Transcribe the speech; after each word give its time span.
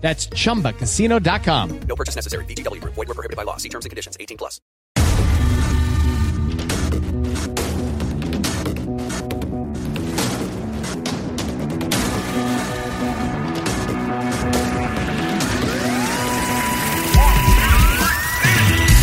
That's 0.00 0.26
chumbacasino.com. 0.28 1.80
No 1.86 1.94
purchase 1.94 2.16
necessary. 2.16 2.44
VGW 2.46 2.80
Group. 2.80 2.94
Void 2.94 3.08
were 3.08 3.14
prohibited 3.14 3.36
by 3.36 3.42
law. 3.44 3.58
See 3.58 3.68
terms 3.68 3.84
and 3.84 3.90
conditions. 3.90 4.16
18 4.18 4.38
plus. 4.38 4.60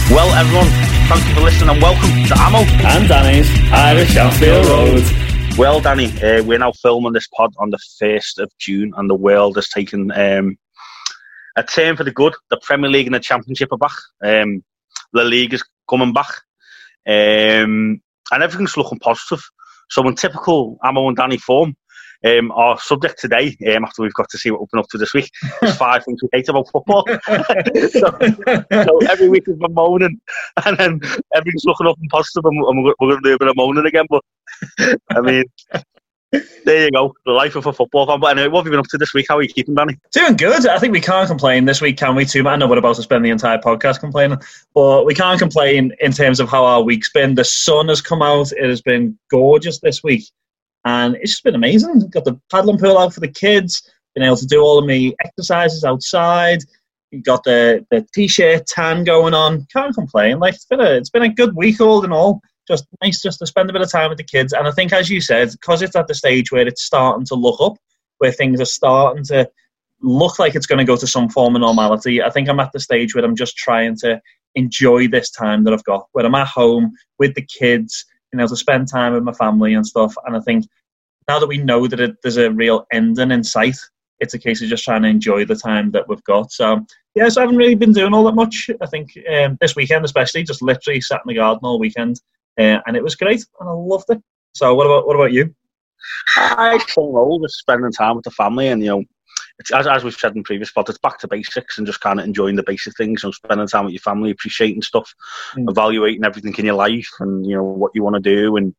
Well, 0.09 0.33
everyone, 0.35 0.67
thank 1.09 1.27
you 1.27 1.35
for 1.35 1.41
listening 1.41 1.69
and 1.69 1.81
welcome 1.81 2.09
to 2.27 2.41
Amo. 2.41 2.59
and 2.59 3.09
Danny's 3.09 3.49
Irish 3.73 4.15
Anfield 4.15 4.65
Road. 4.65 5.03
Well, 5.57 5.81
Danny, 5.81 6.05
uh, 6.23 6.43
we're 6.43 6.59
now 6.59 6.71
filming 6.71 7.11
this 7.11 7.27
pod 7.27 7.53
on 7.57 7.71
the 7.71 7.79
1st 8.01 8.39
of 8.39 8.49
June, 8.57 8.93
and 8.95 9.09
the 9.09 9.15
world 9.15 9.57
has 9.57 9.67
taken 9.67 10.11
um, 10.11 10.57
a 11.57 11.63
turn 11.63 11.97
for 11.97 12.03
the 12.03 12.11
good. 12.11 12.35
The 12.49 12.59
Premier 12.61 12.89
League 12.89 13.07
and 13.07 13.15
the 13.15 13.19
Championship 13.19 13.69
are 13.71 13.77
back. 13.77 13.97
Um, 14.23 14.63
the 15.11 15.23
league 15.23 15.53
is 15.53 15.63
coming 15.89 16.13
back. 16.13 16.29
Um, 17.07 18.01
and 18.31 18.43
everything's 18.43 18.77
looking 18.77 18.99
positive. 18.99 19.43
So, 19.89 20.07
in 20.07 20.15
typical 20.15 20.77
Amo 20.83 21.07
and 21.07 21.17
Danny 21.17 21.37
form, 21.37 21.75
um, 22.25 22.51
our 22.51 22.77
subject 22.79 23.19
today, 23.19 23.55
um, 23.73 23.85
after 23.85 24.01
we've 24.01 24.13
got 24.13 24.29
to 24.29 24.37
see 24.37 24.51
what 24.51 24.59
we've 24.59 24.69
been 24.71 24.79
up 24.79 24.89
to 24.89 24.97
this 24.97 25.13
week, 25.13 25.29
is 25.61 25.75
five 25.77 26.03
things 26.03 26.21
we 26.21 26.29
hate 26.33 26.49
about 26.49 26.69
football. 26.69 27.05
so, 27.07 27.19
so 28.83 28.97
every 29.09 29.29
week 29.29 29.47
we've 29.47 29.59
been 29.59 29.73
moaning, 29.73 30.19
and 30.65 30.77
then 30.77 30.99
everything's 31.33 31.65
looking 31.65 31.87
up 31.87 31.97
and 31.99 32.09
positive, 32.09 32.43
and 32.45 32.83
we're, 32.83 32.93
we're 32.99 33.11
going 33.11 33.23
to 33.23 33.29
do 33.29 33.35
a 33.35 33.39
bit 33.39 33.47
of 33.47 33.55
moaning 33.55 33.85
again. 33.85 34.05
But 34.09 34.23
I 35.11 35.21
mean, 35.21 35.43
there 36.31 36.85
you 36.85 36.91
go, 36.91 37.13
the 37.25 37.31
life 37.31 37.55
of 37.55 37.65
a 37.65 37.73
football 37.73 38.05
fan. 38.05 38.19
But 38.19 38.37
anyway, 38.37 38.49
what 38.49 38.59
have 38.59 38.65
you 38.67 38.71
been 38.71 38.79
up 38.79 38.87
to 38.87 38.97
this 38.97 39.13
week? 39.13 39.27
How 39.29 39.37
are 39.37 39.41
you 39.41 39.47
keeping, 39.47 39.75
Danny? 39.75 39.97
Doing 40.11 40.35
good. 40.35 40.67
I 40.67 40.77
think 40.77 40.91
we 40.91 40.99
can't 40.99 41.27
complain 41.27 41.65
this 41.65 41.81
week, 41.81 41.97
can 41.97 42.15
we? 42.15 42.25
Too. 42.25 42.47
I 42.47 42.55
know 42.57 42.67
we're 42.67 42.77
about 42.77 42.97
to 42.97 43.03
spend 43.03 43.23
the 43.23 43.29
entire 43.29 43.57
podcast 43.57 43.99
complaining, 43.99 44.39
but 44.73 45.05
we 45.05 45.15
can't 45.15 45.39
complain 45.39 45.93
in 46.01 46.11
terms 46.11 46.39
of 46.39 46.49
how 46.49 46.65
our 46.65 46.81
week's 46.81 47.11
been. 47.11 47.35
The 47.35 47.45
sun 47.45 47.87
has 47.87 48.01
come 48.01 48.21
out. 48.21 48.51
It 48.51 48.69
has 48.69 48.81
been 48.81 49.17
gorgeous 49.31 49.79
this 49.79 50.03
week, 50.03 50.25
and 50.83 51.15
it's 51.15 51.31
just 51.31 51.43
been 51.43 51.55
amazing. 51.55 52.09
Got 52.09 52.25
the 52.25 52.39
paddling 52.51 52.77
pool 52.77 52.97
out 52.97 53.13
for 53.13 53.21
the 53.21 53.29
kids. 53.29 53.89
Been 54.13 54.25
able 54.25 54.37
to 54.37 54.47
do 54.47 54.61
all 54.61 54.79
of 54.79 54.85
my 54.85 55.13
exercises 55.23 55.85
outside. 55.85 56.59
Got 57.21 57.45
the 57.45 57.85
the 57.89 58.05
t-shirt 58.13 58.67
tan 58.67 59.05
going 59.05 59.33
on. 59.33 59.65
Can't 59.71 59.95
complain. 59.95 60.39
Like 60.39 60.55
it's 60.55 60.65
been 60.65 60.81
a 60.81 60.91
it's 60.97 61.09
been 61.09 61.23
a 61.23 61.29
good 61.29 61.55
week 61.55 61.79
all 61.79 62.03
in 62.03 62.11
all. 62.11 62.41
Just 62.67 62.85
nice 63.01 63.21
just 63.21 63.39
to 63.39 63.47
spend 63.47 63.69
a 63.69 63.73
bit 63.73 63.81
of 63.81 63.91
time 63.91 64.09
with 64.09 64.17
the 64.17 64.23
kids. 64.23 64.53
And 64.53 64.67
I 64.67 64.71
think, 64.71 64.91
as 64.93 65.09
you 65.09 65.21
said, 65.21 65.51
because 65.51 65.81
it's 65.81 65.95
at 65.95 66.07
the 66.07 66.15
stage 66.15 66.51
where 66.51 66.67
it's 66.67 66.83
starting 66.83 67.25
to 67.27 67.35
look 67.35 67.61
up, 67.61 67.77
where 68.17 68.31
things 68.31 68.59
are 68.59 68.65
starting 68.65 69.23
to 69.25 69.49
look 70.01 70.37
like 70.37 70.55
it's 70.55 70.67
going 70.67 70.79
to 70.79 70.85
go 70.85 70.97
to 70.97 71.07
some 71.07 71.29
form 71.29 71.55
of 71.55 71.61
normality. 71.61 72.21
I 72.21 72.29
think 72.29 72.49
I'm 72.49 72.59
at 72.59 72.71
the 72.71 72.79
stage 72.79 73.15
where 73.15 73.23
I'm 73.23 73.35
just 73.35 73.55
trying 73.57 73.95
to 73.97 74.21
enjoy 74.55 75.07
this 75.07 75.29
time 75.29 75.63
that 75.63 75.73
I've 75.73 75.83
got, 75.83 76.07
where 76.11 76.25
I'm 76.25 76.35
at 76.35 76.47
home 76.47 76.91
with 77.19 77.35
the 77.35 77.41
kids, 77.41 78.05
you 78.33 78.37
know, 78.37 78.47
to 78.47 78.55
spend 78.55 78.89
time 78.89 79.13
with 79.13 79.23
my 79.23 79.33
family 79.33 79.73
and 79.73 79.85
stuff. 79.85 80.13
And 80.25 80.35
I 80.35 80.39
think 80.41 80.65
now 81.27 81.39
that 81.39 81.47
we 81.47 81.57
know 81.57 81.87
that 81.87 81.99
it, 81.99 82.15
there's 82.21 82.37
a 82.37 82.51
real 82.51 82.85
ending 82.91 83.31
in 83.31 83.43
sight, 83.43 83.77
it's 84.19 84.33
a 84.33 84.39
case 84.39 84.61
of 84.61 84.69
just 84.69 84.83
trying 84.83 85.03
to 85.03 85.09
enjoy 85.09 85.45
the 85.45 85.55
time 85.55 85.91
that 85.91 86.07
we've 86.07 86.23
got. 86.23 86.51
So, 86.51 86.85
yeah, 87.13 87.29
so 87.29 87.41
I 87.41 87.43
haven't 87.43 87.57
really 87.57 87.75
been 87.75 87.93
doing 87.93 88.13
all 88.13 88.23
that 88.25 88.35
much. 88.35 88.69
I 88.81 88.87
think 88.87 89.11
um, 89.31 89.57
this 89.61 89.75
weekend, 89.75 90.05
especially, 90.05 90.43
just 90.43 90.61
literally 90.61 91.01
sat 91.01 91.21
in 91.25 91.29
the 91.29 91.35
garden 91.35 91.61
all 91.63 91.79
weekend, 91.79 92.19
uh, 92.57 92.79
and 92.85 92.95
it 92.95 93.03
was 93.03 93.15
great, 93.15 93.45
and 93.59 93.69
I 93.69 93.73
loved 93.73 94.09
it. 94.09 94.21
So, 94.53 94.73
what 94.75 94.85
about 94.87 95.07
what 95.07 95.15
about 95.15 95.31
you? 95.33 95.53
I 96.37 96.79
don't 96.95 97.13
know, 97.13 97.39
just 97.43 97.59
spending 97.59 97.91
time 97.91 98.15
with 98.15 98.25
the 98.25 98.31
family, 98.31 98.67
and 98.67 98.81
you 98.81 98.89
know, 98.89 99.03
it's, 99.59 99.71
as, 99.71 99.87
as 99.87 100.03
we've 100.03 100.13
said 100.13 100.35
in 100.35 100.43
previous 100.43 100.71
pods, 100.71 100.89
it's 100.89 100.99
back 100.99 101.19
to 101.19 101.27
basics 101.27 101.77
and 101.77 101.87
just 101.87 102.01
kind 102.01 102.19
of 102.19 102.25
enjoying 102.25 102.55
the 102.55 102.63
basic 102.63 102.95
things. 102.95 103.23
You 103.23 103.27
know, 103.27 103.31
spending 103.31 103.67
time 103.67 103.85
with 103.85 103.93
your 103.93 104.01
family, 104.01 104.31
appreciating 104.31 104.81
stuff, 104.81 105.13
Mm. 105.55 105.69
evaluating 105.69 106.25
everything 106.25 106.53
in 106.57 106.65
your 106.65 106.75
life, 106.75 107.09
and 107.19 107.45
you 107.45 107.55
know 107.55 107.63
what 107.63 107.91
you 107.93 108.03
want 108.03 108.15
to 108.15 108.19
do. 108.35 108.55
And 108.57 108.75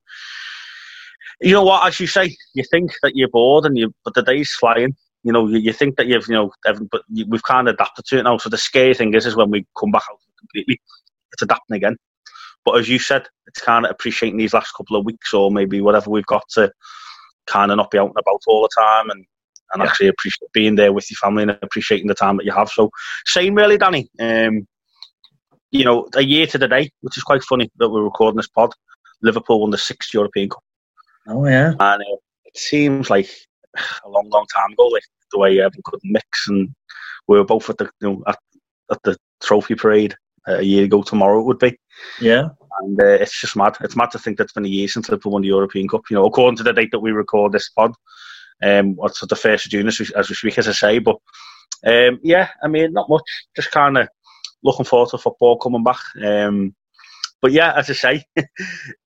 you 1.41 1.53
know 1.53 1.65
what, 1.65 1.87
as 1.87 2.01
you 2.01 2.07
say, 2.07 2.37
you 2.55 2.65
think 2.71 2.93
that 3.03 3.15
you're 3.17 3.29
bored, 3.29 3.65
and 3.67 3.77
you 3.79 3.93
but 4.05 4.15
the 4.15 4.23
day's 4.23 4.53
flying. 4.59 4.95
You 5.25 5.33
know, 5.33 5.49
you, 5.49 5.59
you 5.59 5.73
think 5.73 5.97
that 5.97 6.07
you've 6.07 6.29
you 6.29 6.35
know, 6.35 6.53
every- 6.67 6.87
but 6.91 7.03
you, 7.09 7.27
we've 7.29 7.43
kind 7.43 7.69
of 7.69 7.75
adapted 7.75 8.05
to 8.07 8.19
it 8.19 8.23
now. 8.23 8.39
So 8.39 8.49
the 8.49 8.59
scary 8.59 8.95
thing 8.95 9.15
is, 9.15 9.27
is 9.27 9.37
when 9.37 9.51
we 9.51 9.67
come 9.79 9.91
back 9.91 10.03
out 10.11 10.19
completely, 10.39 10.81
it's 11.33 11.43
adapting 11.43 11.77
again. 11.77 11.97
But 12.69 12.81
as 12.81 12.89
you 12.89 12.99
said, 12.99 13.27
it's 13.47 13.63
kind 13.63 13.87
of 13.87 13.91
appreciating 13.91 14.37
these 14.39 14.53
last 14.53 14.73
couple 14.73 14.95
of 14.95 15.07
weeks 15.07 15.33
or 15.33 15.51
maybe 15.51 15.81
whatever 15.81 16.11
we've 16.11 16.27
got 16.27 16.47
to 16.51 16.71
kind 17.47 17.71
of 17.71 17.79
not 17.79 17.91
be 17.91 17.97
out 17.99 18.09
and 18.09 18.17
about 18.19 18.43
all 18.47 18.61
the 18.61 18.69
time 18.79 19.09
and, 19.09 19.25
and 19.73 19.83
Yeah. 19.83 19.89
actually 19.89 20.09
appreciate 20.09 20.53
being 20.53 20.75
there 20.75 20.93
with 20.93 21.11
your 21.11 21.17
family 21.17 21.45
and 21.45 21.53
appreciating 21.63 22.09
the 22.09 22.15
time 22.15 22.37
that 22.37 22.45
you 22.45 22.53
have. 22.53 22.69
So, 22.69 22.91
same 23.25 23.55
really, 23.55 23.79
Danny. 23.79 24.11
Um, 24.21 24.69
you 25.71 25.83
know, 25.87 26.07
a 26.15 26.23
year 26.23 26.47
to 26.47 26.59
the 26.59 26.69
day, 26.69 26.91
which 27.01 27.17
is 27.17 27.23
quite 27.23 27.43
funny 27.43 27.71
that 27.79 27.89
we're 27.89 28.03
recording 28.03 28.37
this 28.37 28.49
pod. 28.49 28.75
Liverpool 29.23 29.61
won 29.63 29.71
the 29.71 29.79
sixth 29.79 30.13
European 30.13 30.51
Cup, 30.51 30.63
Oh 31.27 31.47
yeah, 31.47 31.71
and 31.71 32.03
uh, 32.03 32.17
it 32.45 32.57
seems 32.57 33.09
like 33.09 33.31
a 34.05 34.09
long, 34.11 34.29
long 34.29 34.47
time 34.55 34.73
ago. 34.73 34.87
Like 34.89 35.05
the 35.33 35.39
way 35.39 35.53
everyone 35.59 35.83
could 35.85 36.01
mix, 36.05 36.49
and 36.49 36.69
we 37.29 37.39
were 37.39 37.45
both 37.45 37.71
at 37.71 37.79
the 37.79 37.91
you 38.01 38.11
know 38.11 38.23
at, 38.27 38.39
at 38.91 39.03
the 39.05 39.17
trophy 39.43 39.75
parade 39.75 40.15
a 40.49 40.63
year 40.63 40.85
ago. 40.85 41.03
Tomorrow 41.03 41.41
it 41.41 41.45
would 41.45 41.59
be. 41.59 41.79
yeah. 42.21 42.49
And 42.81 43.01
uh, 43.01 43.07
it's 43.07 43.41
just 43.41 43.57
mad. 43.57 43.77
It's 43.81 43.97
mad 43.97 44.13
to 44.13 44.21
think 44.21 44.39
that 44.39 44.45
it's 44.45 44.53
been 44.53 44.65
a 44.65 44.69
year 44.69 44.87
since 44.87 45.09
Liverpool 45.09 45.33
won 45.33 45.43
the 45.43 45.49
European 45.49 45.89
Cup. 45.89 46.03
You 46.11 46.15
know, 46.15 46.27
according 46.27 46.59
to 46.59 46.63
the 46.63 46.73
date 46.73 46.91
that 46.93 47.01
we 47.01 47.11
record 47.11 47.51
this 47.51 47.71
pod, 47.71 47.93
um, 48.63 48.95
what's 48.95 49.21
the 49.27 49.35
first 49.35 49.67
of 49.67 49.73
June 49.73 49.89
as 49.89 49.99
we, 49.99 50.07
as 50.17 50.29
we 50.29 50.37
speak, 50.37 50.59
as 50.59 50.69
I 50.69 50.73
say. 50.73 50.99
But 51.01 51.17
um, 51.85 52.21
yeah, 52.23 52.51
I 52.63 52.69
mean, 52.69 52.93
not 52.93 53.09
much. 53.09 53.23
Just 53.57 53.73
kind 53.73 53.99
of 53.99 54.09
looking 54.63 54.85
forward 54.85 55.11
to 55.11 55.19
football 55.19 55.59
coming 55.59 55.83
back. 55.83 56.01
Um, 56.25 56.75
but 57.41 57.53
yeah, 57.53 57.73
as 57.77 57.91
I 57.91 57.95
say, 57.95 58.25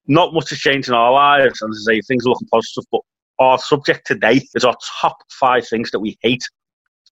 not 0.06 0.34
much 0.34 0.50
has 0.50 0.58
changed 0.58 0.88
in 0.88 0.94
our 0.94 1.12
lives, 1.12 1.62
and 1.62 1.70
as 1.70 1.86
I 1.88 1.94
say, 1.94 2.00
things 2.02 2.26
are 2.26 2.30
looking 2.30 2.48
positive. 2.48 2.84
But 2.90 3.00
our 3.38 3.58
subject 3.58 4.06
today 4.06 4.40
is 4.54 4.64
our 4.64 4.76
top 5.00 5.16
five 5.30 5.66
things 5.66 5.90
that 5.90 6.00
we 6.00 6.18
hate 6.20 6.44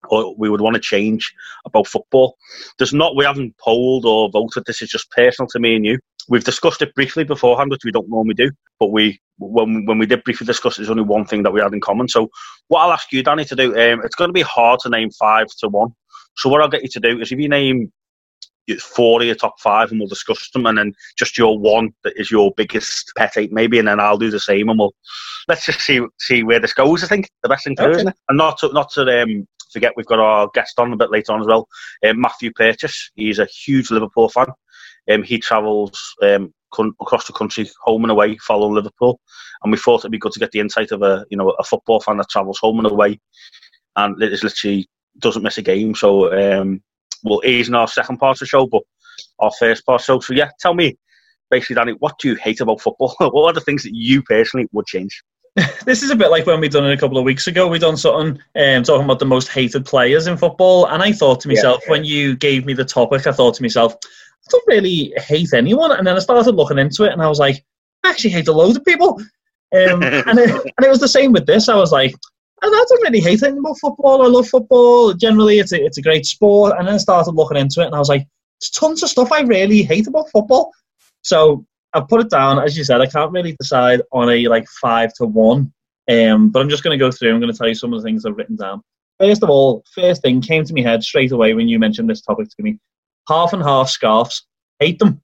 or 0.09 0.35
we 0.37 0.49
would 0.49 0.61
want 0.61 0.75
to 0.75 0.81
change 0.81 1.33
about 1.65 1.87
football. 1.87 2.37
There's 2.79 2.95
not, 2.95 3.17
we 3.17 3.25
haven't 3.25 3.57
polled 3.59 4.05
or 4.05 4.31
voted. 4.31 4.65
This 4.67 4.83
is 4.83 4.89
just 4.89 5.11
personal 5.11 5.49
to 5.49 5.59
me 5.59 5.77
and 5.77 5.85
you. 5.85 5.99
We've 6.29 6.45
discussed 6.45 6.83
it 6.83 6.95
briefly 6.95 7.25
beforehand, 7.25 7.71
which 7.71 7.85
we 7.85 7.93
don't 7.93 8.09
normally 8.09 8.35
do. 8.35 8.51
But 8.79 8.93
we, 8.93 9.21
when 9.39 9.85
when 9.87 9.99
we 9.99 10.07
did 10.07 10.23
briefly 10.25 10.47
discuss, 10.47 10.75
it, 10.75 10.83
there's 10.83 10.91
only 10.91 11.03
one 11.03 11.25
thing 11.25 11.43
that 11.43 11.53
we 11.53 11.61
had 11.61 11.73
in 11.73 11.81
common. 11.81 12.09
So 12.09 12.31
what 12.69 12.81
I'll 12.81 12.93
ask 12.93 13.13
you, 13.13 13.23
Danny, 13.23 13.45
to 13.47 13.57
do, 13.57 13.73
um, 13.73 14.01
it's 14.05 14.15
going 14.15 14.29
to 14.29 14.35
be 14.35 14.43
hard 14.43 14.81
to 14.81 14.91
name 14.91 15.11
five 15.11 15.47
to 15.59 15.69
one. 15.69 15.91
So 16.37 16.49
what 16.49 16.61
I'll 16.61 16.69
get 16.69 16.83
you 16.83 16.89
to 16.91 17.01
do 17.01 17.21
is 17.21 17.33
if 17.33 17.39
you 17.39 17.49
name 17.49 17.93
four 18.79 19.21
of 19.21 19.27
your 19.27 19.35
top 19.35 19.59
five 19.59 19.91
and 19.91 19.99
we'll 19.99 20.09
discuss 20.09 20.49
them, 20.51 20.67
and 20.67 20.79
then 20.79 20.93
just 21.19 21.37
your 21.37 21.59
one 21.59 21.93
that 22.05 22.13
is 22.17 22.31
your 22.31 22.53
biggest 22.57 23.13
pet 23.17 23.33
hate, 23.35 23.53
maybe, 23.53 23.79
and 23.79 23.89
then 23.89 23.99
I'll 23.99 24.19
do 24.19 24.31
the 24.31 24.39
same, 24.39 24.69
and 24.69 24.79
we'll 24.79 24.95
let's 25.49 25.67
just 25.67 25.81
see 25.81 26.01
see 26.21 26.43
where 26.43 26.61
this 26.61 26.73
goes. 26.73 27.03
I 27.03 27.09
think 27.09 27.29
the 27.43 27.49
best 27.49 27.65
thing 27.65 27.75
to 27.77 27.83
do, 27.85 27.91
isn't 27.91 28.09
it? 28.09 28.17
And 28.29 28.39
not 28.39 28.59
to 28.59 28.73
not 28.73 28.91
to 28.93 29.23
um, 29.23 29.49
forget, 29.73 29.93
we've 29.97 30.07
got 30.07 30.19
our 30.19 30.49
guest 30.55 30.79
on 30.79 30.93
a 30.93 30.97
bit 30.97 31.11
later 31.11 31.33
on 31.33 31.41
as 31.41 31.47
well, 31.47 31.69
um, 32.07 32.21
Matthew 32.21 32.53
Purchase. 32.53 33.11
He's 33.15 33.39
a 33.39 33.47
huge 33.47 33.91
Liverpool 33.91 34.29
fan. 34.29 34.47
Um, 35.11 35.23
he 35.23 35.39
travels 35.39 35.99
um, 36.23 36.53
con- 36.73 36.95
across 37.01 37.27
the 37.27 37.33
country, 37.33 37.69
home 37.83 38.05
and 38.05 38.11
away, 38.11 38.37
following 38.39 38.75
Liverpool, 38.75 39.21
and 39.63 39.73
we 39.73 39.79
thought 39.79 40.01
it'd 40.01 40.13
be 40.13 40.19
good 40.19 40.33
to 40.33 40.41
get 40.41 40.53
the 40.53 40.61
insight 40.61 40.93
of 40.93 41.03
a 41.03 41.25
you 41.31 41.37
know 41.37 41.51
a 41.51 41.65
football 41.65 42.01
fan 42.01 42.19
that 42.19 42.29
travels 42.29 42.59
home 42.59 42.79
and 42.79 42.91
away, 42.91 43.19
and 43.97 44.23
it 44.23 44.33
is 44.33 44.45
literally 44.45 44.89
doesn't 45.19 45.43
miss 45.43 45.59
a 45.59 45.63
game. 45.63 45.95
So 45.95 46.33
um, 46.33 46.83
well, 47.23 47.41
he's 47.43 47.69
in 47.69 47.75
our 47.75 47.89
second 47.89 48.19
part 48.19 48.37
of 48.37 48.41
the 48.41 48.47
show, 48.47 48.67
but 48.67 48.83
our 49.39 49.51
first 49.59 49.85
part. 49.85 50.03
So, 50.03 50.21
so 50.21 50.33
yeah, 50.33 50.51
tell 50.61 50.75
me, 50.75 50.97
basically, 51.51 51.77
Danny, 51.77 51.93
what 51.93 52.19
do 52.19 52.29
you 52.29 52.35
hate 52.37 52.61
about 52.61 52.81
football? 52.81 53.15
what 53.19 53.51
are 53.51 53.53
the 53.53 53.61
things 53.61 53.83
that 53.83 53.95
you 53.95 54.23
personally 54.23 54.67
would 54.73 54.87
change? 54.87 55.23
this 55.85 56.03
is 56.03 56.11
a 56.11 56.17
bit 56.17 56.31
like 56.31 56.47
when 56.47 56.61
we 56.61 56.69
done 56.69 56.87
it 56.87 56.93
a 56.93 56.97
couple 56.97 57.19
of 57.19 57.25
weeks 57.25 57.47
ago. 57.47 57.67
We 57.67 57.79
done 57.79 57.97
something 57.97 58.41
um, 58.57 58.83
talking 58.83 59.05
about 59.05 59.19
the 59.19 59.27
most 59.27 59.49
hated 59.49 59.85
players 59.85 60.27
in 60.27 60.37
football, 60.37 60.87
and 60.87 61.03
I 61.03 61.13
thought 61.13 61.41
to 61.41 61.49
myself 61.49 61.83
when 61.89 62.05
you 62.05 62.37
gave 62.37 62.65
me 62.65 62.73
the 62.73 62.85
topic, 62.85 63.27
I 63.27 63.33
thought 63.33 63.55
to 63.55 63.63
myself, 63.63 63.95
I 63.95 64.51
don't 64.51 64.69
really 64.69 65.13
hate 65.17 65.53
anyone. 65.53 65.93
And 65.93 66.07
then 66.07 66.17
I 66.17 66.21
started 66.21 66.55
looking 66.55 66.79
into 66.79 67.05
it, 67.05 67.13
and 67.13 67.23
I 67.23 67.29
was 67.29 67.41
like, 67.41 67.65
I 68.05 68.11
actually 68.11 68.31
hate 68.31 68.49
a 68.49 68.53
load 68.53 68.77
of 68.77 68.85
people. 68.85 69.21
Um, 69.73 70.03
and, 70.03 70.39
it, 70.39 70.51
and 70.51 70.87
it 70.87 70.89
was 70.89 71.01
the 71.01 71.09
same 71.09 71.33
with 71.33 71.47
this. 71.47 71.69
I 71.69 71.75
was 71.75 71.91
like, 71.91 72.15
I 72.63 72.67
I 72.67 72.85
don't 72.89 73.03
really 73.03 73.21
hate 73.21 73.43
anything 73.43 73.59
about 73.59 73.79
football. 73.81 74.23
I 74.23 74.29
love 74.29 74.49
football. 74.49 75.15
Generally, 75.15 75.59
it's 75.59 75.73
a, 75.73 75.85
it's 75.85 75.99
a 75.99 76.03
great 76.03 76.27
sport. 76.27 76.75
And 76.79 76.87
then 76.87 76.95
I 76.95 76.99
started 76.99 77.33
looking 77.33 77.57
into 77.57 77.81
it, 77.83 77.87
and 77.87 77.95
I 77.95 77.99
was 77.99 78.09
like, 78.09 78.27
there's 78.61 78.71
tons 78.71 79.03
of 79.03 79.09
stuff 79.09 79.33
I 79.33 79.41
really 79.41 79.83
hate 79.83 80.07
about 80.07 80.31
football. 80.31 80.71
So 81.23 81.67
I've 81.93 82.09
put 82.09 82.21
it 82.21 82.31
down, 82.31 82.59
as 82.59 82.77
you 82.77 82.85
said, 82.85 83.01
I 83.01 83.07
can't 83.07 83.33
really 83.33 83.57
decide 83.59 84.03
on 84.13 84.31
a 84.31 84.47
like 84.49 84.69
five 84.81 85.13
to 85.15 85.27
one. 85.27 85.73
Um, 86.11 86.51
but 86.51 86.61
I'm 86.61 86.69
just 86.69 86.83
going 86.83 86.99
to 86.99 87.05
go 87.05 87.11
through. 87.11 87.33
I'm 87.33 87.41
going 87.41 87.53
to 87.53 87.57
tell 87.57 87.69
you 87.69 87.75
some 87.75 87.93
of 87.93 88.01
the 88.01 88.05
things 88.05 88.25
I've 88.25 88.37
written 88.37 88.57
down. 88.57 88.83
First 89.19 89.43
of 89.43 89.51
all, 89.51 89.85
first 89.95 90.23
thing 90.23 90.41
came 90.41 90.65
to 90.65 90.75
my 90.75 90.81
head 90.81 91.03
straight 91.03 91.31
away 91.31 91.55
when 91.55 91.69
you 91.69 91.79
mentioned 91.79 92.09
this 92.09 92.23
topic 92.23 92.49
to 92.49 92.63
me. 92.63 92.79
Half 93.29 93.53
and 93.53 93.63
half 93.63 93.91
scarves. 93.91 94.47
Hate 94.81 94.99
them. 94.99 95.21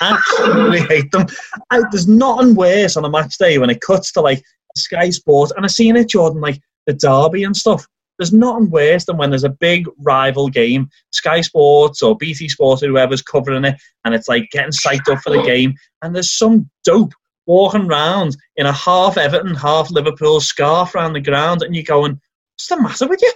Absolutely 0.00 0.80
hate 0.88 1.12
them. 1.12 1.26
I, 1.70 1.82
there's 1.90 2.08
nothing 2.08 2.54
worse 2.54 2.96
on 2.96 3.04
a 3.04 3.10
match 3.10 3.36
day 3.38 3.58
when 3.58 3.70
it 3.70 3.80
cuts 3.80 4.12
to 4.12 4.20
like 4.20 4.42
Sky 4.76 5.10
Sports, 5.10 5.52
and 5.54 5.64
I've 5.64 5.70
seen 5.70 5.96
it, 5.96 6.08
Jordan, 6.08 6.40
like 6.40 6.60
the 6.86 6.94
derby 6.94 7.44
and 7.44 7.56
stuff. 7.56 7.86
There's 8.18 8.32
nothing 8.32 8.70
worse 8.70 9.04
than 9.04 9.16
when 9.16 9.30
there's 9.30 9.44
a 9.44 9.48
big 9.48 9.86
rival 9.98 10.48
game, 10.48 10.90
Sky 11.10 11.40
Sports 11.40 12.02
or 12.02 12.16
BT 12.16 12.48
Sports 12.48 12.82
or 12.82 12.88
whoever's 12.88 13.22
covering 13.22 13.64
it, 13.64 13.76
and 14.04 14.14
it's 14.14 14.28
like 14.28 14.50
getting 14.50 14.72
psyched 14.72 15.10
up 15.10 15.20
for 15.20 15.30
the 15.30 15.42
game, 15.42 15.74
and 16.02 16.14
there's 16.14 16.30
some 16.30 16.68
dope 16.84 17.12
walking 17.46 17.86
around 17.86 18.36
in 18.56 18.66
a 18.66 18.72
half 18.72 19.16
Everton, 19.16 19.54
half 19.54 19.90
Liverpool 19.90 20.40
scarf 20.40 20.94
around 20.94 21.14
the 21.14 21.20
ground, 21.20 21.62
and 21.62 21.74
you're 21.74 21.84
going, 21.84 22.20
what's 22.54 22.68
the 22.68 22.80
matter 22.80 23.08
with 23.08 23.22
you? 23.22 23.32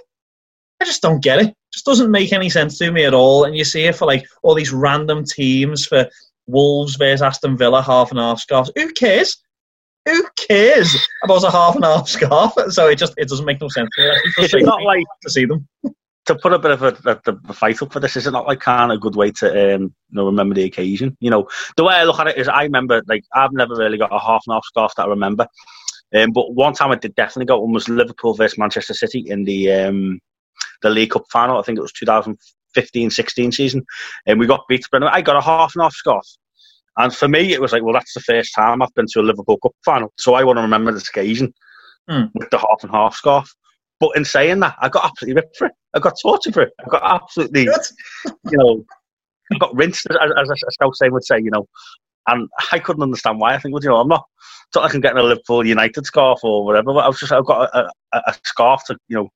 I 0.81 0.84
just 0.84 1.00
don't 1.00 1.23
get 1.23 1.38
it. 1.38 1.46
It 1.46 1.56
just 1.73 1.87
doesn't 1.87 2.11
make 2.11 2.32
any 2.32 2.50
sense 2.50 2.76
to 2.79 2.90
me 2.90 3.05
at 3.05 3.14
all. 3.14 3.44
And 3.44 3.56
you 3.56 3.64
see 3.64 3.84
it 3.84 3.96
for 3.96 4.06
like 4.06 4.26
all 4.43 4.55
these 4.55 4.73
random 4.73 5.25
teams 5.25 5.87
for 5.87 6.08
Wolves 6.46 6.96
versus 6.96 7.23
Aston 7.23 7.56
Villa, 7.56 7.81
half 7.81 8.11
and 8.11 8.19
half 8.19 8.40
scarves. 8.40 8.73
Who 8.76 8.93
cares? 8.93 9.37
Who 10.07 10.25
cares 10.37 10.97
about 11.23 11.45
a 11.45 11.51
half 11.51 11.77
and 11.77 11.85
half 11.85 12.09
scarf? 12.09 12.55
So 12.71 12.89
it 12.89 12.97
just 12.97 13.15
it 13.17 13.29
doesn't 13.29 13.47
make 13.47 13.61
no 13.61 13.69
sense 13.69 13.89
to 13.97 14.03
me. 14.03 14.09
It 14.09 14.11
actually 14.11 14.29
Is 14.29 14.37
it 14.37 14.41
frustrates 14.41 14.67
not 14.67 14.83
like 14.83 15.05
to 15.23 15.31
see 15.31 15.45
them. 15.45 15.69
to 16.27 16.35
put 16.37 16.53
a 16.53 16.59
bit 16.59 16.71
of 16.73 16.83
a, 16.83 16.97
a, 17.05 17.37
a 17.49 17.53
fight 17.53 17.83
up 17.83 17.93
for 17.93 18.01
this? 18.01 18.17
Is 18.17 18.27
it 18.27 18.33
not 18.33 18.47
like 18.47 18.61
kind 18.61 18.91
of 18.91 18.97
a 18.97 19.01
good 19.01 19.17
way 19.17 19.31
to 19.33 19.75
um, 19.75 19.83
you 19.83 19.93
know 20.11 20.27
remember 20.27 20.55
the 20.55 20.65
occasion? 20.65 21.17
You 21.21 21.31
know, 21.31 21.49
the 21.77 21.85
way 21.85 21.95
I 21.95 22.05
look 22.05 22.19
at 22.19 22.29
it 22.29 22.39
is, 22.39 22.49
I 22.49 22.65
remember 22.65 23.03
like 23.07 23.25
I've 23.35 23.53
never 23.53 23.75
really 23.77 23.99
got 23.99 24.13
a 24.13 24.19
half 24.19 24.43
and 24.47 24.55
half 24.55 24.65
scarf 24.65 24.93
that 24.97 25.05
I 25.07 25.09
remember. 25.09 25.47
Um, 26.15 26.33
but 26.33 26.53
one 26.55 26.75
time 26.75 26.91
I 26.91 26.97
did 26.97 27.15
definitely 27.15 27.47
got 27.47 27.63
one 27.63 27.73
was 27.73 27.89
Liverpool 27.89 28.35
versus 28.35 28.59
Manchester 28.59 28.95
City 28.95 29.25
in 29.27 29.45
the 29.45 29.73
um, 29.73 30.21
the 30.83 30.91
League 30.91 31.11
Cup 31.11 31.25
final. 31.31 31.59
I 31.59 31.63
think 31.63 31.79
it 31.79 31.83
was 31.83 31.93
2015-16 31.93 33.55
season, 33.55 33.85
and 34.27 34.39
we 34.39 34.47
got 34.47 34.67
beat. 34.69 34.85
But 34.91 35.05
I 35.05 35.23
got 35.23 35.37
a 35.37 35.41
half 35.41 35.75
and 35.75 35.83
half 35.83 35.95
scarf. 35.95 36.27
And 36.99 37.15
for 37.15 37.29
me, 37.29 37.53
it 37.53 37.61
was 37.61 37.73
like, 37.73 37.83
well, 37.83 37.94
that's 37.94 38.12
the 38.15 38.21
first 38.21 38.55
time 38.55 38.83
I've 38.83 38.94
been 38.94 39.06
to 39.12 39.21
a 39.21 39.23
Liverpool 39.23 39.59
Cup 39.62 39.73
final, 39.85 40.12
so 40.19 40.35
I 40.35 40.44
want 40.44 40.59
to 40.59 40.62
remember 40.62 40.93
this 40.93 41.09
occasion 41.09 41.53
Hmm. 42.09 42.25
with 42.35 42.50
the 42.50 42.59
half 42.59 42.83
and 42.83 42.91
half 42.91 43.15
scarf. 43.15 43.55
But 44.00 44.17
in 44.17 44.25
saying 44.25 44.61
that, 44.61 44.75
I 44.81 44.89
got 44.89 45.05
absolutely 45.05 45.41
ripped 45.41 45.56
for 45.56 45.69
it. 45.69 45.73
I 45.94 46.00
got 46.00 46.15
tortured 46.21 46.55
for 46.55 46.62
it. 46.62 46.73
I 46.81 46.89
got 46.89 47.03
absolutely, 47.05 47.62
you 48.27 48.59
know, 48.59 48.85
I 49.53 49.59
got 49.59 49.75
rinsed, 49.75 50.09
as, 50.11 50.33
as 50.37 50.50
a 50.50 50.71
scout 50.73 50.97
saying 50.97 51.12
would 51.12 51.25
say, 51.25 51.39
you 51.39 51.50
know. 51.50 51.67
And 52.27 52.49
I 52.73 52.79
couldn't 52.79 53.03
understand 53.03 53.39
why. 53.39 53.55
I 53.55 53.59
think, 53.59 53.73
well, 53.73 53.83
you 53.83 53.89
know, 53.89 53.99
I'm 53.99 54.09
not, 54.09 54.25
it's 54.67 54.75
not 54.75 54.85
like 54.85 54.94
I'm 54.94 55.00
getting 55.00 55.19
a 55.19 55.23
Liverpool 55.23 55.67
United 55.67 56.05
scarf 56.06 56.41
or 56.43 56.65
whatever, 56.65 56.93
but 56.93 57.05
I 57.05 57.09
was 57.09 57.19
just, 57.19 57.33
I've 57.33 57.47
got 57.47 57.71
a, 57.75 57.89
a, 58.12 58.23
a 58.27 58.35
scarf 58.44 58.83
to, 58.87 58.97
you 59.09 59.17
know, 59.17 59.29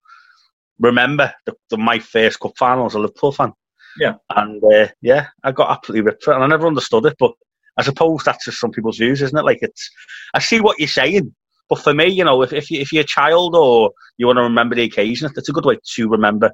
remember 0.78 1.32
the, 1.46 1.54
the, 1.70 1.76
my 1.76 1.98
first 1.98 2.40
cup 2.40 2.52
final 2.58 2.86
as 2.86 2.94
a 2.94 2.98
Liverpool 2.98 3.32
fan. 3.32 3.52
Yeah. 3.98 4.14
And 4.34 4.62
uh, 4.64 4.88
yeah, 5.02 5.28
I 5.42 5.52
got 5.52 5.70
absolutely 5.70 6.02
ripped 6.02 6.24
for 6.24 6.32
it, 6.32 6.36
and 6.36 6.44
I 6.44 6.48
never 6.48 6.66
understood 6.66 7.06
it. 7.06 7.16
But 7.18 7.32
I 7.76 7.82
suppose 7.82 8.22
that's 8.24 8.44
just 8.44 8.60
some 8.60 8.70
people's 8.70 8.98
views, 8.98 9.22
isn't 9.22 9.38
it? 9.38 9.44
Like 9.44 9.58
it's, 9.62 9.90
I 10.34 10.38
see 10.40 10.60
what 10.60 10.78
you're 10.78 10.88
saying, 10.88 11.34
but 11.68 11.80
for 11.80 11.92
me, 11.94 12.06
you 12.06 12.24
know, 12.24 12.42
if 12.42 12.52
if, 12.52 12.70
you, 12.70 12.80
if 12.80 12.92
you're 12.92 13.02
a 13.02 13.06
child 13.06 13.54
or 13.54 13.92
you 14.16 14.26
want 14.26 14.38
to 14.38 14.42
remember 14.42 14.74
the 14.74 14.84
occasion, 14.84 15.30
it's 15.36 15.48
a 15.48 15.52
good 15.52 15.64
way 15.64 15.78
to 15.94 16.08
remember 16.08 16.52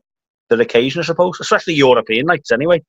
the 0.49 0.61
occasion, 0.61 1.01
I 1.01 1.05
suppose, 1.05 1.39
especially 1.41 1.75
European 1.75 2.27
nights 2.27 2.53
anyway. 2.53 2.83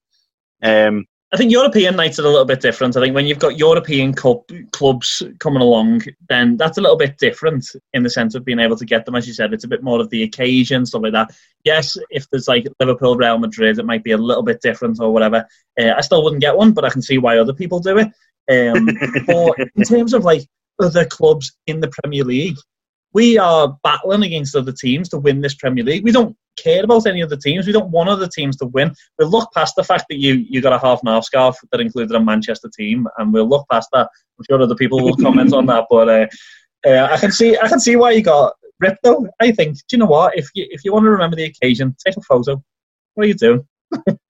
Um, 0.62 1.06
I 1.34 1.36
think 1.36 1.52
European 1.52 1.96
nights 1.96 2.20
are 2.20 2.26
a 2.26 2.30
little 2.30 2.46
bit 2.46 2.62
different. 2.62 2.96
I 2.96 3.00
think 3.00 3.16
when 3.16 3.26
you've 3.26 3.40
got 3.40 3.58
European 3.58 4.14
cup 4.14 4.52
clubs 4.72 5.24
coming 5.40 5.64
along, 5.64 6.04
then 6.30 6.58
that's 6.58 6.78
a 6.78 6.82
little 6.82 6.96
bit 6.96 7.18
different 7.18 7.66
in 7.92 8.04
the 8.04 8.10
sense 8.12 8.36
of 8.36 8.46
being 8.46 8.60
able 8.60 8.78
to 8.78 8.86
get 8.86 9.06
them. 9.06 9.16
As 9.16 9.26
you 9.26 9.34
said, 9.34 9.52
it's 9.52 9.64
a 9.64 9.68
bit 9.68 9.82
more 9.82 10.00
of 10.00 10.12
the 10.12 10.22
occasion, 10.22 10.86
stuff 10.86 11.02
like 11.02 11.14
that. 11.14 11.32
Yes, 11.64 11.98
if 12.12 12.30
there's 12.30 12.48
like 12.48 12.68
Liverpool, 12.80 13.16
Real 13.16 13.40
Madrid, 13.40 13.80
it 13.80 13.86
might 13.86 14.04
be 14.04 14.12
a 14.12 14.18
little 14.18 14.44
bit 14.44 14.62
different 14.62 15.00
or 15.00 15.12
whatever. 15.12 15.48
Uh, 15.80 15.94
I 15.98 16.02
still 16.02 16.24
wouldn't 16.24 16.42
get 16.42 16.56
one, 16.56 16.72
but 16.72 16.86
I 16.86 16.92
can 16.92 17.02
see 17.02 17.18
why 17.18 17.40
other 17.40 17.54
people 17.54 17.80
do 17.80 17.98
it. 17.98 18.10
Um, 18.52 18.86
but 19.28 19.56
in 19.76 19.84
terms 19.84 20.14
of 20.14 20.24
like 20.24 20.48
other 20.82 21.06
clubs 21.06 21.52
in 21.68 21.80
the 21.80 21.92
Premier 22.02 22.24
League, 22.24 22.58
we 23.14 23.38
are 23.38 23.78
battling 23.84 24.24
against 24.24 24.56
other 24.56 24.72
teams 24.72 25.10
to 25.10 25.18
win 25.20 25.42
this 25.42 25.56
Premier 25.56 25.84
League. 25.84 26.04
We 26.04 26.12
don't 26.12 26.36
care 26.58 26.84
about 26.84 27.06
any 27.06 27.22
other 27.22 27.38
teams. 27.38 27.66
We 27.66 27.74
don't 27.74 27.92
want 27.92 28.10
other 28.10 28.28
teams 28.28 28.58
to 28.58 28.66
win. 28.66 28.94
We'll 29.18 29.30
look 29.30 29.50
past 29.54 29.76
the 29.76 29.84
fact 29.84 30.06
that 30.10 30.18
you, 30.18 30.46
you 30.50 30.62
got 30.62 30.74
a 30.74 30.80
half 30.80 31.00
and 31.02 31.10
half 31.10 31.24
scarf 31.24 31.56
that 31.72 31.80
included 31.80 32.16
a 32.16 32.20
Manchester 32.20 32.70
team, 32.76 33.08
and 33.18 33.32
we'll 33.32 33.48
look 33.48 33.68
past 33.72 33.90
that. 33.94 34.10
I'm 34.38 34.46
sure 34.50 34.62
other 34.62 34.76
people 34.76 35.04
will 35.04 35.16
comment 35.16 35.54
on 35.54 35.68
that, 35.68 35.86
but 35.90 36.10
uh, 36.10 36.28
uh, 36.88 37.08
I 37.12 37.18
can 37.18 37.32
see 37.32 37.58
I 37.58 37.68
can 37.68 37.80
see 37.80 37.96
why 37.96 38.12
you 38.12 38.24
got 38.24 38.54
ripped 38.80 39.04
though. 39.04 39.28
I 39.40 39.52
think. 39.52 39.76
Do 39.76 39.84
you 39.92 39.98
know 40.00 40.08
what? 40.08 40.38
If 40.38 40.48
you 40.56 40.68
if 40.70 40.84
you 40.84 40.92
want 40.92 41.04
to 41.06 41.12
remember 41.12 41.36
the 41.36 41.46
occasion, 41.46 41.96
take 42.06 42.18
a 42.18 42.22
photo. 42.22 42.62
What 43.14 43.26
are 43.26 43.28
you 43.28 43.36
doing? 43.36 43.68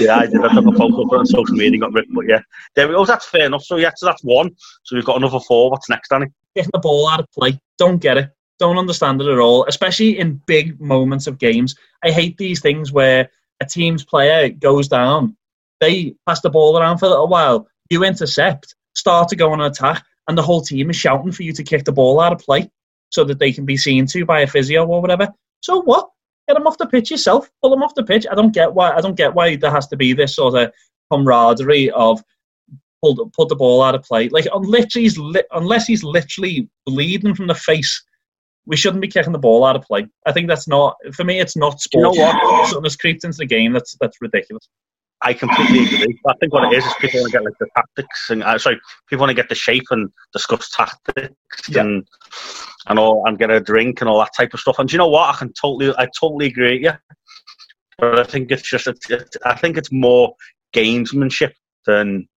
yeah, 0.00 0.16
I 0.16 0.26
did. 0.26 0.44
I 0.44 0.54
took 0.54 0.66
a 0.66 0.72
photo 0.72 1.02
it 1.02 1.18
on 1.18 1.26
social 1.26 1.54
media 1.54 1.72
and 1.72 1.80
got 1.82 1.92
ripped, 1.92 2.12
but 2.14 2.26
yeah, 2.26 2.40
there 2.74 2.88
we 2.88 2.94
go. 2.94 3.00
Oh, 3.00 3.04
that's 3.04 3.26
fair 3.26 3.46
enough. 3.46 3.64
So 3.64 3.76
yeah, 3.76 3.90
so 3.96 4.06
that's 4.06 4.22
one. 4.24 4.50
So 4.84 4.96
we've 4.96 5.04
got 5.04 5.16
another 5.16 5.40
four. 5.40 5.70
What's 5.70 5.88
next, 5.88 6.08
Danny? 6.08 6.26
Getting 6.54 6.70
the 6.72 6.78
ball 6.78 7.08
out 7.08 7.20
of 7.20 7.30
play. 7.32 7.58
Don't 7.78 7.98
get 7.98 8.16
it. 8.16 8.30
Don't 8.58 8.78
understand 8.78 9.20
it 9.20 9.26
at 9.26 9.38
all, 9.38 9.64
especially 9.66 10.18
in 10.18 10.40
big 10.46 10.80
moments 10.80 11.26
of 11.26 11.38
games. 11.38 11.74
I 12.04 12.10
hate 12.10 12.38
these 12.38 12.60
things 12.60 12.92
where 12.92 13.28
a 13.60 13.66
team's 13.66 14.04
player 14.04 14.48
goes 14.48 14.88
down, 14.88 15.36
they 15.80 16.14
pass 16.26 16.40
the 16.40 16.50
ball 16.50 16.78
around 16.78 16.98
for 16.98 17.06
a 17.06 17.10
little 17.10 17.28
while, 17.28 17.66
you 17.90 18.04
intercept, 18.04 18.74
start 18.94 19.28
to 19.28 19.36
go 19.36 19.52
on 19.52 19.60
an 19.60 19.70
attack, 19.70 20.04
and 20.28 20.38
the 20.38 20.42
whole 20.42 20.62
team 20.62 20.90
is 20.90 20.96
shouting 20.96 21.32
for 21.32 21.42
you 21.42 21.52
to 21.52 21.62
kick 21.62 21.84
the 21.84 21.92
ball 21.92 22.20
out 22.20 22.32
of 22.32 22.38
play 22.38 22.70
so 23.10 23.24
that 23.24 23.38
they 23.38 23.52
can 23.52 23.64
be 23.64 23.76
seen 23.76 24.06
to 24.06 24.24
by 24.24 24.40
a 24.40 24.46
physio 24.46 24.86
or 24.86 25.00
whatever. 25.00 25.28
So 25.60 25.82
what? 25.82 26.08
Get 26.48 26.54
them 26.54 26.66
off 26.66 26.78
the 26.78 26.86
pitch 26.86 27.10
yourself. 27.10 27.50
Pull 27.62 27.70
them 27.70 27.82
off 27.82 27.94
the 27.94 28.04
pitch. 28.04 28.26
I 28.30 28.34
don't 28.34 28.52
get 28.52 28.72
why. 28.72 28.92
I 28.92 29.00
don't 29.00 29.16
get 29.16 29.34
why 29.34 29.56
there 29.56 29.70
has 29.70 29.86
to 29.88 29.96
be 29.96 30.12
this 30.12 30.36
sort 30.36 30.54
of 30.54 30.72
camaraderie 31.10 31.90
of 31.90 32.22
pull 33.02 33.14
the, 33.14 33.26
pull 33.26 33.46
the 33.46 33.56
ball 33.56 33.82
out 33.82 33.94
of 33.94 34.02
play. 34.02 34.28
Like 34.28 34.46
unless 34.52 34.94
he's 34.94 35.18
li- 35.18 35.42
unless 35.52 35.86
he's 35.86 36.04
literally 36.04 36.68
bleeding 36.86 37.34
from 37.34 37.46
the 37.46 37.54
face, 37.54 38.02
we 38.66 38.76
shouldn't 38.76 39.02
be 39.02 39.08
kicking 39.08 39.32
the 39.32 39.38
ball 39.38 39.64
out 39.64 39.76
of 39.76 39.82
play. 39.82 40.06
I 40.26 40.32
think 40.32 40.48
that's 40.48 40.68
not 40.68 40.96
for 41.12 41.24
me. 41.24 41.40
It's 41.40 41.56
not 41.56 41.78
you 41.92 42.02
know 42.02 42.12
sport. 42.12 42.34
what? 42.34 42.68
Something 42.68 42.84
has 42.84 42.96
creeped 42.96 43.24
into 43.24 43.38
the 43.38 43.46
game. 43.46 43.72
That's 43.72 43.96
that's 44.00 44.20
ridiculous. 44.20 44.68
I 45.24 45.32
completely 45.34 45.84
agree. 45.84 46.20
I 46.28 46.34
think 46.38 46.52
what 46.52 46.70
it 46.72 46.76
is 46.76 46.84
is 46.84 46.94
people 47.00 47.20
want 47.20 47.32
to 47.32 47.38
get 47.38 47.44
like 47.44 47.58
the 47.58 47.66
tactics 47.74 48.30
and 48.30 48.42
uh, 48.42 48.58
sorry, 48.58 48.80
people 49.08 49.22
want 49.22 49.30
to 49.30 49.34
get 49.42 49.48
the 49.48 49.54
shape 49.54 49.84
and 49.90 50.10
discuss 50.32 50.70
tactics 50.70 51.68
Yeah. 51.68 51.80
and 51.82 52.06
and 52.88 52.98
all 52.98 53.22
and 53.26 53.38
get 53.38 53.50
a 53.50 53.60
drink 53.60 54.00
and 54.00 54.10
all 54.10 54.18
that 54.18 54.34
type 54.36 54.52
of 54.54 54.60
stuff. 54.60 54.78
And 54.78 54.88
do 54.88 54.92
you 54.94 54.98
know 54.98 55.08
what? 55.08 55.34
I 55.34 55.38
can 55.38 55.52
totally, 55.54 55.94
I 55.96 56.06
totally 56.20 56.46
agree. 56.46 56.82
Yeah, 56.82 56.96
but 57.98 58.20
I 58.20 58.24
think 58.24 58.50
it's 58.50 58.68
just, 58.68 58.86
it's, 58.86 59.08
it's, 59.10 59.36
I 59.46 59.54
think 59.56 59.78
it's 59.78 59.90
more 59.90 60.34
gamesmanship 60.74 61.52
than 61.86 62.28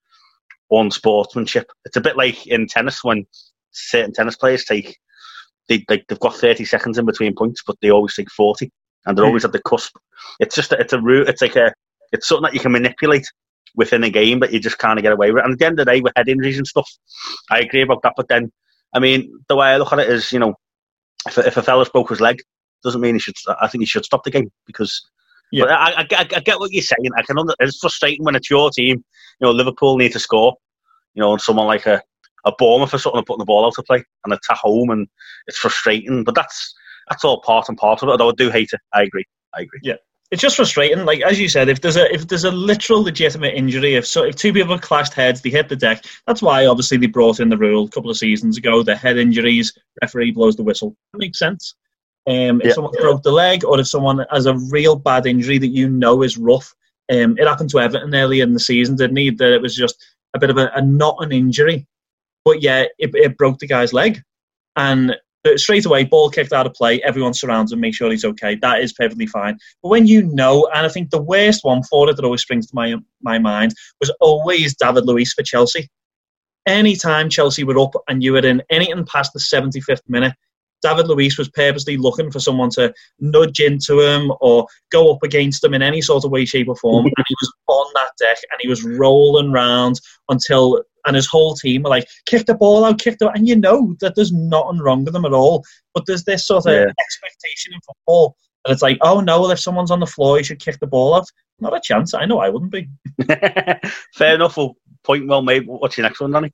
unsportsmanship. 0.72 1.70
It's 1.86 1.98
a 1.98 2.02
bit 2.02 2.18
like 2.18 2.48
in 2.48 2.68
tennis 2.68 3.04
when 3.04 3.26
certain 3.72 4.14
tennis 4.14 4.36
players 4.38 4.64
take 4.66 4.98
they 5.68 5.84
like 5.90 6.06
they've 6.08 6.20
got 6.20 6.36
thirty 6.36 6.64
seconds 6.64 6.98
in 6.98 7.06
between 7.06 7.36
points, 7.36 7.62
but 7.68 7.76
they 7.82 7.92
always 7.92 8.16
take 8.16 8.32
forty, 8.32 8.72
and 9.06 9.18
they're 9.18 9.26
Mm. 9.26 9.30
always 9.30 9.44
at 9.46 9.52
the 9.52 9.62
cusp. 9.62 9.98
It's 10.40 10.56
just 10.56 10.72
it's 10.72 10.94
a 10.94 11.02
route. 11.02 11.28
It's 11.28 11.42
like 11.42 11.58
a 11.58 11.74
it's 12.12 12.28
something 12.28 12.44
that 12.44 12.54
you 12.54 12.60
can 12.60 12.72
manipulate 12.72 13.28
within 13.76 14.04
a 14.04 14.10
game, 14.10 14.40
but 14.40 14.52
you 14.52 14.60
just 14.60 14.80
can't 14.80 15.02
get 15.02 15.14
away 15.14 15.32
with 15.32 15.40
it. 15.40 15.46
And 15.46 15.54
at 15.54 15.60
the 15.60 15.66
end 15.66 15.80
of 15.80 15.86
the 15.86 15.92
day, 15.92 16.02
with 16.02 16.14
head 16.16 16.28
injuries 16.28 16.58
and 16.58 16.68
stuff, 16.68 16.90
I 17.52 17.60
agree 17.60 17.82
about 17.82 18.02
that. 18.04 18.14
But 18.18 18.28
then, 18.28 18.52
I 18.94 19.00
mean, 19.00 19.32
the 19.48 19.56
way 19.56 19.68
I 19.68 19.78
look 19.78 19.94
at 19.94 20.00
it 20.00 20.10
is, 20.10 20.32
you 20.32 20.40
know, 20.40 20.56
if, 21.28 21.38
if 21.38 21.58
a 21.58 21.62
fella's 21.62 21.90
broke 21.90 22.10
his 22.10 22.20
leg, 22.20 22.42
doesn't 22.84 23.02
mean 23.02 23.16
he 23.16 23.20
should. 23.20 23.36
I 23.62 23.68
think 23.68 23.82
he 23.82 23.86
should 23.86 24.06
stop 24.06 24.24
the 24.24 24.32
game 24.32 24.52
because. 24.66 25.02
Yeah. 25.52 25.64
But 25.64 25.72
I, 25.72 26.02
I, 26.02 26.28
I, 26.36 26.40
get 26.42 26.60
what 26.60 26.72
you're 26.74 26.82
saying. 26.82 27.10
I 27.16 27.22
can. 27.22 27.40
Under, 27.40 27.54
it's 27.60 27.80
frustrating 27.80 28.26
when 28.26 28.36
it's 28.36 28.50
your 28.50 28.70
team. 28.70 29.04
You 29.40 29.48
know, 29.48 29.52
Liverpool 29.52 29.98
need 29.98 30.12
to 30.12 30.20
score. 30.20 30.56
You 31.14 31.22
know, 31.22 31.32
and 31.32 31.42
someone 31.42 31.68
like 31.68 31.86
a 31.86 32.02
a 32.46 32.52
Bournemouth 32.58 32.92
for 32.92 32.98
something 32.98 33.24
putting 33.24 33.40
the 33.40 33.46
ball 33.46 33.66
out 33.66 33.74
to 33.74 33.84
play 33.84 34.04
and 34.24 34.34
it's 34.34 34.50
at 34.50 34.58
home 34.58 34.90
and 34.90 35.08
it's 35.48 35.58
frustrating. 35.58 36.24
But 36.24 36.36
that's 36.36 36.76
that's 37.10 37.24
all 37.24 37.42
part 37.42 37.70
and 37.70 37.78
part 37.78 38.04
of 38.04 38.10
it. 38.10 38.12
Although 38.12 38.30
I 38.30 38.34
do 38.38 38.50
hate 38.50 38.70
it. 38.74 38.82
I 38.94 39.04
agree. 39.04 39.26
I 39.56 39.62
agree. 39.62 39.80
Yeah 39.84 39.96
it's 40.32 40.42
just 40.42 40.58
frustrating. 40.58 41.06
Like 41.06 41.22
as 41.22 41.40
you 41.40 41.48
said, 41.48 41.70
if 41.70 41.82
there's 41.82 41.96
a 41.96 42.14
if 42.14 42.28
there's 42.28 42.44
a 42.44 42.52
literal 42.52 43.02
legitimate 43.02 43.56
injury, 43.56 43.96
if 43.96 44.06
so 44.06 44.24
if 44.24 44.36
two 44.36 44.52
people 44.52 44.78
clashed 44.78 45.14
heads, 45.14 45.42
they 45.42 45.50
hit 45.50 45.70
the 45.70 45.76
deck. 45.76 46.04
That's 46.26 46.42
why 46.42 46.66
obviously 46.66 46.98
they 46.98 47.08
brought 47.08 47.40
in 47.40 47.50
the 47.50 47.58
rule 47.58 47.86
a 47.86 47.90
couple 47.90 48.10
of 48.10 48.18
seasons 48.18 48.58
ago. 48.58 48.84
The 48.84 48.96
head 48.96 49.18
injuries, 49.18 49.78
referee 50.02 50.32
blows 50.32 50.56
the 50.56 50.64
whistle. 50.64 50.96
That 51.14 51.20
makes 51.20 51.40
sense. 51.40 51.76
Um, 52.28 52.60
if 52.60 52.68
yeah. 52.68 52.74
someone 52.74 52.94
broke 53.00 53.24
the 53.24 53.32
leg, 53.32 53.64
or 53.64 53.80
if 53.80 53.88
someone 53.88 54.26
has 54.32 54.48
a 54.48 54.58
real 54.70 54.98
bad 54.98 55.26
injury 55.26 55.60
that 55.60 55.68
you 55.68 55.88
know 55.90 56.24
is 56.24 56.38
rough, 56.38 56.74
um, 57.10 57.38
it 57.38 57.48
happened 57.48 57.70
to 57.70 57.80
Everton 57.80 58.14
earlier 58.14 58.44
in 58.44 58.54
the 58.54 58.60
season, 58.60 58.98
didn't 58.98 59.18
it? 59.18 59.38
That 59.38 59.54
it 59.54 59.62
was 59.62 59.76
just 59.76 60.04
a 60.34 60.40
bit 60.40 60.50
of 60.50 60.58
a, 60.58 60.70
a 60.76 60.82
not 60.82 61.16
an 61.20 61.32
injury, 61.32 61.88
but 62.44 62.62
yeah, 62.62 62.84
it, 62.98 63.12
it 63.14 63.38
broke 63.38 63.60
the 63.60 63.68
guy's 63.68 63.94
leg, 63.94 64.22
and 64.76 65.16
straight 65.56 65.86
away, 65.86 66.04
ball 66.04 66.30
kicked 66.30 66.54
out 66.54 66.66
of 66.66 66.74
play, 66.74 67.02
everyone 67.04 67.34
surrounds 67.34 67.72
him, 67.72 67.80
make 67.80 67.96
sure 67.96 68.12
he's 68.12 68.26
okay. 68.26 68.56
That 68.56 68.82
is 68.82 68.94
perfectly 68.94 69.28
fine. 69.28 69.58
But 69.82 69.90
when 69.90 70.08
you 70.08 70.24
know, 70.24 70.70
and 70.74 70.86
I 70.86 70.90
think 70.90 71.10
the 71.10 71.22
worst 71.22 71.64
one 71.64 71.84
for 71.84 72.10
it 72.10 72.16
that 72.16 72.26
always 72.26 72.42
springs 72.42 72.68
to 72.68 72.76
my 72.76 72.96
my 73.22 73.40
mind 73.40 73.74
was 74.00 74.12
always 74.20 74.76
David 74.76 75.06
Luiz 75.06 75.34
for 75.34 75.44
Chelsea. 75.44 75.90
Anytime 76.68 77.30
Chelsea 77.30 77.64
were 77.64 77.80
up 77.80 77.94
and 78.10 78.22
you 78.22 78.34
were 78.34 78.46
in 78.46 78.62
anything 78.70 79.06
past 79.06 79.32
the 79.34 79.40
75th 79.40 80.02
minute, 80.10 80.34
David 80.82 81.08
Luiz 81.08 81.38
was 81.38 81.50
purposely 81.50 81.98
looking 81.98 82.30
for 82.30 82.40
someone 82.40 82.70
to 82.72 82.94
nudge 83.20 83.60
into 83.60 84.00
him 84.02 84.32
or 84.42 84.68
go 84.92 85.12
up 85.12 85.24
against 85.24 85.64
him 85.64 85.74
in 85.74 85.82
any 85.82 86.02
sort 86.02 86.24
of 86.26 86.32
way, 86.32 86.46
shape, 86.46 86.68
or 86.68 86.76
form. 86.76 87.06
and 87.06 87.26
he 87.28 87.36
was 87.42 87.54
on 87.68 87.92
that 87.96 88.12
deck 88.20 88.38
and 88.52 88.60
he 88.62 88.68
was 88.68 88.84
rolling 88.84 89.52
round 89.52 90.00
until 90.30 90.84
and 91.08 91.16
his 91.16 91.26
whole 91.26 91.56
team 91.56 91.86
are 91.86 91.90
like, 91.90 92.08
kick 92.26 92.46
the 92.46 92.54
ball 92.54 92.86
out, 92.86 93.00
kick 93.00 93.18
the 93.18 93.30
and 93.30 93.48
you 93.48 93.56
know 93.56 93.96
that 94.02 94.16
there's 94.16 94.32
nothing 94.32 94.80
wrong 94.80 95.04
with 95.04 95.14
them 95.14 95.26
at 95.26 95.34
all. 95.34 95.64
But 95.94 96.06
there's 96.06 96.24
this 96.24 96.46
sort 96.46 96.68
of 96.68 96.74
yeah. 96.74 96.92
expectation 97.00 97.74
in 97.74 97.80
football. 97.82 98.36
And 98.66 98.74
it's 98.74 98.84
like, 98.84 98.98
oh 99.02 99.22
no, 99.22 99.42
well 99.42 99.52
if 99.52 99.60
someone's 99.60 99.92
on 99.92 100.00
the 100.00 100.06
floor, 100.06 100.38
you 100.38 100.44
should 100.44 100.60
kick 100.60 100.80
the 100.80 100.88
ball 100.88 101.16
out. 101.16 101.26
Not 101.60 101.76
a 101.76 101.82
chance. 101.82 102.14
I 102.14 102.26
know 102.26 102.40
I 102.40 102.50
wouldn't 102.50 102.72
be. 102.72 102.88
Fair 104.16 104.36
enough. 104.36 104.58
Well, 104.58 104.76
point 105.04 105.28
well 105.28 105.42
made. 105.42 105.66
What's 105.66 105.98
your 105.98 106.04
next 106.04 106.20
one, 106.20 106.32
Danny? 106.32 106.54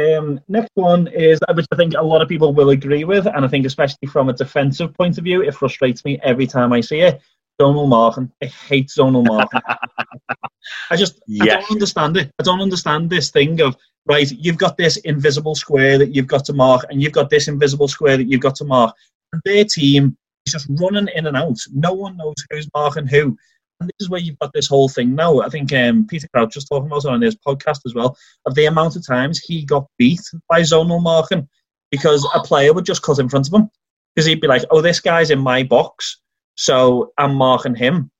Um, 0.00 0.40
next 0.48 0.70
one 0.74 1.06
is, 1.08 1.38
which 1.54 1.66
I 1.70 1.76
think 1.76 1.94
a 1.94 2.02
lot 2.02 2.22
of 2.22 2.28
people 2.28 2.54
will 2.54 2.70
agree 2.70 3.04
with, 3.04 3.26
and 3.26 3.44
I 3.44 3.48
think 3.48 3.66
especially 3.66 4.08
from 4.08 4.30
a 4.30 4.32
defensive 4.32 4.94
point 4.94 5.18
of 5.18 5.24
view, 5.24 5.42
it 5.42 5.54
frustrates 5.54 6.04
me 6.04 6.18
every 6.22 6.46
time 6.46 6.72
I 6.72 6.80
see 6.80 7.00
it. 7.00 7.20
Donald 7.62 7.88
Martin. 7.88 8.32
I 8.42 8.46
hate 8.46 8.88
zonal 8.88 9.24
marking. 9.24 9.60
I 10.90 10.96
just 10.96 11.22
yes. 11.28 11.48
I 11.48 11.60
don't 11.60 11.70
understand 11.70 12.16
it. 12.16 12.32
I 12.40 12.42
don't 12.42 12.60
understand 12.60 13.08
this 13.08 13.30
thing 13.30 13.60
of 13.60 13.76
right. 14.06 14.28
You've 14.32 14.58
got 14.58 14.76
this 14.76 14.96
invisible 14.98 15.54
square 15.54 15.96
that 15.98 16.12
you've 16.12 16.26
got 16.26 16.44
to 16.46 16.52
mark, 16.52 16.84
and 16.90 17.00
you've 17.00 17.12
got 17.12 17.30
this 17.30 17.46
invisible 17.46 17.86
square 17.86 18.16
that 18.16 18.28
you've 18.28 18.40
got 18.40 18.56
to 18.56 18.64
mark. 18.64 18.92
And 19.32 19.40
their 19.44 19.64
team 19.64 20.16
is 20.44 20.54
just 20.54 20.66
running 20.70 21.06
in 21.14 21.28
and 21.28 21.36
out. 21.36 21.56
No 21.72 21.92
one 21.92 22.16
knows 22.16 22.34
who's 22.50 22.68
marking 22.74 23.06
who. 23.06 23.36
And 23.78 23.88
this 23.88 24.06
is 24.06 24.10
where 24.10 24.20
you've 24.20 24.40
got 24.40 24.52
this 24.52 24.66
whole 24.66 24.88
thing 24.88 25.14
now. 25.14 25.40
I 25.40 25.48
think 25.48 25.72
um, 25.72 26.04
Peter 26.08 26.26
Crouch 26.34 26.56
was 26.56 26.64
talking 26.64 26.88
about 26.88 27.04
it 27.04 27.10
on 27.10 27.22
his 27.22 27.36
podcast 27.36 27.80
as 27.86 27.94
well 27.94 28.16
of 28.46 28.56
the 28.56 28.66
amount 28.66 28.96
of 28.96 29.06
times 29.06 29.38
he 29.38 29.64
got 29.64 29.86
beat 29.98 30.22
by 30.48 30.62
zonal 30.62 31.00
marking 31.00 31.48
because 31.92 32.28
a 32.34 32.40
player 32.40 32.72
would 32.72 32.86
just 32.86 33.02
cut 33.02 33.20
in 33.20 33.28
front 33.28 33.46
of 33.46 33.54
him 33.54 33.70
because 34.14 34.26
he'd 34.26 34.40
be 34.40 34.48
like, 34.48 34.64
"Oh, 34.70 34.80
this 34.80 34.98
guy's 34.98 35.30
in 35.30 35.38
my 35.38 35.62
box." 35.62 36.21
So 36.54 37.12
I'm 37.18 37.34
marking 37.34 37.74
him. 37.74 38.10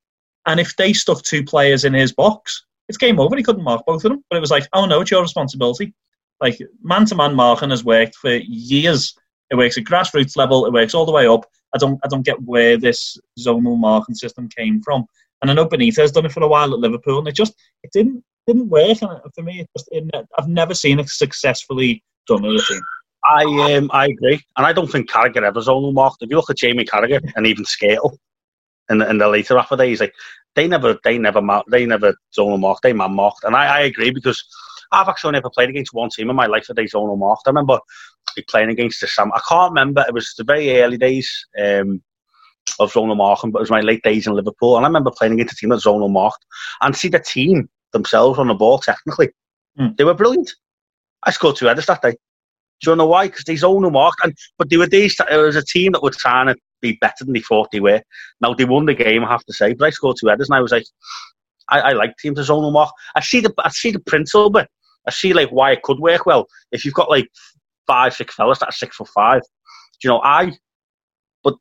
And 0.46 0.58
if 0.58 0.76
they 0.76 0.92
stuck 0.92 1.22
two 1.22 1.44
players 1.44 1.84
in 1.84 1.94
his 1.94 2.12
box, 2.12 2.64
it's 2.88 2.98
game 2.98 3.20
over. 3.20 3.36
He 3.36 3.42
couldn't 3.42 3.64
mark 3.64 3.84
both 3.86 4.04
of 4.04 4.10
them. 4.10 4.24
But 4.28 4.36
it 4.36 4.40
was 4.40 4.50
like, 4.50 4.66
oh 4.72 4.86
no, 4.86 5.00
it's 5.00 5.10
your 5.10 5.22
responsibility. 5.22 5.94
Like 6.40 6.58
man 6.82 7.04
to 7.06 7.14
man 7.14 7.34
marking 7.34 7.70
has 7.70 7.84
worked 7.84 8.16
for 8.16 8.34
years. 8.34 9.14
It 9.50 9.56
works 9.56 9.78
at 9.78 9.84
grassroots 9.84 10.36
level. 10.36 10.66
It 10.66 10.72
works 10.72 10.94
all 10.94 11.06
the 11.06 11.12
way 11.12 11.26
up. 11.26 11.44
I 11.74 11.78
don't, 11.78 12.00
I 12.04 12.08
don't 12.08 12.24
get 12.24 12.42
where 12.42 12.76
this 12.76 13.16
zonal 13.38 13.78
marking 13.78 14.14
system 14.14 14.48
came 14.48 14.82
from. 14.82 15.06
And 15.42 15.50
I 15.50 15.54
know 15.54 15.66
Benitez 15.66 16.12
done 16.12 16.26
it 16.26 16.32
for 16.32 16.42
a 16.42 16.48
while 16.48 16.72
at 16.72 16.78
Liverpool, 16.78 17.18
and 17.18 17.28
it 17.28 17.34
just 17.34 17.54
it 17.82 17.90
didn't 17.92 18.24
didn't 18.46 18.68
work. 18.68 19.02
And 19.02 19.20
for 19.34 19.42
me, 19.42 19.60
it 19.60 19.68
just 19.76 19.88
it, 19.90 20.08
I've 20.38 20.48
never 20.48 20.72
seen 20.72 21.00
it 21.00 21.08
successfully 21.08 22.02
done 22.28 22.44
at 22.44 22.52
a 22.52 22.58
team. 22.58 22.80
I 23.32 23.74
um, 23.74 23.90
I 23.92 24.06
agree, 24.06 24.40
and 24.56 24.66
I 24.66 24.72
don't 24.72 24.90
think 24.90 25.10
Carragher 25.10 25.42
ever 25.42 25.60
zonal 25.60 25.92
marked. 25.92 26.22
If 26.22 26.30
you 26.30 26.36
look 26.36 26.50
at 26.50 26.58
Jamie 26.58 26.84
Carragher 26.84 27.20
and 27.36 27.46
even 27.46 27.64
Skrtel 27.64 28.16
in 28.90 28.98
the, 28.98 29.08
in 29.08 29.18
the 29.18 29.28
later 29.28 29.56
half 29.56 29.72
of 29.72 29.78
days, 29.78 30.00
like 30.00 30.14
they 30.54 30.68
never 30.68 30.98
they 31.04 31.18
never 31.18 31.40
marked, 31.40 31.70
they 31.70 31.86
never 31.86 32.14
zonal 32.36 32.60
marked, 32.60 32.82
they 32.82 32.92
man 32.92 33.14
marked, 33.14 33.44
and 33.44 33.56
I, 33.56 33.78
I 33.78 33.80
agree 33.80 34.10
because 34.10 34.42
I've 34.92 35.08
actually 35.08 35.32
never 35.32 35.50
played 35.50 35.70
against 35.70 35.94
one 35.94 36.10
team 36.10 36.30
in 36.30 36.36
my 36.36 36.46
life 36.46 36.66
that 36.68 36.74
they 36.74 36.84
zonal 36.84 37.18
marked. 37.18 37.42
I 37.46 37.50
remember 37.50 37.78
playing 38.48 38.70
against 38.70 39.00
the 39.00 39.06
Sam. 39.06 39.32
I 39.34 39.40
can't 39.48 39.70
remember. 39.70 40.04
It 40.06 40.14
was 40.14 40.34
the 40.36 40.44
very 40.44 40.80
early 40.80 40.98
days 40.98 41.46
um, 41.58 42.02
of 42.78 42.92
zonal 42.92 43.16
marking, 43.16 43.50
but 43.50 43.60
it 43.60 43.62
was 43.62 43.70
my 43.70 43.80
late 43.80 44.02
days 44.02 44.26
in 44.26 44.34
Liverpool, 44.34 44.76
and 44.76 44.84
I 44.84 44.88
remember 44.88 45.10
playing 45.10 45.34
against 45.34 45.54
a 45.54 45.56
team 45.56 45.70
that 45.70 45.80
zonal 45.80 46.10
marked 46.10 46.44
and 46.80 46.96
see 46.96 47.08
the 47.08 47.18
team 47.18 47.68
themselves 47.92 48.38
on 48.38 48.48
the 48.48 48.54
ball. 48.54 48.78
Technically, 48.78 49.30
mm. 49.78 49.96
they 49.96 50.04
were 50.04 50.14
brilliant. 50.14 50.52
I 51.22 51.30
scored 51.30 51.56
two 51.56 51.66
headers 51.66 51.86
that 51.86 52.02
day. 52.02 52.16
Do 52.82 52.90
you 52.90 52.96
know 52.96 53.06
why? 53.06 53.28
Because 53.28 53.44
they 53.44 53.54
zonal 53.54 53.92
marked, 53.92 54.20
and 54.24 54.36
but 54.58 54.68
they 54.68 54.76
were 54.76 54.86
these. 54.86 55.16
It 55.30 55.36
was 55.36 55.56
a 55.56 55.64
team 55.64 55.92
that 55.92 56.02
were 56.02 56.10
trying 56.10 56.48
to 56.48 56.56
be 56.80 56.98
better 57.00 57.24
than 57.24 57.32
they 57.32 57.40
thought 57.40 57.70
they 57.70 57.80
were. 57.80 58.02
Now 58.40 58.54
they 58.54 58.64
won 58.64 58.86
the 58.86 58.94
game, 58.94 59.24
I 59.24 59.30
have 59.30 59.44
to 59.44 59.52
say, 59.52 59.72
but 59.72 59.86
I 59.86 59.90
scored 59.90 60.16
two 60.20 60.26
headers, 60.26 60.48
and 60.48 60.56
I 60.56 60.60
was 60.60 60.72
like, 60.72 60.86
I, 61.68 61.80
I 61.80 61.92
like 61.92 62.16
teams 62.18 62.36
to 62.36 62.52
zonal 62.52 62.72
mark. 62.72 62.90
I 63.14 63.20
see 63.20 63.40
the 63.40 63.54
I 63.58 63.70
see 63.70 63.92
the 63.92 64.00
principle, 64.00 64.50
but 64.50 64.68
I 65.06 65.10
see 65.10 65.32
like 65.32 65.50
why 65.50 65.72
it 65.72 65.82
could 65.82 65.98
work 66.00 66.26
well 66.26 66.46
if 66.72 66.84
you've 66.84 66.94
got 66.94 67.10
like 67.10 67.28
five, 67.86 68.14
six 68.14 68.34
fellas 68.34 68.58
that 68.58 68.68
are 68.68 68.72
six 68.72 68.96
foot 68.96 69.08
five. 69.08 69.42
Do 69.42 70.08
you 70.08 70.10
know 70.10 70.20
I? 70.22 70.52
But 71.44 71.54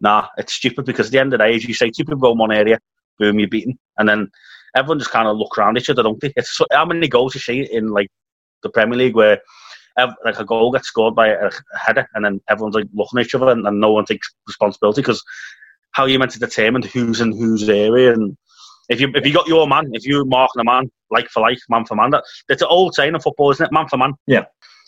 nah, 0.00 0.28
it's 0.38 0.54
stupid 0.54 0.86
because 0.86 1.06
at 1.06 1.12
the 1.12 1.18
end 1.18 1.34
of 1.34 1.38
the 1.38 1.44
day, 1.44 1.54
as 1.54 1.64
you 1.64 1.74
say, 1.74 1.90
two 1.90 2.04
people 2.04 2.16
go 2.16 2.32
in 2.32 2.38
one 2.38 2.52
area, 2.52 2.78
boom, 3.18 3.38
you're 3.38 3.48
beaten, 3.48 3.78
and 3.98 4.08
then 4.08 4.30
everyone 4.74 4.98
just 4.98 5.10
kind 5.10 5.28
of 5.28 5.36
look 5.36 5.56
around 5.58 5.76
each 5.76 5.90
other, 5.90 6.02
don't 6.02 6.20
they? 6.20 6.32
It's 6.34 6.58
how 6.72 6.86
many 6.86 7.08
goals 7.08 7.34
you 7.34 7.40
see 7.40 7.60
in 7.70 7.88
like 7.88 8.08
the 8.62 8.70
Premier 8.70 8.98
League 8.98 9.16
where 9.16 9.40
like 10.24 10.38
a 10.38 10.44
goal 10.44 10.72
gets 10.72 10.88
scored 10.88 11.14
by 11.14 11.28
a 11.28 11.50
header, 11.78 12.08
and 12.14 12.24
then 12.24 12.40
everyone's 12.48 12.74
like 12.74 12.86
looking 12.92 13.18
at 13.18 13.26
each 13.26 13.34
other, 13.34 13.50
and, 13.50 13.66
and 13.66 13.80
no 13.80 13.92
one 13.92 14.04
takes 14.04 14.32
responsibility 14.46 15.00
because 15.00 15.22
how 15.92 16.04
are 16.04 16.08
you 16.08 16.18
meant 16.18 16.32
to 16.32 16.38
determine 16.38 16.82
who's 16.82 17.20
in 17.20 17.32
whose 17.32 17.68
area? 17.68 18.12
And 18.12 18.36
if 18.88 19.00
you 19.00 19.10
if 19.14 19.26
you 19.26 19.32
got 19.32 19.48
your 19.48 19.66
man, 19.66 19.90
if 19.92 20.04
you're 20.06 20.24
marking 20.24 20.60
a 20.60 20.64
man 20.64 20.90
like 21.10 21.28
for 21.28 21.40
like, 21.40 21.58
man 21.68 21.84
for 21.84 21.94
man, 21.94 22.10
that 22.10 22.24
that's 22.48 22.62
an 22.62 22.68
old 22.70 22.94
saying 22.94 23.14
in 23.14 23.20
football, 23.20 23.50
isn't 23.50 23.66
it? 23.66 23.72
Man 23.72 23.88
for 23.88 23.98
man. 23.98 24.14
Yeah. 24.26 24.44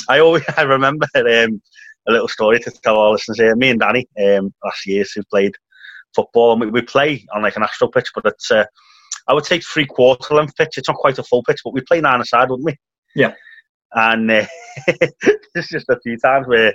I 0.08 0.18
always 0.18 0.42
I 0.56 0.62
remember 0.62 1.06
um, 1.16 1.62
a 2.08 2.12
little 2.12 2.28
story 2.28 2.58
to 2.61 2.70
tell 2.70 2.99
our 2.99 3.12
listeners 3.12 3.38
here. 3.38 3.56
Me 3.56 3.70
and 3.70 3.80
Danny 3.80 4.06
um, 4.25 4.52
last 4.64 4.87
year 4.87 5.04
who 5.14 5.23
played 5.30 5.54
football, 6.14 6.52
and 6.52 6.61
we, 6.61 6.66
we 6.68 6.82
play 6.82 7.25
on 7.34 7.42
like 7.42 7.56
an 7.56 7.62
astro 7.62 7.88
pitch, 7.88 8.11
but 8.14 8.26
it's 8.26 8.50
uh, 8.50 8.64
I 9.28 9.34
would 9.34 9.46
say 9.46 9.61
three 9.61 9.87
quarter 9.87 10.34
length 10.34 10.56
pitch. 10.56 10.76
It's 10.78 10.88
not 10.88 10.96
quite 10.96 11.18
a 11.18 11.23
full 11.23 11.42
pitch, 11.42 11.61
but 11.64 11.75
we 11.75 11.80
play 11.82 12.00
nine 12.00 12.20
aside, 12.20 12.50
wouldn't 12.50 12.66
we? 12.66 12.76
Yeah. 13.14 13.34
And 13.94 14.30
uh, 14.30 14.46
there's 15.54 15.68
just 15.68 15.88
a 15.88 16.00
few 16.00 16.18
times 16.18 16.46
where 16.46 16.74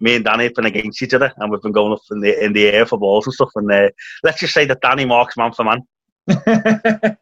me 0.00 0.16
and 0.16 0.24
Danny 0.24 0.44
have 0.44 0.54
been 0.54 0.66
against 0.66 1.02
each 1.02 1.14
other, 1.14 1.32
and 1.36 1.50
we've 1.50 1.62
been 1.62 1.72
going 1.72 1.92
up 1.92 2.00
in 2.10 2.20
the 2.20 2.44
in 2.44 2.52
the 2.52 2.66
air 2.66 2.86
for 2.86 2.98
balls 2.98 3.26
and 3.26 3.34
stuff. 3.34 3.50
And 3.54 3.70
uh, 3.70 3.90
let's 4.22 4.40
just 4.40 4.54
say 4.54 4.64
that 4.66 4.80
Danny 4.80 5.04
marks 5.04 5.36
man 5.36 5.52
for 5.52 5.64
man. 5.64 5.82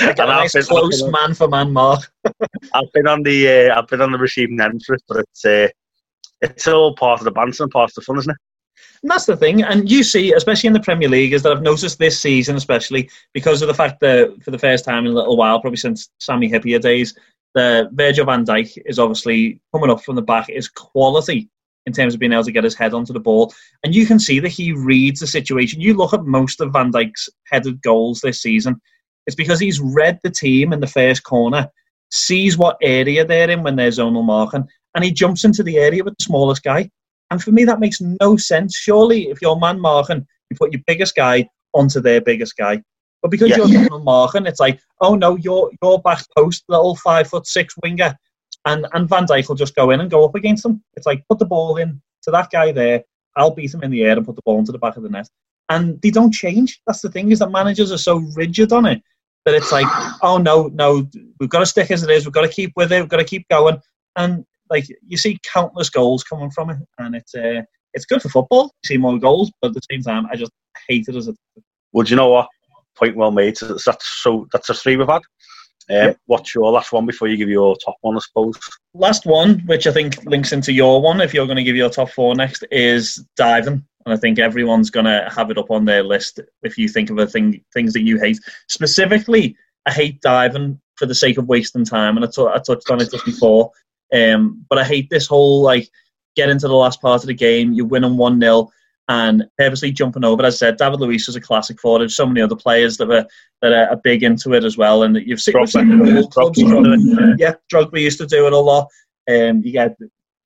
like 0.00 0.18
a 0.18 0.26
nice 0.26 0.66
close 0.66 1.02
man 1.10 1.34
for 1.34 1.48
man 1.48 1.72
mark. 1.72 2.10
I've 2.74 2.92
been 2.94 3.08
on 3.08 3.22
the 3.22 3.68
uh, 3.70 3.78
I've 3.78 3.88
been 3.88 4.00
on 4.00 4.12
the 4.12 4.18
receiving 4.18 4.60
end 4.60 4.82
for 4.84 4.94
it, 4.94 5.02
but 5.08 5.18
it's 5.18 5.44
uh, 5.44 5.68
it's 6.40 6.68
all 6.68 6.94
part 6.94 7.20
of 7.20 7.24
the 7.24 7.30
banter 7.30 7.64
and 7.64 7.72
part 7.72 7.90
of 7.90 7.94
the 7.94 8.02
fun, 8.02 8.18
isn't 8.18 8.30
it? 8.30 8.36
And 9.02 9.10
that's 9.10 9.26
the 9.26 9.36
thing. 9.36 9.62
And 9.62 9.90
you 9.90 10.02
see, 10.02 10.32
especially 10.32 10.68
in 10.68 10.72
the 10.72 10.80
Premier 10.80 11.08
League, 11.08 11.32
is 11.32 11.42
that 11.42 11.52
I've 11.52 11.62
noticed 11.62 11.98
this 11.98 12.20
season, 12.20 12.56
especially 12.56 13.10
because 13.32 13.62
of 13.62 13.68
the 13.68 13.74
fact 13.74 14.00
that 14.00 14.36
for 14.42 14.50
the 14.50 14.58
first 14.58 14.84
time 14.84 15.06
in 15.06 15.12
a 15.12 15.14
little 15.14 15.36
while, 15.36 15.60
probably 15.60 15.76
since 15.76 16.10
Sammy 16.18 16.48
Hyypiä 16.48 16.80
days, 16.80 17.14
the 17.54 17.88
Virgil 17.92 18.26
van 18.26 18.44
Dijk 18.44 18.78
is 18.86 18.98
obviously 18.98 19.60
coming 19.74 19.90
up 19.90 20.02
from 20.02 20.16
the 20.16 20.22
back 20.22 20.48
is 20.48 20.68
quality 20.68 21.48
in 21.86 21.92
terms 21.92 22.14
of 22.14 22.20
being 22.20 22.32
able 22.32 22.44
to 22.44 22.52
get 22.52 22.64
his 22.64 22.74
head 22.74 22.92
onto 22.92 23.12
the 23.12 23.20
ball. 23.20 23.52
And 23.82 23.94
you 23.94 24.06
can 24.06 24.18
see 24.18 24.40
that 24.40 24.50
he 24.50 24.72
reads 24.72 25.20
the 25.20 25.26
situation. 25.26 25.80
You 25.80 25.94
look 25.94 26.12
at 26.12 26.24
most 26.24 26.60
of 26.60 26.72
Van 26.72 26.92
Dijk's 26.92 27.28
headed 27.46 27.80
goals 27.80 28.20
this 28.20 28.42
season, 28.42 28.80
it's 29.26 29.36
because 29.36 29.58
he's 29.60 29.80
read 29.80 30.18
the 30.22 30.30
team 30.30 30.72
in 30.72 30.80
the 30.80 30.86
first 30.86 31.22
corner, 31.24 31.68
sees 32.10 32.56
what 32.56 32.76
area 32.82 33.24
they're 33.24 33.50
in 33.50 33.62
when 33.62 33.76
they're 33.76 33.90
zonal 33.90 34.24
marking, 34.24 34.66
and 34.94 35.04
he 35.04 35.10
jumps 35.10 35.44
into 35.44 35.62
the 35.62 35.78
area 35.78 36.04
with 36.04 36.16
the 36.18 36.24
smallest 36.24 36.62
guy. 36.62 36.90
And 37.30 37.42
for 37.42 37.52
me, 37.52 37.64
that 37.64 37.80
makes 37.80 38.00
no 38.00 38.36
sense. 38.36 38.76
Surely, 38.76 39.28
if 39.28 39.42
you're 39.42 39.58
man 39.58 39.80
marking, 39.80 40.26
you 40.50 40.56
put 40.56 40.72
your 40.72 40.82
biggest 40.86 41.14
guy 41.14 41.48
onto 41.74 42.00
their 42.00 42.20
biggest 42.20 42.56
guy. 42.56 42.82
But 43.22 43.30
because 43.30 43.48
Yes. 43.50 43.58
you're 43.58 43.68
zonal 43.68 44.04
marking, 44.04 44.46
it's 44.46 44.60
like, 44.60 44.80
oh 45.00 45.14
no, 45.14 45.36
you're 45.36 45.70
you're 45.82 45.98
back 46.00 46.22
post, 46.36 46.64
little 46.68 46.96
five 46.96 47.28
foot 47.28 47.46
six 47.46 47.74
winger, 47.82 48.16
and 48.64 48.86
and 48.92 49.08
Van 49.08 49.26
Dijk 49.26 49.48
will 49.48 49.56
just 49.56 49.74
go 49.74 49.90
in 49.90 50.00
and 50.00 50.10
go 50.10 50.24
up 50.24 50.34
against 50.34 50.62
them. 50.62 50.82
It's 50.94 51.06
like 51.06 51.24
put 51.28 51.38
the 51.38 51.46
ball 51.46 51.76
in 51.76 52.00
to 52.22 52.30
that 52.30 52.50
guy 52.50 52.72
there. 52.72 53.02
I'll 53.36 53.50
beat 53.54 53.74
him 53.74 53.82
in 53.82 53.90
the 53.90 54.02
air 54.04 54.16
and 54.16 54.26
put 54.26 54.36
the 54.36 54.42
ball 54.44 54.58
into 54.58 54.72
the 54.72 54.78
back 54.78 54.96
of 54.96 55.02
the 55.02 55.08
net. 55.08 55.28
And 55.68 56.00
they 56.00 56.10
don't 56.10 56.32
change. 56.32 56.80
That's 56.86 57.02
the 57.02 57.10
thing 57.10 57.30
is 57.30 57.40
that 57.40 57.50
managers 57.50 57.92
are 57.92 57.98
so 57.98 58.16
rigid 58.34 58.72
on 58.72 58.86
it 58.86 59.02
that 59.44 59.54
it's 59.54 59.70
like, 59.70 59.86
oh 60.22 60.38
no, 60.38 60.68
no, 60.68 61.06
we've 61.38 61.48
got 61.48 61.60
to 61.60 61.66
stick 61.66 61.90
as 61.90 62.02
it 62.02 62.10
is. 62.10 62.24
We've 62.24 62.32
got 62.32 62.42
to 62.42 62.48
keep 62.48 62.72
with 62.76 62.92
it. 62.92 63.00
We've 63.00 63.08
got 63.08 63.18
to 63.18 63.24
keep 63.24 63.46
going. 63.48 63.80
And 64.16 64.44
like 64.70 64.86
you 65.06 65.16
see 65.16 65.38
countless 65.52 65.90
goals 65.90 66.24
coming 66.24 66.50
from 66.50 66.70
it, 66.70 66.78
and 66.98 67.14
it's 67.14 67.34
uh, 67.34 67.62
it's 67.94 68.06
good 68.06 68.22
for 68.22 68.28
football. 68.28 68.64
You 68.82 68.86
see 68.86 68.98
more 68.98 69.18
goals, 69.18 69.50
but 69.60 69.68
at 69.68 69.74
the 69.74 69.80
same 69.90 70.02
time, 70.02 70.26
I 70.30 70.36
just 70.36 70.52
hate 70.88 71.06
it 71.08 71.16
as 71.16 71.28
a 71.28 71.34
Well, 71.92 72.04
do 72.04 72.10
you 72.10 72.16
know 72.16 72.28
what? 72.28 72.48
Point 72.98 73.16
well 73.16 73.30
made. 73.30 73.56
So 73.56 73.76
That's 73.84 74.06
so 74.06 74.48
that's 74.52 74.68
a 74.70 74.74
three 74.74 74.96
we've 74.96 75.08
had. 75.08 75.22
Um, 75.90 76.14
What's 76.26 76.54
your 76.54 76.70
last 76.70 76.92
one 76.92 77.06
before 77.06 77.28
you 77.28 77.36
give 77.36 77.48
your 77.48 77.76
top 77.76 77.96
one? 78.02 78.16
I 78.16 78.20
suppose. 78.20 78.58
last 78.92 79.24
one, 79.24 79.60
which 79.66 79.86
I 79.86 79.92
think 79.92 80.22
links 80.24 80.52
into 80.52 80.72
your 80.72 81.00
one, 81.00 81.20
if 81.20 81.32
you're 81.32 81.46
going 81.46 81.56
to 81.56 81.64
give 81.64 81.76
your 81.76 81.88
top 81.88 82.10
four 82.10 82.34
next, 82.34 82.64
is 82.70 83.24
diving. 83.36 83.82
And 84.04 84.14
I 84.14 84.16
think 84.16 84.38
everyone's 84.38 84.90
going 84.90 85.06
to 85.06 85.30
have 85.34 85.50
it 85.50 85.58
up 85.58 85.70
on 85.70 85.84
their 85.84 86.02
list 86.02 86.40
if 86.62 86.76
you 86.76 86.88
think 86.88 87.10
of 87.10 87.18
a 87.18 87.26
thing, 87.26 87.64
things 87.72 87.92
that 87.94 88.02
you 88.02 88.18
hate. 88.18 88.38
Specifically, 88.68 89.56
I 89.86 89.92
hate 89.92 90.20
diving 90.20 90.80
for 90.96 91.06
the 91.06 91.14
sake 91.14 91.38
of 91.38 91.48
wasting 91.48 91.84
time, 91.84 92.16
and 92.16 92.24
I, 92.24 92.28
t- 92.28 92.42
I 92.42 92.58
touched 92.58 92.90
on 92.90 93.00
it 93.00 93.10
just 93.10 93.24
before. 93.24 93.70
Um, 94.12 94.64
but 94.68 94.78
I 94.78 94.84
hate 94.84 95.08
this 95.10 95.26
whole 95.26 95.62
like 95.62 95.88
get 96.38 96.48
into 96.48 96.68
the 96.68 96.74
last 96.74 97.02
part 97.02 97.22
of 97.22 97.26
the 97.26 97.34
game, 97.34 97.72
you're 97.72 97.84
winning 97.84 98.16
one 98.16 98.40
0 98.40 98.70
and 99.08 99.44
purposely 99.56 99.90
jumping 99.90 100.24
over. 100.24 100.44
As 100.44 100.56
I 100.56 100.58
said, 100.58 100.76
David 100.76 101.00
Luiz 101.00 101.28
is 101.28 101.36
a 101.36 101.40
classic 101.40 101.80
for 101.80 101.96
it. 101.96 102.00
There's 102.00 102.16
so 102.16 102.26
many 102.26 102.42
other 102.42 102.56
players 102.56 102.98
that 102.98 103.10
are 103.10 103.26
that 103.62 103.72
are, 103.72 103.90
are 103.90 104.00
big 104.04 104.22
into 104.22 104.52
it 104.52 104.64
as 104.64 104.76
well, 104.76 105.02
and 105.02 105.16
you've 105.16 105.40
seen, 105.40 105.66
seen 105.66 106.16
all 106.16 106.28
clubs 106.28 106.58
Drogba 106.58 106.96
used 106.96 107.16
to 107.16 107.32
it. 107.32 107.40
Yeah, 107.40 107.54
Drogba 107.72 108.00
used 108.00 108.18
to 108.18 108.26
do 108.26 108.46
it 108.46 108.52
a 108.52 108.58
lot. 108.58 108.88
Um, 109.28 109.62
you 109.64 109.72
get 109.72 109.96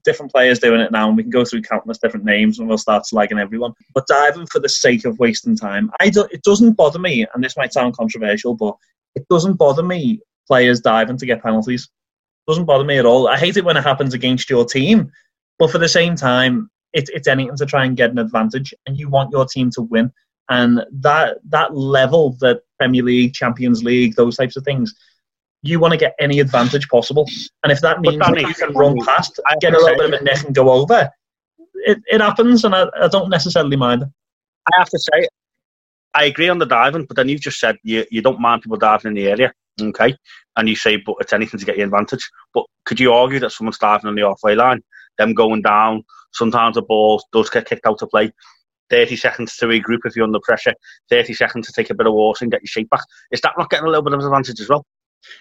different 0.04 0.32
players 0.32 0.58
doing 0.58 0.80
it 0.80 0.92
now, 0.92 1.08
and 1.08 1.16
we 1.16 1.22
can 1.22 1.30
go 1.30 1.44
through 1.44 1.62
countless 1.62 1.98
different 1.98 2.24
names, 2.24 2.58
and 2.58 2.68
we'll 2.68 2.78
start 2.78 3.04
slagging 3.12 3.40
everyone. 3.40 3.72
But 3.94 4.06
diving 4.06 4.46
for 4.46 4.60
the 4.60 4.68
sake 4.68 5.04
of 5.04 5.18
wasting 5.18 5.56
time, 5.56 5.90
I 6.00 6.10
do, 6.10 6.26
it 6.30 6.42
doesn't 6.42 6.72
bother 6.74 6.98
me, 6.98 7.26
and 7.34 7.42
this 7.42 7.56
might 7.56 7.72
sound 7.72 7.96
controversial, 7.96 8.54
but 8.54 8.76
it 9.14 9.26
doesn't 9.28 9.54
bother 9.54 9.82
me 9.82 10.20
players 10.46 10.80
diving 10.80 11.18
to 11.18 11.26
get 11.26 11.42
penalties. 11.42 11.88
Doesn't 12.48 12.64
bother 12.64 12.84
me 12.84 12.98
at 12.98 13.06
all. 13.06 13.28
I 13.28 13.38
hate 13.38 13.56
it 13.56 13.64
when 13.64 13.76
it 13.76 13.84
happens 13.84 14.14
against 14.14 14.50
your 14.50 14.64
team, 14.64 15.12
but 15.58 15.70
for 15.70 15.78
the 15.78 15.88
same 15.88 16.16
time, 16.16 16.70
it, 16.92 17.08
it's 17.12 17.28
anything 17.28 17.56
to 17.56 17.66
try 17.66 17.84
and 17.84 17.96
get 17.96 18.10
an 18.10 18.18
advantage, 18.18 18.74
and 18.86 18.98
you 18.98 19.08
want 19.08 19.32
your 19.32 19.46
team 19.46 19.70
to 19.72 19.82
win. 19.82 20.12
And 20.48 20.84
that 21.00 21.38
that 21.48 21.74
level, 21.74 22.36
the 22.40 22.60
Premier 22.78 23.02
League, 23.02 23.32
Champions 23.32 23.82
League, 23.82 24.16
those 24.16 24.36
types 24.36 24.56
of 24.56 24.64
things, 24.64 24.94
you 25.62 25.78
want 25.78 25.92
to 25.92 25.98
get 25.98 26.14
any 26.20 26.40
advantage 26.40 26.88
possible. 26.88 27.28
And 27.62 27.72
if 27.72 27.80
that 27.80 28.00
means 28.00 28.18
that 28.18 28.40
you 28.40 28.54
can 28.54 28.74
run 28.74 28.96
past, 29.04 29.40
get 29.60 29.74
a 29.74 29.78
little 29.78 29.96
bit 29.96 30.12
of 30.12 30.20
a 30.20 30.24
neck 30.24 30.44
and 30.44 30.54
go 30.54 30.70
over, 30.70 31.10
it, 31.74 31.98
it 32.06 32.20
happens, 32.20 32.64
and 32.64 32.74
I, 32.74 32.86
I 33.00 33.08
don't 33.08 33.30
necessarily 33.30 33.76
mind. 33.76 34.04
I 34.04 34.78
have 34.78 34.88
to 34.90 34.98
say, 34.98 35.28
I 36.14 36.24
agree 36.24 36.48
on 36.48 36.58
the 36.58 36.66
diving, 36.66 37.06
but 37.06 37.16
then 37.16 37.28
you've 37.28 37.40
just 37.40 37.58
said 37.58 37.76
you, 37.82 38.04
you 38.10 38.22
don't 38.22 38.40
mind 38.40 38.62
people 38.62 38.76
diving 38.76 39.10
in 39.10 39.14
the 39.14 39.28
area, 39.28 39.52
okay? 39.80 40.16
And 40.56 40.68
you 40.68 40.76
say, 40.76 40.96
but 40.96 41.16
it's 41.20 41.32
anything 41.32 41.58
to 41.58 41.66
get 41.66 41.78
you 41.78 41.84
advantage. 41.84 42.28
But 42.52 42.64
could 42.84 43.00
you 43.00 43.12
argue 43.12 43.38
that 43.40 43.52
someone's 43.52 43.78
diving 43.78 44.08
on 44.08 44.14
the 44.14 44.22
halfway 44.22 44.54
line, 44.54 44.82
them 45.18 45.34
going 45.34 45.62
down, 45.62 46.04
sometimes 46.32 46.74
the 46.74 46.82
ball 46.82 47.22
does 47.32 47.50
get 47.50 47.66
kicked 47.66 47.86
out 47.86 48.02
of 48.02 48.10
play, 48.10 48.32
30 48.90 49.16
seconds 49.16 49.56
to 49.56 49.66
regroup 49.66 50.00
if 50.04 50.14
you're 50.14 50.24
under 50.24 50.40
pressure, 50.40 50.74
30 51.10 51.34
seconds 51.34 51.66
to 51.66 51.72
take 51.72 51.90
a 51.90 51.94
bit 51.94 52.06
of 52.06 52.12
water 52.12 52.44
and 52.44 52.52
get 52.52 52.62
your 52.62 52.68
shape 52.68 52.90
back. 52.90 53.04
Is 53.30 53.40
that 53.40 53.54
not 53.58 53.70
getting 53.70 53.86
a 53.86 53.88
little 53.88 54.04
bit 54.04 54.12
of 54.12 54.20
advantage 54.20 54.60
as 54.60 54.68
well? 54.68 54.84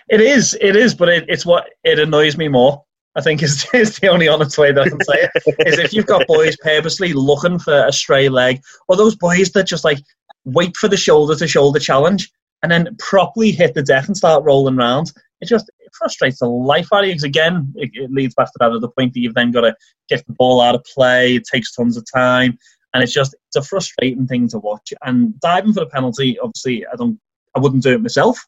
It 0.10 0.22
is, 0.22 0.58
it 0.62 0.76
is, 0.76 0.96
but 0.96 1.10
it, 1.10 1.26
it's 1.28 1.46
what 1.46 1.70
it 1.84 2.00
annoys 2.00 2.38
me 2.38 2.48
more. 2.48 2.84
I 3.16 3.22
think 3.22 3.44
is, 3.44 3.68
is 3.74 3.98
the 3.98 4.08
only 4.08 4.28
honest 4.28 4.58
way 4.58 4.72
that 4.72 4.82
I 4.82 4.90
can 4.90 5.04
say 5.04 5.30
it. 5.36 5.68
is 5.68 5.80
if 5.80 5.94
you've 5.94 6.06
got 6.06 6.28
boys 6.28 6.56
purposely 6.62 7.14
looking 7.14 7.60
for 7.60 7.86
a 7.86 7.92
stray 7.92 8.30
leg, 8.30 8.62
or 8.88 8.96
those 8.96 9.16
boys 9.16 9.52
that 9.52 9.68
just 9.68 9.84
like 9.84 10.00
wait 10.46 10.76
for 10.78 10.88
the 10.88 10.98
shoulder 10.98 11.36
to 11.36 11.48
shoulder 11.48 11.80
challenge 11.80 12.32
and 12.64 12.72
then 12.72 12.96
properly 12.98 13.52
hit 13.52 13.74
the 13.74 13.84
deck 13.84 14.08
and 14.08 14.16
start 14.16 14.44
rolling 14.44 14.78
around. 14.78 15.12
It 15.42 15.48
just 15.48 15.70
frustrates 15.98 16.40
the 16.40 16.48
life 16.48 16.88
out 16.94 17.04
of 17.04 17.10
you. 17.10 17.16
again, 17.24 17.74
it, 17.76 17.92
it 17.94 18.12
leads 18.12 18.34
back 18.34 18.48
to 18.48 18.58
that 18.60 18.72
other 18.72 18.88
point 18.88 19.14
that 19.14 19.20
you've 19.20 19.34
then 19.34 19.52
got 19.52 19.62
to 19.62 19.76
get 20.10 20.26
the 20.28 20.34
ball 20.34 20.62
out 20.62 20.76
of 20.76 20.84
play. 20.84 21.36
It 21.36 21.44
takes 21.52 21.74
tons 21.74 21.98
of 21.98 22.06
time, 22.14 22.58
and 22.94 23.04
it's 23.04 23.14
just 23.14 23.36
it's 23.48 23.56
a 23.56 23.68
frustrating 23.68 24.28
thing 24.28 24.48
to 24.50 24.60
watch. 24.60 24.94
And 25.04 25.40
diving 25.40 25.74
for 25.74 25.82
the 25.82 25.88
penalty, 25.88 26.38
obviously, 26.40 26.86
I 26.88 26.96
don't, 26.96 27.20
I 27.56 27.60
wouldn't 27.60 27.84
do 27.84 27.94
it 27.94 28.02
myself, 28.02 28.40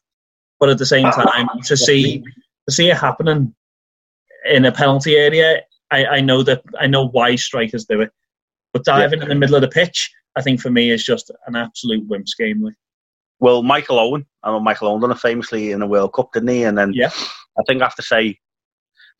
but 0.60 0.68
at 0.68 0.78
the 0.78 0.86
same 0.86 1.06
ah, 1.06 1.10
time, 1.10 1.48
to 1.64 1.76
see 1.76 2.22
to 2.66 2.74
see 2.74 2.90
it 2.90 2.96
happening 2.96 3.54
in 4.46 4.64
a 4.64 4.72
penalty 4.72 5.16
area, 5.16 5.62
I, 5.90 6.06
I 6.06 6.20
know 6.20 6.42
that 6.42 6.62
I 6.78 6.86
know 6.86 7.08
why 7.08 7.36
strikers 7.36 7.84
do 7.84 8.00
it. 8.00 8.10
But 8.72 8.84
diving 8.84 9.22
in 9.22 9.28
the 9.28 9.36
middle 9.36 9.54
of 9.54 9.62
the 9.62 9.68
pitch, 9.68 10.12
I 10.36 10.42
think 10.42 10.60
for 10.60 10.70
me 10.70 10.90
is 10.90 11.04
just 11.04 11.30
an 11.46 11.54
absolute 11.54 12.08
wimps 12.08 12.36
game. 12.36 12.62
Like. 12.62 12.74
Well, 13.40 13.62
Michael 13.62 13.98
Owen, 13.98 14.26
I 14.42 14.50
know 14.50 14.60
Michael 14.60 14.88
Owen 14.88 15.00
done 15.00 15.10
it 15.10 15.18
famously 15.18 15.72
in 15.72 15.80
the 15.80 15.86
World 15.86 16.12
Cup, 16.12 16.32
didn't 16.32 16.48
he? 16.48 16.64
And 16.64 16.78
then 16.78 16.92
Yeah. 16.92 17.10
I 17.58 17.62
think 17.66 17.82
I 17.82 17.84
have 17.84 17.94
to 17.96 18.02
say, 18.02 18.38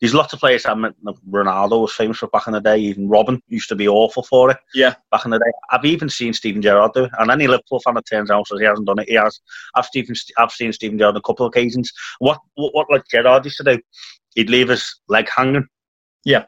there's 0.01 0.13
lots 0.13 0.33
of 0.33 0.39
players. 0.39 0.65
I 0.65 0.73
mean, 0.73 0.91
Ronaldo 1.29 1.81
was 1.81 1.93
famous 1.93 2.17
for 2.17 2.27
back 2.27 2.47
in 2.47 2.53
the 2.53 2.59
day. 2.59 2.77
Even 2.77 3.07
Robben 3.07 3.39
used 3.47 3.69
to 3.69 3.75
be 3.75 3.87
awful 3.87 4.23
for 4.23 4.51
it. 4.51 4.57
Yeah. 4.73 4.95
back 5.09 5.23
in 5.23 5.31
the 5.31 5.39
day. 5.39 5.51
I've 5.71 5.85
even 5.85 6.09
seen 6.09 6.33
Steven 6.33 6.61
Gerrard 6.61 6.91
do 6.93 7.05
it, 7.05 7.11
and 7.17 7.31
any 7.31 7.47
Liverpool 7.47 7.79
fan 7.79 7.93
that 7.93 8.05
turns 8.05 8.29
out 8.29 8.47
says 8.47 8.59
he 8.59 8.65
hasn't 8.65 8.87
done 8.87 8.99
it, 8.99 9.07
he 9.07 9.15
has. 9.15 9.39
I've 9.73 9.85
Stephen, 9.85 10.15
I've 10.37 10.51
seen 10.51 10.73
Steven 10.73 10.97
Gerrard 10.97 11.15
on 11.15 11.19
a 11.19 11.21
couple 11.21 11.45
of 11.45 11.51
occasions. 11.51 11.91
What, 12.19 12.39
what, 12.55 12.73
what 12.73 12.87
like 12.91 13.03
Gerrard 13.09 13.45
used 13.45 13.57
to 13.57 13.63
do? 13.63 13.79
He'd 14.35 14.49
leave 14.49 14.67
his 14.67 14.99
leg 15.07 15.29
hanging. 15.33 15.65
Yeah. 16.25 16.45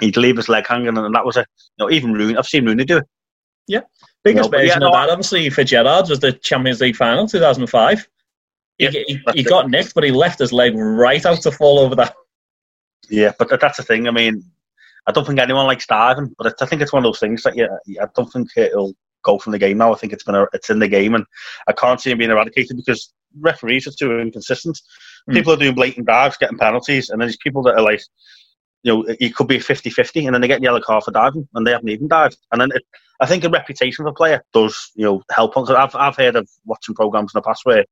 He'd 0.00 0.16
leave 0.16 0.36
his 0.38 0.48
leg 0.48 0.66
hanging, 0.66 0.96
and 0.96 1.14
that 1.14 1.26
was 1.26 1.36
it. 1.36 1.46
You 1.76 1.84
know, 1.84 1.90
even 1.90 2.14
Rooney. 2.14 2.36
I've 2.38 2.46
seen 2.46 2.64
Rooney 2.64 2.84
do 2.86 2.96
it. 2.98 3.04
Biggest 4.24 4.50
No, 4.50 4.58
version 4.58 4.80
yeah, 4.80 4.88
of 4.88 4.92
no, 4.92 4.92
that, 4.92 5.10
obviously, 5.10 5.50
for 5.50 5.64
Gerrard 5.64 6.08
was 6.08 6.18
the 6.18 6.32
Champions 6.32 6.80
League 6.80 6.96
final 6.96 7.28
2005. 7.28 8.08
He, 8.78 8.84
Yeah, 8.84 8.90
he, 8.90 9.20
he 9.34 9.42
got 9.42 9.70
nicked, 9.70 9.94
but 9.94 10.02
he 10.02 10.10
left 10.10 10.38
his 10.38 10.52
leg 10.52 10.74
right 10.74 11.24
out 11.24 11.42
to 11.42 11.52
fall 11.52 11.78
over 11.78 11.94
that. 11.96 12.14
Yeah, 13.10 13.32
but 13.38 13.60
that's 13.60 13.76
the 13.76 13.82
thing. 13.82 14.08
I 14.08 14.10
mean, 14.10 14.42
I 15.06 15.12
don't 15.12 15.26
think 15.26 15.38
anyone 15.38 15.66
likes 15.66 15.86
diving, 15.86 16.34
but 16.38 16.54
I 16.60 16.66
think 16.66 16.80
it's 16.80 16.92
one 16.92 17.04
of 17.04 17.08
those 17.08 17.20
things 17.20 17.42
that 17.42 17.54
yeah, 17.54 17.66
I 18.00 18.06
don't 18.16 18.32
think 18.32 18.48
it'll 18.56 18.94
go 19.22 19.38
from 19.38 19.52
the 19.52 19.58
game 19.58 19.78
now. 19.78 19.92
I 19.92 19.96
think 19.96 20.12
it's 20.12 20.24
been 20.24 20.34
a, 20.34 20.46
it's 20.52 20.70
in 20.70 20.78
the 20.78 20.88
game, 20.88 21.14
and 21.14 21.24
I 21.68 21.72
can't 21.72 22.00
see 22.00 22.10
it 22.10 22.18
being 22.18 22.30
eradicated 22.30 22.76
because 22.76 23.12
referees 23.40 23.86
are 23.86 23.92
too 23.92 24.18
inconsistent. 24.18 24.80
Mm. 25.28 25.34
People 25.34 25.52
are 25.52 25.58
doing 25.58 25.74
blatant 25.74 26.06
dives, 26.06 26.38
getting 26.38 26.58
penalties, 26.58 27.10
and 27.10 27.20
then 27.20 27.28
there's 27.28 27.36
people 27.36 27.62
that 27.64 27.74
are 27.74 27.82
like, 27.82 28.00
you 28.84 28.92
know, 28.92 29.04
it 29.18 29.34
could 29.34 29.48
be 29.48 29.58
50-50, 29.58 30.26
and 30.26 30.34
then 30.34 30.40
they 30.40 30.48
get 30.48 30.60
the 30.60 30.64
yellow 30.64 30.80
card 30.80 31.02
for 31.02 31.10
diving, 31.10 31.48
and 31.54 31.66
they 31.66 31.72
haven't 31.72 31.88
even 31.88 32.06
dived. 32.06 32.36
And 32.52 32.60
then 32.60 32.70
it, 32.72 32.84
I 33.20 33.26
think 33.26 33.42
a 33.42 33.48
reputation 33.48 34.06
of 34.06 34.12
a 34.12 34.14
player 34.14 34.44
does, 34.52 34.92
you 34.94 35.04
know, 35.04 35.22
help. 35.32 35.54
Because 35.54 35.70
I've 35.70 35.94
I've 35.96 36.16
heard 36.16 36.36
of 36.36 36.48
watching 36.64 36.94
programs 36.94 37.32
in 37.34 37.38
the 37.38 37.42
past 37.42 37.64
where 37.64 37.84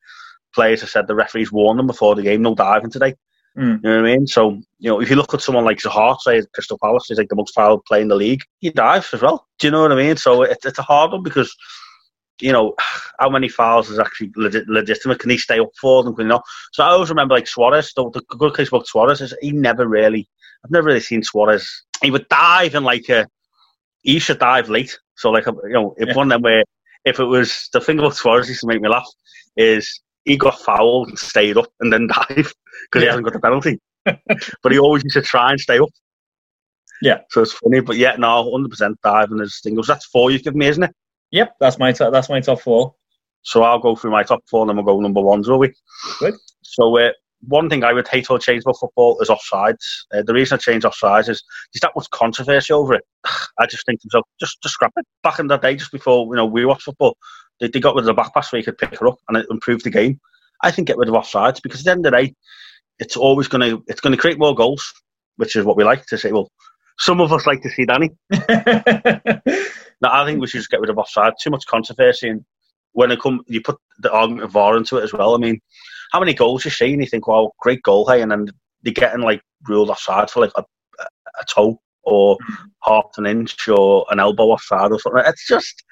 players 0.54 0.82
have 0.82 0.90
said 0.90 1.06
the 1.06 1.14
referees 1.14 1.50
warned 1.50 1.78
them 1.78 1.86
before 1.86 2.14
the 2.14 2.22
game, 2.22 2.42
no 2.42 2.54
diving 2.54 2.90
today. 2.90 3.14
Mm. 3.56 3.82
You 3.82 3.90
know 3.90 4.02
what 4.02 4.08
I 4.08 4.16
mean? 4.16 4.26
So, 4.26 4.60
you 4.78 4.90
know, 4.90 5.00
if 5.00 5.10
you 5.10 5.16
look 5.16 5.34
at 5.34 5.42
someone 5.42 5.64
like 5.64 5.78
Zaha, 5.78 6.18
say 6.20 6.42
Crystal 6.54 6.78
Palace, 6.82 7.06
he's 7.08 7.18
like 7.18 7.28
the 7.28 7.36
most 7.36 7.54
fouled 7.54 7.84
player 7.84 8.02
in 8.02 8.08
the 8.08 8.14
league, 8.14 8.42
he 8.60 8.70
dives 8.70 9.12
as 9.12 9.22
well. 9.22 9.46
Do 9.58 9.66
you 9.66 9.70
know 9.70 9.82
what 9.82 9.92
I 9.92 9.96
mean? 9.96 10.16
So 10.16 10.42
it, 10.42 10.58
it's 10.64 10.78
a 10.78 10.82
hard 10.82 11.12
one 11.12 11.22
because, 11.22 11.54
you 12.40 12.52
know, 12.52 12.74
how 13.18 13.28
many 13.28 13.48
fouls 13.48 13.90
is 13.90 13.98
actually 13.98 14.32
legit, 14.36 14.68
legitimate? 14.68 15.18
Can 15.18 15.30
he 15.30 15.38
stay 15.38 15.60
up 15.60 15.70
for 15.80 16.02
them? 16.02 16.14
You 16.18 16.24
know? 16.24 16.42
So 16.72 16.82
I 16.82 16.88
always 16.88 17.10
remember 17.10 17.34
like 17.34 17.46
Suarez, 17.46 17.92
the, 17.94 18.10
the 18.10 18.22
good 18.36 18.56
case 18.56 18.68
about 18.68 18.86
Suarez 18.86 19.20
is 19.20 19.34
he 19.42 19.52
never 19.52 19.86
really, 19.86 20.28
I've 20.64 20.70
never 20.70 20.86
really 20.88 21.00
seen 21.00 21.22
Suarez. 21.22 21.68
He 22.02 22.10
would 22.10 22.28
dive 22.28 22.74
in 22.74 22.84
like 22.84 23.08
a, 23.08 23.26
he 24.02 24.18
should 24.18 24.38
dive 24.38 24.68
late. 24.68 24.96
So 25.16 25.30
like, 25.30 25.46
you 25.46 25.70
know, 25.70 25.94
if 25.98 26.08
Yeah. 26.08 26.14
one 26.14 26.26
of 26.28 26.30
them 26.36 26.42
where, 26.42 26.64
if 27.04 27.18
it 27.18 27.24
was, 27.24 27.68
the 27.72 27.80
thing 27.80 27.98
about 27.98 28.14
Suarez 28.16 28.48
used 28.48 28.60
to 28.60 28.66
make 28.66 28.80
me 28.80 28.88
laugh 28.88 29.06
is 29.56 30.00
he 30.24 30.36
got 30.36 30.58
fouled 30.60 31.08
and 31.08 31.18
stayed 31.18 31.56
up 31.56 31.66
and 31.80 31.92
then 31.92 32.06
dive 32.28 32.52
because 32.90 33.02
he 33.02 33.06
hasn't 33.06 33.24
got 33.24 33.32
the 33.32 33.40
penalty. 33.40 33.78
but 34.04 34.72
he 34.72 34.78
always 34.78 35.02
used 35.04 35.14
to 35.14 35.22
try 35.22 35.50
and 35.50 35.60
stay 35.60 35.78
up. 35.78 35.88
Yeah. 37.02 37.18
So 37.30 37.42
it's 37.42 37.52
funny, 37.52 37.80
but 37.80 37.96
yeah, 37.96 38.14
no, 38.16 38.50
hundred 38.52 38.70
percent 38.70 38.96
diving 39.02 39.40
is 39.40 39.60
thing. 39.62 39.76
That's 39.86 40.06
four 40.06 40.30
you 40.30 40.38
give 40.38 40.54
me, 40.54 40.66
isn't 40.66 40.84
it? 40.84 40.94
Yep, 41.32 41.56
that's 41.60 41.78
my 41.78 41.92
top, 41.92 42.12
that's 42.12 42.28
my 42.28 42.40
top 42.40 42.60
four. 42.60 42.94
So 43.42 43.64
I'll 43.64 43.80
go 43.80 43.96
through 43.96 44.12
my 44.12 44.22
top 44.22 44.40
four, 44.48 44.62
and 44.62 44.68
then 44.68 44.76
we'll 44.76 44.94
go 44.94 45.00
number 45.00 45.20
ones, 45.20 45.48
will 45.48 45.58
we? 45.58 45.72
Good. 46.20 46.34
So 46.62 46.96
uh, 46.98 47.10
one 47.46 47.68
thing 47.68 47.84
I 47.84 47.92
would 47.92 48.08
hate 48.08 48.26
to 48.26 48.38
change 48.38 48.62
about 48.62 48.78
football 48.78 49.20
is 49.20 49.28
offsides. 49.28 50.04
Uh, 50.14 50.22
the 50.22 50.34
reason 50.34 50.56
I 50.56 50.58
change 50.58 50.84
offsides 50.84 51.28
is 51.28 51.42
there's 51.72 51.80
that 51.82 51.92
much 51.96 52.08
controversy 52.10 52.72
over 52.72 52.94
it. 52.94 53.04
I 53.58 53.66
just 53.66 53.84
think 53.86 54.00
to 54.00 54.08
myself, 54.08 54.26
just 54.40 54.62
just 54.62 54.74
scrap 54.74 54.92
it. 54.96 55.06
Back 55.22 55.38
in 55.38 55.46
the 55.46 55.56
day, 55.56 55.74
just 55.74 55.92
before 55.92 56.26
you 56.26 56.36
know 56.36 56.46
we 56.46 56.64
watched 56.64 56.84
football, 56.84 57.16
they, 57.60 57.68
they 57.68 57.80
got 57.80 57.94
rid 57.94 58.02
of 58.02 58.06
the 58.06 58.14
back 58.14 58.34
pass 58.34 58.52
where 58.52 58.58
you 58.58 58.64
could 58.64 58.78
pick 58.78 58.98
her 58.98 59.06
up, 59.06 59.18
and 59.28 59.36
it 59.36 59.46
improved 59.50 59.84
the 59.84 59.90
game. 59.90 60.20
I 60.62 60.70
think 60.70 60.88
get 60.88 60.98
rid 60.98 61.08
of 61.08 61.14
offsides 61.14 61.60
because 61.62 61.80
at 61.80 61.84
the 61.84 61.90
end 61.90 62.06
of 62.06 62.12
the 62.12 62.18
day, 62.18 62.34
it's 62.98 63.16
always 63.16 63.48
going 63.48 63.68
to 63.68 63.84
it's 63.88 64.00
going 64.00 64.14
to 64.14 64.20
create 64.20 64.38
more 64.38 64.54
goals, 64.54 64.92
which 65.36 65.56
is 65.56 65.64
what 65.64 65.76
we 65.76 65.84
like 65.84 66.06
to 66.06 66.18
say. 66.18 66.32
Well, 66.32 66.50
some 66.98 67.20
of 67.20 67.32
us 67.32 67.46
like 67.46 67.62
to 67.62 67.70
see 67.70 67.86
Danny. 67.86 68.10
No, 70.02 70.08
I 70.10 70.26
think 70.26 70.40
we 70.40 70.48
should 70.48 70.58
just 70.58 70.70
get 70.70 70.80
rid 70.80 70.90
of 70.90 70.98
offside. 70.98 71.34
Too 71.40 71.50
much 71.50 71.64
controversy, 71.66 72.28
and 72.28 72.44
when 72.90 73.12
it 73.12 73.20
come, 73.20 73.42
you 73.46 73.62
put 73.62 73.78
the 74.00 74.10
argument 74.10 74.44
of 74.44 74.50
VAR 74.50 74.76
into 74.76 74.98
it 74.98 75.04
as 75.04 75.12
well. 75.12 75.34
I 75.34 75.38
mean, 75.38 75.60
how 76.12 76.20
many 76.20 76.34
goals 76.34 76.64
you 76.64 76.70
see 76.70 76.92
and 76.92 77.02
you 77.02 77.08
think, 77.08 77.26
well, 77.26 77.54
great 77.60 77.82
goal, 77.82 78.08
hey, 78.08 78.20
and 78.20 78.30
then 78.30 78.48
they're 78.82 78.92
getting 78.92 79.22
like 79.22 79.42
ruled 79.68 79.90
offside 79.90 80.30
for 80.30 80.40
like 80.40 80.52
a, 80.56 80.64
a 81.00 81.44
toe 81.48 81.80
or 82.02 82.36
half 82.84 83.04
an 83.16 83.26
inch 83.26 83.68
or 83.68 84.04
an 84.10 84.20
elbow 84.20 84.50
offside 84.50 84.92
or 84.92 85.00
something. 85.00 85.22
It's 85.26 85.46
just, 85.46 85.82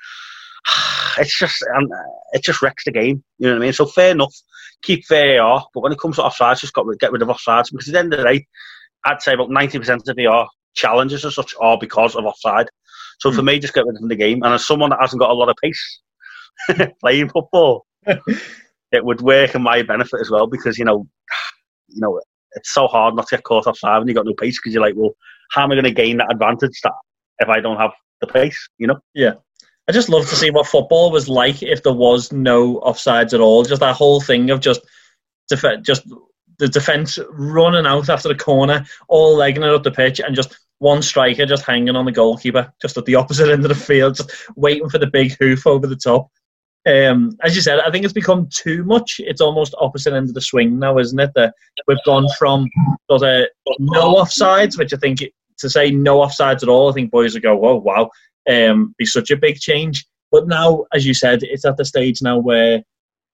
it's 1.18 1.38
just, 1.38 1.64
um, 1.74 1.88
it 2.32 2.44
just 2.44 2.60
wrecks 2.60 2.84
the 2.84 2.92
game. 2.92 3.24
You 3.38 3.46
know 3.46 3.54
what 3.54 3.62
I 3.62 3.64
mean? 3.64 3.72
So 3.72 3.86
fair 3.86 4.10
enough, 4.10 4.34
keep 4.82 5.06
fair 5.06 5.38
VAR, 5.38 5.66
but 5.72 5.80
when 5.80 5.92
it 5.92 5.98
comes 5.98 6.16
to 6.16 6.22
offsides, 6.22 6.60
just 6.60 6.74
got 6.74 6.82
to 6.82 6.96
get 6.98 7.12
rid 7.12 7.22
of 7.22 7.28
offsides 7.28 7.70
because 7.70 7.88
at 7.88 7.92
the 7.92 7.98
end 7.98 8.12
of 8.12 8.18
the 8.18 8.24
day, 8.24 8.46
I'd 9.04 9.22
say 9.22 9.32
about 9.32 9.50
ninety 9.50 9.78
percent 9.78 10.06
of 10.06 10.16
VAR 10.16 10.48
challenges 10.74 11.24
and 11.24 11.32
such 11.32 11.54
are 11.60 11.78
because 11.78 12.14
of 12.14 12.24
offside. 12.26 12.68
So 13.20 13.32
for 13.32 13.40
mm. 13.40 13.46
me, 13.46 13.58
just 13.58 13.74
get 13.74 13.86
rid 13.86 13.96
of 13.96 14.08
the 14.08 14.16
game. 14.16 14.42
And 14.42 14.54
as 14.54 14.66
someone 14.66 14.90
that 14.90 15.00
hasn't 15.00 15.20
got 15.20 15.30
a 15.30 15.34
lot 15.34 15.48
of 15.48 15.56
pace 15.62 16.00
playing 17.00 17.30
football, 17.30 17.86
it 18.92 19.04
would 19.04 19.20
work 19.20 19.54
in 19.54 19.62
my 19.62 19.82
benefit 19.82 20.20
as 20.20 20.30
well 20.30 20.46
because 20.46 20.78
you 20.78 20.84
know, 20.84 21.06
you 21.88 22.00
know, 22.00 22.20
it's 22.52 22.72
so 22.72 22.86
hard 22.86 23.14
not 23.14 23.28
to 23.28 23.36
get 23.36 23.44
caught 23.44 23.66
offside 23.66 23.98
when 23.98 24.08
you 24.08 24.14
got 24.14 24.26
no 24.26 24.34
pace 24.34 24.58
because 24.58 24.74
you're 24.74 24.82
like, 24.82 24.94
well, 24.96 25.14
how 25.50 25.64
am 25.64 25.72
I 25.72 25.74
going 25.74 25.84
to 25.84 25.90
gain 25.90 26.16
that 26.18 26.32
advantage 26.32 26.80
that 26.82 26.92
if 27.38 27.48
I 27.48 27.60
don't 27.60 27.78
have 27.78 27.92
the 28.20 28.26
pace? 28.26 28.68
You 28.78 28.88
know? 28.88 28.98
Yeah. 29.14 29.34
I 29.88 29.92
just 29.92 30.08
love 30.08 30.28
to 30.28 30.36
see 30.36 30.50
what 30.50 30.66
football 30.66 31.10
was 31.10 31.28
like 31.28 31.62
if 31.62 31.82
there 31.82 31.92
was 31.92 32.32
no 32.32 32.80
offsides 32.80 33.34
at 33.34 33.40
all. 33.40 33.64
Just 33.64 33.80
that 33.80 33.96
whole 33.96 34.20
thing 34.20 34.50
of 34.50 34.60
just, 34.60 34.80
def- 35.48 35.82
just 35.82 36.08
the 36.58 36.68
defence 36.68 37.18
running 37.30 37.86
out 37.86 38.08
after 38.08 38.28
the 38.28 38.34
corner, 38.34 38.84
all 39.08 39.34
legging 39.34 39.64
it 39.64 39.70
up 39.70 39.82
the 39.82 39.90
pitch, 39.90 40.20
and 40.20 40.36
just 40.36 40.56
one 40.78 41.02
striker 41.02 41.44
just 41.44 41.64
hanging 41.64 41.96
on 41.96 42.04
the 42.04 42.12
goalkeeper, 42.12 42.72
just 42.80 42.96
at 42.96 43.04
the 43.04 43.14
opposite 43.14 43.50
end 43.50 43.64
of 43.64 43.68
the 43.68 43.74
field, 43.74 44.14
just 44.14 44.30
waiting 44.56 44.88
for 44.88 44.98
the 44.98 45.06
big 45.06 45.36
hoof 45.38 45.66
over 45.66 45.86
the 45.86 45.96
top. 45.96 46.30
Um, 46.86 47.36
as 47.42 47.54
you 47.54 47.60
said, 47.60 47.80
I 47.80 47.90
think 47.90 48.04
it's 48.04 48.14
become 48.14 48.48
too 48.50 48.84
much. 48.84 49.16
It's 49.18 49.40
almost 49.40 49.74
opposite 49.78 50.14
end 50.14 50.28
of 50.28 50.34
the 50.34 50.40
swing 50.40 50.78
now, 50.78 50.98
isn't 50.98 51.18
it? 51.18 51.30
That 51.34 51.54
we've 51.86 51.98
gone 52.06 52.26
from 52.38 52.68
sort 53.10 53.22
of 53.22 53.46
no 53.78 54.14
offsides, 54.14 54.78
which 54.78 54.94
I 54.94 54.96
think 54.96 55.20
to 55.58 55.68
say 55.68 55.90
no 55.90 56.18
offsides 56.18 56.62
at 56.62 56.68
all, 56.68 56.90
I 56.90 56.92
think 56.92 57.10
boys 57.10 57.34
would 57.34 57.42
go, 57.42 57.56
"Whoa, 57.56 57.76
wow," 57.76 58.10
um, 58.48 58.94
be 58.98 59.04
such 59.04 59.30
a 59.30 59.36
big 59.36 59.56
change. 59.56 60.06
But 60.32 60.46
now, 60.46 60.86
as 60.94 61.06
you 61.06 61.12
said, 61.12 61.42
it's 61.42 61.64
at 61.64 61.76
the 61.76 61.84
stage 61.84 62.22
now 62.22 62.38
where 62.38 62.82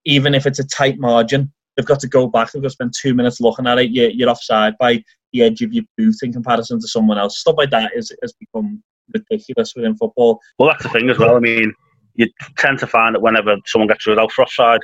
even 0.04 0.34
if 0.34 0.46
it's 0.46 0.58
a 0.58 0.66
tight 0.66 0.98
margin, 0.98 1.52
they've 1.76 1.86
got 1.86 2.00
to 2.00 2.08
go 2.08 2.26
back. 2.26 2.50
They've 2.50 2.62
got 2.62 2.68
to 2.68 2.72
spend 2.72 2.94
two 2.98 3.14
minutes 3.14 3.40
looking 3.40 3.66
at 3.66 3.78
it. 3.78 3.90
You're, 3.90 4.10
you're 4.10 4.30
offside 4.30 4.78
by 4.78 5.02
the 5.32 5.42
edge 5.42 5.60
of 5.62 5.72
your 5.72 5.84
boot 5.96 6.16
in 6.22 6.32
comparison 6.32 6.80
to 6.80 6.88
someone 6.88 7.18
else. 7.18 7.38
Stuff 7.38 7.56
like 7.58 7.70
that 7.70 7.92
is, 7.94 8.10
has 8.22 8.32
become 8.32 8.82
ridiculous 9.12 9.74
within 9.74 9.96
football. 9.96 10.40
Well, 10.58 10.70
that's 10.70 10.84
the 10.84 10.88
thing 10.88 11.10
as 11.10 11.18
well. 11.18 11.36
I 11.36 11.40
mean, 11.40 11.72
you 12.16 12.28
tend 12.56 12.78
to 12.80 12.86
find 12.86 13.14
that 13.14 13.22
whenever 13.22 13.56
someone 13.66 13.88
gets 13.88 14.06
ruled 14.06 14.18
out 14.18 14.32
for 14.32 14.42
offside, 14.42 14.80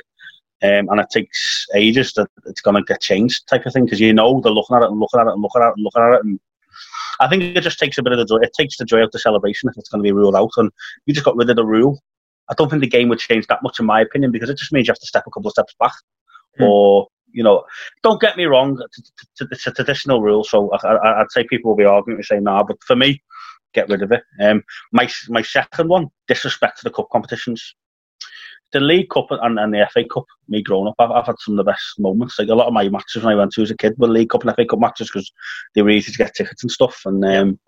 um, 0.61 0.87
and 0.89 0.99
it 0.99 1.07
takes 1.11 1.65
ages 1.75 2.13
that 2.13 2.29
it's 2.45 2.61
going 2.61 2.75
to 2.75 2.83
get 2.83 3.01
changed, 3.01 3.47
type 3.47 3.65
of 3.65 3.73
thing, 3.73 3.85
because 3.85 3.99
you 3.99 4.13
know 4.13 4.39
they're 4.41 4.51
looking 4.51 4.75
at 4.75 4.83
it 4.83 4.89
and 4.89 4.99
looking 4.99 5.19
at 5.19 5.27
it 5.27 5.33
and 5.33 5.41
looking 5.41 5.61
at 5.61 5.69
it 5.69 5.73
and 5.75 5.83
looking 5.83 6.03
at 6.03 6.13
it, 6.13 6.23
and 6.23 6.39
I 7.19 7.27
think 7.27 7.43
it 7.43 7.61
just 7.61 7.79
takes 7.79 7.97
a 7.97 8.03
bit 8.03 8.13
of 8.13 8.19
the 8.19 8.25
joy. 8.25 8.41
It 8.41 8.53
takes 8.57 8.77
the 8.77 8.85
joy 8.85 8.99
out 8.99 9.05
of 9.05 9.11
the 9.11 9.19
celebration 9.19 9.69
if 9.69 9.77
it's 9.77 9.89
going 9.89 9.99
to 9.99 10.07
be 10.07 10.13
ruled 10.13 10.35
out, 10.35 10.51
and 10.57 10.71
you 11.05 11.13
just 11.13 11.25
got 11.25 11.35
rid 11.35 11.49
of 11.49 11.55
the 11.55 11.65
rule. 11.65 11.99
I 12.49 12.53
don't 12.55 12.69
think 12.69 12.81
the 12.81 12.87
game 12.87 13.09
would 13.09 13.19
change 13.19 13.47
that 13.47 13.63
much, 13.63 13.79
in 13.79 13.85
my 13.85 14.01
opinion, 14.01 14.31
because 14.31 14.49
it 14.49 14.57
just 14.57 14.71
means 14.71 14.87
you 14.87 14.91
have 14.91 14.99
to 14.99 15.07
step 15.07 15.23
a 15.27 15.31
couple 15.31 15.47
of 15.47 15.53
steps 15.53 15.75
back, 15.79 15.93
mm. 16.59 16.67
or 16.67 17.07
you 17.33 17.43
know, 17.43 17.63
don't 18.03 18.21
get 18.21 18.37
me 18.37 18.45
wrong, 18.45 18.79
it's 19.51 19.67
a 19.67 19.71
traditional 19.71 20.21
rule, 20.21 20.43
so 20.43 20.71
I, 20.83 21.19
would 21.19 21.31
say 21.31 21.43
people 21.49 21.71
will 21.71 21.77
be 21.77 21.83
arguing 21.83 22.17
and 22.17 22.25
saying, 22.25 22.43
nah, 22.43 22.63
but 22.63 22.77
for 22.83 22.95
me, 22.95 23.21
get 23.73 23.89
rid 23.89 24.01
of 24.01 24.11
it. 24.11 24.23
Um, 24.41 24.63
my 24.91 25.09
my 25.29 25.41
second 25.41 25.89
one, 25.89 26.07
disrespect 26.27 26.77
to 26.79 26.83
the 26.83 26.91
cup 26.91 27.09
competitions. 27.11 27.75
The 28.71 28.79
League 28.79 29.09
Cup 29.09 29.27
and, 29.29 29.59
and 29.59 29.71
the 29.71 29.87
FA 29.93 30.03
Cup, 30.03 30.25
me 30.47 30.63
growing 30.63 30.87
up, 30.87 30.95
I've, 30.97 31.11
I've, 31.11 31.27
had 31.27 31.35
some 31.37 31.53
of 31.53 31.63
the 31.63 31.71
best 31.71 31.99
moments. 31.99 32.39
Like 32.39 32.47
a 32.47 32.55
lot 32.55 32.65
of 32.65 32.73
my 32.73 32.89
matches 32.89 33.23
when 33.23 33.31
I 33.31 33.37
went 33.37 33.51
to 33.53 33.61
as 33.61 33.69
a 33.69 33.77
kid 33.77 33.93
were 33.99 34.07
League 34.07 34.31
Cup 34.31 34.43
and 34.43 34.55
FA 34.55 34.65
Cup 34.65 34.79
matches 34.79 35.11
because 35.13 35.31
they 35.75 35.83
were 35.83 35.91
easy 35.91 36.11
to 36.11 36.17
get 36.17 36.33
tickets 36.33 36.63
and 36.63 36.71
stuff. 36.71 36.99
And 37.05 37.23
um, 37.23 37.59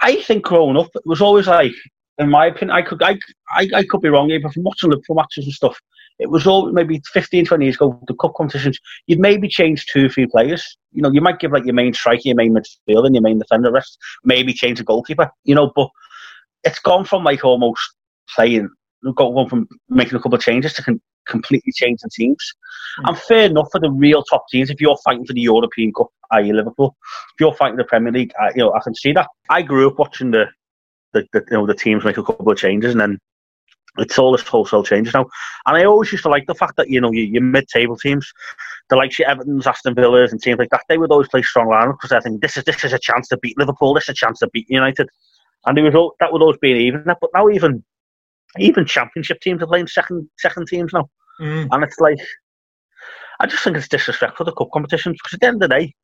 I 0.00 0.16
think 0.22 0.44
growing 0.44 0.78
up, 0.78 0.88
it 0.94 1.02
was 1.04 1.20
always 1.20 1.46
like, 1.46 1.74
in 2.18 2.30
my 2.30 2.46
opinion, 2.46 2.74
I 2.76 2.80
could 2.80 3.02
I, 3.02 3.18
I, 3.50 3.68
I 3.74 3.84
could 3.84 4.00
be 4.00 4.08
wrong 4.08 4.30
here, 4.30 4.40
but 4.40 4.54
from 4.54 4.62
watching 4.62 4.88
Liverpool 4.88 5.16
matches 5.16 5.44
and 5.44 5.52
stuff, 5.52 5.78
it 6.22 6.30
was 6.30 6.46
all 6.46 6.70
maybe 6.72 7.00
15, 7.12 7.44
20 7.44 7.64
years 7.64 7.74
ago, 7.74 8.00
the 8.06 8.14
cup 8.14 8.34
competitions, 8.36 8.78
you'd 9.06 9.18
maybe 9.18 9.48
change 9.48 9.86
two 9.86 10.06
or 10.06 10.08
three 10.08 10.26
players. 10.26 10.78
You 10.92 11.02
know, 11.02 11.10
you 11.10 11.20
might 11.20 11.40
give 11.40 11.52
like 11.52 11.64
your 11.64 11.74
main 11.74 11.92
striker, 11.92 12.22
your 12.24 12.36
main 12.36 12.54
midfielder, 12.54 13.06
and 13.06 13.14
your 13.14 13.22
main 13.22 13.38
defender 13.38 13.72
rest, 13.72 13.98
maybe 14.24 14.52
change 14.52 14.80
a 14.80 14.84
goalkeeper, 14.84 15.30
you 15.44 15.54
know, 15.54 15.72
but 15.74 15.88
it's 16.62 16.78
gone 16.78 17.04
from 17.04 17.24
like 17.24 17.44
almost 17.44 17.82
playing, 18.34 18.68
gone 19.16 19.48
from 19.48 19.66
making 19.88 20.14
a 20.14 20.20
couple 20.20 20.36
of 20.36 20.40
changes 20.40 20.74
to 20.74 20.82
con- 20.82 21.00
completely 21.26 21.72
changing 21.74 22.08
teams. 22.12 22.54
Mm. 23.00 23.08
And 23.08 23.18
fair 23.18 23.46
enough 23.46 23.68
for 23.72 23.80
the 23.80 23.90
real 23.90 24.22
top 24.22 24.44
teams, 24.48 24.70
if 24.70 24.80
you're 24.80 24.98
fighting 25.04 25.26
for 25.26 25.32
the 25.32 25.40
European 25.40 25.92
Cup, 25.92 26.08
i.e. 26.30 26.52
Liverpool, 26.52 26.96
if 27.34 27.40
you're 27.40 27.54
fighting 27.54 27.76
the 27.76 27.84
Premier 27.84 28.12
League, 28.12 28.32
I, 28.40 28.50
you 28.50 28.62
know, 28.62 28.72
I 28.74 28.80
can 28.80 28.94
see 28.94 29.12
that. 29.12 29.26
I 29.50 29.62
grew 29.62 29.88
up 29.88 29.98
watching 29.98 30.30
the, 30.30 30.46
the, 31.14 31.26
the, 31.32 31.44
you 31.50 31.56
know, 31.56 31.66
the 31.66 31.74
teams 31.74 32.04
make 32.04 32.16
a 32.16 32.22
couple 32.22 32.50
of 32.50 32.58
changes 32.58 32.92
and 32.92 33.00
then 33.00 33.18
it's 33.98 34.18
all 34.18 34.32
this 34.32 34.42
wholesale 34.42 34.82
change 34.82 35.12
now. 35.12 35.26
And 35.66 35.76
I 35.76 35.84
always 35.84 36.10
used 36.12 36.24
to 36.24 36.30
like 36.30 36.46
the 36.46 36.54
fact 36.54 36.76
that, 36.76 36.88
you 36.88 37.00
know, 37.00 37.12
your, 37.12 37.26
your 37.26 37.42
mid-table 37.42 37.96
teams, 37.96 38.32
the 38.88 38.96
likes 38.96 39.18
of 39.20 39.26
Everton's, 39.26 39.66
Aston 39.66 39.94
Villas 39.94 40.32
and 40.32 40.40
teams 40.40 40.58
like 40.58 40.70
that, 40.70 40.82
they 40.88 40.98
would 40.98 41.12
always 41.12 41.28
play 41.28 41.42
strong 41.42 41.68
line 41.68 41.90
because 41.90 42.12
I 42.12 42.20
think 42.20 42.40
this 42.40 42.56
is 42.56 42.64
this 42.64 42.84
is 42.84 42.92
a 42.92 42.98
chance 42.98 43.28
to 43.28 43.36
beat 43.38 43.58
Liverpool, 43.58 43.94
this 43.94 44.04
is 44.04 44.10
a 44.10 44.14
chance 44.14 44.38
to 44.38 44.48
beat 44.52 44.68
United. 44.68 45.08
And 45.66 45.78
it 45.78 45.82
was 45.82 45.94
all, 45.94 46.14
that 46.20 46.32
would 46.32 46.42
always 46.42 46.58
be 46.58 46.72
an 46.72 46.78
even. 46.78 47.04
But 47.04 47.30
now 47.34 47.48
even 47.48 47.84
even 48.58 48.84
championship 48.84 49.40
teams 49.40 49.62
are 49.62 49.66
playing 49.66 49.86
second 49.86 50.28
second 50.38 50.68
teams 50.68 50.92
now. 50.92 51.08
Mm. 51.40 51.68
And 51.70 51.84
it's 51.84 51.98
like, 51.98 52.18
I 53.40 53.46
just 53.46 53.64
think 53.64 53.76
it's 53.76 53.88
disrespectful 53.88 54.46
to 54.46 54.52
cup 54.52 54.68
competitions 54.72 55.18
because 55.22 55.34
at 55.34 55.40
the 55.40 55.46
end 55.46 55.62
of 55.62 55.68
the 55.68 55.76
day, 55.76 55.94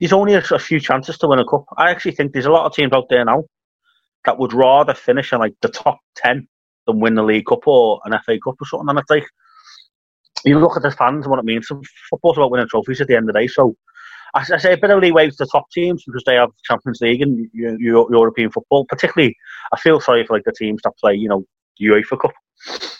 there's 0.00 0.12
only 0.12 0.34
a, 0.34 0.42
a 0.50 0.58
few 0.58 0.80
chances 0.80 1.18
to 1.18 1.28
win 1.28 1.38
a 1.38 1.44
cup. 1.44 1.64
I 1.76 1.90
actually 1.90 2.12
think 2.12 2.32
there's 2.32 2.46
a 2.46 2.50
lot 2.50 2.66
of 2.66 2.74
teams 2.74 2.92
out 2.92 3.08
there 3.08 3.24
now 3.24 3.44
that 4.24 4.38
would 4.38 4.52
rather 4.52 4.94
finish 4.94 5.32
in 5.32 5.38
like 5.38 5.54
the 5.62 5.68
top 5.68 5.98
10 6.16 6.46
than 6.88 7.00
win 7.00 7.14
the 7.14 7.22
League 7.22 7.46
Cup 7.46 7.66
or 7.66 8.00
an 8.04 8.18
FA 8.24 8.38
Cup 8.42 8.56
or 8.60 8.66
something. 8.66 8.88
And 8.88 8.98
it's 8.98 9.10
like, 9.10 9.26
you 10.44 10.58
look 10.58 10.76
at 10.76 10.82
the 10.82 10.90
fans 10.90 11.24
and 11.24 11.30
what 11.30 11.38
it 11.38 11.44
means. 11.44 11.68
Football's 12.10 12.36
about 12.36 12.50
winning 12.50 12.68
trophies 12.68 13.00
at 13.00 13.06
the 13.06 13.14
end 13.14 13.28
of 13.28 13.34
the 13.34 13.40
day. 13.40 13.46
So 13.46 13.76
I, 14.34 14.40
I 14.40 14.58
say 14.58 14.72
a 14.72 14.76
bit 14.76 14.90
of 14.90 15.00
leeway 15.00 15.30
to 15.30 15.36
the 15.38 15.46
top 15.46 15.70
teams 15.70 16.02
because 16.04 16.24
they 16.24 16.34
have 16.34 16.50
Champions 16.64 17.00
League 17.00 17.22
and 17.22 17.48
European 17.52 18.50
football. 18.50 18.86
Particularly, 18.88 19.36
I 19.72 19.78
feel 19.78 20.00
sorry 20.00 20.26
for 20.26 20.34
like 20.34 20.44
the 20.44 20.52
teams 20.52 20.80
that 20.82 20.98
play, 20.98 21.14
you 21.14 21.28
know, 21.28 21.44
UEFA 21.80 22.20
Cup. 22.20 22.32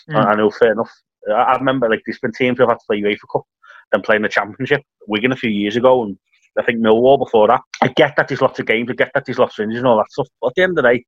Mm. 0.09 0.15
I, 0.15 0.31
I 0.31 0.35
know, 0.35 0.49
fair 0.49 0.71
enough. 0.71 0.91
I 1.29 1.55
remember 1.57 1.89
like 1.89 2.01
there's 2.05 2.19
been 2.19 2.31
teams 2.31 2.57
who 2.57 2.63
have 2.63 2.69
had 2.69 2.79
to 2.79 2.85
play 2.87 3.01
UEFA 3.01 3.27
Cup 3.31 3.43
then 3.91 4.01
playing 4.01 4.21
the 4.21 4.29
Championship. 4.29 4.81
Wigan 5.07 5.31
a 5.31 5.37
few 5.37 5.49
years 5.49 5.75
ago, 5.75 6.03
and 6.03 6.17
I 6.57 6.63
think 6.63 6.79
Millwall 6.79 7.19
before 7.19 7.47
that. 7.47 7.61
I 7.81 7.87
get 7.87 8.15
that 8.15 8.27
there's 8.27 8.41
lots 8.41 8.59
of 8.59 8.65
games. 8.65 8.89
I 8.89 8.93
get 8.93 9.11
that 9.13 9.25
there's 9.25 9.39
lots 9.39 9.57
of 9.57 9.63
injuries 9.63 9.79
and 9.79 9.87
all 9.87 9.97
that 9.97 10.11
stuff. 10.11 10.27
But 10.41 10.47
at 10.47 10.55
the 10.55 10.63
end 10.63 10.77
of 10.77 10.83
the 10.83 10.93
day, 10.93 11.05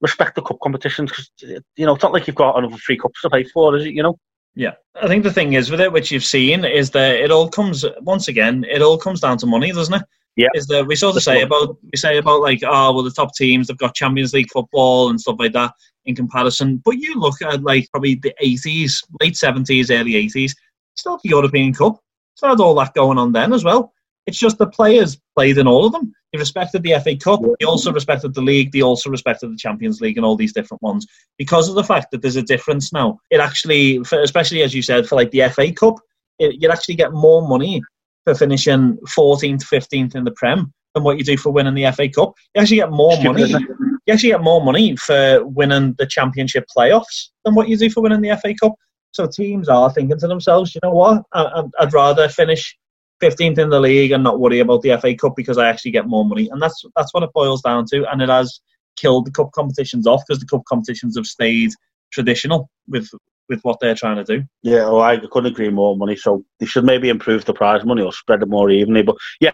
respect 0.00 0.34
the 0.34 0.42
cup 0.42 0.58
competitions 0.62 1.10
because 1.10 1.30
you 1.76 1.86
know 1.86 1.94
it's 1.94 2.02
not 2.02 2.12
like 2.12 2.26
you've 2.26 2.36
got 2.36 2.58
another 2.58 2.76
three 2.76 2.98
cups 2.98 3.20
to 3.22 3.30
play 3.30 3.44
for, 3.44 3.76
is 3.76 3.86
it? 3.86 3.94
You 3.94 4.02
know. 4.02 4.18
Yeah, 4.54 4.72
I 5.00 5.06
think 5.06 5.22
the 5.22 5.32
thing 5.32 5.52
is 5.52 5.70
with 5.70 5.82
it, 5.82 5.92
which 5.92 6.10
you've 6.10 6.24
seen, 6.24 6.64
is 6.64 6.90
that 6.92 7.16
it 7.16 7.30
all 7.30 7.48
comes 7.48 7.84
once 8.00 8.28
again. 8.28 8.64
It 8.64 8.80
all 8.80 8.96
comes 8.96 9.20
down 9.20 9.36
to 9.38 9.46
money, 9.46 9.70
doesn't 9.70 9.94
it? 9.94 10.02
Yeah. 10.36 10.48
Is 10.54 10.66
that 10.66 10.86
we 10.86 10.96
sort 10.96 11.16
of 11.16 11.22
say 11.22 11.42
about 11.42 11.76
we 11.82 11.96
say 11.96 12.18
about 12.18 12.42
like 12.42 12.60
oh 12.62 12.92
well 12.92 13.02
the 13.02 13.10
top 13.10 13.34
teams 13.34 13.66
they've 13.66 13.78
got 13.78 13.94
Champions 13.94 14.34
League 14.34 14.50
football 14.50 15.08
and 15.08 15.20
stuff 15.20 15.36
like 15.38 15.52
that 15.52 15.72
in 16.04 16.14
comparison, 16.14 16.80
but 16.84 16.96
you 16.98 17.18
look 17.18 17.40
at 17.42 17.62
like 17.62 17.88
probably 17.90 18.16
the 18.16 18.34
eighties, 18.40 19.02
late 19.20 19.36
seventies, 19.36 19.90
early 19.90 20.14
eighties, 20.14 20.54
still 20.94 21.18
the 21.22 21.30
European 21.30 21.72
Cup, 21.72 21.98
so 22.34 22.48
had 22.48 22.60
all 22.60 22.74
that 22.76 22.94
going 22.94 23.18
on 23.18 23.32
then 23.32 23.52
as 23.52 23.64
well. 23.64 23.92
It's 24.26 24.38
just 24.38 24.58
the 24.58 24.66
players 24.66 25.18
played 25.36 25.58
in 25.58 25.66
all 25.66 25.86
of 25.86 25.92
them. 25.92 26.12
They 26.32 26.38
respected 26.38 26.82
the 26.82 26.98
FA 27.02 27.16
Cup. 27.16 27.40
They 27.60 27.66
also 27.66 27.92
respected 27.92 28.34
the 28.34 28.42
league. 28.42 28.72
They 28.72 28.82
also 28.82 29.08
respected 29.08 29.52
the 29.52 29.56
Champions 29.56 30.00
League 30.00 30.16
and 30.16 30.26
all 30.26 30.36
these 30.36 30.52
different 30.52 30.82
ones 30.82 31.06
because 31.38 31.68
of 31.68 31.76
the 31.76 31.84
fact 31.84 32.10
that 32.10 32.22
there's 32.22 32.36
a 32.36 32.42
difference 32.42 32.92
now. 32.92 33.18
It 33.30 33.40
actually, 33.40 34.00
especially 34.12 34.62
as 34.62 34.74
you 34.74 34.82
said, 34.82 35.06
for 35.06 35.14
like 35.14 35.30
the 35.30 35.48
FA 35.48 35.72
Cup, 35.72 35.94
it, 36.38 36.56
you'd 36.60 36.72
actually 36.72 36.96
get 36.96 37.12
more 37.12 37.46
money 37.46 37.80
for 38.24 38.34
finishing 38.34 38.98
14th, 39.16 39.62
15th 39.62 40.16
in 40.16 40.24
the 40.24 40.32
Prem 40.32 40.72
than 40.94 41.04
what 41.04 41.18
you 41.18 41.24
do 41.24 41.36
for 41.36 41.50
winning 41.50 41.74
the 41.74 41.90
FA 41.92 42.08
Cup. 42.08 42.34
You 42.54 42.62
actually 42.62 42.78
get 42.78 42.90
more 42.90 43.22
money. 43.22 43.48
You 43.48 44.12
actually 44.12 44.30
get 44.30 44.42
more 44.42 44.64
money 44.64 44.96
for 44.96 45.46
winning 45.46 45.94
the 45.98 46.06
Championship 46.06 46.64
playoffs 46.76 47.28
than 47.44 47.54
what 47.54 47.68
you 47.68 47.76
do 47.76 47.90
for 47.90 48.02
winning 48.02 48.20
the 48.20 48.36
FA 48.36 48.54
Cup. 48.60 48.74
So 49.12 49.26
teams 49.26 49.68
are 49.68 49.90
thinking 49.90 50.18
to 50.18 50.28
themselves, 50.28 50.74
you 50.74 50.80
know 50.82 50.92
what? 50.92 51.22
I, 51.32 51.62
I'd 51.78 51.92
rather 51.92 52.28
finish 52.28 52.76
15th 53.22 53.58
in 53.58 53.70
the 53.70 53.80
league 53.80 54.12
and 54.12 54.22
not 54.22 54.40
worry 54.40 54.60
about 54.60 54.82
the 54.82 54.96
FA 55.00 55.14
Cup 55.14 55.34
because 55.36 55.58
I 55.58 55.68
actually 55.68 55.90
get 55.90 56.06
more 56.06 56.24
money. 56.24 56.48
And 56.50 56.60
that's 56.60 56.84
that's 56.94 57.14
what 57.14 57.22
it 57.22 57.32
boils 57.32 57.62
down 57.62 57.86
to. 57.92 58.10
And 58.10 58.20
it 58.22 58.28
has 58.28 58.60
killed 58.96 59.26
the 59.26 59.30
cup 59.30 59.52
competitions 59.52 60.06
off 60.06 60.22
because 60.26 60.40
the 60.40 60.46
cup 60.46 60.62
competitions 60.68 61.16
have 61.16 61.26
stayed 61.26 61.70
traditional 62.12 62.70
with 62.88 63.08
with 63.48 63.60
what 63.62 63.78
they're 63.80 63.94
trying 63.94 64.16
to 64.16 64.24
do. 64.24 64.44
Yeah, 64.62 64.84
well, 64.86 65.02
I 65.02 65.18
couldn't 65.18 65.52
agree 65.52 65.70
more. 65.70 65.96
Money, 65.96 66.16
so 66.16 66.44
they 66.58 66.66
should 66.66 66.84
maybe 66.84 67.08
improve 67.08 67.44
the 67.44 67.54
prize 67.54 67.84
money 67.84 68.02
or 68.02 68.12
spread 68.12 68.42
it 68.42 68.48
more 68.48 68.70
evenly. 68.70 69.02
But 69.02 69.16
yeah, 69.40 69.52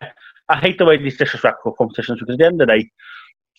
I 0.48 0.56
hate 0.56 0.78
the 0.78 0.84
way 0.84 0.96
these 0.96 1.18
disrespectful 1.18 1.72
competitions 1.72 2.20
because 2.20 2.34
at 2.34 2.38
the 2.38 2.46
end 2.46 2.60
of 2.60 2.66
the 2.66 2.74
day, 2.74 2.90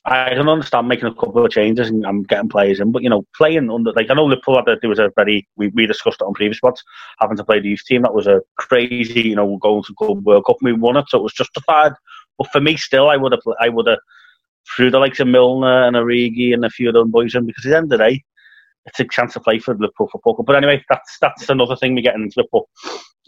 I 0.06 0.30
can 0.32 0.50
understand 0.50 0.90
making 0.90 1.08
a 1.08 1.14
couple 1.14 1.46
of 1.46 1.52
changes 1.52 1.88
and 1.88 2.06
I'm 2.06 2.24
getting 2.24 2.50
players 2.50 2.82
in, 2.82 2.92
but 2.92 3.04
you 3.04 3.10
know, 3.10 3.26
playing 3.38 3.70
under 3.70 3.94
like 3.94 4.10
I 4.10 4.14
know 4.14 4.26
Liverpool 4.26 4.58
had 4.58 4.66
there 4.82 4.90
was 4.90 5.00
a 5.00 5.12
very 5.16 5.48
we, 5.56 5.70
we 5.70 5.88
discussed 5.88 6.22
it 6.22 6.26
on 6.26 6.34
previous 6.34 6.58
spots 6.58 6.84
having 7.20 7.38
to 7.38 7.44
play 7.46 7.62
the 7.62 7.70
youth 7.70 7.86
team 7.86 8.02
that 8.02 8.14
was 8.14 8.28
a 8.28 8.42
crazy 8.58 9.22
you 9.22 9.36
know 9.36 9.58
going 9.62 9.84
to 9.84 9.94
go 9.98 10.12
World 10.12 10.46
Cup 10.46 10.58
and 10.62 10.74
we 10.74 10.74
won 10.74 10.98
it, 10.98 11.06
so 11.08 11.20
it 11.20 11.24
was 11.24 11.34
justified. 11.34 11.94
But 12.38 12.52
for 12.52 12.60
me, 12.60 12.76
still, 12.76 13.10
I 13.10 13.16
would 13.16 13.32
have 13.32 13.42
I 13.62 13.70
would 13.70 13.88
have 13.88 14.00
threw 14.76 14.92
the 14.92 15.00
likes 15.00 15.22
of 15.22 15.28
Milner 15.28 15.88
and 15.88 15.96
Origi 15.96 16.54
and 16.54 16.66
a 16.66 16.70
few 16.70 16.90
of 16.90 16.96
them 16.96 17.12
boys 17.12 17.36
in 17.36 17.46
because 17.46 17.66
at 17.66 17.70
the 17.70 17.78
end 17.78 17.92
of 17.92 17.98
the 17.98 18.06
day, 18.06 18.24
it's 18.86 19.00
a 19.00 19.06
chance 19.06 19.34
to 19.34 19.40
play 19.40 19.60
for 19.60 19.74
Liverpool 19.74 20.10
football 20.12 20.36
club. 20.36 20.48
But 20.48 20.58
anyway, 20.58 20.84
that's 20.90 21.18
that's 21.22 21.50
another 21.50 21.78
thing 21.78 21.96
we 21.96 22.02
get 22.02 22.16
into 22.16 22.34
Liverpool. 22.36 22.70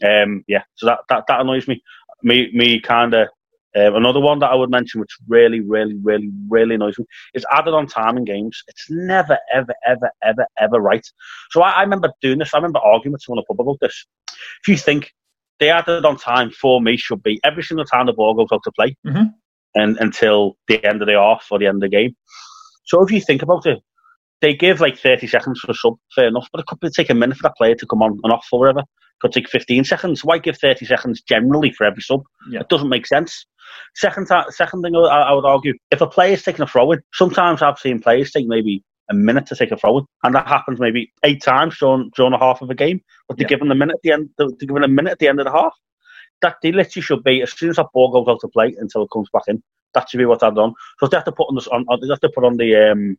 Um, 0.04 0.44
yeah, 0.48 0.64
so 0.76 0.88
that, 0.88 1.00
that 1.08 1.24
that 1.28 1.40
annoys 1.40 1.70
me. 1.70 1.82
Me 2.24 2.50
me 2.54 2.82
kind 2.82 3.14
of 3.14 3.30
um, 3.76 3.96
another 3.96 4.20
one 4.20 4.40
that 4.40 4.52
I 4.52 4.56
would 4.56 4.70
mention, 4.70 5.02
which 5.02 5.16
really, 5.28 5.60
really, 5.60 5.96
really, 6.02 6.30
really 6.50 6.76
annoys 6.76 6.98
me, 6.98 7.06
is 7.34 7.46
added 7.52 7.74
on 7.74 7.88
time 7.88 8.18
in 8.18 8.24
games. 8.24 8.64
It's 8.68 8.86
never, 8.90 9.38
ever, 9.54 9.74
ever, 9.86 10.10
ever, 10.24 10.48
ever 10.60 10.80
right. 10.80 11.06
So 11.52 11.62
I, 11.62 11.72
I 11.72 11.82
remember 11.82 12.12
doing 12.22 12.40
this. 12.40 12.54
I 12.54 12.58
remember 12.58 12.80
arguing 12.80 13.14
with 13.14 13.22
someone 13.22 13.44
up 13.44 13.60
about 13.60 13.78
this. 13.82 14.06
If 14.62 14.68
you 14.68 14.78
think 14.78 15.14
the 15.60 15.70
added 15.70 16.06
on 16.06 16.18
time 16.18 16.52
for 16.52 16.82
me 16.82 16.96
should 16.98 17.22
be 17.22 17.40
every 17.44 17.64
single 17.64 17.86
time 17.86 18.06
the 18.06 18.14
ball 18.14 18.34
goes 18.34 18.48
out 18.52 18.64
to 18.64 18.72
play, 18.72 18.96
mm-hmm. 19.06 19.26
and 19.76 19.98
until 19.98 20.58
the 20.68 20.84
end 20.86 21.02
of 21.02 21.08
the 21.08 21.14
half 21.14 21.48
or 21.52 21.60
the 21.60 21.68
end 21.68 21.78
of 21.78 21.82
the 21.82 21.96
game. 21.96 22.16
So 22.86 23.02
if 23.04 23.12
you 23.12 23.20
think 23.20 23.42
about 23.42 23.66
it, 23.66 23.80
they 24.42 24.54
give 24.54 24.80
like 24.80 24.98
30 24.98 25.28
seconds 25.28 25.60
for 25.60 25.72
a 25.72 25.76
sub, 25.76 25.96
fair 26.14 26.28
enough, 26.28 26.48
but 26.52 26.62
it 26.62 26.68
could 26.68 26.94
take 26.94 27.10
a 27.10 27.14
minute 27.14 27.38
for 27.38 27.44
that 27.44 27.56
player 27.58 27.76
to 27.76 27.86
come 27.88 28.02
on 28.02 28.20
and 28.24 28.34
off 28.34 28.48
or 28.52 28.60
whatever. 28.60 28.84
Could 29.22 29.32
take 29.32 29.50
15 29.50 29.84
seconds. 29.86 30.24
Why 30.26 30.38
give 30.38 30.58
30 30.58 30.86
seconds 30.86 31.22
generally 31.22 31.72
for 31.72 31.86
every 31.86 32.02
sub? 32.02 32.22
Yeah. 32.50 32.60
It 32.62 32.70
doesn't 32.70 32.90
make 32.90 33.08
sense. 33.08 33.46
Second, 33.96 34.28
second 34.50 34.82
thing 34.82 34.96
I, 34.96 35.00
I 35.00 35.34
would 35.34 35.46
argue, 35.46 35.74
if 35.92 36.02
a 36.02 36.08
player's 36.08 36.44
taking 36.44 36.62
a 36.62 36.68
throw 36.68 36.92
in, 36.92 37.02
sometimes 37.14 37.62
I've 37.62 37.80
seen 37.80 38.02
players 38.02 38.32
take 38.32 38.48
maybe 38.48 38.84
a 39.10 39.14
minute 39.14 39.46
to 39.48 39.56
take 39.56 39.72
a 39.72 39.78
throw 39.78 40.00
in, 40.00 40.06
and 40.24 40.36
that 40.36 40.48
happens 40.48 40.80
maybe 40.80 41.12
eight 41.24 41.42
times 41.42 41.78
during, 41.80 42.12
during 42.16 42.34
a 42.34 42.40
half 42.40 42.62
of 42.62 42.70
a 42.70 42.76
game. 42.76 43.02
But 43.28 43.38
they're 43.38 43.46
Yeah. 43.46 43.50
given 43.50 43.72
a 43.72 43.76
minute 43.76 43.96
at 43.96 44.02
the 44.04 44.12
end. 44.12 44.30
They're 44.38 44.50
given 44.60 44.84
a 44.84 44.88
minute 44.88 45.12
at 45.12 45.20
the 45.20 45.28
end 45.28 45.40
of 45.40 45.46
the 45.46 45.52
half. 45.52 45.74
That 46.42 46.58
they 46.62 46.72
literally 46.72 47.02
should 47.04 47.24
be 47.24 47.42
as 47.42 47.54
soon 47.54 47.70
as 47.70 47.78
that 47.78 47.88
ball 47.94 48.12
goes 48.12 48.28
out 48.32 48.44
of 48.44 48.52
play 48.52 48.76
until 48.80 49.04
it 49.04 49.10
comes 49.14 49.30
back 49.32 49.44
in. 49.48 49.64
That 49.94 50.10
should 50.10 50.18
be 50.18 50.26
what 50.26 50.44
I've 50.44 50.56
done. 50.56 50.74
So 51.00 51.08
they 51.08 51.16
have 51.18 51.24
to 51.26 51.32
put 51.32 51.48
on 51.48 51.58
on, 51.72 51.86
on- 51.88 52.00
they 52.02 52.08
have 52.10 52.20
to 52.20 52.30
put 52.30 52.44
on 52.44 52.58
the 52.58 52.92
um 52.92 53.18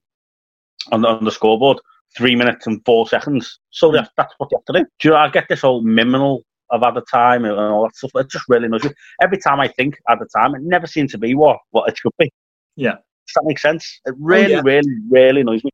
on 0.93 1.01
the, 1.01 1.09
on 1.09 1.25
the 1.25 1.31
scoreboard 1.31 1.79
three 2.17 2.35
minutes 2.35 2.67
and 2.67 2.83
four 2.85 3.09
seconds. 3.09 3.59
So 3.71 3.89
hmm. 3.89 3.97
that's 3.97 4.11
that's 4.17 4.35
what 4.39 4.51
you 4.51 4.59
have 4.59 4.75
to 4.75 4.81
do. 4.81 4.89
Do 4.99 5.09
you 5.09 5.15
know? 5.15 5.21
I 5.21 5.29
get 5.29 5.47
this 5.49 5.63
whole 5.63 5.83
minimal 5.83 6.43
of 6.71 6.83
at 6.83 6.95
the 6.95 7.03
time 7.03 7.45
and 7.45 7.55
all 7.55 7.85
that 7.85 7.97
stuff. 7.97 8.11
It 8.17 8.31
just 8.31 8.45
really 8.49 8.67
annoys 8.67 8.85
me. 8.85 8.91
Every 9.23 9.39
time 9.39 9.61
I 9.61 9.69
think 9.69 9.97
at 10.09 10.19
the 10.19 10.27
time, 10.35 10.55
it 10.55 10.63
never 10.63 10.87
seems 10.87 11.13
to 11.13 11.19
be 11.19 11.35
what 11.35 11.59
what 11.71 11.89
it 11.89 11.97
should 11.99 12.13
be. 12.19 12.31
Yeah. 12.77 12.93
Does 13.27 13.35
that 13.35 13.45
make 13.45 13.59
sense? 13.59 14.01
It 14.07 14.15
oh, 14.15 14.19
really, 14.21 14.53
yeah. 14.53 14.63
really, 14.65 14.89
really 15.11 15.41
annoys 15.41 15.65
me. 15.65 15.71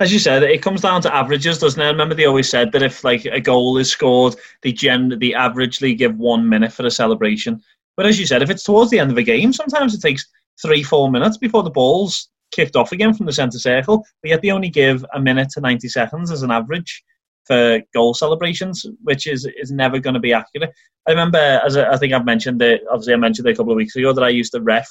As 0.00 0.12
you 0.12 0.20
said, 0.20 0.44
it 0.44 0.62
comes 0.62 0.80
down 0.80 1.02
to 1.02 1.14
averages, 1.14 1.58
doesn't 1.58 1.80
it? 1.80 1.84
I 1.84 1.90
remember 1.90 2.14
they 2.14 2.24
always 2.24 2.48
said 2.48 2.70
that 2.72 2.82
if 2.82 3.02
like 3.02 3.24
a 3.24 3.40
goal 3.40 3.78
is 3.78 3.90
scored, 3.90 4.36
they 4.62 4.72
gen 4.72 5.08
they 5.18 5.30
averagely 5.30 5.96
give 5.98 6.16
one 6.16 6.48
minute 6.48 6.72
for 6.72 6.86
a 6.86 6.90
celebration. 6.90 7.60
But 7.96 8.06
as 8.06 8.18
you 8.18 8.26
said, 8.26 8.42
if 8.42 8.50
it's 8.50 8.62
towards 8.62 8.92
the 8.92 9.00
end 9.00 9.10
of 9.10 9.18
a 9.18 9.24
game, 9.24 9.52
sometimes 9.52 9.94
it 9.94 10.00
takes 10.00 10.24
three, 10.62 10.84
four 10.84 11.10
minutes 11.10 11.36
before 11.36 11.64
the 11.64 11.70
ball's 11.70 12.28
kicked 12.50 12.76
off 12.76 12.92
again 12.92 13.14
from 13.14 13.26
the 13.26 13.32
centre 13.32 13.58
circle. 13.58 14.04
But 14.22 14.30
yet 14.30 14.42
they 14.42 14.50
only 14.50 14.70
give 14.70 15.04
a 15.14 15.20
minute 15.20 15.50
to 15.50 15.60
ninety 15.60 15.88
seconds 15.88 16.30
as 16.30 16.42
an 16.42 16.50
average 16.50 17.02
for 17.46 17.80
goal 17.94 18.14
celebrations, 18.14 18.86
which 19.02 19.26
is 19.26 19.48
is 19.60 19.70
never 19.70 19.98
going 19.98 20.14
to 20.14 20.20
be 20.20 20.32
accurate. 20.32 20.72
I 21.06 21.10
remember, 21.10 21.38
as 21.38 21.76
I, 21.76 21.92
I 21.92 21.96
think 21.96 22.12
I've 22.12 22.24
mentioned 22.24 22.60
it, 22.62 22.82
obviously 22.90 23.14
I 23.14 23.16
mentioned 23.16 23.48
a 23.48 23.54
couple 23.54 23.72
of 23.72 23.76
weeks 23.76 23.96
ago 23.96 24.12
that 24.12 24.24
I 24.24 24.28
used 24.28 24.52
to 24.52 24.60
ref 24.60 24.86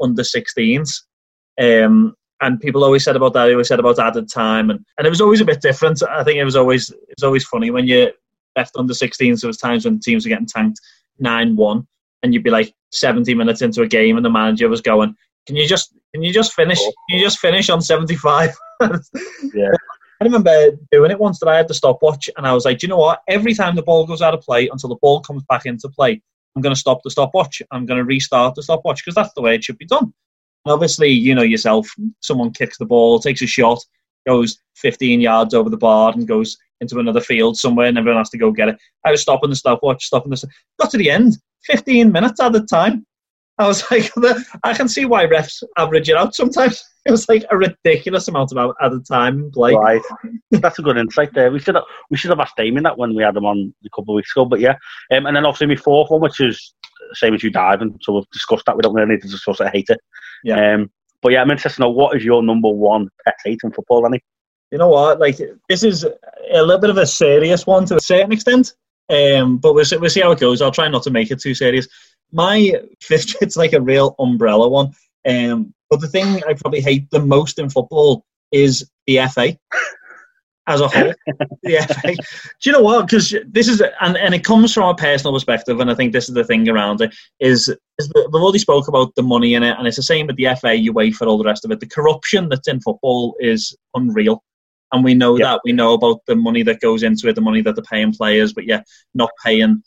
under 0.00 0.22
16s. 0.22 1.00
Um, 1.60 2.14
and 2.42 2.60
people 2.60 2.84
always 2.84 3.04
said 3.04 3.16
about 3.16 3.32
that. 3.34 3.46
They 3.46 3.52
always 3.52 3.68
said 3.68 3.78
about 3.78 3.98
added 3.98 4.28
time, 4.28 4.68
and, 4.70 4.84
and 4.98 5.06
it 5.06 5.10
was 5.10 5.20
always 5.20 5.40
a 5.40 5.44
bit 5.44 5.62
different. 5.62 6.02
I 6.02 6.24
think 6.24 6.38
it 6.38 6.44
was 6.44 6.56
always 6.56 6.90
it 6.90 7.14
was 7.16 7.24
always 7.24 7.44
funny 7.44 7.70
when 7.70 7.86
you 7.86 8.10
left 8.56 8.76
under 8.76 8.92
16s. 8.92 9.40
There 9.40 9.48
was 9.48 9.56
times 9.56 9.84
when 9.84 10.00
teams 10.00 10.24
were 10.24 10.30
getting 10.30 10.46
tanked 10.46 10.80
nine 11.18 11.56
one, 11.56 11.86
and 12.22 12.34
you'd 12.34 12.42
be 12.42 12.50
like 12.50 12.74
70 12.90 13.34
minutes 13.34 13.62
into 13.62 13.82
a 13.82 13.86
game, 13.86 14.16
and 14.16 14.26
the 14.26 14.30
manager 14.30 14.68
was 14.68 14.80
going, 14.80 15.14
"Can 15.46 15.56
you 15.56 15.66
just 15.66 15.94
can 16.12 16.22
you 16.22 16.32
just 16.32 16.52
finish? 16.52 16.78
Can 16.78 17.18
you 17.18 17.20
just 17.20 17.38
finish 17.38 17.70
on 17.70 17.80
75?" 17.80 18.50
Yeah. 19.54 19.70
I 20.20 20.24
remember 20.24 20.70
doing 20.90 21.10
it 21.10 21.18
once 21.18 21.40
that 21.40 21.48
I 21.48 21.56
had 21.56 21.66
the 21.68 21.74
stopwatch, 21.74 22.30
and 22.36 22.46
I 22.46 22.52
was 22.52 22.64
like, 22.64 22.78
Do 22.78 22.86
you 22.86 22.88
know 22.88 22.98
what? 22.98 23.22
Every 23.28 23.54
time 23.54 23.74
the 23.74 23.82
ball 23.82 24.06
goes 24.06 24.22
out 24.22 24.34
of 24.34 24.40
play 24.40 24.68
until 24.68 24.88
the 24.88 24.98
ball 25.02 25.20
comes 25.20 25.42
back 25.48 25.66
into 25.66 25.88
play, 25.88 26.22
I'm 26.54 26.62
going 26.62 26.74
to 26.74 26.80
stop 26.80 27.00
the 27.02 27.10
stopwatch. 27.10 27.60
I'm 27.70 27.86
going 27.86 27.98
to 27.98 28.04
restart 28.04 28.54
the 28.54 28.62
stopwatch 28.62 29.04
because 29.04 29.14
that's 29.16 29.34
the 29.34 29.42
way 29.42 29.54
it 29.54 29.64
should 29.64 29.78
be 29.78 29.86
done. 29.86 30.12
And 30.64 30.72
obviously, 30.72 31.08
you 31.08 31.34
know 31.34 31.42
yourself, 31.42 31.88
someone 32.20 32.52
kicks 32.52 32.78
the 32.78 32.84
ball, 32.84 33.18
takes 33.18 33.42
a 33.42 33.46
shot, 33.46 33.80
goes 34.26 34.58
15 34.76 35.20
yards 35.20 35.54
over 35.54 35.68
the 35.68 35.76
bar 35.76 36.12
and 36.12 36.28
goes 36.28 36.56
into 36.80 36.98
another 36.98 37.20
field 37.20 37.56
somewhere, 37.56 37.86
and 37.86 37.98
everyone 37.98 38.20
has 38.20 38.30
to 38.30 38.38
go 38.38 38.52
get 38.52 38.68
it. 38.68 38.76
I 39.04 39.10
was 39.10 39.22
stopping 39.22 39.50
the 39.50 39.56
stopwatch, 39.56 40.04
stopping 40.04 40.30
the. 40.30 40.48
Got 40.80 40.90
to 40.92 40.98
the 40.98 41.10
end, 41.10 41.36
15 41.64 42.12
minutes 42.12 42.40
at 42.40 42.52
the 42.52 42.62
time. 42.62 43.06
I 43.62 43.66
was 43.66 43.90
like, 43.90 44.10
I 44.64 44.74
can 44.74 44.88
see 44.88 45.04
why 45.04 45.26
refs 45.26 45.62
average 45.76 46.08
it 46.08 46.16
out 46.16 46.34
sometimes. 46.34 46.82
It 47.04 47.10
was 47.10 47.28
like 47.28 47.44
a 47.50 47.56
ridiculous 47.56 48.28
amount 48.28 48.52
of 48.52 48.58
out 48.58 48.76
at 48.80 48.92
the 48.92 49.00
time 49.00 49.50
play. 49.50 49.74
Right. 49.74 50.00
That's 50.52 50.78
a 50.78 50.82
good 50.82 50.96
insight 50.96 51.34
there. 51.34 51.50
We 51.50 51.58
should 51.58 51.74
have, 51.74 51.82
we 52.10 52.16
should 52.16 52.30
have 52.30 52.38
asked 52.38 52.56
Damien 52.56 52.84
that 52.84 52.96
when 52.96 53.16
we 53.16 53.24
had 53.24 53.36
him 53.36 53.44
on 53.44 53.74
a 53.84 53.88
couple 53.88 54.14
of 54.14 54.18
weeks 54.18 54.30
ago. 54.36 54.44
But 54.44 54.60
yeah, 54.60 54.76
um, 55.10 55.26
and 55.26 55.34
then 55.34 55.44
obviously 55.44 55.66
my 55.66 55.74
fourth 55.74 56.12
one, 56.12 56.20
which 56.20 56.38
is 56.38 56.72
the 57.10 57.16
same 57.16 57.34
as 57.34 57.42
you 57.42 57.50
diving. 57.50 57.98
So 58.02 58.12
we've 58.12 58.30
discussed 58.30 58.66
that. 58.66 58.76
We 58.76 58.82
don't 58.82 58.94
really 58.94 59.14
need 59.14 59.22
to 59.22 59.26
discuss 59.28 59.58
it. 59.58 59.64
I 59.64 59.70
hate 59.70 59.90
it. 59.90 59.98
Yeah. 60.44 60.74
Um, 60.74 60.92
but 61.22 61.32
yeah, 61.32 61.42
I'm 61.42 61.50
interested 61.50 61.78
to 61.78 61.88
know 61.88 61.90
what 61.90 62.16
is 62.16 62.24
your 62.24 62.40
number 62.40 62.68
one 62.68 63.08
pet 63.24 63.34
hate 63.44 63.58
in 63.64 63.72
football, 63.72 64.02
Danny? 64.02 64.20
you 64.72 64.78
know 64.78 64.88
what? 64.88 65.20
Like 65.20 65.38
this 65.68 65.84
is 65.84 66.04
a 66.04 66.62
little 66.62 66.80
bit 66.80 66.90
of 66.90 66.96
a 66.96 67.06
serious 67.06 67.66
one 67.66 67.84
to 67.86 67.96
a 67.96 68.00
certain 68.00 68.32
extent. 68.32 68.74
Um, 69.10 69.58
but 69.58 69.74
we'll 69.74 69.84
see, 69.84 69.98
we'll 69.98 70.10
see 70.10 70.22
how 70.22 70.32
it 70.32 70.40
goes. 70.40 70.62
I'll 70.62 70.72
try 70.72 70.88
not 70.88 71.02
to 71.02 71.10
make 71.10 71.30
it 71.30 71.40
too 71.40 71.54
serious. 71.54 71.86
My 72.32 72.72
fifth, 73.00 73.36
it's 73.42 73.56
like 73.56 73.72
a 73.72 73.80
real 73.80 74.14
umbrella 74.18 74.68
one. 74.68 74.92
Um, 75.28 75.74
but 75.90 76.00
the 76.00 76.08
thing 76.08 76.42
I 76.48 76.54
probably 76.54 76.80
hate 76.80 77.10
the 77.10 77.20
most 77.20 77.58
in 77.58 77.68
football 77.68 78.24
is 78.50 78.90
the 79.06 79.20
FA 79.32 79.56
as 80.66 80.80
a 80.80 80.88
whole. 80.88 81.12
the 81.62 81.86
FA. 82.02 82.14
Do 82.14 82.70
you 82.70 82.72
know 82.72 82.80
what? 82.82 83.06
Because 83.06 83.34
this 83.46 83.68
is, 83.68 83.82
and, 84.00 84.16
and 84.16 84.34
it 84.34 84.44
comes 84.44 84.72
from 84.72 84.88
a 84.88 84.94
personal 84.94 85.34
perspective, 85.34 85.80
and 85.80 85.90
I 85.90 85.94
think 85.94 86.12
this 86.12 86.28
is 86.28 86.34
the 86.34 86.44
thing 86.44 86.68
around 86.68 87.00
it 87.02 87.14
is, 87.40 87.68
is 87.98 88.08
that 88.08 88.30
we've 88.32 88.42
already 88.42 88.58
spoke 88.58 88.88
about 88.88 89.14
the 89.14 89.22
money 89.22 89.54
in 89.54 89.62
it, 89.62 89.76
and 89.78 89.86
it's 89.86 89.96
the 89.96 90.02
same 90.02 90.26
with 90.26 90.36
the 90.36 90.48
FA, 90.60 90.74
you 90.74 90.92
wait 90.92 91.14
for 91.14 91.26
all 91.26 91.38
the 91.38 91.44
rest 91.44 91.64
of 91.64 91.70
it. 91.70 91.80
The 91.80 91.86
corruption 91.86 92.48
that's 92.48 92.68
in 92.68 92.80
football 92.80 93.36
is 93.40 93.76
unreal 93.94 94.42
and 94.92 95.02
we 95.02 95.14
know 95.14 95.36
Yeah. 95.38 95.52
that 95.52 95.60
we 95.64 95.72
know 95.72 95.94
about 95.94 96.20
the 96.26 96.36
money 96.36 96.62
that 96.62 96.80
goes 96.80 97.02
into 97.02 97.28
it, 97.28 97.34
the 97.34 97.40
money 97.40 97.62
that 97.62 97.74
they're 97.74 97.84
paying 97.90 98.12
players, 98.12 98.52
but 98.52 98.66
yeah, 98.66 98.82
not 99.14 99.30
paying. 99.44 99.82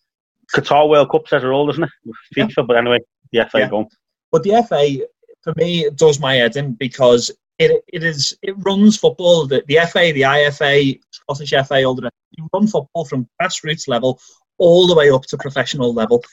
Qatar 0.54 0.90
World 0.90 1.10
Cup 1.12 1.28
says 1.28 1.44
it 1.44 1.48
all, 1.48 1.68
doesn't 1.68 1.84
it? 1.84 1.90
With 2.06 2.16
Yeah. 2.36 2.46
FIFA, 2.48 2.68
but 2.68 2.78
anyway, 2.78 3.00
the 3.32 3.40
FA 3.50 3.60
Yeah. 3.60 3.70
going. 3.70 3.90
But 4.32 4.44
the 4.44 4.54
FA, 4.56 5.06
for 5.44 5.54
me, 5.56 5.86
it 5.86 5.96
does 5.96 6.20
my 6.20 6.36
head 6.36 6.56
in 6.56 6.74
because 6.74 7.32
it 7.60 7.84
it 7.88 8.04
is 8.04 8.38
it 8.42 8.56
runs 8.60 8.98
football. 8.98 9.46
The, 9.48 9.64
the 9.68 9.80
FA, 9.88 10.12
the 10.14 10.24
IFA, 10.24 11.00
Scottish 11.12 11.54
FA, 11.68 11.84
all 11.84 11.96
the 11.96 12.10
you 12.38 12.48
run 12.54 12.68
football 12.68 13.06
from 13.06 13.28
grassroots 13.42 13.88
level 13.88 14.20
all 14.58 14.88
the 14.88 14.96
way 14.96 15.10
up 15.10 15.24
to 15.24 15.38
professional 15.38 15.94
level. 15.94 16.24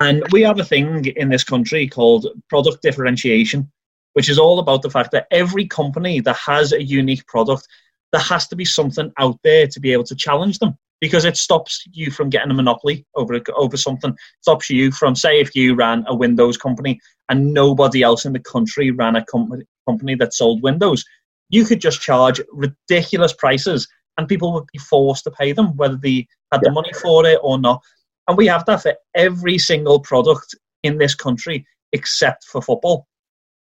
And 0.00 0.22
we 0.30 0.42
have 0.42 0.58
a 0.58 0.64
thing 0.64 1.06
in 1.16 1.28
this 1.30 1.44
country 1.44 1.88
called 1.88 2.26
product 2.50 2.82
differentiation, 2.82 3.70
which 4.12 4.28
is 4.28 4.38
all 4.38 4.58
about 4.58 4.82
the 4.82 4.90
fact 4.90 5.12
that 5.12 5.26
every 5.30 5.66
company 5.66 6.20
that 6.20 6.36
has 6.36 6.72
a 6.72 6.82
unique 6.82 7.26
product, 7.26 7.66
there 8.12 8.20
has 8.20 8.46
to 8.48 8.56
be 8.56 8.64
something 8.64 9.10
out 9.18 9.38
there 9.42 9.66
to 9.66 9.80
be 9.80 9.92
able 9.92 10.04
to 10.04 10.14
challenge 10.14 10.58
them 10.58 10.76
because 11.00 11.24
it 11.24 11.36
stops 11.36 11.84
you 11.92 12.10
from 12.10 12.30
getting 12.30 12.50
a 12.50 12.54
monopoly 12.54 13.04
over 13.14 13.40
over 13.54 13.76
something. 13.76 14.16
stops 14.40 14.70
you 14.70 14.90
from, 14.90 15.14
say, 15.14 15.40
if 15.40 15.54
you 15.54 15.74
ran 15.74 16.04
a 16.08 16.14
Windows 16.14 16.56
company 16.56 16.98
and 17.28 17.52
nobody 17.52 18.02
else 18.02 18.24
in 18.24 18.32
the 18.32 18.40
country 18.40 18.90
ran 18.90 19.16
a 19.16 19.24
company 19.24 19.64
company 19.88 20.14
that 20.16 20.34
sold 20.34 20.62
Windows, 20.62 21.04
you 21.48 21.64
could 21.64 21.80
just 21.80 22.00
charge 22.00 22.40
ridiculous 22.52 23.32
prices 23.32 23.86
and 24.18 24.26
people 24.28 24.52
would 24.52 24.66
be 24.72 24.78
forced 24.78 25.24
to 25.24 25.30
pay 25.30 25.52
them, 25.52 25.76
whether 25.76 25.96
they 25.96 26.26
had 26.52 26.60
the 26.62 26.70
money 26.70 26.92
for 27.00 27.24
it 27.26 27.38
or 27.42 27.58
not. 27.58 27.80
And 28.28 28.36
we 28.36 28.46
have 28.46 28.64
that 28.66 28.82
for 28.82 28.94
every 29.14 29.58
single 29.58 30.00
product 30.00 30.54
in 30.82 30.98
this 30.98 31.14
country 31.14 31.66
except 31.92 32.44
for 32.44 32.60
football. 32.62 33.06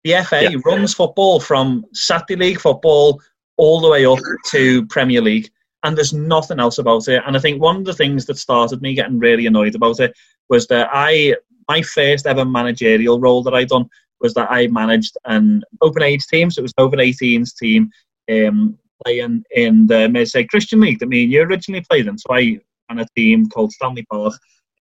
The 0.05 0.15
FA 0.17 0.43
Yeah. 0.51 0.59
runs 0.65 0.95
football 0.95 1.41
from 1.41 1.85
Saturday 1.95 2.37
League 2.37 2.61
football 2.61 3.21
all 3.57 3.81
the 3.81 3.89
way 3.89 4.05
up 4.05 4.19
to 4.51 4.87
Premier 4.87 5.23
League, 5.23 5.51
and 5.85 5.97
there's 5.97 6.12
nothing 6.12 6.59
else 6.59 6.79
about 6.79 7.07
it. 7.09 7.23
And 7.27 7.37
I 7.37 7.40
think 7.40 7.61
one 7.61 7.77
of 7.77 7.85
the 7.85 7.94
things 7.94 8.25
that 8.27 8.38
started 8.38 8.83
me 8.83 8.94
getting 8.94 9.18
really 9.18 9.47
annoyed 9.47 9.75
about 9.75 10.01
it 10.01 10.14
was 10.49 10.66
that 10.68 10.88
I, 10.92 11.37
my 11.68 11.83
first 11.83 12.27
ever 12.27 12.44
managerial 12.44 13.20
role 13.20 13.42
that 13.44 13.55
I'd 13.55 13.68
done 13.68 13.88
was 14.20 14.33
that 14.35 14.51
I 14.51 14.66
managed 14.68 15.16
an 15.27 15.62
open 15.83 16.03
age 16.03 16.27
team, 16.27 16.51
so 16.51 16.61
it 16.61 16.62
was 16.62 16.73
an 16.79 16.85
over 16.85 16.97
18s 16.97 17.55
team 17.55 17.90
um, 18.33 18.79
playing 19.05 19.44
in 19.51 19.87
the 19.87 20.09
Mersey 20.09 20.44
Christian 20.44 20.81
League 20.81 20.99
that 21.01 21.09
me 21.09 21.25
and 21.25 21.33
you 21.33 21.42
originally 21.42 21.85
played 21.88 22.07
in. 22.07 22.16
So 22.16 22.29
I 22.33 22.59
ran 22.88 23.01
a 23.01 23.07
team 23.14 23.49
called 23.51 23.73
Stanley 23.73 24.07
Park, 24.11 24.33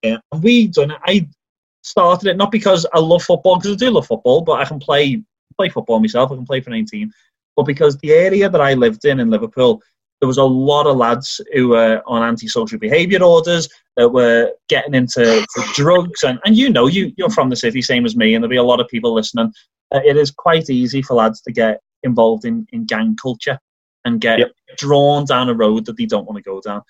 uh, 0.05 0.17
and 0.31 0.43
we 0.43 0.67
done 0.67 0.91
it. 0.91 0.99
I 1.05 1.27
started 1.81 2.29
it 2.29 2.37
not 2.37 2.51
because 2.51 2.85
I 2.93 2.99
love 2.99 3.23
football, 3.23 3.57
because 3.57 3.73
I 3.73 3.75
do 3.75 3.91
love 3.91 4.07
football, 4.07 4.41
but 4.41 4.61
I 4.61 4.65
can 4.65 4.79
play 4.79 5.21
play 5.57 5.67
football 5.67 5.99
myself. 5.99 6.31
I 6.31 6.35
can 6.35 6.45
play 6.45 6.61
for 6.61 6.69
19. 6.69 7.11
But 7.55 7.63
because 7.63 7.97
the 7.97 8.13
area 8.13 8.49
that 8.49 8.61
I 8.61 8.73
lived 8.73 9.05
in 9.05 9.19
in 9.19 9.29
Liverpool, 9.29 9.81
there 10.23 10.27
was 10.29 10.37
a 10.37 10.43
lot 10.45 10.87
of 10.87 10.95
lads 10.95 11.41
who 11.51 11.67
were 11.67 12.01
on 12.07 12.23
antisocial 12.23 12.79
behaviour 12.79 13.21
orders 13.21 13.67
that 13.97 14.07
were 14.07 14.53
getting 14.69 14.93
into 14.93 15.45
drugs. 15.73 16.23
And, 16.23 16.39
and 16.45 16.55
you 16.55 16.69
know, 16.69 16.87
you, 16.87 17.11
you're 17.17 17.29
from 17.29 17.49
the 17.49 17.57
city, 17.57 17.81
same 17.81 18.05
as 18.05 18.15
me, 18.15 18.33
and 18.33 18.41
there'll 18.41 18.49
be 18.49 18.55
a 18.55 18.63
lot 18.63 18.79
of 18.79 18.87
people 18.87 19.13
listening. 19.13 19.51
Uh, 19.93 19.99
it 20.05 20.15
is 20.15 20.31
quite 20.31 20.69
easy 20.69 21.01
for 21.01 21.15
lads 21.15 21.41
to 21.41 21.51
get 21.51 21.81
involved 22.03 22.45
in, 22.45 22.65
in 22.71 22.85
gang 22.85 23.17
culture 23.21 23.59
and 24.05 24.21
get 24.21 24.39
yep. 24.39 24.51
drawn 24.77 25.25
down 25.25 25.49
a 25.49 25.53
road 25.53 25.85
that 25.87 25.97
they 25.97 26.05
don't 26.05 26.25
want 26.25 26.37
to 26.37 26.49
go 26.49 26.61
down. 26.61 26.81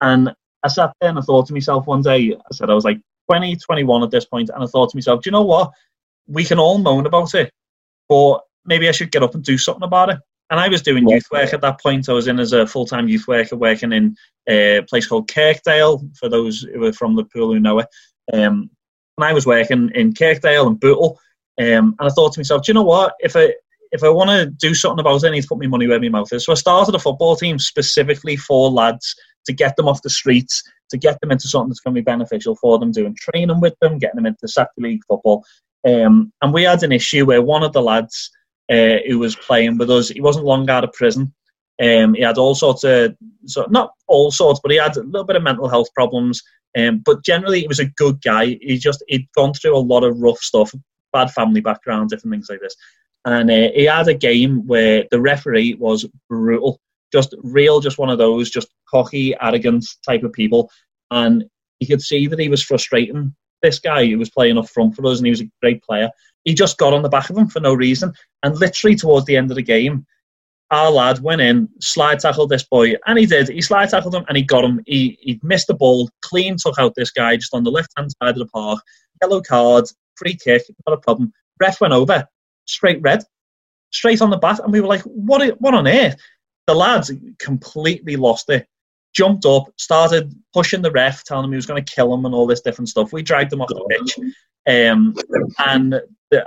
And 0.00 0.32
I 0.62 0.68
sat 0.68 0.92
there 1.00 1.10
and 1.10 1.18
I 1.18 1.22
thought 1.22 1.48
to 1.48 1.54
myself 1.54 1.88
one 1.88 2.02
day, 2.02 2.36
I 2.36 2.54
said 2.54 2.70
I 2.70 2.74
was 2.74 2.84
like 2.84 3.00
20, 3.28 3.56
21 3.56 4.04
at 4.04 4.12
this 4.12 4.26
point, 4.26 4.48
and 4.54 4.62
I 4.62 4.66
thought 4.68 4.90
to 4.90 4.96
myself, 4.96 5.22
do 5.22 5.28
you 5.28 5.32
know 5.32 5.42
what? 5.42 5.72
We 6.28 6.44
can 6.44 6.60
all 6.60 6.78
moan 6.78 7.06
about 7.06 7.34
it, 7.34 7.50
but 8.08 8.42
maybe 8.64 8.88
I 8.88 8.92
should 8.92 9.10
get 9.10 9.24
up 9.24 9.34
and 9.34 9.42
do 9.42 9.58
something 9.58 9.82
about 9.82 10.10
it. 10.10 10.20
And 10.50 10.60
I 10.60 10.68
was 10.68 10.82
doing 10.82 11.08
youth 11.08 11.26
work 11.32 11.52
at 11.52 11.60
that 11.62 11.80
point. 11.80 12.08
I 12.08 12.12
was 12.12 12.28
in 12.28 12.38
as 12.38 12.52
a 12.52 12.66
full 12.66 12.86
time 12.86 13.08
youth 13.08 13.26
worker 13.26 13.56
working 13.56 13.92
in 13.92 14.16
a 14.48 14.82
place 14.88 15.06
called 15.06 15.28
Kirkdale, 15.28 16.08
for 16.16 16.28
those 16.28 16.60
who 16.60 16.84
are 16.84 16.92
from 16.92 17.16
the 17.16 17.24
pool 17.24 17.52
who 17.52 17.60
know 17.60 17.80
it. 17.80 17.88
Um, 18.32 18.70
and 19.18 19.24
I 19.24 19.32
was 19.32 19.46
working 19.46 19.90
in 19.94 20.12
Kirkdale 20.12 20.66
and 20.66 20.78
Bootle. 20.78 21.18
Um, 21.58 21.96
and 21.98 22.08
I 22.08 22.08
thought 22.10 22.34
to 22.34 22.40
myself, 22.40 22.62
do 22.62 22.70
you 22.70 22.74
know 22.74 22.82
what? 22.82 23.14
If 23.20 23.34
I 23.34 23.54
if 23.92 24.02
I 24.02 24.08
want 24.08 24.30
to 24.30 24.46
do 24.46 24.74
something 24.74 25.00
about 25.00 25.22
it, 25.22 25.28
I 25.28 25.30
need 25.30 25.42
to 25.42 25.48
put 25.48 25.58
my 25.58 25.66
money 25.66 25.86
where 25.86 26.00
my 26.00 26.08
mouth 26.08 26.32
is. 26.32 26.44
So 26.44 26.52
I 26.52 26.56
started 26.56 26.94
a 26.94 26.98
football 26.98 27.36
team 27.36 27.58
specifically 27.58 28.36
for 28.36 28.70
lads 28.70 29.14
to 29.46 29.52
get 29.52 29.76
them 29.76 29.88
off 29.88 30.02
the 30.02 30.10
streets, 30.10 30.62
to 30.90 30.98
get 30.98 31.20
them 31.20 31.30
into 31.30 31.48
something 31.48 31.70
that's 31.70 31.80
going 31.80 31.94
to 31.94 32.00
be 32.00 32.04
beneficial 32.04 32.56
for 32.56 32.78
them, 32.78 32.92
doing 32.92 33.16
training 33.18 33.60
with 33.60 33.74
them, 33.80 33.98
getting 33.98 34.16
them 34.16 34.26
into 34.26 34.48
Saturday 34.48 34.70
League 34.78 35.02
football. 35.08 35.44
Um, 35.86 36.32
and 36.42 36.52
we 36.52 36.64
had 36.64 36.82
an 36.82 36.92
issue 36.92 37.24
where 37.24 37.42
one 37.42 37.62
of 37.62 37.72
the 37.72 37.82
lads 37.82 38.30
uh, 38.70 38.98
who 39.06 39.18
was 39.18 39.36
playing 39.36 39.78
with 39.78 39.90
us, 39.90 40.08
he 40.08 40.20
wasn't 40.20 40.44
long 40.44 40.68
out 40.70 40.84
of 40.84 40.92
prison. 40.92 41.32
Um, 41.82 42.14
he 42.14 42.22
had 42.22 42.38
all 42.38 42.54
sorts 42.54 42.84
of, 42.84 43.14
so 43.44 43.66
not 43.70 43.90
all 44.08 44.30
sorts, 44.30 44.60
but 44.62 44.72
he 44.72 44.78
had 44.78 44.96
a 44.96 45.02
little 45.02 45.24
bit 45.24 45.36
of 45.36 45.42
mental 45.42 45.68
health 45.68 45.92
problems. 45.94 46.42
Um, 46.76 47.02
but 47.04 47.24
generally, 47.24 47.60
he 47.60 47.68
was 47.68 47.80
a 47.80 47.86
good 47.86 48.20
guy. 48.22 48.58
He 48.60 48.78
just 48.78 49.04
he'd 49.08 49.28
gone 49.36 49.54
through 49.54 49.76
a 49.76 49.78
lot 49.78 50.04
of 50.04 50.18
rough 50.18 50.38
stuff, 50.38 50.72
bad 51.12 51.30
family 51.30 51.60
background, 51.60 52.10
different 52.10 52.32
things 52.32 52.48
like 52.50 52.60
this. 52.60 52.76
And 53.24 53.50
uh, 53.50 53.70
he 53.74 53.84
had 53.84 54.08
a 54.08 54.14
game 54.14 54.66
where 54.66 55.04
the 55.10 55.20
referee 55.20 55.74
was 55.74 56.06
brutal, 56.28 56.80
just 57.12 57.34
real, 57.42 57.80
just 57.80 57.98
one 57.98 58.10
of 58.10 58.18
those, 58.18 58.50
just 58.50 58.68
cocky, 58.88 59.34
arrogant 59.40 59.84
type 60.04 60.22
of 60.22 60.32
people. 60.32 60.70
And 61.10 61.44
you 61.80 61.86
could 61.86 62.02
see 62.02 62.26
that 62.28 62.38
he 62.38 62.48
was 62.48 62.62
frustrating 62.62 63.34
this 63.62 63.78
guy 63.78 64.06
who 64.06 64.18
was 64.18 64.30
playing 64.30 64.58
up 64.58 64.68
front 64.68 64.94
for 64.94 65.06
us, 65.06 65.18
and 65.18 65.26
he 65.26 65.30
was 65.30 65.40
a 65.40 65.50
great 65.62 65.82
player. 65.82 66.10
He 66.44 66.54
just 66.54 66.78
got 66.78 66.92
on 66.92 67.02
the 67.02 67.08
back 67.08 67.30
of 67.30 67.36
him 67.36 67.48
for 67.48 67.60
no 67.60 67.74
reason. 67.74 68.12
And 68.42 68.56
literally 68.56 68.96
towards 68.96 69.26
the 69.26 69.36
end 69.36 69.50
of 69.50 69.56
the 69.56 69.62
game, 69.62 70.06
our 70.70 70.90
lad 70.90 71.20
went 71.20 71.40
in, 71.40 71.68
slide 71.80 72.20
tackled 72.20 72.50
this 72.50 72.64
boy, 72.64 72.94
and 73.06 73.18
he 73.18 73.26
did. 73.26 73.48
He 73.48 73.60
slide 73.60 73.90
tackled 73.90 74.14
him 74.14 74.24
and 74.28 74.36
he 74.36 74.42
got 74.42 74.64
him. 74.64 74.80
He, 74.86 75.18
he 75.20 75.40
missed 75.42 75.68
the 75.68 75.74
ball, 75.74 76.10
clean 76.22 76.56
took 76.56 76.78
out 76.78 76.94
this 76.94 77.10
guy 77.10 77.36
just 77.36 77.54
on 77.54 77.64
the 77.64 77.70
left 77.70 77.92
hand 77.96 78.10
side 78.22 78.30
of 78.30 78.38
the 78.38 78.46
park. 78.46 78.80
Yellow 79.22 79.40
card, 79.40 79.84
free 80.16 80.34
kick, 80.34 80.62
not 80.86 80.98
a 80.98 81.00
problem. 81.00 81.32
Ref 81.60 81.80
went 81.80 81.94
over, 81.94 82.26
straight 82.66 83.00
red, 83.00 83.22
straight 83.90 84.20
on 84.20 84.30
the 84.30 84.36
bat, 84.36 84.60
and 84.60 84.72
we 84.72 84.80
were 84.80 84.88
like, 84.88 85.02
what, 85.02 85.48
what 85.60 85.74
on 85.74 85.86
earth? 85.86 86.16
The 86.66 86.74
lads 86.74 87.12
completely 87.38 88.16
lost 88.16 88.50
it. 88.50 88.66
Jumped 89.16 89.46
up, 89.46 89.72
started 89.76 90.34
pushing 90.52 90.82
the 90.82 90.90
ref, 90.90 91.24
telling 91.24 91.46
him 91.46 91.52
he 91.52 91.56
was 91.56 91.64
going 91.64 91.82
to 91.82 91.94
kill 91.94 92.12
him 92.12 92.26
and 92.26 92.34
all 92.34 92.46
this 92.46 92.60
different 92.60 92.90
stuff. 92.90 93.12
We 93.12 93.22
dragged 93.22 93.52
him 93.52 93.62
off 93.62 93.68
the 93.68 93.86
pitch. 93.88 94.18
Um, 94.68 95.14
and 95.64 96.00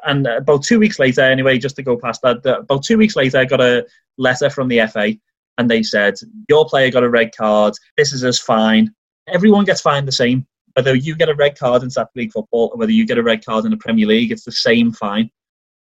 and 0.05 0.27
about 0.27 0.63
two 0.63 0.79
weeks 0.79 0.99
later, 0.99 1.21
anyway, 1.21 1.57
just 1.57 1.77
to 1.77 1.83
go 1.83 1.97
past 1.97 2.21
that, 2.21 2.45
about 2.45 2.83
two 2.83 2.97
weeks 2.97 3.15
later, 3.15 3.39
I 3.39 3.45
got 3.45 3.61
a 3.61 3.87
letter 4.17 4.49
from 4.49 4.67
the 4.67 4.85
FA, 4.87 5.13
and 5.57 5.69
they 5.69 5.81
said 5.81 6.15
your 6.47 6.65
player 6.65 6.91
got 6.91 7.03
a 7.03 7.09
red 7.09 7.35
card. 7.35 7.73
This 7.97 8.13
is 8.13 8.23
as 8.23 8.39
fine. 8.39 8.93
Everyone 9.27 9.65
gets 9.65 9.81
fined 9.81 10.07
the 10.07 10.11
same. 10.11 10.45
Whether 10.73 10.95
you 10.95 11.15
get 11.15 11.29
a 11.29 11.35
red 11.35 11.57
card 11.57 11.81
in 11.81 11.89
Saturday 11.89 12.11
League 12.15 12.31
football 12.31 12.69
or 12.71 12.77
whether 12.77 12.91
you 12.91 13.05
get 13.05 13.17
a 13.17 13.23
red 13.23 13.43
card 13.43 13.65
in 13.65 13.71
the 13.71 13.77
Premier 13.77 14.05
League, 14.05 14.31
it's 14.31 14.45
the 14.45 14.51
same 14.51 14.91
fine. 14.91 15.29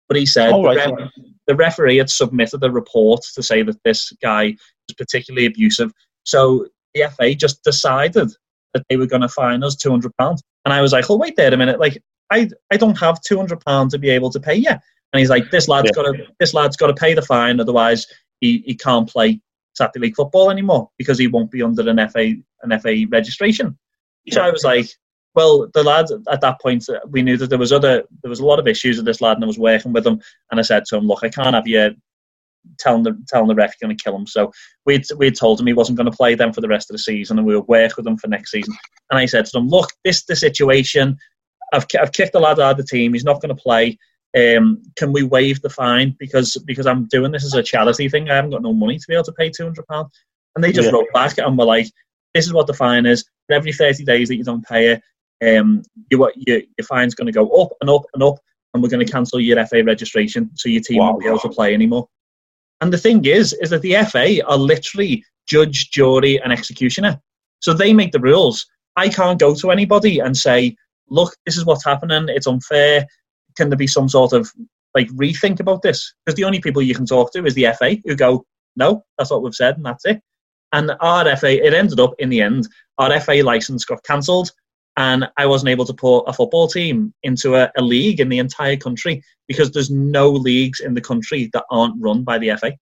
But 0.07 0.17
he 0.17 0.25
said 0.25 0.53
oh, 0.53 0.63
right. 0.63 0.77
the, 0.85 0.95
ref- 0.95 1.11
the 1.47 1.55
referee 1.55 1.97
had 1.97 2.09
submitted 2.09 2.63
a 2.63 2.71
report 2.71 3.21
to 3.35 3.43
say 3.43 3.63
that 3.63 3.81
this 3.83 4.11
guy 4.21 4.55
was 4.87 4.95
particularly 4.97 5.45
abusive. 5.45 5.91
So 6.27 6.67
the 6.93 7.09
FA 7.15 7.33
just 7.33 7.63
decided 7.63 8.29
that 8.73 8.83
they 8.89 8.97
were 8.97 9.07
going 9.07 9.21
to 9.21 9.29
fine 9.29 9.63
us 9.63 9.75
two 9.75 9.89
hundred 9.89 10.11
pounds. 10.19 10.43
And 10.65 10.73
I 10.73 10.81
was 10.81 10.91
like, 10.91 11.09
"Oh, 11.09 11.17
wait 11.17 11.37
there 11.37 11.53
a 11.53 11.57
minute! 11.57 11.79
Like, 11.79 11.97
I 12.29 12.49
I 12.71 12.77
don't 12.77 12.99
have 12.99 13.21
two 13.21 13.37
hundred 13.37 13.61
pounds 13.65 13.93
to 13.93 13.99
be 13.99 14.09
able 14.09 14.29
to 14.31 14.39
pay 14.39 14.55
you." 14.55 14.69
And 14.69 15.19
he's 15.19 15.29
like, 15.29 15.49
"This 15.51 15.69
lad's 15.69 15.89
yeah. 15.89 16.03
got 16.03 16.11
to 16.11 16.25
this 16.39 16.53
lad's 16.53 16.75
got 16.75 16.87
to 16.87 16.93
pay 16.93 17.13
the 17.13 17.21
fine, 17.21 17.59
otherwise 17.59 18.05
he, 18.41 18.61
he 18.65 18.75
can't 18.75 19.09
play 19.09 19.39
Saturday 19.73 20.07
League 20.07 20.15
football 20.15 20.51
anymore 20.51 20.89
because 20.97 21.17
he 21.17 21.27
won't 21.27 21.49
be 21.49 21.63
under 21.63 21.89
an 21.89 22.09
FA 22.09 22.33
an 22.61 22.79
FA 22.79 23.05
registration." 23.09 23.77
Yeah. 24.25 24.35
So 24.35 24.41
I 24.41 24.51
was 24.51 24.65
like, 24.65 24.87
"Well, 25.33 25.69
the 25.73 25.83
lad 25.83 26.07
at 26.29 26.41
that 26.41 26.59
point 26.59 26.89
uh, 26.89 26.99
we 27.07 27.21
knew 27.21 27.37
that 27.37 27.49
there 27.49 27.57
was 27.57 27.71
other 27.71 28.03
there 28.21 28.29
was 28.29 28.41
a 28.41 28.45
lot 28.45 28.59
of 28.59 28.67
issues 28.67 28.97
with 28.97 29.05
this 29.05 29.21
lad, 29.21 29.37
and 29.37 29.45
I 29.45 29.47
was 29.47 29.57
working 29.57 29.93
with 29.93 30.05
him, 30.05 30.19
and 30.51 30.59
I 30.59 30.63
said 30.63 30.83
to 30.87 30.97
him, 30.97 31.07
"Look, 31.07 31.23
I 31.23 31.29
can't 31.29 31.55
have 31.55 31.67
you." 31.67 31.95
Telling 32.79 33.03
the 33.03 33.17
telling 33.27 33.47
the 33.47 33.55
ref 33.55 33.73
you're 33.79 33.87
going 33.87 33.97
to 33.97 34.03
kill 34.03 34.15
him. 34.15 34.27
So 34.27 34.51
we'd 34.85 35.05
we'd 35.17 35.35
told 35.35 35.59
him 35.59 35.67
he 35.67 35.73
wasn't 35.73 35.97
going 35.97 36.09
to 36.09 36.17
play 36.17 36.35
them 36.35 36.53
for 36.53 36.61
the 36.61 36.67
rest 36.67 36.89
of 36.89 36.93
the 36.93 36.99
season, 36.99 37.37
and 37.37 37.47
we 37.47 37.55
would 37.55 37.67
work 37.67 37.97
with 37.97 38.05
them 38.05 38.17
for 38.17 38.27
next 38.27 38.51
season. 38.51 38.73
And 39.11 39.19
I 39.19 39.25
said 39.25 39.45
to 39.45 39.51
them, 39.53 39.67
"Look, 39.67 39.89
this 40.03 40.23
the 40.25 40.35
situation. 40.35 41.17
I've, 41.73 41.85
I've 41.99 42.13
kicked 42.13 42.31
the 42.31 42.39
lad 42.39 42.61
out 42.61 42.71
of 42.71 42.77
the 42.77 42.83
team. 42.83 43.13
He's 43.13 43.25
not 43.25 43.41
going 43.41 43.53
to 43.53 43.61
play. 43.61 43.97
Um, 44.37 44.83
can 44.97 45.11
we 45.11 45.23
waive 45.23 45.61
the 45.61 45.69
fine 45.69 46.15
because 46.19 46.55
because 46.65 46.85
I'm 46.85 47.05
doing 47.05 47.31
this 47.31 47.45
as 47.45 47.53
a 47.53 47.63
charity 47.63 48.09
thing? 48.09 48.29
I 48.29 48.35
haven't 48.35 48.51
got 48.51 48.61
no 48.61 48.73
money 48.73 48.97
to 48.97 49.05
be 49.07 49.13
able 49.13 49.23
to 49.25 49.31
pay 49.33 49.49
two 49.49 49.63
hundred 49.63 49.87
pounds. 49.87 50.09
And 50.55 50.63
they 50.63 50.71
just 50.71 50.87
yeah. 50.87 50.93
wrote 50.93 51.11
back 51.13 51.37
and 51.37 51.57
were 51.57 51.65
like, 51.65 51.87
"This 52.33 52.45
is 52.45 52.53
what 52.53 52.67
the 52.67 52.73
fine 52.73 53.05
is. 53.05 53.25
For 53.47 53.53
every 53.55 53.71
thirty 53.71 54.03
days 54.03 54.27
that 54.27 54.35
you 54.35 54.43
don't 54.43 54.65
pay 54.65 54.91
it, 54.91 55.01
um, 55.59 55.81
your 56.11 56.31
your, 56.35 56.57
your 56.77 56.85
fine's 56.87 57.15
going 57.15 57.27
to 57.27 57.31
go 57.31 57.49
up 57.61 57.69
and 57.81 57.89
up 57.89 58.03
and 58.13 58.21
up, 58.21 58.35
and 58.73 58.83
we're 58.83 58.89
going 58.89 59.05
to 59.05 59.11
cancel 59.11 59.39
your 59.39 59.65
FA 59.65 59.83
registration, 59.83 60.51
so 60.55 60.69
your 60.69 60.81
team 60.81 60.97
wow. 60.97 61.11
won't 61.11 61.21
be 61.21 61.27
able 61.27 61.39
to 61.39 61.49
play 61.49 61.73
anymore." 61.73 62.07
And 62.81 62.93
the 62.93 62.97
thing 62.97 63.25
is, 63.25 63.53
is 63.53 63.69
that 63.71 63.81
the 63.81 63.95
FA 64.05 64.45
are 64.45 64.57
literally 64.57 65.23
judge, 65.47 65.91
jury, 65.91 66.39
and 66.41 66.53
executioner. 66.53 67.19
So 67.59 67.73
they 67.73 67.93
make 67.93 68.11
the 68.11 68.19
rules. 68.19 68.65
I 68.95 69.09
can't 69.09 69.39
go 69.39 69.55
to 69.55 69.71
anybody 69.71 70.19
and 70.19 70.35
say, 70.35 70.75
look, 71.09 71.35
this 71.45 71.57
is 71.57 71.65
what's 71.65 71.85
happening. 71.85 72.25
It's 72.29 72.47
unfair. 72.47 73.05
Can 73.55 73.69
there 73.69 73.77
be 73.77 73.87
some 73.87 74.09
sort 74.09 74.33
of 74.33 74.51
like 74.93 75.07
rethink 75.09 75.59
about 75.59 75.81
this? 75.81 76.13
Because 76.25 76.35
the 76.35 76.43
only 76.43 76.59
people 76.59 76.81
you 76.81 76.95
can 76.95 77.05
talk 77.05 77.31
to 77.33 77.45
is 77.45 77.55
the 77.55 77.67
FA 77.77 77.97
who 78.05 78.15
go, 78.15 78.45
no, 78.75 79.03
that's 79.17 79.31
what 79.31 79.41
we've 79.41 79.55
said, 79.55 79.75
and 79.75 79.85
that's 79.85 80.05
it. 80.05 80.21
And 80.73 80.91
our 80.99 81.35
FA, 81.37 81.65
it 81.65 81.73
ended 81.73 81.99
up 81.99 82.13
in 82.19 82.29
the 82.29 82.41
end, 82.41 82.67
our 82.97 83.19
FA 83.19 83.41
license 83.43 83.85
got 83.85 84.03
cancelled, 84.03 84.51
and 84.97 85.29
I 85.37 85.45
wasn't 85.45 85.69
able 85.69 85.85
to 85.85 85.93
put 85.93 86.23
a 86.23 86.33
football 86.33 86.67
team 86.67 87.13
into 87.21 87.55
a, 87.55 87.71
a, 87.77 87.83
league 87.83 88.19
in 88.19 88.29
the 88.29 88.39
entire 88.39 88.75
country 88.75 89.23
because 89.47 89.71
there's 89.71 89.91
no 89.91 90.29
leagues 90.29 90.79
in 90.79 90.95
the 90.95 91.01
country 91.01 91.51
that 91.53 91.65
aren't 91.69 92.01
run 92.01 92.23
by 92.23 92.39
the 92.39 92.55
FA, 92.57 92.73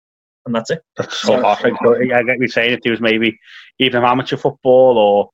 and 0.45 0.56
that's 0.56 0.71
it. 0.71 0.82
That's 0.95 1.19
so 1.19 1.41
hard. 1.41 1.60
So, 1.84 1.99
yeah, 1.99 2.19
I 2.19 2.23
get 2.23 2.39
you 2.39 2.47
saying 2.47 2.71
if 2.71 2.82
there 2.84 2.91
was 2.91 3.01
maybe 3.01 3.38
even 3.80 4.04
amateur 4.06 4.38
football 4.38 4.97
or 4.97 5.30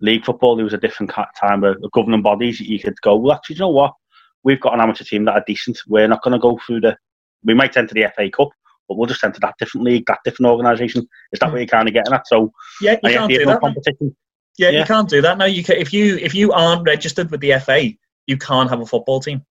league 0.00 0.24
football, 0.24 0.56
there 0.56 0.64
was 0.64 0.74
a 0.74 0.78
different 0.78 1.10
time 1.40 1.64
of 1.64 1.76
governing 1.92 2.22
bodies 2.22 2.60
you 2.60 2.78
could 2.78 3.00
go, 3.00 3.16
well, 3.16 3.32
actually, 3.32 3.56
you 3.56 3.60
know 3.60 3.70
what? 3.70 3.94
We've 4.42 4.60
got 4.60 4.74
an 4.74 4.80
amateur 4.80 5.04
team 5.04 5.24
that 5.24 5.34
are 5.34 5.44
decent. 5.46 5.78
We're 5.86 6.08
not 6.08 6.22
going 6.22 6.32
to 6.32 6.38
go 6.38 6.58
through 6.66 6.82
the. 6.82 6.96
We 7.44 7.54
might 7.54 7.76
enter 7.78 7.94
the 7.94 8.12
FA 8.14 8.28
Cup, 8.30 8.50
but 8.88 8.98
we'll 8.98 9.06
just 9.06 9.24
enter 9.24 9.40
that 9.40 9.54
different 9.58 9.86
league, 9.86 10.04
that 10.06 10.18
different 10.24 10.50
organisation. 10.50 11.08
Is 11.32 11.40
that 11.40 11.48
mm. 11.48 11.52
what 11.52 11.58
you're 11.60 11.66
kind 11.66 11.88
of 11.88 11.94
getting 11.94 12.12
at? 12.12 12.26
So, 12.26 12.52
yeah, 12.82 12.98
you 13.02 13.10
can't 13.10 13.32
do 13.32 13.46
that. 13.46 13.60
Competition. 13.60 14.14
Yeah, 14.60 14.68
yeah, 14.68 14.80
you 14.80 14.84
can't 14.84 15.08
do 15.08 15.22
that. 15.22 15.38
No, 15.38 15.46
you 15.46 15.64
can, 15.64 15.76
if 15.76 15.90
you 15.90 16.18
if 16.18 16.34
you 16.34 16.52
aren't 16.52 16.82
registered 16.82 17.30
with 17.30 17.40
the 17.40 17.58
FA, 17.60 17.92
you 18.26 18.36
can't 18.36 18.68
have 18.68 18.82
a 18.82 18.86
football 18.86 19.18
team. 19.18 19.42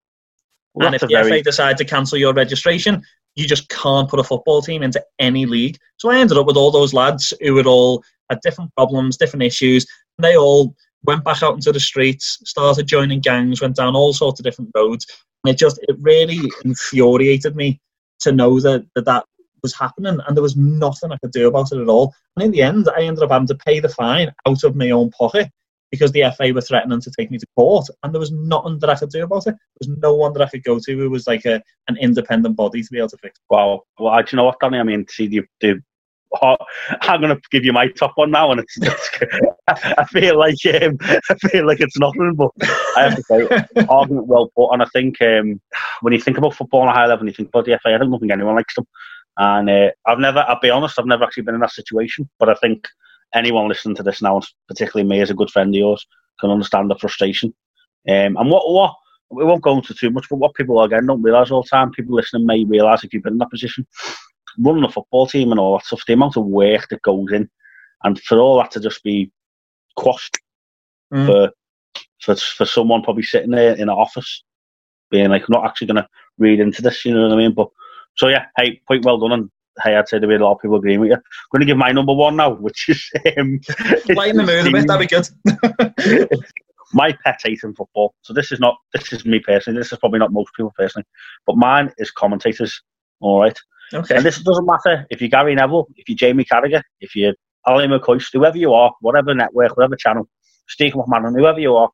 Well, 0.72 0.86
and 0.86 0.94
if 0.94 1.00
the 1.00 1.08
very... 1.08 1.28
FA 1.28 1.42
decide 1.42 1.76
to 1.78 1.84
cancel 1.84 2.16
your 2.16 2.32
registration, 2.32 3.02
you 3.34 3.48
just 3.48 3.68
can't 3.70 4.08
put 4.08 4.20
a 4.20 4.24
football 4.24 4.62
team 4.62 4.84
into 4.84 5.04
any 5.18 5.46
league. 5.46 5.78
So 5.96 6.10
I 6.10 6.18
ended 6.18 6.38
up 6.38 6.46
with 6.46 6.56
all 6.56 6.70
those 6.70 6.94
lads 6.94 7.34
who 7.40 7.56
had 7.56 7.66
all 7.66 8.04
had 8.30 8.40
different 8.42 8.72
problems, 8.76 9.16
different 9.16 9.42
issues, 9.42 9.84
and 10.16 10.24
they 10.24 10.36
all 10.36 10.76
went 11.02 11.24
back 11.24 11.42
out 11.42 11.54
into 11.54 11.72
the 11.72 11.80
streets, 11.80 12.38
started 12.44 12.86
joining 12.86 13.18
gangs, 13.18 13.60
went 13.60 13.74
down 13.74 13.96
all 13.96 14.12
sorts 14.12 14.38
of 14.38 14.44
different 14.44 14.70
roads. 14.76 15.06
And 15.42 15.52
it 15.52 15.58
just, 15.58 15.80
it 15.88 15.96
really 15.98 16.38
infuriated 16.64 17.56
me 17.56 17.80
to 18.20 18.30
know 18.30 18.60
that 18.60 18.86
that, 18.94 19.06
that 19.06 19.24
was 19.62 19.76
happening 19.76 20.18
and 20.26 20.36
there 20.36 20.42
was 20.42 20.56
nothing 20.56 21.12
I 21.12 21.18
could 21.18 21.32
do 21.32 21.48
about 21.48 21.72
it 21.72 21.80
at 21.80 21.88
all. 21.88 22.14
And 22.36 22.44
in 22.44 22.50
the 22.50 22.62
end, 22.62 22.88
I 22.96 23.02
ended 23.02 23.22
up 23.22 23.30
having 23.30 23.48
to 23.48 23.54
pay 23.54 23.80
the 23.80 23.88
fine 23.88 24.32
out 24.46 24.64
of 24.64 24.76
my 24.76 24.90
own 24.90 25.10
pocket 25.10 25.48
because 25.90 26.12
the 26.12 26.32
FA 26.36 26.52
were 26.52 26.60
threatening 26.60 27.00
to 27.00 27.10
take 27.10 27.30
me 27.30 27.38
to 27.38 27.46
court, 27.56 27.86
and 28.02 28.14
there 28.14 28.20
was 28.20 28.30
nothing 28.30 28.78
that 28.78 28.90
I 28.90 28.94
could 28.94 29.10
do 29.10 29.24
about 29.24 29.46
it. 29.46 29.56
There 29.56 29.88
was 29.88 29.98
no 30.00 30.14
one 30.14 30.32
that 30.34 30.42
I 30.42 30.48
could 30.48 30.62
go 30.62 30.78
to 30.78 30.96
who 30.96 31.10
was 31.10 31.26
like 31.26 31.44
a, 31.44 31.60
an 31.88 31.96
independent 32.00 32.56
body 32.56 32.82
to 32.82 32.88
be 32.90 32.98
able 32.98 33.08
to 33.08 33.16
fix. 33.18 33.40
Wow. 33.50 33.82
Well, 33.98 34.22
do 34.22 34.28
you 34.30 34.36
know 34.36 34.44
what, 34.44 34.60
Danny? 34.60 34.78
I 34.78 34.82
mean, 34.84 35.04
see, 35.08 35.26
the, 35.26 35.42
the 35.60 35.82
oh, 36.40 36.56
I'm 37.02 37.20
going 37.20 37.34
to 37.34 37.42
give 37.50 37.64
you 37.64 37.72
my 37.72 37.88
top 37.88 38.12
one 38.14 38.30
now, 38.30 38.52
and 38.52 38.60
it's. 38.60 38.78
Just, 38.78 39.24
I 39.68 40.04
feel 40.04 40.38
like 40.38 40.56
um, 40.82 40.96
I 41.02 41.48
feel 41.48 41.66
like 41.66 41.80
it's 41.80 41.98
nothing, 41.98 42.34
but 42.34 42.50
I 42.96 43.02
have 43.02 43.16
to 43.16 43.22
say, 43.22 43.84
argument 43.88 44.26
well 44.26 44.50
put. 44.56 44.70
And 44.72 44.82
I 44.82 44.86
think 44.86 45.20
um, 45.22 45.60
when 46.02 46.12
you 46.12 46.20
think 46.20 46.38
about 46.38 46.54
football 46.54 46.82
on 46.82 46.88
a 46.88 46.92
high 46.92 47.06
level, 47.06 47.20
and 47.20 47.28
you 47.28 47.34
think 47.34 47.48
about 47.48 47.64
the 47.64 47.78
FA, 47.82 47.94
I 47.94 47.98
don't 47.98 48.16
think 48.18 48.32
anyone 48.32 48.56
likes 48.56 48.74
them. 48.74 48.86
And 49.40 49.70
uh, 49.70 49.90
I've 50.06 50.18
never, 50.18 50.44
I'll 50.46 50.60
be 50.60 50.68
honest, 50.68 50.98
I've 50.98 51.06
never 51.06 51.24
actually 51.24 51.44
been 51.44 51.54
in 51.54 51.62
that 51.62 51.72
situation. 51.72 52.28
But 52.38 52.50
I 52.50 52.54
think 52.54 52.86
anyone 53.34 53.68
listening 53.68 53.96
to 53.96 54.02
this 54.02 54.20
now, 54.20 54.42
particularly 54.68 55.08
me 55.08 55.22
as 55.22 55.30
a 55.30 55.34
good 55.34 55.50
friend 55.50 55.74
of 55.74 55.78
yours, 55.78 56.06
can 56.38 56.50
understand 56.50 56.90
the 56.90 56.96
frustration. 56.96 57.54
Um, 58.06 58.36
and 58.36 58.50
what 58.50 58.70
what 58.70 58.94
we 59.30 59.44
won't 59.44 59.62
go 59.62 59.76
into 59.76 59.94
too 59.94 60.10
much, 60.10 60.26
but 60.28 60.36
what 60.36 60.54
people 60.54 60.82
again 60.82 61.06
don't 61.06 61.22
realise 61.22 61.50
all 61.50 61.62
the 61.62 61.68
time, 61.68 61.90
people 61.90 62.14
listening 62.14 62.44
may 62.44 62.64
realise 62.64 63.02
if 63.02 63.14
you've 63.14 63.22
been 63.22 63.34
in 63.34 63.38
that 63.38 63.50
position, 63.50 63.86
running 64.58 64.84
a 64.84 64.90
football 64.90 65.26
team 65.26 65.52
and 65.52 65.58
all 65.58 65.78
that 65.78 65.86
stuff, 65.86 66.04
the 66.06 66.12
amount 66.12 66.36
of 66.36 66.44
work 66.44 66.88
that 66.90 67.00
goes 67.00 67.32
in, 67.32 67.48
and 68.04 68.20
for 68.20 68.40
all 68.40 68.58
that 68.58 68.70
to 68.72 68.80
just 68.80 69.02
be 69.02 69.32
quashed 69.96 70.38
mm. 71.14 71.24
for 71.24 71.50
for 72.20 72.36
for 72.36 72.66
someone 72.66 73.02
probably 73.02 73.22
sitting 73.22 73.52
there 73.52 73.72
in 73.72 73.82
an 73.82 73.88
office, 73.88 74.42
being 75.10 75.30
like, 75.30 75.42
I'm 75.42 75.46
not 75.52 75.64
actually 75.64 75.86
going 75.86 76.02
to 76.02 76.08
read 76.36 76.60
into 76.60 76.82
this, 76.82 77.06
you 77.06 77.14
know 77.14 77.22
what 77.22 77.32
I 77.32 77.36
mean? 77.36 77.54
But 77.54 77.68
so 78.20 78.28
yeah, 78.28 78.44
hey, 78.58 78.82
quite 78.86 79.02
well 79.02 79.16
done, 79.16 79.32
and 79.32 79.50
hey, 79.82 79.96
I'd 79.96 80.06
say 80.06 80.18
there 80.18 80.28
be 80.28 80.34
a 80.34 80.38
lot 80.38 80.52
of 80.52 80.60
people 80.60 80.76
agreeing 80.76 81.00
with 81.00 81.08
you. 81.08 81.14
I'm 81.14 81.22
going 81.50 81.60
to 81.60 81.66
give 81.66 81.78
my 81.78 81.90
number 81.90 82.12
one 82.12 82.36
now, 82.36 82.50
which 82.50 82.86
is 82.90 83.10
um, 83.38 83.58
lighten 84.10 84.36
the 84.36 84.44
mood 84.44 84.66
a 84.66 84.70
bit. 84.70 84.86
That'd 84.86 85.08
be 85.08 86.28
good. 86.28 86.38
my 86.92 87.16
pet 87.24 87.40
hate 87.42 87.60
in 87.62 87.74
football. 87.74 88.12
So 88.20 88.34
this 88.34 88.52
is 88.52 88.60
not 88.60 88.76
this 88.92 89.10
is 89.14 89.24
me 89.24 89.38
personally. 89.40 89.80
This 89.80 89.90
is 89.90 89.98
probably 89.98 90.18
not 90.18 90.34
most 90.34 90.50
people 90.54 90.70
personally, 90.76 91.06
but 91.46 91.56
mine 91.56 91.90
is 91.96 92.10
commentators. 92.10 92.82
All 93.20 93.40
right. 93.40 93.58
Okay. 93.94 94.16
And 94.16 94.24
this 94.24 94.38
doesn't 94.42 94.66
matter 94.66 95.06
if 95.08 95.22
you're 95.22 95.30
Gary 95.30 95.54
Neville, 95.54 95.88
if 95.96 96.06
you're 96.06 96.16
Jamie 96.16 96.44
Carragher, 96.44 96.82
if 97.00 97.16
you're 97.16 97.32
Ally 97.66 97.86
McCoist, 97.86 98.34
whoever 98.34 98.58
you 98.58 98.74
are, 98.74 98.92
whatever 99.00 99.34
network, 99.34 99.78
whatever 99.78 99.96
channel, 99.96 100.28
Steve 100.68 100.92
McMahon, 100.92 101.38
whoever 101.38 101.58
you 101.58 101.74
are. 101.74 101.88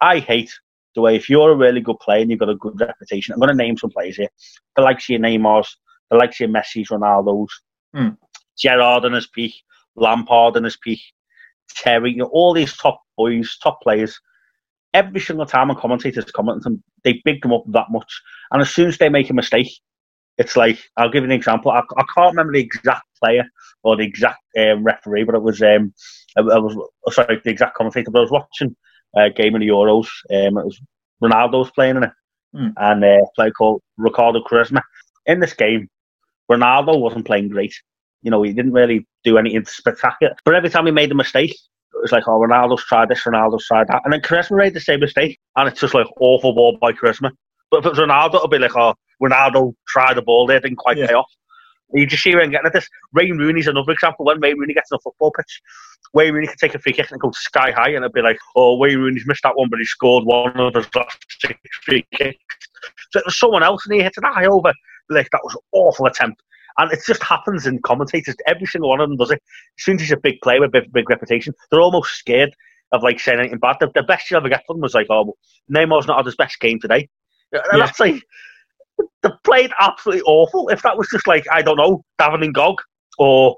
I 0.00 0.20
hate 0.20 0.58
the 0.94 1.00
way 1.00 1.16
if 1.16 1.28
you're 1.28 1.52
a 1.52 1.56
really 1.56 1.80
good 1.80 1.98
player 2.00 2.20
and 2.20 2.30
you've 2.30 2.40
got 2.40 2.50
a 2.50 2.56
good 2.56 2.78
reputation. 2.80 3.32
I'm 3.32 3.40
going 3.40 3.50
to 3.50 3.54
name 3.54 3.76
some 3.76 3.90
players 3.90 4.16
here. 4.16 4.28
The 4.76 4.82
likes 4.82 5.04
of 5.04 5.10
your 5.10 5.20
Neymar's, 5.20 5.76
the 6.10 6.16
likes 6.16 6.36
of 6.36 6.48
your 6.48 6.48
Messi's, 6.50 6.88
Ronaldo's, 6.88 7.52
mm. 7.94 8.16
Gerrard 8.58 9.04
in 9.04 9.12
his 9.12 9.26
peak, 9.26 9.54
Lampard 9.96 10.56
in 10.56 10.64
his 10.64 10.76
peak, 10.76 11.00
Terry, 11.76 12.12
you 12.12 12.18
know, 12.18 12.30
all 12.32 12.54
these 12.54 12.76
top 12.76 13.00
boys, 13.16 13.56
top 13.62 13.80
players. 13.82 14.18
Every 14.92 15.20
single 15.20 15.46
time 15.46 15.70
a 15.70 15.74
commentator's 15.74 16.30
commenting 16.30 16.82
they 17.02 17.20
big 17.24 17.42
them 17.42 17.52
up 17.52 17.64
that 17.68 17.90
much. 17.90 18.20
And 18.50 18.62
as 18.62 18.70
soon 18.70 18.88
as 18.88 18.98
they 18.98 19.08
make 19.08 19.30
a 19.30 19.34
mistake, 19.34 19.70
it's 20.38 20.56
like 20.56 20.78
I'll 20.96 21.10
give 21.10 21.22
you 21.22 21.30
an 21.30 21.36
example. 21.36 21.70
I, 21.70 21.80
I 21.96 22.04
can't 22.14 22.32
remember 22.32 22.52
the 22.52 22.60
exact 22.60 23.04
player 23.22 23.44
or 23.82 23.96
the 23.96 24.04
exact 24.04 24.40
um, 24.58 24.82
referee, 24.82 25.24
but 25.24 25.34
it 25.34 25.42
was 25.42 25.62
um, 25.62 25.92
I, 26.36 26.40
I 26.40 26.58
was 26.58 26.76
sorry 27.10 27.40
the 27.44 27.50
exact 27.50 27.76
commentator. 27.76 28.10
But 28.10 28.20
I 28.20 28.22
was 28.22 28.30
watching 28.30 28.74
a 29.16 29.30
game 29.30 29.54
of 29.54 29.60
the 29.60 29.68
Euros. 29.68 30.06
Um, 30.30 30.58
it 30.58 30.66
was 30.66 30.80
Ronaldo's 31.22 31.70
playing 31.70 31.96
in 31.96 32.04
it, 32.04 32.10
mm. 32.54 32.72
and 32.76 33.04
uh, 33.04 33.06
a 33.06 33.26
player 33.34 33.50
called 33.50 33.82
Ricardo 33.96 34.42
Quaresma. 34.42 34.82
In 35.26 35.40
this 35.40 35.54
game, 35.54 35.88
Ronaldo 36.50 36.98
wasn't 36.98 37.26
playing 37.26 37.48
great. 37.48 37.74
You 38.22 38.30
know, 38.30 38.42
he 38.42 38.52
didn't 38.52 38.72
really 38.72 39.06
do 39.22 39.38
anything 39.38 39.64
spectacular. 39.66 40.34
But 40.44 40.54
every 40.54 40.70
time 40.70 40.86
he 40.86 40.92
made 40.92 41.12
a 41.12 41.14
mistake, 41.14 41.52
it 41.52 42.02
was 42.02 42.12
like, 42.12 42.26
oh, 42.26 42.40
Ronaldo's 42.40 42.84
tried 42.84 43.08
this, 43.08 43.22
Ronaldo's 43.22 43.66
tried 43.66 43.88
that. 43.88 44.02
And 44.04 44.12
then 44.12 44.20
Quaresma 44.20 44.56
made 44.58 44.74
the 44.74 44.80
same 44.80 45.00
mistake, 45.00 45.38
and 45.56 45.68
it's 45.68 45.80
just 45.80 45.94
like 45.94 46.06
awful 46.20 46.54
ball 46.54 46.78
by 46.80 46.92
Quaresma. 46.92 47.30
But 47.70 47.80
if 47.80 47.86
it 47.86 47.90
was 47.90 47.98
Ronaldo, 47.98 48.36
it'd 48.36 48.50
be 48.50 48.58
like, 48.58 48.76
oh, 48.76 48.94
Ronaldo 49.22 49.74
tried 49.88 50.16
the 50.16 50.22
ball 50.22 50.46
there, 50.46 50.60
didn't 50.60 50.76
quite 50.76 50.96
yeah. 50.96 51.06
pay 51.06 51.14
off. 51.14 51.30
You 51.92 52.06
just 52.06 52.22
see 52.22 52.30
him 52.30 52.50
getting 52.50 52.66
at 52.66 52.72
this. 52.72 52.88
Wayne 53.12 53.36
Rooney's 53.38 53.66
another 53.66 53.92
example. 53.92 54.24
When 54.24 54.40
Wayne 54.40 54.58
Rooney 54.58 54.74
gets 54.74 54.90
on 54.90 54.96
a 54.96 55.00
football 55.00 55.30
pitch, 55.30 55.60
Wayne 56.12 56.32
Rooney 56.32 56.46
can 56.46 56.56
take 56.56 56.74
a 56.74 56.78
free 56.78 56.92
kick 56.92 57.10
and 57.10 57.20
go 57.20 57.30
sky 57.32 57.72
high, 57.72 57.90
and 57.90 57.98
it'd 57.98 58.12
be 58.12 58.22
like, 58.22 58.38
oh, 58.56 58.76
Wayne 58.76 58.98
Rooney's 58.98 59.26
missed 59.26 59.42
that 59.42 59.56
one, 59.56 59.68
but 59.68 59.78
he 59.78 59.84
scored 59.84 60.24
one 60.24 60.58
of 60.58 60.74
his 60.74 60.88
last 60.94 61.18
six 61.40 61.58
free 61.84 62.06
kicks. 62.14 62.38
So 63.10 63.18
it 63.20 63.26
was 63.26 63.38
someone 63.38 63.62
else, 63.62 63.86
and 63.86 63.94
he 63.94 64.02
hit 64.02 64.14
it 64.16 64.24
high 64.24 64.46
over. 64.46 64.72
Like, 65.10 65.28
that 65.32 65.40
was 65.44 65.54
an 65.54 65.60
awful 65.72 66.06
attempt. 66.06 66.42
And 66.78 66.90
it 66.90 67.00
just 67.06 67.22
happens 67.22 67.66
in 67.66 67.80
commentators. 67.82 68.34
Every 68.46 68.66
single 68.66 68.90
one 68.90 69.00
of 69.00 69.08
them 69.08 69.16
does 69.16 69.30
it. 69.30 69.40
As 69.78 69.84
soon 69.84 69.96
as 69.96 70.00
he's 70.02 70.12
a 70.12 70.16
big 70.16 70.40
player 70.42 70.60
with 70.60 70.70
a 70.70 70.80
big, 70.80 70.92
big 70.92 71.10
reputation, 71.10 71.54
they're 71.70 71.80
almost 71.80 72.14
scared 72.14 72.52
of 72.90 73.02
like 73.02 73.20
saying 73.20 73.38
anything 73.38 73.58
bad. 73.58 73.76
The, 73.78 73.90
the 73.94 74.02
best 74.02 74.30
you 74.30 74.36
ever 74.36 74.48
get 74.48 74.64
from 74.66 74.76
them 74.76 74.82
was 74.82 74.94
like, 74.94 75.06
oh, 75.10 75.22
well, 75.24 75.36
Neymar's 75.72 76.06
not 76.06 76.16
had 76.16 76.26
his 76.26 76.36
best 76.36 76.58
game 76.58 76.80
today. 76.80 77.08
And 77.52 77.62
yeah. 77.72 77.78
that's 77.78 78.00
like, 78.00 78.20
they 79.22 79.30
played 79.44 79.70
absolutely 79.80 80.22
awful. 80.22 80.68
If 80.68 80.82
that 80.82 80.96
was 80.96 81.08
just 81.10 81.26
like, 81.26 81.44
I 81.50 81.62
don't 81.62 81.76
know, 81.76 82.04
Davin 82.20 82.44
and 82.44 82.54
Gog 82.54 82.76
or 83.18 83.56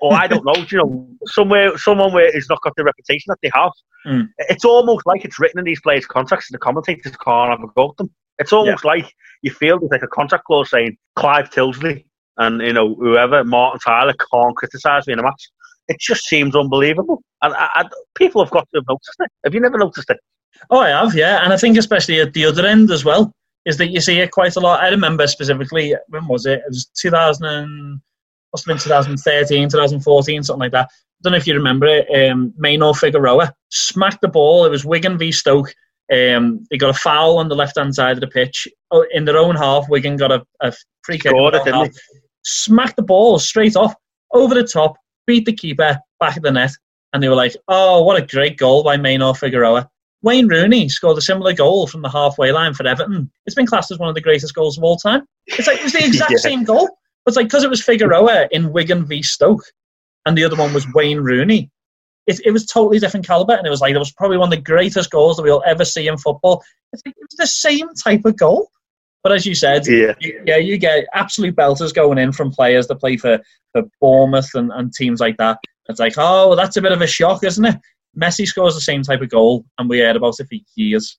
or 0.00 0.14
I 0.14 0.26
don't 0.26 0.44
know, 0.44 0.54
you 0.68 0.78
know, 0.78 1.08
somewhere 1.26 1.76
someone 1.78 2.12
where 2.12 2.32
has 2.32 2.48
not 2.48 2.62
got 2.62 2.74
the 2.76 2.84
reputation 2.84 3.24
that 3.28 3.38
they 3.42 3.50
have. 3.54 3.72
Mm. 4.06 4.28
It's 4.38 4.64
almost 4.64 5.06
like 5.06 5.24
it's 5.24 5.40
written 5.40 5.58
in 5.58 5.64
these 5.64 5.80
players' 5.80 6.06
contracts, 6.06 6.48
and 6.48 6.54
the 6.54 6.60
commentators 6.60 7.16
can't 7.16 7.50
have 7.50 7.62
a 7.62 7.72
go 7.74 7.90
at 7.90 7.96
them. 7.96 8.10
It's 8.38 8.52
almost 8.52 8.84
yeah. 8.84 8.90
like 8.90 9.12
you 9.42 9.50
feel 9.50 9.78
there's 9.78 9.90
like 9.90 10.02
a 10.02 10.08
contract 10.08 10.44
clause 10.44 10.70
saying 10.70 10.96
Clive 11.16 11.50
Tyldesley 11.50 12.04
and 12.36 12.60
you 12.60 12.72
know 12.72 12.94
whoever 12.94 13.42
Martin 13.44 13.80
Tyler 13.80 14.14
can't 14.32 14.56
criticise 14.56 15.06
me 15.06 15.14
in 15.14 15.18
a 15.18 15.22
match. 15.22 15.48
It 15.88 16.00
just 16.00 16.24
seems 16.24 16.54
unbelievable, 16.54 17.22
and 17.42 17.54
I, 17.54 17.68
I, 17.74 17.84
people 18.16 18.42
have 18.44 18.52
got 18.52 18.68
to 18.72 18.78
have 18.78 18.84
noticed 18.88 19.16
it. 19.20 19.30
Have 19.44 19.54
you 19.54 19.60
never 19.60 19.78
noticed 19.78 20.10
it? 20.10 20.18
Oh, 20.70 20.78
I 20.78 20.88
have, 20.88 21.14
yeah, 21.14 21.44
and 21.44 21.52
I 21.52 21.56
think 21.56 21.76
especially 21.76 22.20
at 22.20 22.32
the 22.32 22.46
other 22.46 22.64
end 22.66 22.90
as 22.90 23.04
well 23.04 23.32
is 23.66 23.76
that 23.76 23.88
you 23.88 24.00
see 24.00 24.20
it 24.20 24.30
quite 24.30 24.56
a 24.56 24.60
lot. 24.60 24.80
I 24.80 24.88
remember 24.88 25.26
specifically 25.26 25.94
when 26.08 26.26
was 26.28 26.46
it? 26.46 26.60
It 26.60 26.68
was 26.68 26.86
2000 26.96 27.44
and, 27.44 28.00
must 28.52 28.64
have 28.64 28.74
been 28.74 28.82
2013, 28.82 29.68
2014, 29.68 30.42
something 30.42 30.60
like 30.60 30.72
that. 30.72 30.86
I 30.86 31.18
don't 31.22 31.32
know 31.32 31.36
if 31.36 31.46
you 31.46 31.54
remember 31.54 31.86
it. 31.86 32.30
Um, 32.30 32.54
Maynor 32.62 32.96
Figueroa 32.96 33.52
smacked 33.70 34.20
the 34.22 34.28
ball. 34.28 34.64
It 34.64 34.70
was 34.70 34.84
Wigan 34.84 35.18
v 35.18 35.32
Stoke. 35.32 35.74
Um, 36.12 36.64
they 36.70 36.78
got 36.78 36.94
a 36.94 36.98
foul 36.98 37.38
on 37.38 37.48
the 37.48 37.56
left 37.56 37.76
hand 37.76 37.94
side 37.94 38.16
of 38.16 38.20
the 38.20 38.28
pitch. 38.28 38.68
Oh, 38.92 39.04
in 39.12 39.24
their 39.24 39.36
own 39.36 39.56
half, 39.56 39.88
Wigan 39.88 40.16
got 40.16 40.30
a, 40.30 40.46
a 40.60 40.72
free 41.02 41.18
kick. 41.18 41.30
Scored 41.30 41.54
it, 41.54 41.98
smacked 42.44 42.96
the 42.96 43.02
ball 43.02 43.38
straight 43.40 43.74
off, 43.74 43.94
over 44.32 44.54
the 44.54 44.64
top, 44.64 44.96
beat 45.26 45.44
the 45.44 45.52
keeper, 45.52 45.98
back 46.20 46.36
of 46.36 46.44
the 46.44 46.52
net. 46.52 46.70
And 47.12 47.22
they 47.22 47.28
were 47.28 47.34
like, 47.34 47.56
oh, 47.66 48.04
what 48.04 48.22
a 48.22 48.26
great 48.26 48.56
goal 48.56 48.84
by 48.84 48.96
Maynor 48.96 49.36
Figueroa. 49.36 49.90
Wayne 50.26 50.48
Rooney 50.48 50.88
scored 50.88 51.16
a 51.16 51.22
similar 51.22 51.52
goal 51.52 51.86
from 51.86 52.02
the 52.02 52.10
halfway 52.10 52.50
line 52.50 52.74
for 52.74 52.84
Everton. 52.84 53.30
It's 53.46 53.54
been 53.54 53.64
classed 53.64 53.92
as 53.92 53.98
one 54.00 54.08
of 54.08 54.16
the 54.16 54.20
greatest 54.20 54.52
goals 54.56 54.76
of 54.76 54.82
all 54.82 54.96
time. 54.96 55.22
It's 55.46 55.68
like 55.68 55.78
it 55.78 55.84
was 55.84 55.92
the 55.92 56.04
exact 56.04 56.32
yeah. 56.32 56.38
same 56.38 56.64
goal. 56.64 56.88
But 57.24 57.30
it's 57.30 57.36
like 57.36 57.46
because 57.46 57.62
it 57.62 57.70
was 57.70 57.80
Figueroa 57.80 58.48
in 58.50 58.72
Wigan 58.72 59.06
v 59.06 59.22
Stoke, 59.22 59.62
and 60.26 60.36
the 60.36 60.42
other 60.42 60.56
one 60.56 60.74
was 60.74 60.84
Wayne 60.94 61.20
Rooney. 61.20 61.70
It, 62.26 62.40
it 62.44 62.50
was 62.50 62.66
totally 62.66 62.98
different 62.98 63.24
caliber, 63.24 63.54
and 63.54 63.64
it 63.64 63.70
was 63.70 63.80
like 63.80 63.94
it 63.94 63.98
was 63.98 64.10
probably 64.10 64.36
one 64.36 64.52
of 64.52 64.58
the 64.58 64.62
greatest 64.62 65.12
goals 65.12 65.36
that 65.36 65.44
we'll 65.44 65.62
ever 65.64 65.84
see 65.84 66.08
in 66.08 66.18
football. 66.18 66.64
It's 66.92 67.02
like, 67.06 67.14
it 67.16 67.26
was 67.30 67.36
the 67.38 67.46
same 67.46 67.94
type 67.94 68.24
of 68.24 68.36
goal. 68.36 68.68
But 69.22 69.30
as 69.30 69.46
you 69.46 69.54
said, 69.54 69.86
yeah, 69.86 70.14
you, 70.18 70.42
yeah, 70.44 70.56
you 70.56 70.76
get 70.76 71.06
absolute 71.14 71.54
belters 71.54 71.94
going 71.94 72.18
in 72.18 72.32
from 72.32 72.50
players 72.50 72.88
that 72.88 72.96
play 72.96 73.16
for, 73.16 73.40
for 73.72 73.82
Bournemouth 74.00 74.50
and, 74.54 74.72
and 74.72 74.92
teams 74.92 75.20
like 75.20 75.36
that. 75.36 75.58
It's 75.88 76.00
like, 76.00 76.14
oh, 76.16 76.48
well, 76.48 76.56
that's 76.56 76.76
a 76.76 76.82
bit 76.82 76.92
of 76.92 77.00
a 77.00 77.06
shock, 77.06 77.44
isn't 77.44 77.64
it? 77.64 77.76
Messi 78.20 78.46
scores 78.46 78.74
the 78.74 78.80
same 78.80 79.02
type 79.02 79.20
of 79.20 79.28
goal, 79.28 79.64
and 79.78 79.88
we 79.88 80.00
heard 80.00 80.16
about 80.16 80.40
it 80.40 80.48
for 80.48 80.56
years. 80.74 81.18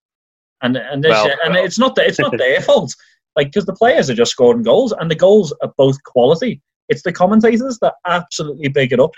And 0.62 0.76
and 0.76 1.04
well, 1.08 1.30
and 1.44 1.56
uh, 1.56 1.62
it's 1.62 1.78
not 1.78 1.98
it's 1.98 2.20
not 2.20 2.36
their 2.38 2.62
fault, 2.70 2.94
like 3.36 3.48
because 3.48 3.66
the 3.66 3.76
players 3.76 4.10
are 4.10 4.16
just 4.16 4.32
scoring 4.32 4.64
goals, 4.64 4.94
and 4.94 5.10
the 5.10 5.16
goals 5.16 5.54
are 5.62 5.74
both 5.78 6.02
quality. 6.04 6.62
It's 6.90 7.04
the 7.04 7.12
commentators 7.12 7.78
that 7.82 7.96
absolutely 8.06 8.70
big 8.70 8.94
it 8.94 9.00
up. 9.00 9.12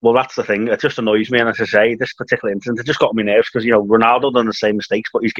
Well, 0.00 0.14
that's 0.14 0.36
the 0.36 0.44
thing. 0.44 0.68
It 0.68 0.80
just 0.80 0.98
annoys 0.98 1.28
me, 1.28 1.40
and 1.40 1.48
as 1.48 1.60
I 1.60 1.64
say, 1.64 1.94
this 1.96 2.12
particular 2.12 2.52
incident, 2.52 2.78
it 2.78 2.86
just 2.86 3.00
got 3.00 3.16
me 3.16 3.24
nerves 3.24 3.48
because 3.52 3.64
you 3.64 3.72
know 3.72 3.84
Ronaldo 3.84 4.32
done 4.32 4.46
the 4.46 4.52
same 4.52 4.76
mistakes, 4.76 5.10
but 5.12 5.22
he's 5.22 5.32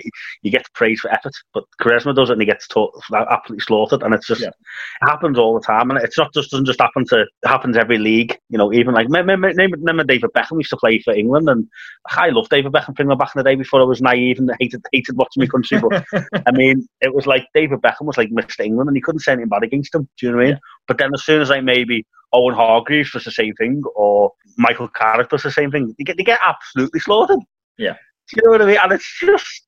he 0.43 0.51
gets 0.51 0.69
praised 0.71 1.03
for 1.03 1.13
effort. 1.13 1.33
But 1.55 1.65
Quaresma 1.81 2.15
does 2.15 2.31
it, 2.31 2.33
and 2.33 2.43
he 2.43 2.47
gets 2.47 2.67
taught, 2.67 2.93
absolutely 3.15 3.63
slaughtered, 3.63 4.03
and 4.03 4.15
it's 4.15 4.27
just 4.27 4.41
yeah. 4.41 4.49
it 4.49 5.09
happens 5.09 5.39
all 5.39 5.55
the 5.55 5.65
time, 5.65 5.91
and 5.91 6.01
it's 6.03 6.19
not 6.19 6.35
just 6.35 6.51
doesn't 6.51 6.67
just 6.67 6.81
happen 6.81 7.05
to 7.07 7.21
it 7.21 7.29
happens 7.45 7.77
every 7.77 7.99
league. 7.99 8.37
You 8.49 8.59
know, 8.59 8.73
even 8.73 8.95
like 8.95 9.07
remember, 9.09 9.49
remember 9.49 10.03
David 10.03 10.31
Beckham 10.37 10.59
used 10.59 10.71
to 10.71 10.77
play 10.77 10.99
for 10.99 11.15
England, 11.15 11.49
and 11.49 11.69
I 12.11 12.31
loved 12.31 12.51
David 12.51 12.73
Beckham 12.73 12.97
from 12.97 13.17
back 13.17 13.31
in 13.37 13.39
the 13.39 13.49
day 13.49 13.55
before 13.55 13.81
I 13.81 13.85
was 13.85 14.03
naive 14.03 14.41
and 14.41 14.51
hated 14.61 14.85
hated 14.93 15.17
watching 15.17 15.43
my 15.43 15.47
country. 15.47 15.79
But 15.79 16.05
I 16.47 16.51
mean, 16.51 16.85
it 17.01 17.15
was 17.15 17.29
like 17.29 17.47
David 17.55 17.81
Beckham 17.81 18.07
was 18.07 18.19
like 18.19 18.31
Mr. 18.31 18.65
England, 18.65 18.89
and 18.89 18.97
he 18.97 19.01
couldn't 19.01 19.21
say 19.21 19.33
anything 19.33 19.51
bad 19.51 19.63
against 19.63 19.95
him. 19.95 20.09
Do 20.19 20.27
you 20.27 20.33
know 20.33 20.39
what 20.39 20.43
I 20.43 20.47
mean? 20.47 20.55
Yeah. 20.55 20.61
But 20.89 20.99
then 20.99 21.11
as 21.15 21.25
soon 21.25 21.43
as 21.43 21.53
I 21.53 21.61
maybe 21.61 22.05
Owen 22.33 22.55
Hargreaves 22.55 23.13
does 23.13 23.25
the 23.25 23.31
same 23.31 23.55
thing, 23.55 23.83
or 23.95 24.33
Michael 24.57 24.89
Carrick 24.89 25.31
does 25.31 25.43
the 25.43 25.51
same 25.51 25.71
thing. 25.71 25.95
They 25.99 26.05
get 26.05 26.17
they 26.17 26.25
get 26.25 26.41
absolutely 26.47 27.01
slaughtered. 27.01 27.41
Yeah, 27.79 27.95
Do 28.29 28.37
you 28.37 28.43
know 28.45 28.51
what 28.51 28.63
I 28.63 28.67
mean? 28.67 28.79
And 28.83 28.93
it's 28.93 29.19
just, 29.21 29.67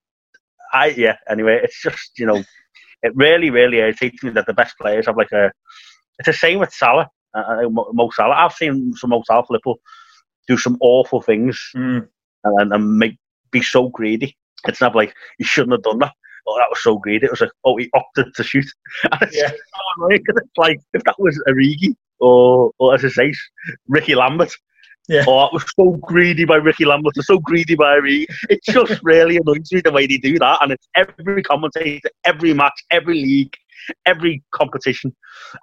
I 0.72 0.88
yeah. 0.88 1.16
Anyway, 1.28 1.60
it's 1.62 1.80
just 1.80 2.18
you 2.18 2.26
know, 2.26 2.42
it 3.02 3.12
really 3.14 3.50
really 3.50 3.78
irritates 3.78 4.22
me 4.22 4.30
that 4.30 4.46
the 4.46 4.54
best 4.54 4.76
players 4.78 5.06
have 5.06 5.16
like 5.16 5.32
a. 5.32 5.52
It's 6.18 6.26
the 6.26 6.32
same 6.34 6.58
with 6.58 6.72
Salah, 6.72 7.08
uh, 7.34 7.64
uh 7.64 7.68
Mo 7.70 8.10
Salah. 8.14 8.34
I've 8.34 8.52
seen 8.52 8.92
some 8.94 9.10
Mo 9.10 9.22
Salah 9.26 9.44
Liverpool 9.48 9.80
do 10.46 10.58
some 10.58 10.76
awful 10.80 11.22
things 11.22 11.58
mm. 11.74 12.06
and, 12.44 12.72
and 12.72 12.98
make 12.98 13.18
be 13.50 13.62
so 13.62 13.88
greedy. 13.88 14.36
It's 14.66 14.80
not 14.82 14.94
like 14.94 15.14
he 15.38 15.44
shouldn't 15.44 15.72
have 15.72 15.82
done 15.82 16.00
that 16.00 16.12
oh, 16.46 16.58
that 16.58 16.70
was 16.70 16.82
so 16.82 16.98
great. 16.98 17.22
It 17.22 17.30
was 17.30 17.40
like, 17.40 17.52
oh, 17.64 17.76
he 17.76 17.88
opted 17.94 18.34
to 18.34 18.42
shoot. 18.42 18.66
And 19.12 19.22
it's, 19.22 19.36
yeah. 19.36 19.50
it's 20.10 20.56
like, 20.56 20.80
if 20.92 21.02
that 21.04 21.18
was 21.18 21.40
Origi 21.48 21.94
or, 22.20 22.72
or 22.78 22.94
as 22.94 23.04
I 23.04 23.08
say, 23.08 23.32
Ricky 23.88 24.14
Lambert. 24.14 24.52
Yeah. 25.08 25.24
Oh, 25.26 25.46
it 25.46 25.52
was 25.52 25.64
so 25.74 25.92
greedy 26.02 26.44
by 26.44 26.56
Ricky 26.56 26.84
Lambert, 26.84 27.14
so 27.16 27.38
greedy 27.40 27.74
by 27.74 27.98
me. 28.00 28.26
It 28.48 28.60
just 28.64 29.00
really 29.02 29.38
annoys 29.38 29.72
me 29.72 29.80
the 29.80 29.90
way 29.90 30.06
they 30.06 30.18
do 30.18 30.38
that. 30.38 30.58
And 30.62 30.70
it's 30.72 30.88
every 30.94 31.42
commentator, 31.42 32.08
every 32.24 32.54
match, 32.54 32.80
every 32.92 33.14
league, 33.14 33.54
every 34.06 34.42
competition. 34.52 35.14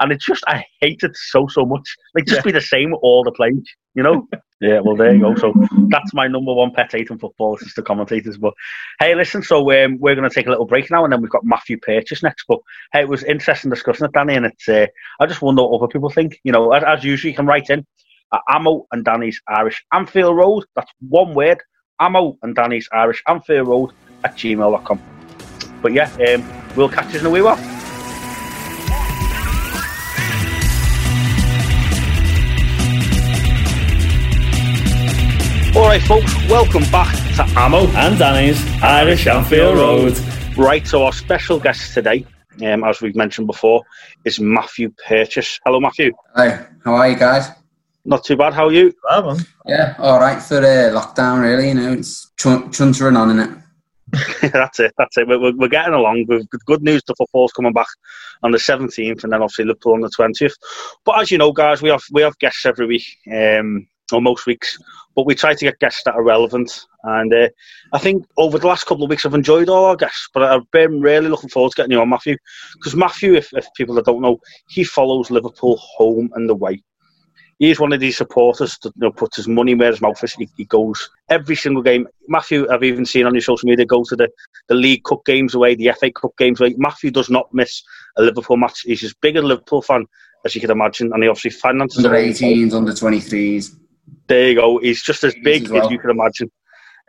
And 0.01 0.11
it's 0.11 0.25
just, 0.25 0.43
I 0.47 0.65
hate 0.81 0.99
it 1.03 1.15
so, 1.15 1.47
so 1.47 1.65
much. 1.65 1.87
Like, 2.13 2.25
just 2.25 2.39
Yeah. 2.39 2.43
be 2.43 2.51
the 2.51 2.61
same 2.61 2.91
with 2.91 2.99
all 3.01 3.23
the 3.23 3.31
players, 3.31 3.63
you 3.95 4.03
know? 4.03 4.27
yeah, 4.59 4.79
well, 4.79 4.95
there 4.95 5.13
you 5.13 5.21
go. 5.21 5.35
So 5.35 5.53
that's 5.89 6.13
my 6.13 6.27
number 6.27 6.53
one 6.53 6.71
pet 6.71 6.91
hate 6.91 7.09
in 7.09 7.19
football, 7.19 7.55
is 7.55 7.63
just 7.63 7.75
the 7.75 7.83
commentators. 7.83 8.37
But 8.37 8.53
hey, 8.99 9.15
listen, 9.15 9.43
so 9.43 9.59
um, 9.71 9.99
we're 9.99 10.15
going 10.15 10.27
to 10.27 10.33
take 10.33 10.47
a 10.47 10.49
little 10.49 10.65
break 10.65 10.89
now, 10.89 11.03
and 11.03 11.13
then 11.13 11.21
we've 11.21 11.31
got 11.31 11.45
Matthew 11.45 11.77
Purchase 11.79 12.23
next. 12.23 12.45
But 12.47 12.59
hey, 12.93 13.01
it 13.01 13.09
was 13.09 13.23
interesting 13.23 13.69
discussing 13.69 14.05
it, 14.05 14.13
Danny, 14.13 14.35
and 14.35 14.45
it's, 14.45 14.67
uh, 14.67 14.87
I 15.19 15.25
just 15.27 15.41
wonder 15.41 15.63
what 15.63 15.81
other 15.81 15.91
people 15.91 16.09
think. 16.09 16.39
You 16.43 16.51
know, 16.51 16.71
as, 16.71 16.83
as 16.83 17.03
usual, 17.03 17.29
you 17.29 17.35
can 17.35 17.45
write 17.45 17.69
in 17.69 17.85
at 18.33 18.41
Amo 18.49 18.87
and 18.91 19.05
Danny's 19.05 19.41
Irish 19.47 19.85
Anfield 19.93 20.35
Road. 20.35 20.65
That's 20.75 20.91
one 21.07 21.33
word. 21.33 21.59
Amo 21.99 22.37
and 22.41 22.55
Danny's 22.55 22.89
Irish 22.91 23.23
Anfield 23.27 23.67
Road 23.67 23.91
at 24.23 24.35
gmail.com. 24.35 25.01
But 25.81 25.93
yeah, 25.93 26.11
um, 26.29 26.75
we'll 26.75 26.89
catch 26.89 27.13
you 27.13 27.19
in 27.19 27.25
a 27.25 27.29
wee 27.29 27.41
while. 27.41 27.76
All 35.88 35.93
right, 35.93 36.01
folks, 36.01 36.35
welcome 36.49 36.83
back 36.91 37.15
to 37.38 37.43
Amo. 37.57 37.88
And 37.91 38.19
Danny's 38.19 38.61
Irish 38.83 39.25
Anfield 39.25 39.77
Road. 39.77 40.19
Right, 40.57 40.85
so 40.85 41.05
our 41.05 41.13
special 41.13 41.61
guest 41.61 41.93
today, 41.93 42.25
um, 42.61 42.83
as 42.83 42.99
we've 42.99 43.15
mentioned 43.15 43.47
before, 43.47 43.83
is 44.25 44.38
Matthew 44.38 44.91
Purchase. 45.07 45.61
Hello, 45.65 45.79
Matthew. 45.79 46.11
Hi, 46.35 46.65
how 46.83 46.93
are 46.95 47.07
you 47.09 47.15
guys? 47.15 47.47
Not 48.03 48.25
too 48.25 48.35
bad. 48.35 48.53
How 48.53 48.65
are 48.65 48.71
you? 48.73 48.93
Well. 49.09 49.39
Yeah, 49.65 49.95
all 49.99 50.19
right 50.19 50.41
for 50.41 50.57
uh, 50.57 50.91
lockdown, 50.91 51.41
really. 51.41 51.69
You 51.69 51.75
know, 51.75 51.93
it's 51.93 52.31
chun- 52.35 52.69
chuntering 52.69 53.17
on 53.17 53.29
in 53.29 53.39
it. 53.39 54.51
that's 54.51 54.81
it. 54.81 54.93
That's 54.97 55.17
it. 55.17 55.25
We're, 55.25 55.39
we're, 55.39 55.55
we're 55.55 55.69
getting 55.69 55.93
along. 55.93 56.25
We've 56.27 56.49
got 56.49 56.65
good 56.65 56.83
news. 56.83 57.01
The 57.07 57.15
football's 57.15 57.53
coming 57.53 57.71
back 57.71 57.88
on 58.43 58.51
the 58.51 58.57
17th, 58.57 59.23
and 59.23 59.31
then 59.31 59.41
obviously 59.41 59.63
Liverpool 59.63 59.93
on 59.93 60.01
the 60.01 60.09
20th. 60.09 60.55
But 61.05 61.21
as 61.21 61.31
you 61.31 61.38
know, 61.38 61.53
guys, 61.53 61.81
we 61.81 61.91
have 61.91 62.03
we 62.11 62.23
have 62.23 62.38
guests 62.39 62.65
every 62.65 62.88
week, 62.88 63.05
um, 63.33 63.88
or 64.11 64.21
most 64.21 64.45
weeks. 64.45 64.77
But 65.15 65.25
we 65.25 65.35
try 65.35 65.53
to 65.53 65.65
get 65.65 65.79
guests 65.79 66.03
that 66.05 66.15
are 66.15 66.23
relevant. 66.23 66.85
And 67.03 67.33
uh, 67.33 67.49
I 67.93 67.99
think 67.99 68.25
over 68.37 68.59
the 68.59 68.67
last 68.67 68.85
couple 68.85 69.03
of 69.03 69.09
weeks, 69.09 69.25
I've 69.25 69.33
enjoyed 69.33 69.69
all 69.69 69.85
our 69.85 69.95
guests. 69.95 70.29
But 70.33 70.43
I've 70.43 70.69
been 70.71 71.01
really 71.01 71.29
looking 71.29 71.49
forward 71.49 71.71
to 71.71 71.75
getting 71.77 71.91
you 71.91 72.01
on, 72.01 72.09
Matthew, 72.09 72.37
because 72.75 72.95
Matthew, 72.95 73.35
if, 73.35 73.49
if 73.53 73.67
people 73.75 73.95
that 73.95 74.05
don't 74.05 74.21
know, 74.21 74.39
he 74.69 74.83
follows 74.83 75.31
Liverpool 75.31 75.77
home 75.77 76.29
and 76.35 76.49
away. 76.49 76.81
He's 77.59 77.79
one 77.79 77.91
of 77.91 77.99
these 77.99 78.17
supporters 78.17 78.77
that 78.83 78.93
you 78.95 79.01
know, 79.07 79.11
puts 79.11 79.37
his 79.37 79.47
money 79.47 79.73
where 79.73 79.89
his 79.89 79.99
mouth 79.99 80.23
is. 80.23 80.33
He, 80.33 80.47
he 80.57 80.65
goes 80.65 81.09
every 81.29 81.55
single 81.55 81.81
game. 81.81 82.07
Matthew, 82.27 82.69
I've 82.69 82.83
even 82.83 83.03
seen 83.03 83.25
on 83.25 83.33
your 83.33 83.41
social 83.41 83.67
media, 83.67 83.83
go 83.83 84.03
to 84.03 84.15
the, 84.15 84.29
the 84.67 84.75
League 84.75 85.03
Cup 85.03 85.25
games 85.25 85.55
away, 85.55 85.73
the 85.73 85.91
FA 85.99 86.11
Cup 86.11 86.37
games 86.37 86.61
away. 86.61 86.75
Matthew 86.77 87.09
does 87.09 87.31
not 87.31 87.51
miss 87.53 87.81
a 88.17 88.21
Liverpool 88.21 88.57
match. 88.57 88.81
He's 88.81 89.03
as 89.03 89.15
big 89.15 89.37
a 89.37 89.41
Liverpool 89.41 89.81
fan 89.81 90.05
as 90.45 90.53
you 90.53 90.61
could 90.61 90.69
imagine, 90.69 91.11
and 91.13 91.23
he 91.23 91.29
obviously 91.29 91.51
finances 91.51 92.05
Under 92.05 92.17
it 92.17 92.41
all. 92.41 92.49
18s, 92.49 92.73
under 92.73 92.91
23s. 92.91 93.75
There 94.27 94.49
you 94.49 94.55
go. 94.55 94.79
He's 94.79 95.03
just 95.03 95.23
as 95.23 95.35
big 95.43 95.65
as 95.65 95.69
well. 95.69 95.85
as 95.85 95.91
you 95.91 95.99
can 95.99 96.09
imagine. 96.09 96.51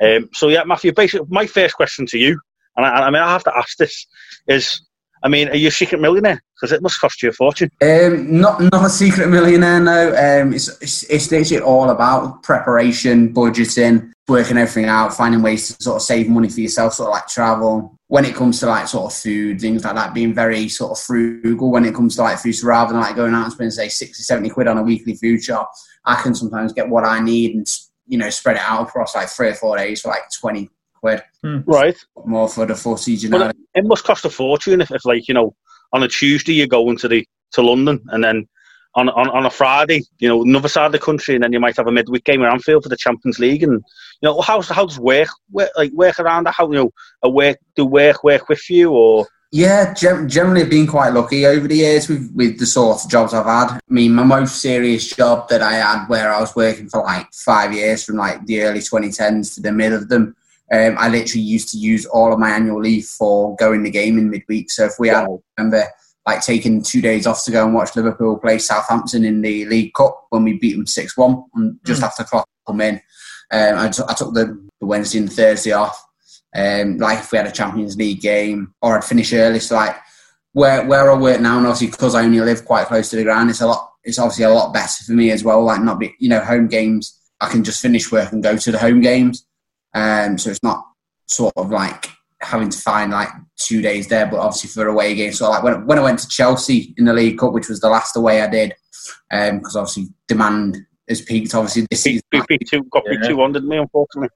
Um, 0.03 0.29
so 0.33 0.49
yeah, 0.49 0.65
Matthew. 0.65 0.93
Basically, 0.93 1.27
my 1.31 1.47
first 1.47 1.75
question 1.75 2.07
to 2.07 2.19
you, 2.19 2.39
and 2.77 2.87
I, 2.87 3.07
I 3.07 3.11
mean, 3.11 3.23
I 3.23 3.29
have 3.29 3.45
to 3.45 3.57
ask 3.57 3.77
this: 3.77 4.07
is, 4.47 4.81
I 5.23 5.29
mean, 5.29 5.49
are 5.49 5.57
you 5.57 5.69
a 5.69 5.73
secret 5.73 6.01
millionaire? 6.01 6.41
Because 6.55 6.73
it 6.73 6.83
must 6.83 7.01
cost 7.01 7.23
you 7.23 7.31
a 7.31 7.33
fortune. 7.33 7.71
Um, 7.83 8.41
not 8.41 8.61
not 8.61 8.85
a 8.85 8.91
secret 8.91 9.29
millionaire, 9.29 9.81
no. 9.81 10.09
Um, 10.11 10.53
it's, 10.53 10.69
it's 10.81 11.03
it's 11.05 11.31
literally 11.31 11.63
all 11.63 11.91
about 11.91 12.43
preparation, 12.45 13.35
budgeting, 13.35 14.13
working 14.29 14.57
everything 14.57 14.87
out, 14.87 15.15
finding 15.15 15.43
ways 15.43 15.69
to 15.69 15.83
sort 15.83 15.97
of 15.97 16.03
save 16.03 16.29
money 16.29 16.49
for 16.49 16.61
yourself, 16.61 16.95
sort 16.95 17.09
of 17.09 17.15
like 17.15 17.27
travel. 17.27 17.98
When 18.09 18.25
it 18.25 18.35
comes 18.35 18.61
to 18.61 18.67
like 18.67 18.89
sort 18.89 19.13
of 19.13 19.19
food, 19.19 19.61
things 19.61 19.85
like 19.85 19.95
that, 19.95 20.15
being 20.15 20.35
very 20.35 20.69
sort 20.69 20.93
of 20.93 20.99
frugal 20.99 21.71
when 21.71 21.85
it 21.85 21.95
comes 21.95 22.17
to 22.17 22.23
like 22.23 22.39
food. 22.39 22.55
So 22.55 22.67
rather 22.67 22.93
than 22.93 23.03
like 23.03 23.17
going 23.17 23.35
out 23.35 23.45
and 23.45 23.53
spending 23.53 23.71
say 23.71 23.89
60, 23.89 24.23
70 24.23 24.49
quid 24.49 24.67
on 24.67 24.79
a 24.79 24.83
weekly 24.83 25.15
food 25.15 25.43
shop, 25.43 25.71
I 26.07 26.15
can 26.23 26.35
sometimes 26.35 26.73
get 26.73 26.89
what 26.89 27.05
I 27.05 27.21
need 27.21 27.55
and 27.55 27.67
you 28.07 28.17
know 28.17 28.31
spread 28.31 28.57
it 28.57 28.63
out 28.63 28.89
across 28.89 29.15
like 29.15 29.29
three 29.29 29.49
or 29.49 29.55
four 29.55 29.77
days 29.77 30.01
for 30.01 30.09
like 30.09 30.23
twenty 30.41 30.71
quid 30.95 31.23
hmm. 31.43 31.59
Right. 31.67 31.97
more 32.25 32.49
for 32.49 32.67
the 32.67 32.75
footage. 32.75 33.23
You 33.23 33.31
know, 33.31 33.39
But 33.39 33.57
it 33.75 33.85
must 33.85 34.05
cost 34.05 34.25
a 34.25 34.31
fortune 34.31 34.81
if, 34.81 34.91
if, 34.91 35.05
like, 35.05 35.29
you 35.29 35.35
know, 35.35 35.55
on 35.93 36.03
a 36.03 36.09
Tuesday 36.09 36.55
you 36.55 36.67
go 36.67 36.91
into 36.91 37.09
the 37.09 37.27
to 37.53 37.63
London, 37.63 38.05
and 38.09 38.23
then 38.23 38.49
on, 38.95 39.09
on 39.11 39.29
on 39.31 39.47
a 39.47 39.51
Friday, 39.51 40.03
you 40.19 40.29
know, 40.29 40.43
another 40.43 40.69
side 40.69 40.87
of 40.87 40.93
the 40.93 40.99
country, 40.99 41.35
and 41.35 41.45
then 41.45 41.53
you 41.53 41.61
might 41.61 41.77
have 41.77 41.87
a 41.87 41.93
midweek 41.93 42.25
game 42.25 42.43
at 42.43 42.53
Anfield 42.53 42.83
for 42.83 42.89
the 42.89 42.97
Champions 42.97 43.39
League, 43.39 43.63
and 43.63 43.75
you 43.75 43.83
know, 44.23 44.41
how's 44.41 44.69
how 44.69 44.87
does 44.87 44.99
work, 44.99 45.29
work 45.51 45.71
like 45.77 45.93
work 45.93 46.19
around 46.19 46.45
that? 46.45 46.55
How 46.57 46.69
you 46.71 46.79
know, 46.79 46.91
a 47.23 47.29
work 47.29 47.59
do 47.77 47.85
work 47.85 48.25
work 48.25 48.49
with 48.49 48.69
you 48.69 48.91
or 48.91 49.27
Yeah, 49.53 49.95
generally 49.95 50.63
I've 50.63 50.71
been 50.71 50.87
quite 50.87 51.13
lucky 51.15 51.47
over 51.47 51.69
the 51.69 51.77
years 51.77 52.09
with, 52.09 52.31
with 52.35 52.59
the 52.59 52.67
sort 52.67 53.03
of 53.03 53.11
jobs 53.11 53.33
I've 53.33 53.47
had. 53.47 53.77
I 53.77 53.81
mean, 53.89 54.15
my 54.15 54.25
most 54.25 54.61
serious 54.61 55.09
job 55.09 55.49
that 55.49 55.63
I 55.63 55.75
had 55.75 56.07
where 56.07 56.33
I 56.33 56.41
was 56.41 56.55
working 56.57 56.89
for 56.89 57.03
like 57.03 57.29
five 57.33 57.73
years 57.73 58.05
from 58.05 58.17
like 58.17 58.45
the 58.47 58.63
early 58.63 58.81
2010s 58.81 59.55
to 59.55 59.63
the 59.63 59.73
mid 59.73 59.93
of 59.93 60.09
them, 60.09 60.35
um, 60.71 60.97
I 60.99 61.09
literally 61.09 61.45
used 61.45 61.71
to 61.71 61.79
use 61.79 62.05
all 62.05 62.33
of 62.33 62.39
my 62.39 62.51
annual 62.51 62.83
leave 62.83 63.07
for 63.07 63.57
going 63.57 63.83
the 63.85 63.91
game 63.91 64.19
in 64.19 64.29
midweek. 64.29 64.71
So 64.71 64.85
if 64.85 64.93
we 64.99 65.09
had, 65.09 65.27
Wow. 65.27 65.43
I 65.57 65.63
remember 65.63 65.85
like 66.29 66.43
taking 66.43 66.83
two 66.83 67.01
days 67.01 67.27
off 67.27 67.43
to 67.43 67.51
go 67.51 67.65
and 67.65 67.73
watch 67.73 67.97
Liverpool 67.97 68.37
play 68.37 68.59
Southampton 68.59 69.25
in 69.25 69.41
the 69.41 69.65
League 69.65 69.95
Cup 69.95 70.27
when 70.29 70.45
we 70.45 70.59
beat 70.59 70.75
them 70.75 70.85
6-1 70.85 71.45
and 71.55 71.79
just 71.87 72.03
after 72.03 72.23
the 72.23 72.29
clock 72.29 72.47
come 72.67 72.83
in. 72.83 72.97
Um, 73.51 73.79
I, 73.79 73.89
took 73.89 74.09
took 74.15 74.35
the, 74.35 74.69
the 74.79 74.87
Wednesday 74.87 75.21
and 75.21 75.33
Thursday 75.33 75.73
off. 75.73 76.05
Um, 76.55 76.99
like 76.99 77.21
if 77.21 77.33
we 77.33 77.39
had 77.39 77.47
a 77.47 77.51
Champions 77.51 77.97
League 77.97 78.21
game, 78.21 78.75
or 78.83 78.99
I'd 78.99 79.05
finish 79.05 79.33
early. 79.33 79.59
So 79.59 79.77
like 79.77 79.97
where 80.53 80.85
where 80.87 81.11
I 81.11 81.17
work 81.17 81.41
now, 81.41 81.57
and 81.57 81.67
obviously 81.67 81.87
because 81.87 82.15
I 82.15 82.25
only 82.25 82.41
live 82.41 82.67
quite 82.67 82.89
close 82.89 83.09
to 83.09 83.17
the 83.17 83.25
ground, 83.25 83.49
it's 83.49 83.63
a 83.63 83.67
lot. 83.67 83.91
It's 84.05 84.19
obviously 84.19 84.45
a 84.45 84.51
lot 84.51 84.75
better 84.75 85.05
for 85.05 85.13
me 85.13 85.31
as 85.31 85.43
well. 85.43 85.65
Like 85.65 85.81
not 85.81 85.99
be, 85.99 86.15
you 86.19 86.29
know, 86.29 86.41
home 86.41 86.69
games. 86.69 87.19
I 87.41 87.49
can 87.49 87.65
just 87.65 87.81
finish 87.81 88.13
work 88.13 88.33
and 88.33 88.43
go 88.43 88.55
to 88.55 88.71
the 88.71 88.79
home 88.79 89.01
games. 89.01 89.47
Um, 89.95 90.37
so 90.37 90.51
it's 90.51 90.63
not 90.63 90.85
sort 91.27 91.55
of 91.57 91.71
like 91.71 92.11
having 92.41 92.69
to 92.69 92.79
find 92.79 93.11
like 93.13 93.29
two 93.57 93.83
days 93.83 94.09
there, 94.09 94.27
but 94.27 94.39
obviously 94.39 94.71
for 94.71 94.87
away 94.89 95.15
games. 95.15 95.39
So 95.39 95.51
like 95.51 95.63
when 95.63 95.87
when 95.87 95.99
I 95.99 96.03
went 96.03 96.19
to 96.21 96.29
Chelsea 96.29 96.95
in 96.97 97.05
the 97.05 97.13
League 97.13 97.39
Cup, 97.39 97.53
which 97.53 97.69
was 97.69 97.81
the 97.81 97.89
last 97.89 98.17
away 98.17 98.43
I 98.43 98.49
did, 98.49 98.75
because 99.31 99.77
obviously 99.77 100.09
demand 100.27 100.79
has 101.09 101.21
peaked. 101.21 101.55
Obviously 101.55 101.87
this 101.91 102.03
season. 102.03 102.23
Two 102.33 102.85
got 102.91 103.05
me 103.07 103.19
Yeah. 103.21 103.29
two 103.29 103.39
hundred 103.39 103.65
me 103.65 103.79
unfortunately. 103.79 104.29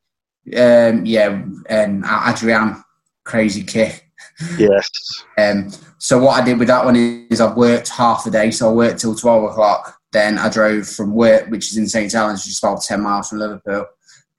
Um, 0.57 1.07
yeah, 1.07 1.45
and 1.69 2.05
Adrian, 2.27 2.83
crazy 3.25 3.63
kick. 3.63 4.09
Yes. 4.59 4.89
Um, 5.39 5.71
so 5.99 6.19
what 6.19 6.41
I 6.41 6.45
did 6.45 6.59
with 6.59 6.69
that 6.69 6.85
one 6.85 6.97
is 7.31 7.41
I 7.41 7.53
worked 7.55 7.89
half 7.91 8.25
the 8.25 8.31
day, 8.31 8.51
so 8.51 8.71
I 8.71 8.73
worked 8.73 9.01
till 9.01 9.15
twelve 9.15 9.45
o'clock. 9.45 9.99
Then 10.13 10.39
I 10.39 10.49
drove 10.49 10.89
from 10.89 11.15
work, 11.15 11.49
which 11.49 11.71
is 11.71 11.77
in 11.77 11.87
St 11.87 12.11
Helens, 12.13 12.45
which 12.45 12.53
is 12.53 12.59
about 12.59 12.83
ten 12.83 13.01
miles 13.01 13.29
from 13.29 13.39
Liverpool. 13.39 13.87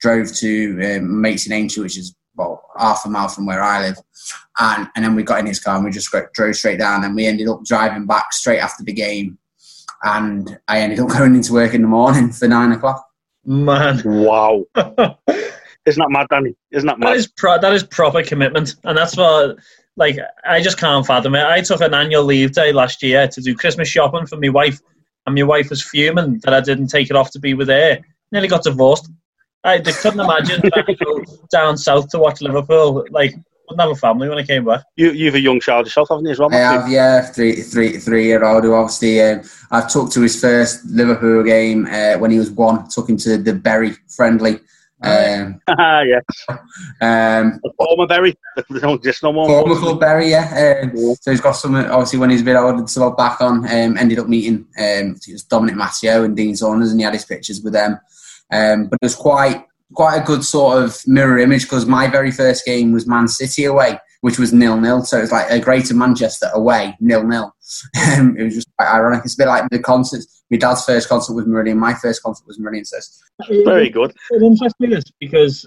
Drove 0.00 0.32
to 0.34 0.96
um, 0.96 1.20
mates 1.22 1.46
in 1.46 1.52
Aintree, 1.52 1.84
which 1.84 1.96
is 1.96 2.14
about 2.34 2.62
half 2.78 3.04
a 3.06 3.08
mile 3.08 3.28
from 3.28 3.46
where 3.46 3.62
I 3.62 3.80
live, 3.80 3.96
and 4.60 4.88
and 4.94 5.04
then 5.04 5.14
we 5.14 5.22
got 5.22 5.40
in 5.40 5.46
his 5.46 5.60
car 5.60 5.76
and 5.76 5.84
we 5.84 5.90
just 5.90 6.10
got- 6.12 6.32
drove 6.32 6.56
straight 6.56 6.78
down. 6.78 7.04
And 7.04 7.14
we 7.14 7.26
ended 7.26 7.48
up 7.48 7.64
driving 7.64 8.06
back 8.06 8.32
straight 8.32 8.58
after 8.58 8.82
the 8.84 8.92
game, 8.92 9.38
and 10.02 10.58
I 10.68 10.80
ended 10.80 11.00
up 11.00 11.08
going 11.16 11.34
into 11.34 11.52
work 11.52 11.74
in 11.74 11.82
the 11.82 11.88
morning 11.88 12.30
for 12.32 12.48
nine 12.48 12.72
o'clock. 12.72 13.04
Man. 13.46 14.02
Wow. 14.04 14.64
Isn't 15.86 16.00
that 16.00 16.08
mad, 16.10 16.26
Danny? 16.30 16.54
Isn't 16.70 16.86
that 16.86 16.98
That 16.98 17.06
mad? 17.08 17.16
is 17.16 17.26
pro- 17.26 17.60
that 17.60 17.72
is 17.74 17.82
proper 17.82 18.22
commitment, 18.22 18.74
and 18.84 18.96
that's 18.96 19.16
what 19.16 19.56
like 19.96 20.16
I 20.48 20.60
just 20.62 20.78
can't 20.78 21.06
fathom 21.06 21.34
it. 21.34 21.44
I 21.44 21.60
took 21.60 21.80
an 21.82 21.92
annual 21.94 22.24
leave 22.24 22.52
day 22.52 22.72
last 22.72 23.02
year 23.02 23.28
to 23.28 23.40
do 23.42 23.54
Christmas 23.54 23.86
shopping 23.88 24.26
for 24.26 24.36
my 24.38 24.48
wife, 24.48 24.80
and 25.26 25.34
my 25.34 25.42
wife 25.42 25.68
was 25.70 25.82
fuming 25.82 26.38
that 26.44 26.54
I 26.54 26.60
didn't 26.60 26.88
take 26.88 27.10
it 27.10 27.16
off 27.16 27.30
to 27.32 27.38
be 27.38 27.52
with 27.54 27.68
her. 27.68 27.98
Nearly 28.32 28.48
got 28.48 28.62
divorced. 28.64 29.10
I 29.64 29.78
they 29.78 29.92
couldn't 29.92 30.20
imagine 30.20 30.60
trying 30.72 30.86
to 30.86 30.94
go 30.94 31.24
down 31.50 31.76
south 31.76 32.08
to 32.10 32.18
watch 32.18 32.40
Liverpool. 32.40 33.06
Like 33.10 33.34
wouldn't 33.68 33.80
have 33.80 33.90
a 33.90 33.94
family 33.94 34.28
when 34.28 34.38
I 34.38 34.42
came 34.42 34.64
back. 34.64 34.84
You 34.96 35.12
you've 35.12 35.34
a 35.34 35.40
young 35.40 35.60
child 35.60 35.86
yourself, 35.86 36.08
haven't 36.10 36.26
you 36.26 36.32
as 36.32 36.38
well? 36.38 36.48
I 36.52 36.58
Matthew? 36.58 36.80
have, 36.80 36.90
yeah, 36.90 37.20
three, 37.22 37.62
three, 37.62 37.98
three 37.98 38.26
year 38.26 38.44
old 38.44 38.64
who 38.64 38.74
obviously 38.74 39.20
um, 39.22 39.42
I 39.70 39.86
took 39.86 40.10
to 40.12 40.20
his 40.20 40.40
first 40.40 40.84
Liverpool 40.86 41.42
game 41.42 41.86
uh, 41.86 42.18
when 42.18 42.30
he 42.30 42.38
was 42.38 42.50
one. 42.50 42.88
Took 42.88 43.08
him 43.08 43.16
to 43.18 43.38
the 43.38 43.54
Bury 43.54 43.94
friendly. 44.08 44.60
Um, 45.02 45.60
yeah. 45.68 46.20
um, 47.00 47.60
Former 47.76 48.06
Bury. 48.06 48.36
just 48.70 48.80
don't 48.80 49.22
no 49.22 49.32
more. 49.32 49.46
former 49.46 49.76
club 49.76 50.00
Bury, 50.00 50.30
yeah. 50.30 50.80
Um, 50.82 50.96
so 51.16 51.30
he's 51.30 51.40
got 51.40 51.52
some. 51.52 51.74
Obviously, 51.74 52.18
when 52.18 52.30
he's 52.30 52.42
a 52.42 52.44
bit 52.44 52.56
older, 52.56 52.84
to 52.84 53.00
look 53.00 53.16
back 53.16 53.40
on. 53.40 53.64
Um, 53.64 53.98
ended 53.98 54.18
up 54.18 54.28
meeting 54.28 54.66
um, 54.78 55.16
it 55.26 55.32
was 55.32 55.44
Dominic 55.44 55.76
Matteo 55.76 56.24
and 56.24 56.36
Dean 56.36 56.56
Saunders, 56.56 56.90
and 56.90 57.00
he 57.00 57.04
had 57.04 57.14
his 57.14 57.24
pictures 57.24 57.60
with 57.62 57.72
them. 57.72 57.98
Um, 58.52 58.86
but 58.86 58.98
it 59.00 59.06
was 59.06 59.16
quite 59.16 59.64
quite 59.94 60.16
a 60.16 60.24
good 60.24 60.44
sort 60.44 60.82
of 60.82 61.00
mirror 61.06 61.38
image 61.38 61.62
because 61.62 61.86
my 61.86 62.08
very 62.08 62.30
first 62.30 62.64
game 62.64 62.92
was 62.92 63.06
Man 63.06 63.28
City 63.28 63.64
away, 63.64 63.98
which 64.20 64.38
was 64.38 64.52
nil 64.52 64.80
nil. 64.80 65.04
So 65.04 65.18
it 65.18 65.22
was 65.22 65.32
like 65.32 65.50
a 65.50 65.60
Greater 65.60 65.94
Manchester 65.94 66.50
away 66.54 66.96
nil 67.00 67.24
nil. 67.24 67.52
Um, 68.18 68.36
it 68.38 68.44
was 68.44 68.54
just 68.54 68.68
quite 68.78 68.92
ironic. 68.92 69.24
It's 69.24 69.34
a 69.34 69.38
bit 69.38 69.48
like 69.48 69.68
the 69.70 69.78
concerts. 69.78 70.44
My 70.50 70.58
dad's 70.58 70.84
first 70.84 71.08
concert 71.08 71.32
was 71.32 71.46
Marillion. 71.46 71.78
My 71.78 71.94
first 71.94 72.22
concert 72.22 72.46
was 72.46 72.58
Marillion. 72.58 72.84
So 72.84 72.98
very 73.64 73.88
good. 73.88 74.12
It 74.30 74.42
interests 74.42 74.78
me 74.78 74.88
this 74.88 75.04
because 75.18 75.66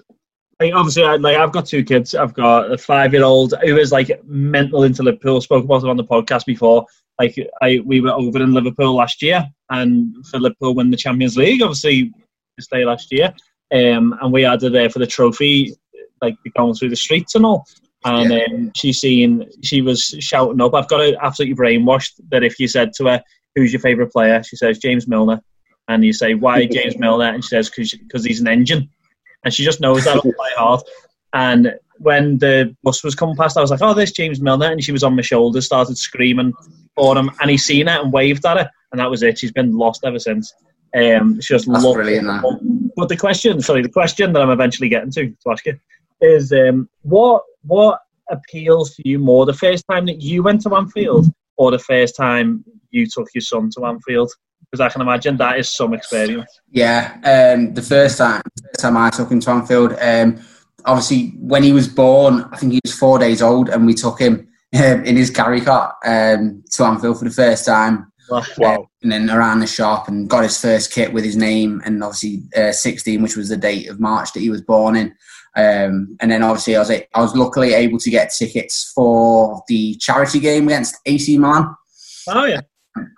like 0.60 0.74
obviously 0.74 1.04
I, 1.04 1.16
like 1.16 1.38
I've 1.38 1.52
got 1.52 1.66
two 1.66 1.84
kids. 1.84 2.14
I've 2.14 2.34
got 2.34 2.72
a 2.72 2.78
five 2.78 3.14
year 3.14 3.24
old 3.24 3.54
who 3.64 3.78
is 3.78 3.92
like 3.92 4.12
mental 4.26 4.84
into 4.84 5.04
Liverpool. 5.04 5.42
Spoke 5.42 5.66
about 5.66 5.84
it 5.84 5.90
on 5.90 5.98
the 5.98 6.04
podcast 6.04 6.46
before. 6.46 6.86
Like 7.20 7.36
I 7.62 7.82
we 7.86 8.00
were 8.00 8.12
over 8.12 8.42
in 8.42 8.54
Liverpool 8.54 8.96
last 8.96 9.22
year 9.22 9.44
and 9.70 10.16
for 10.28 10.40
Liverpool 10.40 10.76
win 10.76 10.92
the 10.92 10.98
Champions 10.98 11.36
League, 11.36 11.62
obviously 11.62 12.14
this 12.58 12.68
day 12.68 12.86
last 12.86 13.12
year. 13.12 13.34
Um, 13.72 14.18
and 14.22 14.32
we 14.32 14.44
had 14.44 14.62
her 14.62 14.70
there 14.70 14.90
for 14.90 15.00
the 15.00 15.08
trophy, 15.08 15.76
like 16.22 16.36
going 16.56 16.74
through 16.74 16.90
the 16.90 16.96
streets 16.96 17.36
and 17.36 17.46
all. 17.46 17.66
And 18.06 18.32
yeah. 18.32 18.46
um, 18.50 18.72
she's 18.76 19.00
seen, 19.00 19.50
she 19.64 19.82
was 19.82 20.16
shouting 20.20 20.62
up. 20.62 20.74
I've 20.74 20.88
got 20.88 21.02
her 21.02 21.16
absolutely 21.22 21.56
brainwashed 21.56 22.20
that 22.30 22.44
if 22.44 22.60
you 22.60 22.68
said 22.68 22.94
to 22.94 23.06
her, 23.06 23.24
"Who's 23.56 23.74
your 23.74 23.82
favourite 23.82 24.12
player?" 24.12 24.44
she 24.44 24.56
says 24.56 24.78
James 24.78 25.08
Milner, 25.08 25.42
and 25.88 26.06
you 26.06 26.14
say, 26.14 26.34
"Why 26.34 26.66
James 26.72 26.98
Milner?" 26.98 27.34
and 27.34 27.44
she 27.44 27.50
says, 27.50 27.70
"Because 27.70 28.24
he's 28.24 28.40
an 28.40 28.48
engine," 28.48 28.90
and 29.44 29.54
she 29.54 29.64
just 29.64 29.82
knows 29.82 30.06
that 30.06 30.24
by 30.24 30.50
heart. 30.56 30.84
And 31.34 31.74
when 31.98 32.38
the 32.38 32.76
bus 32.84 33.04
was 33.04 33.16
coming 33.16 33.36
past, 33.36 33.58
I 33.58 33.62
was 33.62 33.72
like, 33.72 33.82
"Oh, 33.82 33.94
there's 33.94 34.12
James 34.12 34.40
Milner," 34.40 34.72
and 34.72 34.84
she 34.84 34.92
was 34.92 35.04
on 35.04 35.16
my 35.16 35.22
shoulder, 35.22 35.60
started 35.60 35.98
screaming 35.98 36.54
for 36.96 37.18
him, 37.18 37.32
and 37.42 37.50
he 37.50 37.58
seen 37.58 37.88
it 37.88 38.00
and 38.00 38.14
waved 38.14 38.46
at 38.46 38.58
her, 38.58 38.72
and 38.92 39.00
that 39.00 39.10
was 39.10 39.24
it. 39.24 39.40
She's 39.40 39.52
been 39.52 39.76
lost 39.76 40.06
ever 40.06 40.20
since. 40.20 40.54
Um, 40.96 41.40
she 41.42 41.54
just 41.54 41.68
That's 41.70 41.84
loved 41.84 41.96
brilliant. 41.96 42.28
It. 42.28 42.92
But 42.96 43.10
the 43.10 43.18
question, 43.18 43.62
sorry, 43.62 43.82
the 43.82 43.90
question 43.90 44.34
that 44.34 44.42
I'm 44.42 44.50
eventually 44.50 44.90
getting 44.90 45.12
to 45.12 45.30
to 45.30 45.52
ask 45.52 45.66
you 45.66 45.80
is, 46.22 46.52
um, 46.52 46.90
what 47.04 47.44
what 47.64 48.00
appeals 48.30 48.96
to 48.96 49.08
you 49.08 49.20
more, 49.20 49.46
the 49.46 49.54
first 49.54 49.86
time 49.90 50.06
that 50.06 50.22
you 50.22 50.44
went 50.44 50.62
to 50.62 50.76
Anfield, 50.76 51.28
or 51.58 51.72
the 51.72 51.80
first 51.80 52.16
time 52.16 52.64
you 52.92 53.06
took 53.06 53.28
your 53.34 53.42
son 53.42 53.70
to 53.78 53.86
Anfield? 53.86 54.32
Because 54.70 54.82
I 54.82 54.90
can 54.90 55.02
imagine 55.02 55.38
that 55.38 55.60
is 55.60 55.70
some 55.70 55.94
experience. 55.94 56.52
Yeah, 56.72 57.18
um, 57.24 57.74
the 57.74 57.82
first 57.82 58.18
time, 58.18 58.42
first 58.66 58.80
time 58.80 58.98
I 58.98 59.10
took 59.10 59.32
him 59.32 59.40
to 59.40 59.52
Anfield, 59.52 59.96
um, 60.02 60.42
obviously 60.84 61.30
when 61.38 61.64
he 61.64 61.72
was 61.72 61.88
born, 61.88 62.46
I 62.52 62.58
think 62.58 62.74
he 62.74 62.82
was 62.84 62.94
four 62.94 63.20
days 63.20 63.42
old, 63.42 63.70
and 63.70 63.86
we 63.86 63.94
took 63.94 64.20
him 64.20 64.48
um, 64.76 65.06
in 65.06 65.16
his 65.16 65.30
carry 65.30 65.62
cart 65.62 65.96
um, 66.06 66.64
to 66.72 66.84
Anfield 66.84 67.20
for 67.20 67.26
the 67.26 67.32
first 67.32 67.66
time. 67.66 68.12
Wow. 68.30 68.44
Uh, 68.62 68.84
and 69.04 69.12
then 69.12 69.30
around 69.30 69.60
the 69.60 69.68
shop 69.68 70.08
and 70.08 70.30
got 70.30 70.44
his 70.44 70.60
first 70.60 70.92
kit 70.92 71.14
with 71.14 71.24
his 71.24 71.36
name 71.38 71.82
and 71.86 72.04
obviously 72.04 72.44
uh, 72.56 72.72
16, 72.72 73.22
which 73.22 73.36
was 73.36 73.50
the 73.50 73.58
date 73.58 73.90
of 73.90 74.00
March 74.00 74.34
that 74.34 74.42
he 74.42 74.50
was 74.50 74.62
born 74.62 74.96
in. 74.96 75.16
Um, 75.56 76.18
and 76.20 76.30
then 76.30 76.44
obviously 76.44 76.76
I 76.76 76.80
was 76.80 76.92
I 76.92 77.04
was 77.16 77.36
luckily 77.36 77.74
able 77.74 77.98
to 78.00 78.10
get 78.12 78.32
tickets 78.32 78.92
for 78.94 79.64
the 79.68 79.96
charity 79.96 80.40
game 80.40 80.68
against 80.68 80.98
AC 81.06 81.38
Milan. 81.40 81.76
Oh 82.30 82.46
yeah, 82.46 82.62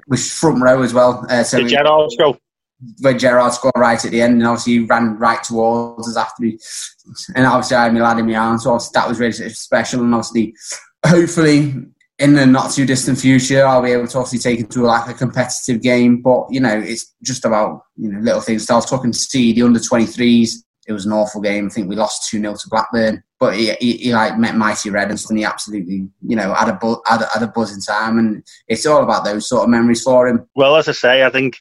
which 0.07 0.22
front 0.22 0.62
row 0.62 0.82
as 0.82 0.93
well. 0.93 1.26
Uh, 1.30 1.43
so 1.43 1.60
Did 1.60 1.70
Gerrard 1.70 2.12
go? 2.18 2.38
Where 3.01 3.14
Gerrard 3.14 3.51
scored 3.51 3.74
right 3.76 4.03
at 4.03 4.12
the 4.12 4.22
end, 4.22 4.36
and 4.36 4.47
obviously 4.47 4.74
he 4.74 4.80
ran 4.80 5.18
right 5.18 5.43
towards 5.43 6.07
us 6.07 6.16
after 6.16 6.43
me. 6.43 6.57
And 7.36 7.45
obviously 7.45 7.76
I 7.76 7.84
had 7.86 7.93
my 7.93 7.99
lad 7.99 8.20
in 8.20 8.28
my 8.28 8.36
arms, 8.36 8.64
so 8.64 8.80
that 8.93 9.07
was 9.07 9.20
really 9.20 9.34
special. 9.34 10.01
And 10.01 10.16
obviously, 10.16 10.55
hopefully 11.05 11.74
in 12.20 12.34
the 12.34 12.45
not 12.45 12.72
too 12.72 12.86
distant 12.86 13.17
future, 13.17 13.65
I'll 13.65 13.82
be 13.82 13.91
able 13.91 14.07
to 14.07 14.17
obviously 14.17 14.39
take 14.39 14.59
it 14.59 14.70
to 14.72 14.82
like 14.82 15.09
a 15.09 15.13
competitive 15.13 15.82
game. 15.82 16.22
But 16.22 16.47
you 16.49 16.59
know, 16.59 16.78
it's 16.78 17.15
just 17.24 17.45
about 17.45 17.84
you 17.95 18.11
know 18.11 18.20
little 18.20 18.41
things. 18.41 18.65
So 18.65 18.74
I 18.74 18.78
was 18.78 18.89
talking 18.89 19.11
to 19.11 19.17
see 19.17 19.53
the 19.53 19.63
under 19.63 19.80
twenty 19.80 20.05
threes. 20.05 20.63
It 20.88 20.93
was 20.93 21.05
an 21.05 21.13
awful 21.13 21.41
game. 21.41 21.67
I 21.67 21.70
think 21.70 21.88
we 21.88 21.95
lost 21.95 22.30
two 22.30 22.39
0 22.39 22.55
to 22.55 22.70
Blackburn, 22.70 23.22
but 23.39 23.55
he, 23.55 23.74
he, 23.80 23.97
he, 23.97 24.13
like 24.13 24.39
met 24.39 24.55
mighty 24.55 24.89
red 24.89 25.11
and 25.11 25.38
he 25.38 25.45
absolutely 25.45 26.07
you 26.26 26.36
know 26.36 26.51
had 26.51 26.67
a 26.67 26.74
bu- 26.74 27.01
had, 27.05 27.22
a, 27.22 27.28
had 27.32 27.43
a 27.43 27.47
buzzing 27.47 27.82
time, 27.82 28.17
and 28.17 28.43
it's 28.67 28.86
all 28.86 29.03
about 29.03 29.24
those 29.24 29.47
sort 29.47 29.63
of 29.63 29.70
memories 29.70 30.03
for 30.03 30.28
him. 30.28 30.47
Well, 30.55 30.76
as 30.76 30.89
I 30.89 30.93
say, 30.93 31.24
I 31.24 31.30
think 31.30 31.59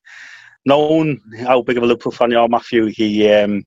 knowing 0.65 1.21
how 1.41 1.63
big 1.63 1.77
of 1.77 1.83
a 1.83 1.87
Liverpool 1.87 2.13
fan 2.13 2.31
you 2.31 2.39
are, 2.39 2.49
Matthew, 2.49 2.87
he. 2.87 3.31
Um, 3.31 3.65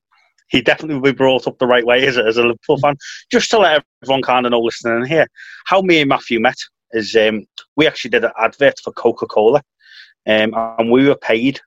he 0.48 0.62
definitely 0.62 0.96
will 0.96 1.14
be 1.14 1.14
brought 1.14 1.48
up 1.48 1.58
the 1.60 1.66
right 1.66 1.86
way 1.86 2.06
as 2.06 2.18
a, 2.18 2.26
as 2.26 2.36
a 2.36 2.42
Liverpool 2.42 2.78
fan. 2.80 2.98
Just 3.32 3.50
to 3.52 3.60
let 3.60 3.86
everyone 4.04 4.22
kind 4.22 4.46
of 4.46 4.52
know 4.52 4.60
listening 4.60 5.06
here, 5.06 5.26
how 5.66 5.82
me 5.82 6.02
and 6.02 6.10
Matthew 6.10 6.42
met 6.42 6.58
is 6.94 7.16
um, 7.16 7.46
we 7.76 7.88
actually 7.88 8.12
did 8.12 8.26
an 8.26 8.32
advert 8.40 8.80
for 8.84 8.92
Coca 8.94 9.26
Cola, 9.26 9.64
um, 10.28 10.54
and 10.78 10.92
we 10.92 11.08
were 11.08 11.16
paid 11.16 11.60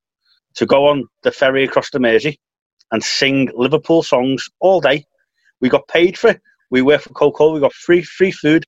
to 0.54 0.66
go 0.66 0.86
on 0.86 1.06
the 1.22 1.32
ferry 1.32 1.64
across 1.64 1.90
the 1.90 1.98
Mersey 1.98 2.38
and 2.92 3.02
sing 3.02 3.50
Liverpool 3.54 4.02
songs 4.02 4.48
all 4.60 4.80
day. 4.80 5.04
We 5.60 5.68
got 5.68 5.88
paid 5.88 6.18
for 6.18 6.30
it. 6.30 6.40
We 6.70 6.82
worked 6.82 7.04
for 7.04 7.14
Coca 7.14 7.36
Cola. 7.36 7.54
We 7.54 7.60
got 7.60 7.72
free 7.72 8.02
free 8.02 8.30
food. 8.30 8.64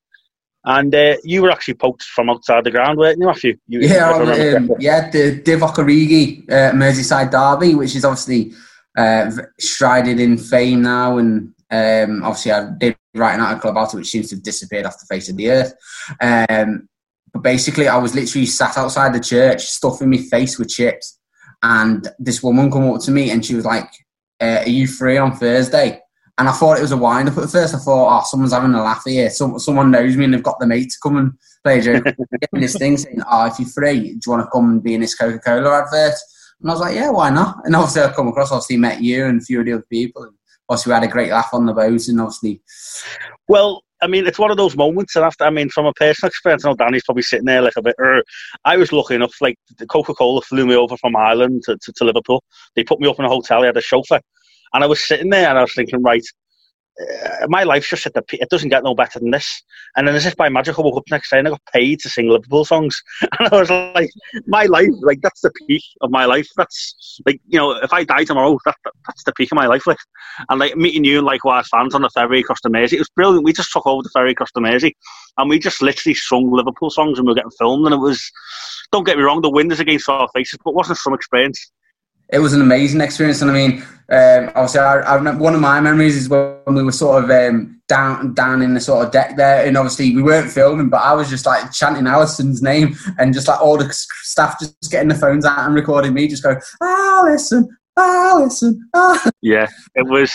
And 0.68 0.92
uh, 0.92 1.16
you 1.22 1.42
were 1.42 1.50
actually 1.52 1.74
poked 1.74 2.02
from 2.02 2.28
outside 2.28 2.64
the 2.64 2.72
ground, 2.72 2.98
weren't 2.98 3.20
you, 3.20 3.26
Matthew? 3.26 3.56
You, 3.68 3.82
yeah, 3.82 4.10
um, 4.10 4.72
yeah, 4.80 5.08
the 5.10 5.40
Divock 5.40 5.76
Origi 5.76 6.42
uh, 6.50 6.72
Merseyside 6.72 7.30
derby, 7.30 7.76
which 7.76 7.94
is 7.94 8.04
obviously 8.04 8.52
uh, 8.98 9.30
strided 9.60 10.18
in 10.18 10.36
fame 10.36 10.82
now, 10.82 11.18
and 11.18 11.54
um, 11.70 12.24
obviously 12.24 12.50
I 12.50 12.70
did 12.78 12.96
write 13.18 13.34
an 13.34 13.40
article 13.40 13.70
about 13.70 13.92
it, 13.92 13.96
which 13.96 14.10
seems 14.10 14.30
to 14.30 14.36
have 14.36 14.42
disappeared 14.42 14.86
off 14.86 14.98
the 14.98 15.06
face 15.06 15.28
of 15.28 15.36
the 15.36 15.50
earth. 15.50 15.72
Um, 16.20 16.88
but 17.32 17.42
basically, 17.42 17.88
I 17.88 17.98
was 17.98 18.14
literally 18.14 18.46
sat 18.46 18.78
outside 18.78 19.12
the 19.12 19.20
church, 19.20 19.62
stuffing 19.62 20.10
my 20.10 20.18
face 20.18 20.58
with 20.58 20.68
chips, 20.68 21.18
and 21.62 22.08
this 22.18 22.42
woman 22.42 22.70
come 22.70 22.90
up 22.90 23.00
to 23.02 23.10
me 23.10 23.30
and 23.30 23.44
she 23.44 23.54
was 23.54 23.64
like, 23.64 23.90
uh, 24.40 24.62
"Are 24.64 24.68
you 24.68 24.86
free 24.86 25.18
on 25.18 25.36
Thursday?" 25.36 26.00
And 26.38 26.48
I 26.48 26.52
thought 26.52 26.78
it 26.78 26.82
was 26.82 26.92
a 26.92 26.96
wind 26.96 27.28
up 27.28 27.38
at 27.38 27.50
first. 27.50 27.74
I 27.74 27.78
thought, 27.78 28.18
"Oh, 28.18 28.24
someone's 28.26 28.52
having 28.52 28.74
a 28.74 28.82
laugh 28.82 29.02
here. 29.04 29.30
Some, 29.30 29.58
someone 29.58 29.90
knows 29.90 30.16
me 30.16 30.24
and 30.24 30.34
they've 30.34 30.42
got 30.42 30.60
the 30.60 30.66
mate 30.66 30.90
to 30.90 30.98
come 31.02 31.16
and 31.16 31.32
play 31.64 31.78
a 31.78 31.82
joke." 31.82 32.04
this 32.52 32.76
thing 32.76 32.96
saying, 32.96 33.22
"Oh, 33.30 33.46
if 33.46 33.58
you're 33.58 33.68
free, 33.68 34.14
do 34.14 34.20
you 34.26 34.32
want 34.32 34.44
to 34.44 34.50
come 34.50 34.70
and 34.70 34.82
be 34.82 34.94
in 34.94 35.00
this 35.00 35.14
Coca 35.14 35.38
Cola 35.38 35.82
advert?" 35.82 36.14
And 36.60 36.70
I 36.70 36.72
was 36.72 36.80
like, 36.80 36.94
"Yeah, 36.94 37.10
why 37.10 37.30
not?" 37.30 37.58
And 37.64 37.74
obviously, 37.74 38.02
I 38.02 38.12
come 38.12 38.28
across, 38.28 38.52
obviously, 38.52 38.76
met 38.76 39.02
you 39.02 39.26
and 39.26 39.40
a 39.40 39.44
few 39.44 39.60
of 39.60 39.66
the 39.66 39.72
other 39.74 39.86
people. 39.90 40.30
Obviously, 40.68 40.90
we 40.90 40.94
had 40.94 41.04
a 41.04 41.08
great 41.08 41.30
laugh 41.30 41.50
on 41.52 41.66
the 41.66 41.72
boat, 41.72 42.08
and 42.08 42.20
obviously, 42.20 42.60
well, 43.48 43.82
I 44.02 44.08
mean, 44.08 44.26
it's 44.26 44.38
one 44.38 44.50
of 44.50 44.56
those 44.56 44.76
moments, 44.76 45.16
and 45.16 45.24
after, 45.24 45.44
I 45.44 45.50
mean, 45.50 45.70
from 45.70 45.86
a 45.86 45.92
personal 45.94 46.28
experience, 46.28 46.64
I 46.64 46.70
know 46.70 46.76
Danny's 46.76 47.04
probably 47.04 47.22
sitting 47.22 47.46
there 47.46 47.62
like 47.62 47.76
a 47.76 47.82
bit. 47.82 47.94
Er, 47.98 48.22
I 48.64 48.76
was 48.76 48.92
lucky 48.92 49.14
enough, 49.14 49.34
like 49.40 49.58
the 49.78 49.86
Coca 49.86 50.12
Cola 50.12 50.42
flew 50.42 50.66
me 50.66 50.74
over 50.74 50.96
from 50.96 51.16
Ireland 51.16 51.62
to, 51.66 51.78
to, 51.80 51.92
to, 51.92 52.04
Liverpool. 52.04 52.44
They 52.74 52.84
put 52.84 53.00
me 53.00 53.08
up 53.08 53.18
in 53.18 53.24
a 53.24 53.28
hotel. 53.28 53.60
They 53.60 53.68
had 53.68 53.76
a 53.76 53.82
chauffeur, 53.82 54.20
and 54.74 54.84
I 54.84 54.86
was 54.86 55.06
sitting 55.06 55.30
there, 55.30 55.48
and 55.48 55.58
I 55.58 55.62
was 55.62 55.74
thinking, 55.74 56.02
right, 56.02 56.24
uh, 56.98 57.46
my 57.48 57.62
life's 57.62 57.88
just 57.88 58.06
at 58.06 58.14
the 58.14 58.22
peak. 58.22 58.40
It 58.40 58.48
doesn't 58.48 58.70
get 58.70 58.84
no 58.84 58.94
better 58.94 59.18
than 59.18 59.30
this. 59.30 59.62
And 59.96 60.08
then 60.08 60.14
as 60.14 60.24
if 60.24 60.36
by 60.36 60.48
magic, 60.48 60.78
I 60.78 60.82
woke 60.82 60.96
up 60.96 61.04
next 61.10 61.30
day 61.30 61.38
and 61.38 61.46
I 61.46 61.50
got 61.50 61.64
paid 61.72 62.00
to 62.00 62.08
sing 62.08 62.28
Liverpool 62.28 62.64
songs. 62.64 63.02
And 63.38 63.48
I 63.52 63.56
was 63.56 63.70
like, 63.70 64.10
my 64.46 64.64
life, 64.64 64.88
like 65.02 65.20
that's 65.20 65.42
the 65.42 65.50
peak 65.66 65.82
of 66.00 66.10
my 66.10 66.24
life. 66.24 66.48
That's 66.56 67.20
like, 67.26 67.40
you 67.46 67.58
know, 67.58 67.72
if 67.72 67.92
I 67.92 68.04
die 68.04 68.24
tomorrow, 68.24 68.58
that, 68.64 68.76
that 68.84 68.92
that's 69.06 69.24
the 69.24 69.32
peak 69.32 69.52
of 69.52 69.56
my 69.56 69.66
life. 69.66 69.86
Like, 69.86 69.98
and 70.48 70.58
like 70.58 70.76
meeting 70.76 71.04
you 71.04 71.18
and 71.18 71.26
likewise 71.26 71.68
fans 71.68 71.94
on 71.94 72.02
the 72.02 72.10
ferry 72.10 72.40
across 72.40 72.60
the 72.62 72.70
Mersey, 72.70 72.96
it 72.96 73.00
was 73.00 73.10
brilliant. 73.10 73.44
We 73.44 73.52
just 73.52 73.72
took 73.72 73.86
over 73.86 74.02
the 74.02 74.10
ferry 74.10 74.32
across 74.32 74.52
the 74.54 74.60
Mersey, 74.60 74.96
and 75.36 75.50
we 75.50 75.58
just 75.58 75.82
literally 75.82 76.14
sung 76.14 76.50
Liverpool 76.50 76.90
songs, 76.90 77.18
and 77.18 77.26
we 77.26 77.32
were 77.32 77.36
getting 77.36 77.50
filmed. 77.58 77.84
And 77.86 77.94
it 77.94 77.98
was, 77.98 78.30
don't 78.90 79.04
get 79.04 79.18
me 79.18 79.22
wrong, 79.22 79.42
the 79.42 79.50
wind 79.50 79.72
is 79.72 79.80
against 79.80 80.08
our 80.08 80.28
faces, 80.34 80.58
but 80.64 80.70
it 80.70 80.76
wasn't 80.76 80.98
some 80.98 81.14
experience 81.14 81.70
it 82.32 82.38
was 82.38 82.52
an 82.52 82.60
amazing 82.60 83.00
experience. 83.00 83.42
And 83.42 83.50
I 83.50 83.54
mean, 83.54 83.82
um, 84.08 84.52
obviously, 84.54 84.80
I, 84.80 85.00
I, 85.00 85.14
remember 85.16 85.42
one 85.42 85.54
of 85.54 85.60
my 85.60 85.80
memories 85.80 86.16
is 86.16 86.28
when 86.28 86.56
we 86.66 86.82
were 86.82 86.92
sort 86.92 87.24
of 87.24 87.30
um, 87.30 87.80
down 87.88 88.34
down 88.34 88.62
in 88.62 88.74
the 88.74 88.80
sort 88.80 89.04
of 89.04 89.12
deck 89.12 89.36
there, 89.36 89.66
and 89.66 89.76
obviously 89.76 90.14
we 90.14 90.22
weren't 90.22 90.50
filming, 90.50 90.88
but 90.88 91.02
I 91.02 91.12
was 91.12 91.28
just 91.28 91.44
like 91.44 91.72
chanting 91.72 92.04
Alisson's 92.04 92.62
name, 92.62 92.96
and 93.18 93.34
just 93.34 93.48
like 93.48 93.60
all 93.60 93.76
the 93.76 93.92
staff 93.92 94.60
just 94.60 94.90
getting 94.90 95.08
the 95.08 95.16
phones 95.16 95.44
out 95.44 95.58
and 95.58 95.74
recording 95.74 96.14
me, 96.14 96.28
just 96.28 96.44
going 96.44 96.58
Alisson, 96.80 97.66
Alisson. 97.98 98.76
Ah. 98.94 99.30
Yeah, 99.42 99.66
it 99.96 100.06
was. 100.06 100.32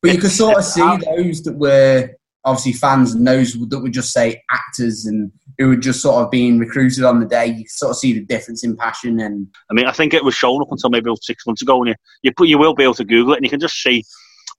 But 0.00 0.12
you 0.12 0.20
could 0.20 0.30
sort 0.30 0.58
of 0.58 0.64
see 0.64 0.80
those 0.80 1.42
that 1.42 1.56
were 1.56 2.10
obviously 2.44 2.72
fans 2.72 3.14
and 3.14 3.26
those 3.26 3.52
that 3.52 3.80
would 3.80 3.92
just 3.92 4.12
say 4.12 4.42
actors 4.50 5.06
and 5.06 5.30
who 5.58 5.68
were 5.68 5.76
just 5.76 6.00
sort 6.00 6.22
of 6.22 6.30
being 6.30 6.58
recruited 6.58 7.04
on 7.04 7.20
the 7.20 7.26
day. 7.26 7.46
You 7.46 7.64
sort 7.68 7.90
of 7.90 7.96
see 7.96 8.12
the 8.12 8.24
difference 8.24 8.64
in 8.64 8.76
passion 8.76 9.20
and. 9.20 9.46
I 9.70 9.74
mean, 9.74 9.86
I 9.86 9.92
think 9.92 10.14
it 10.14 10.24
was 10.24 10.34
shown 10.34 10.62
up 10.62 10.68
until 10.70 10.90
maybe 10.90 11.10
six 11.20 11.46
months 11.46 11.62
ago, 11.62 11.78
and 11.80 11.88
you 11.88 11.94
you, 12.22 12.32
put, 12.32 12.48
you 12.48 12.58
will 12.58 12.74
be 12.74 12.84
able 12.84 12.94
to 12.94 13.04
Google 13.04 13.32
it, 13.34 13.36
and 13.36 13.44
you 13.44 13.50
can 13.50 13.60
just 13.60 13.82
see. 13.82 14.04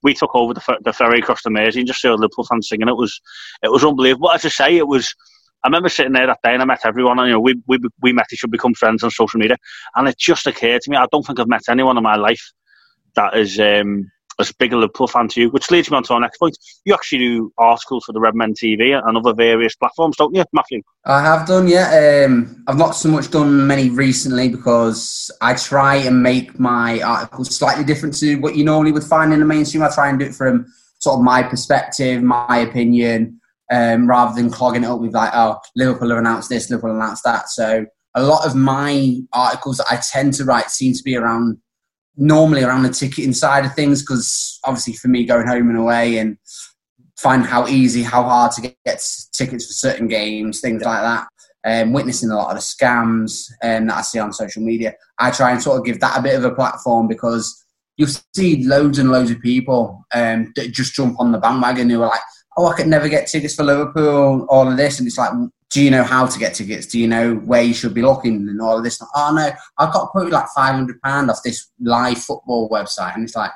We 0.02 0.14
took 0.14 0.34
over 0.34 0.54
the, 0.54 0.78
the 0.82 0.94
ferry 0.94 1.18
across 1.18 1.42
the 1.42 1.50
Mersey 1.50 1.80
and 1.80 1.86
just 1.86 2.00
saw 2.00 2.14
Liverpool 2.14 2.44
fans 2.44 2.68
singing. 2.68 2.88
It 2.88 2.96
was, 2.96 3.20
it 3.62 3.70
was 3.70 3.84
unbelievable. 3.84 4.30
As 4.30 4.46
I 4.46 4.48
say, 4.48 4.76
it 4.78 4.88
was. 4.88 5.14
I 5.62 5.68
remember 5.68 5.90
sitting 5.90 6.14
there 6.14 6.26
that 6.26 6.38
day 6.42 6.54
and 6.54 6.62
I 6.62 6.64
met 6.64 6.86
everyone. 6.86 7.18
And, 7.18 7.28
you 7.28 7.34
know, 7.34 7.40
we, 7.40 7.54
we 7.66 7.78
we 8.00 8.12
met 8.14 8.28
each 8.32 8.42
other, 8.42 8.50
become 8.50 8.72
friends 8.72 9.02
on 9.04 9.10
social 9.10 9.38
media, 9.38 9.58
and 9.94 10.08
it 10.08 10.16
just 10.16 10.46
occurred 10.46 10.80
to 10.80 10.90
me. 10.90 10.96
I 10.96 11.06
don't 11.12 11.26
think 11.26 11.38
I've 11.38 11.48
met 11.48 11.68
anyone 11.68 11.98
in 11.98 12.02
my 12.02 12.16
life 12.16 12.52
that 13.14 13.36
is 13.36 13.60
um, 13.60 14.10
as 14.40 14.52
big 14.52 14.72
a 14.72 14.76
Liverpool 14.76 15.06
fan 15.06 15.28
to 15.28 15.40
you, 15.40 15.50
which 15.50 15.70
leads 15.70 15.90
me 15.90 15.96
on 15.96 16.02
to 16.04 16.14
our 16.14 16.20
next 16.20 16.38
point. 16.38 16.56
You 16.84 16.94
actually 16.94 17.18
do 17.18 17.52
articles 17.58 18.04
for 18.04 18.12
the 18.12 18.20
Redmen 18.20 18.54
TV 18.54 18.98
and 18.98 19.16
other 19.16 19.34
various 19.34 19.76
platforms, 19.76 20.16
don't 20.16 20.34
you, 20.34 20.44
Matthew? 20.52 20.82
I 21.04 21.22
have 21.22 21.46
done, 21.46 21.68
yeah. 21.68 22.24
Um, 22.26 22.64
I've 22.66 22.78
not 22.78 22.92
so 22.92 23.08
much 23.08 23.30
done 23.30 23.66
many 23.66 23.90
recently 23.90 24.48
because 24.48 25.30
I 25.40 25.54
try 25.54 25.96
and 25.96 26.22
make 26.22 26.58
my 26.58 27.00
articles 27.00 27.54
slightly 27.54 27.84
different 27.84 28.16
to 28.18 28.36
what 28.36 28.56
you 28.56 28.64
normally 28.64 28.92
would 28.92 29.04
find 29.04 29.32
in 29.32 29.40
the 29.40 29.46
mainstream. 29.46 29.82
I 29.82 29.90
try 29.90 30.08
and 30.08 30.18
do 30.18 30.26
it 30.26 30.34
from 30.34 30.66
sort 30.98 31.18
of 31.18 31.24
my 31.24 31.42
perspective, 31.42 32.22
my 32.22 32.58
opinion, 32.58 33.40
um, 33.70 34.08
rather 34.08 34.34
than 34.34 34.50
clogging 34.50 34.84
it 34.84 34.88
up 34.88 35.00
with 35.00 35.14
like, 35.14 35.30
oh, 35.34 35.58
Liverpool 35.76 36.10
have 36.10 36.18
announced 36.18 36.48
this, 36.48 36.70
Liverpool 36.70 36.96
announced 36.96 37.24
that. 37.24 37.48
So 37.48 37.86
a 38.14 38.22
lot 38.22 38.46
of 38.46 38.54
my 38.54 39.20
articles 39.32 39.78
that 39.78 39.86
I 39.90 39.96
tend 39.96 40.34
to 40.34 40.44
write 40.44 40.70
seem 40.70 40.94
to 40.94 41.02
be 41.02 41.16
around 41.16 41.58
normally 42.20 42.62
around 42.62 42.82
the 42.82 42.90
ticketing 42.90 43.32
side 43.32 43.64
of 43.64 43.74
things 43.74 44.02
because 44.02 44.60
obviously 44.64 44.92
for 44.92 45.08
me 45.08 45.24
going 45.24 45.46
home 45.46 45.70
and 45.70 45.78
away 45.78 46.18
and 46.18 46.36
find 47.16 47.44
how 47.44 47.66
easy, 47.66 48.02
how 48.02 48.22
hard 48.22 48.52
to 48.52 48.60
get, 48.60 48.76
get 48.84 49.02
tickets 49.32 49.66
for 49.66 49.72
certain 49.72 50.06
games, 50.06 50.60
things 50.60 50.82
like 50.82 51.02
that. 51.02 51.26
Um, 51.62 51.92
witnessing 51.92 52.30
a 52.30 52.36
lot 52.36 52.50
of 52.50 52.56
the 52.56 52.60
scams 52.62 53.50
um, 53.62 53.86
that 53.86 53.98
I 53.98 54.00
see 54.02 54.18
on 54.18 54.32
social 54.32 54.62
media, 54.62 54.94
I 55.18 55.30
try 55.30 55.50
and 55.50 55.62
sort 55.62 55.78
of 55.78 55.84
give 55.84 56.00
that 56.00 56.18
a 56.18 56.22
bit 56.22 56.36
of 56.36 56.44
a 56.44 56.54
platform 56.54 57.08
because 57.08 57.62
you 57.98 58.06
see 58.34 58.64
loads 58.64 58.98
and 58.98 59.10
loads 59.10 59.30
of 59.30 59.40
people 59.40 60.06
um, 60.14 60.52
that 60.56 60.72
just 60.72 60.94
jump 60.94 61.20
on 61.20 61.32
the 61.32 61.38
bandwagon 61.38 61.90
who 61.90 62.02
are 62.02 62.08
like, 62.08 62.20
oh, 62.56 62.66
I 62.66 62.76
could 62.76 62.86
never 62.86 63.08
get 63.08 63.26
tickets 63.28 63.54
for 63.54 63.64
Liverpool, 63.64 64.46
all 64.48 64.70
of 64.70 64.78
this. 64.78 64.98
And 64.98 65.06
it's 65.06 65.18
like, 65.18 65.32
do 65.70 65.80
you 65.80 65.90
know 65.90 66.02
how 66.02 66.26
to 66.26 66.38
get 66.38 66.54
tickets? 66.54 66.86
Do 66.86 66.98
you 66.98 67.06
know 67.06 67.34
where 67.34 67.62
you 67.62 67.72
should 67.72 67.94
be 67.94 68.02
looking 68.02 68.48
and 68.48 68.60
all 68.60 68.78
of 68.78 68.84
this? 68.84 69.00
Oh, 69.14 69.32
no, 69.34 69.50
I've 69.78 69.92
got 69.92 70.08
quoted 70.08 70.32
like 70.32 70.46
£500 70.56 71.30
off 71.30 71.42
this 71.44 71.70
live 71.80 72.18
football 72.18 72.68
website. 72.68 73.14
And 73.14 73.24
it's 73.24 73.36
like, 73.36 73.52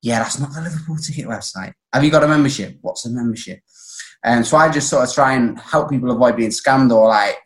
yeah, 0.00 0.20
that's 0.20 0.38
not 0.38 0.54
the 0.54 0.62
Liverpool 0.62 0.96
ticket 0.96 1.26
website. 1.26 1.74
Have 1.92 2.04
you 2.04 2.10
got 2.10 2.24
a 2.24 2.28
membership? 2.28 2.78
What's 2.80 3.04
a 3.04 3.10
membership? 3.10 3.60
And 4.24 4.46
so 4.46 4.56
I 4.56 4.70
just 4.70 4.88
sort 4.88 5.06
of 5.06 5.14
try 5.14 5.34
and 5.34 5.58
help 5.60 5.90
people 5.90 6.10
avoid 6.10 6.36
being 6.36 6.50
scammed 6.50 6.90
or 6.90 7.08
like 7.08 7.36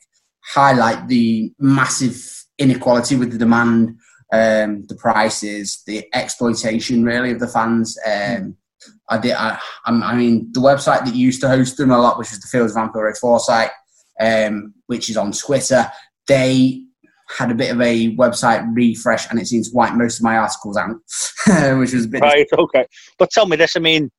highlight 0.45 1.09
the 1.09 1.53
massive 1.59 2.45
inequality 2.59 3.17
with 3.17 3.33
the 3.33 3.39
demand, 3.39 3.99
um, 4.33 4.87
the 4.87 4.97
prices, 4.97 5.83
the 5.87 6.07
exploitation 6.15 7.05
really 7.05 7.33
of 7.33 7.41
the 7.41 7.49
fans. 7.49 7.99
Um, 8.07 8.57
I 9.09 9.19
did. 9.19 9.33
I, 9.33 9.59
I, 9.85 10.15
mean, 10.15 10.51
the 10.53 10.61
website 10.61 11.05
that 11.05 11.15
used 11.15 11.41
to 11.41 11.49
host 11.49 11.77
them 11.77 11.91
a 11.91 11.99
lot, 11.99 12.19
which 12.19 12.31
was 12.31 12.41
the 12.41 12.49
Fields 12.49 12.77
of 12.77 12.95
Road 12.95 13.17
Foresight, 13.17 13.71
um, 14.21 14.75
which 14.87 15.11
is 15.11 15.17
on 15.17 15.33
Twitter. 15.33 15.91
They 16.27 16.83
had 17.29 17.51
a 17.51 17.55
bit 17.55 17.73
of 17.73 17.81
a 17.81 18.15
website 18.17 18.67
refresh, 18.75 19.29
and 19.31 19.41
it 19.41 19.47
seems 19.47 19.71
to 19.71 19.77
wipe 19.77 19.95
most 19.95 20.19
of 20.19 20.25
my 20.25 20.37
articles 20.37 20.77
out, 20.77 20.91
which 21.79 21.93
was 21.93 22.05
a 22.05 22.09
bit 22.09 22.23
right. 22.23 22.47
Okay, 22.57 22.87
but 23.19 23.31
tell 23.31 23.47
me 23.47 23.57
this. 23.57 23.77
I 23.77 23.81
mean, 23.81 24.11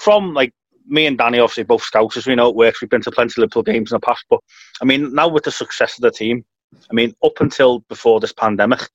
from 0.00 0.34
like 0.34 0.52
me 0.86 1.06
and 1.06 1.16
Danny, 1.16 1.38
obviously 1.38 1.64
both 1.64 1.82
scouts, 1.82 2.16
as 2.16 2.26
we 2.26 2.34
know 2.34 2.50
it 2.50 2.56
works. 2.56 2.80
We've 2.80 2.90
been 2.90 3.02
to 3.02 3.10
plenty 3.10 3.32
of 3.32 3.38
Liverpool 3.38 3.62
games 3.62 3.92
in 3.92 3.96
the 3.96 4.00
past, 4.00 4.24
but 4.28 4.40
I 4.82 4.84
mean, 4.84 5.14
now 5.14 5.28
with 5.28 5.44
the 5.44 5.50
success 5.50 5.96
of 5.96 6.02
the 6.02 6.10
team, 6.10 6.44
I 6.90 6.94
mean, 6.94 7.14
up 7.24 7.40
until 7.40 7.80
before 7.80 8.20
this 8.20 8.32
pandemic, 8.32 8.88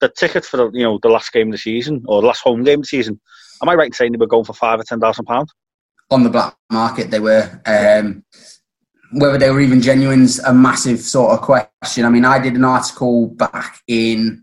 the 0.00 0.08
tickets 0.08 0.48
for 0.48 0.56
the 0.56 0.70
you 0.72 0.84
know 0.84 0.98
the 1.02 1.08
last 1.08 1.32
game 1.32 1.48
of 1.48 1.52
the 1.52 1.58
season 1.58 2.02
or 2.06 2.20
the 2.20 2.26
last 2.26 2.42
home 2.42 2.64
game 2.64 2.80
of 2.80 2.84
the 2.84 2.88
season, 2.88 3.20
am 3.62 3.68
I 3.68 3.74
right 3.74 3.86
in 3.86 3.92
saying 3.92 4.12
they 4.12 4.18
were 4.18 4.26
going 4.26 4.44
for 4.44 4.54
five 4.54 4.80
or 4.80 4.84
ten 4.84 5.00
thousand 5.00 5.26
pounds? 5.26 5.52
On 6.10 6.22
the 6.22 6.30
black 6.30 6.56
market, 6.70 7.10
they 7.10 7.20
were. 7.20 7.60
Um, 7.66 8.24
whether 9.14 9.38
they 9.38 9.50
were 9.50 9.60
even 9.60 9.80
genuine's 9.80 10.38
a 10.40 10.52
massive 10.52 11.00
sort 11.00 11.32
of 11.32 11.40
question. 11.40 12.04
I 12.04 12.08
mean, 12.08 12.24
I 12.24 12.38
did 12.38 12.54
an 12.54 12.64
article 12.64 13.28
back 13.28 13.80
in 13.86 14.42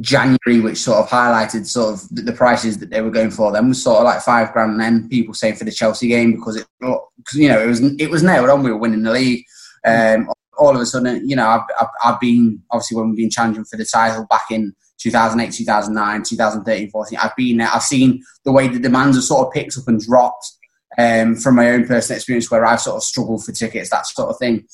January, 0.00 0.60
which 0.60 0.78
sort 0.78 0.98
of 0.98 1.08
highlighted 1.08 1.66
sort 1.66 1.94
of 1.94 2.08
the, 2.10 2.32
prices 2.32 2.78
that 2.78 2.90
they 2.90 3.00
were 3.00 3.10
going 3.10 3.30
for. 3.30 3.52
Them 3.52 3.68
was 3.68 3.82
sort 3.82 3.98
of 3.98 4.04
like 4.04 4.20
five 4.20 4.52
grand, 4.52 4.72
and 4.72 4.80
then 4.80 5.08
people 5.08 5.34
saying 5.34 5.56
for 5.56 5.64
the 5.64 5.70
Chelsea 5.70 6.08
game 6.08 6.32
because 6.32 6.56
it, 6.56 6.66
because 6.80 7.38
you 7.38 7.48
know, 7.48 7.60
it 7.60 7.66
was 7.66 7.80
it 7.80 8.10
was 8.10 8.22
nailed 8.22 8.50
on. 8.50 8.62
We 8.62 8.70
were 8.70 8.78
winning 8.78 9.02
the 9.02 9.12
league. 9.12 9.44
Um, 9.84 10.30
all 10.58 10.74
of 10.74 10.80
a 10.80 10.86
sudden, 10.86 11.28
you 11.28 11.34
know, 11.34 11.46
I've, 11.46 11.62
I've, 11.80 11.88
I've 12.04 12.20
been 12.20 12.62
obviously 12.70 12.96
when 12.96 13.08
we've 13.08 13.16
been 13.16 13.30
challenging 13.30 13.64
for 13.64 13.76
the 13.76 13.84
title 13.84 14.26
back 14.28 14.50
in 14.50 14.74
2008, 14.98 15.52
2009, 15.52 16.22
2013, 16.22 16.90
14. 16.90 17.18
I've 17.20 17.36
been 17.36 17.56
there. 17.56 17.70
I've 17.72 17.82
seen 17.82 18.22
the 18.44 18.52
way 18.52 18.68
the 18.68 18.78
demands 18.78 19.16
have 19.16 19.24
sort 19.24 19.46
of 19.46 19.52
picked 19.52 19.76
up 19.76 19.88
and 19.88 20.00
dropped 20.00 20.52
um, 20.98 21.36
from 21.36 21.56
my 21.56 21.70
own 21.70 21.86
personal 21.86 22.16
experience 22.16 22.50
where 22.50 22.64
I've 22.64 22.80
sort 22.80 22.96
of 22.96 23.02
struggled 23.02 23.44
for 23.44 23.52
tickets, 23.52 23.90
that 23.90 24.06
sort 24.06 24.30
of 24.30 24.38
thing. 24.38 24.66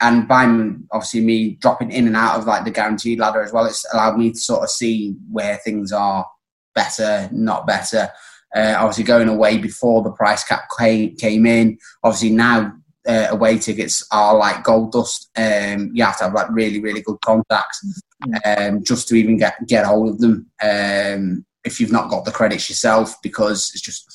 And 0.00 0.26
by 0.26 0.44
obviously 0.90 1.20
me 1.20 1.50
dropping 1.60 1.92
in 1.92 2.06
and 2.06 2.16
out 2.16 2.38
of 2.38 2.46
like 2.46 2.64
the 2.64 2.70
guaranteed 2.72 3.20
ladder 3.20 3.42
as 3.42 3.52
well, 3.52 3.66
it's 3.66 3.86
allowed 3.92 4.18
me 4.18 4.32
to 4.32 4.38
sort 4.38 4.62
of 4.62 4.70
see 4.70 5.14
where 5.30 5.58
things 5.58 5.92
are 5.92 6.26
better, 6.74 7.28
not 7.32 7.66
better. 7.66 8.08
Uh, 8.54 8.74
obviously 8.78 9.04
going 9.04 9.28
away 9.28 9.58
before 9.58 10.02
the 10.02 10.10
price 10.10 10.44
cap 10.44 10.64
came, 10.78 11.14
came 11.16 11.46
in. 11.46 11.78
Obviously 12.02 12.30
now 12.30 12.72
uh, 13.08 13.28
away 13.30 13.58
tickets 13.58 14.04
are 14.10 14.36
like 14.36 14.64
gold 14.64 14.92
dust. 14.92 15.30
Um, 15.36 15.90
you 15.94 16.04
have 16.04 16.18
to 16.18 16.24
have 16.24 16.34
like 16.34 16.50
really, 16.50 16.80
really 16.80 17.02
good 17.02 17.20
contacts 17.20 18.02
um, 18.44 18.82
just 18.84 19.08
to 19.08 19.14
even 19.14 19.36
get 19.36 19.54
get 19.66 19.86
hold 19.86 20.08
of 20.08 20.18
them. 20.18 20.50
Um, 20.62 21.44
if 21.64 21.80
you've 21.80 21.92
not 21.92 22.10
got 22.10 22.24
the 22.24 22.32
credits 22.32 22.68
yourself, 22.68 23.14
because 23.22 23.70
it's 23.72 23.80
just 23.80 24.10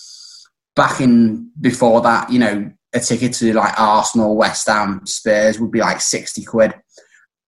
back 0.77 1.01
in 1.01 1.51
before 1.59 1.99
that, 2.01 2.31
you 2.31 2.39
know, 2.39 2.71
a 2.93 2.99
ticket 3.01 3.33
to 3.33 3.53
like 3.53 3.77
Arsenal, 3.77 4.37
West 4.37 4.67
Ham, 4.67 5.05
Spurs 5.05 5.59
would 5.59 5.71
be 5.71 5.79
like 5.79 5.99
60 5.99 6.45
quid. 6.45 6.73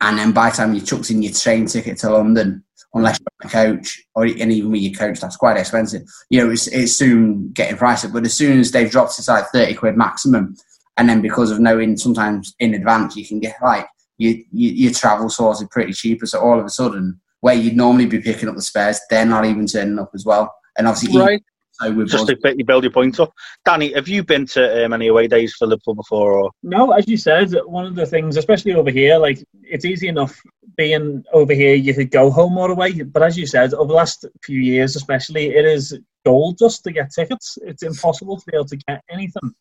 And 0.01 0.19
then 0.19 0.33
by 0.33 0.51
the 0.51 0.57
time 0.57 0.75
you 0.75 0.81
chucked 0.81 1.11
in 1.11 1.23
your 1.23 1.33
train 1.33 1.67
ticket 1.67 1.99
to 1.99 2.11
London, 2.11 2.65
unless 2.95 3.21
you're 3.21 3.27
on 3.45 3.49
a 3.49 3.77
coach, 3.77 4.03
or 4.15 4.25
and 4.25 4.53
even 4.53 4.73
with 4.73 4.81
your 4.81 4.95
coach, 4.95 5.21
that's 5.21 5.37
quite 5.37 5.57
expensive. 5.57 6.03
You 6.31 6.41
know, 6.41 6.51
it's, 6.51 6.67
it's 6.69 6.95
soon 6.95 7.53
getting 7.53 7.77
pricey. 7.77 8.13
But 8.13 8.25
as 8.25 8.35
soon 8.35 8.59
as 8.59 8.73
they've 8.73 8.91
dropped 8.91 9.19
it 9.19 9.29
like 9.29 9.47
30 9.49 9.75
quid 9.75 9.97
maximum, 9.97 10.57
and 10.97 11.09
then 11.09 11.21
because 11.21 11.51
of 11.51 11.61
knowing 11.61 11.97
sometimes 11.97 12.55
in 12.59 12.75
advance, 12.75 13.17
you 13.17 13.27
can 13.27 13.39
get 13.41 13.57
like 13.63 13.87
your, 14.17 14.35
your, 14.53 14.73
your 14.73 14.93
travel 14.93 15.29
sorted 15.29 15.71
pretty 15.71 15.93
cheaper. 15.93 16.27
So 16.27 16.41
all 16.41 16.59
of 16.59 16.65
a 16.65 16.71
sudden, 16.71 17.21
where 17.41 17.55
you'd 17.55 17.77
normally 17.77 18.07
be 18.07 18.21
picking 18.21 18.49
up 18.49 18.57
the 18.57 18.63
spares, 18.63 19.01
they're 19.11 19.27
not 19.27 19.45
even 19.45 19.67
turning 19.67 19.99
up 19.99 20.11
as 20.15 20.25
well. 20.25 20.55
And 20.77 20.89
obviously, 20.89 21.21
right. 21.21 21.43
So 21.81 22.05
Just 22.05 22.27
to 22.27 22.65
build 22.65 22.83
your 22.83 22.93
point 22.93 23.21
up. 23.21 23.33
Danny, 23.65 23.93
have 23.93 24.09
you 24.09 24.25
been 24.25 24.47
to 24.47 24.85
um, 24.85 24.93
any 24.93 25.07
away 25.07 25.29
days 25.29 25.55
for 25.55 25.67
Liverpool 25.67 25.95
before? 25.95 26.39
Or? 26.39 26.51
No, 26.63 26.91
as 26.93 27.07
you 27.07 27.17
said, 27.17 27.53
one 27.67 27.87
of 27.87 27.95
the 27.95 28.07
things, 28.07 28.37
especially 28.37 28.75
over 28.75 28.91
here, 28.91 29.17
like 29.19 29.45
it's 29.63 29.85
easy 29.85 30.09
enough 30.09 30.41
being 30.77 31.25
over 31.33 31.53
here, 31.53 31.75
you 31.75 31.95
could 31.95 32.11
go 32.11 32.31
home 32.31 32.59
or 32.59 32.71
away. 32.71 33.03
But 33.03 33.23
as 33.23 33.39
you 33.39 33.47
said, 33.47 33.75
over 33.75 33.89
the 33.89 33.95
last 33.95 34.25
few 34.43 34.61
years, 34.61 34.97
especially, 34.97 35.55
it 35.55 35.65
is 35.65 35.99
gold 36.25 36.59
dust 36.59 36.83
to 36.85 36.93
get 36.93 37.13
tickets. 37.13 37.59
It's 37.63 37.83
impossible 37.83 38.39
to 38.39 38.47
be 38.47 38.57
able 38.57 38.67
to 38.67 38.77
get 38.77 39.03
anything. 39.11 39.55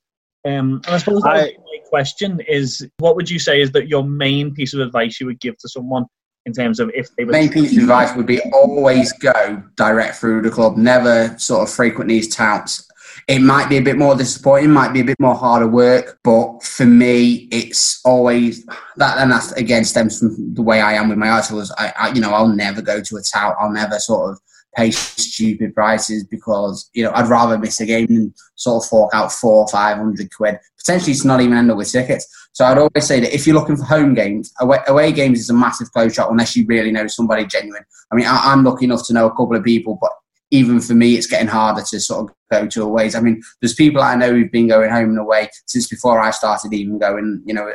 Um, 0.45 0.81
and 0.85 0.87
I 0.87 0.97
suppose 0.97 1.23
I, 1.25 1.55
my 1.57 1.79
question 1.89 2.39
is, 2.47 2.87
what 2.97 3.15
would 3.15 3.29
you 3.29 3.39
say 3.39 3.61
is 3.61 3.71
that 3.73 3.87
your 3.87 4.03
main 4.03 4.53
piece 4.53 4.73
of 4.73 4.79
advice 4.79 5.19
you 5.19 5.25
would 5.25 5.39
give 5.39 5.57
to 5.59 5.69
someone 5.69 6.05
in 6.47 6.53
terms 6.53 6.79
of 6.79 6.89
if 6.95 7.13
they 7.17 7.25
were 7.25 7.33
main 7.33 7.51
piece 7.51 7.73
of 7.73 7.83
advice 7.83 8.15
would 8.15 8.25
be 8.25 8.39
always 8.53 9.11
go 9.13 9.61
direct 9.75 10.15
through 10.15 10.41
the 10.41 10.49
club 10.49 10.77
never 10.77 11.37
sort 11.37 11.67
of 11.67 11.73
frequent 11.73 12.07
these 12.09 12.33
touts. 12.33 12.89
It 13.27 13.39
might 13.39 13.67
be 13.67 13.75
a 13.75 13.81
bit 13.81 13.97
more 13.97 14.15
disappointing 14.15 14.71
might 14.71 14.93
be 14.93 15.01
a 15.01 15.03
bit 15.03 15.19
more 15.19 15.35
harder 15.35 15.67
work 15.67 16.19
but 16.23 16.63
for 16.63 16.85
me 16.85 17.49
it's 17.51 17.99
always 18.05 18.65
that 18.95 19.17
and 19.17 19.29
that 19.31 19.57
again 19.57 19.83
stems 19.83 20.19
from 20.19 20.53
the 20.53 20.61
way 20.61 20.79
i 20.79 20.93
am 20.93 21.09
with 21.09 21.17
my 21.17 21.29
articles. 21.29 21.71
I, 21.77 21.93
I 21.99 22.07
you 22.13 22.21
know 22.21 22.31
i'll 22.31 22.47
never 22.47 22.81
go 22.81 23.01
to 23.01 23.17
a 23.17 23.21
tout. 23.21 23.55
I'll 23.59 23.71
never 23.71 23.99
sort 23.99 24.31
of 24.31 24.39
pay 24.77 24.91
stupid 24.91 25.73
prices 25.73 26.23
because 26.23 26.89
you 26.93 27.03
know 27.03 27.11
I'd 27.13 27.27
rather 27.27 27.57
miss 27.57 27.81
a 27.81 27.85
game 27.85 28.05
than 28.07 28.33
sort 28.55 28.83
of 28.83 28.89
fork 28.89 29.11
out 29.13 29.31
four 29.31 29.63
or 29.63 29.67
five 29.67 29.97
hundred 29.97 30.33
quid. 30.33 30.59
Potentially, 30.77 31.15
to 31.15 31.27
not 31.27 31.41
even 31.41 31.57
end 31.57 31.71
up 31.71 31.77
with 31.77 31.91
tickets. 31.91 32.25
So 32.53 32.63
I'd 32.65 32.77
always 32.77 33.05
say 33.05 33.19
that 33.19 33.35
if 33.35 33.45
you're 33.45 33.55
looking 33.55 33.75
for 33.75 33.83
home 33.83 34.13
games, 34.13 34.53
away, 34.61 34.79
away 34.87 35.11
games 35.11 35.39
is 35.39 35.49
a 35.49 35.53
massive 35.53 35.91
close 35.91 36.13
shot 36.13 36.31
unless 36.31 36.55
you 36.55 36.65
really 36.65 36.91
know 36.91 37.07
somebody 37.07 37.45
genuine. 37.45 37.83
I 38.11 38.15
mean, 38.15 38.25
I, 38.25 38.53
am 38.53 38.63
lucky 38.63 38.85
enough 38.85 39.05
to 39.07 39.13
know 39.13 39.27
a 39.27 39.31
couple 39.31 39.55
of 39.55 39.63
people, 39.63 39.97
but 39.99 40.11
even 40.49 40.79
for 40.79 40.93
me, 40.93 41.15
it's 41.15 41.27
getting 41.27 41.47
harder 41.47 41.83
to 41.89 41.99
sort 41.99 42.29
of 42.29 42.35
go 42.49 42.67
to 42.67 42.83
aways. 42.83 43.15
I 43.15 43.19
mean, 43.19 43.41
there's 43.61 43.73
people 43.73 44.01
I 44.01 44.15
know 44.15 44.31
who've 44.31 44.51
been 44.51 44.69
going 44.69 44.89
home 44.89 45.09
and 45.09 45.19
away 45.19 45.49
since 45.65 45.87
before 45.87 46.19
I 46.19 46.31
started 46.31 46.73
even 46.73 46.97
going, 46.97 47.43
you 47.45 47.53
know, 47.53 47.69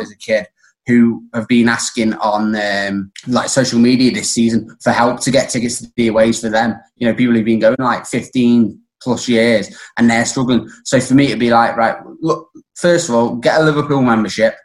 as 0.00 0.10
a 0.10 0.16
kid 0.16 0.48
who 0.88 1.22
have 1.34 1.46
been 1.46 1.68
asking 1.68 2.14
on 2.14 2.56
um, 2.56 3.12
like 3.26 3.50
social 3.50 3.78
media 3.78 4.10
this 4.10 4.30
season 4.30 4.74
for 4.82 4.90
help 4.90 5.20
to 5.20 5.30
get 5.30 5.50
tickets 5.50 5.82
to 5.82 5.92
the 5.96 6.08
aways 6.08 6.40
for 6.40 6.48
them. 6.48 6.74
You 6.96 7.06
know, 7.06 7.14
people 7.14 7.34
who've 7.34 7.44
been 7.44 7.58
going 7.58 7.76
like 7.78 8.06
15 8.06 8.80
plus 9.02 9.28
years 9.28 9.68
and 9.98 10.10
they're 10.10 10.24
struggling. 10.24 10.66
So 10.84 10.98
for 10.98 11.14
me, 11.14 11.26
it'd 11.26 11.38
be 11.38 11.50
like, 11.50 11.76
right, 11.76 11.98
look, 12.20 12.48
first 12.74 13.10
of 13.10 13.14
all, 13.14 13.36
get 13.36 13.60
a 13.60 13.64
Liverpool 13.64 14.00
membership. 14.00 14.56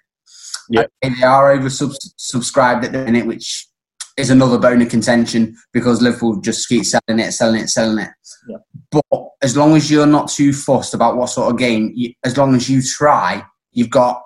Yeah. 0.70 0.86
They 1.02 1.24
are 1.24 1.52
over 1.52 1.70
subscribed 1.70 2.86
at 2.86 2.94
the 2.94 3.04
minute, 3.04 3.28
which 3.28 3.68
is 4.16 4.30
another 4.30 4.58
bone 4.58 4.82
of 4.82 4.88
contention 4.88 5.58
because 5.74 6.02
Liverpool 6.02 6.40
just 6.40 6.70
keep 6.70 6.86
selling 6.86 7.20
it, 7.20 7.34
selling 7.34 7.62
it, 7.62 7.68
selling 7.68 8.00
it. 8.00 8.10
Yeah. 8.48 8.58
But 8.92 9.28
as 9.42 9.58
long 9.58 9.76
as 9.76 9.92
you're 9.92 10.06
not 10.06 10.30
too 10.30 10.54
fussed 10.54 10.94
about 10.94 11.18
what 11.18 11.28
sort 11.28 11.52
of 11.52 11.60
game, 11.60 11.92
you, 11.94 12.14
as 12.24 12.38
long 12.38 12.56
as 12.56 12.70
you 12.70 12.82
try, 12.82 13.44
you've 13.74 13.90
got 13.90 14.22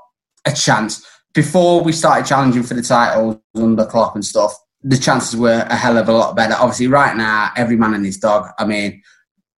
a 0.45 0.51
chance 0.51 1.03
before 1.37 1.83
we 1.83 1.91
started 1.91 2.25
challenging 2.25 2.63
for 2.63 2.73
the 2.73 2.81
titles 2.81 3.37
under 3.53 3.85
Klopp 3.85 4.15
and 4.15 4.25
stuff, 4.25 4.57
the 4.81 4.97
chances 4.97 5.37
were 5.37 5.67
a 5.69 5.75
hell 5.75 5.99
of 5.99 6.09
a 6.09 6.11
lot 6.11 6.35
better. 6.35 6.55
Obviously, 6.55 6.87
right 6.87 7.15
now, 7.15 7.51
every 7.55 7.75
man 7.75 7.93
and 7.93 8.03
his 8.03 8.17
dog. 8.17 8.49
I 8.57 8.65
mean, 8.65 9.03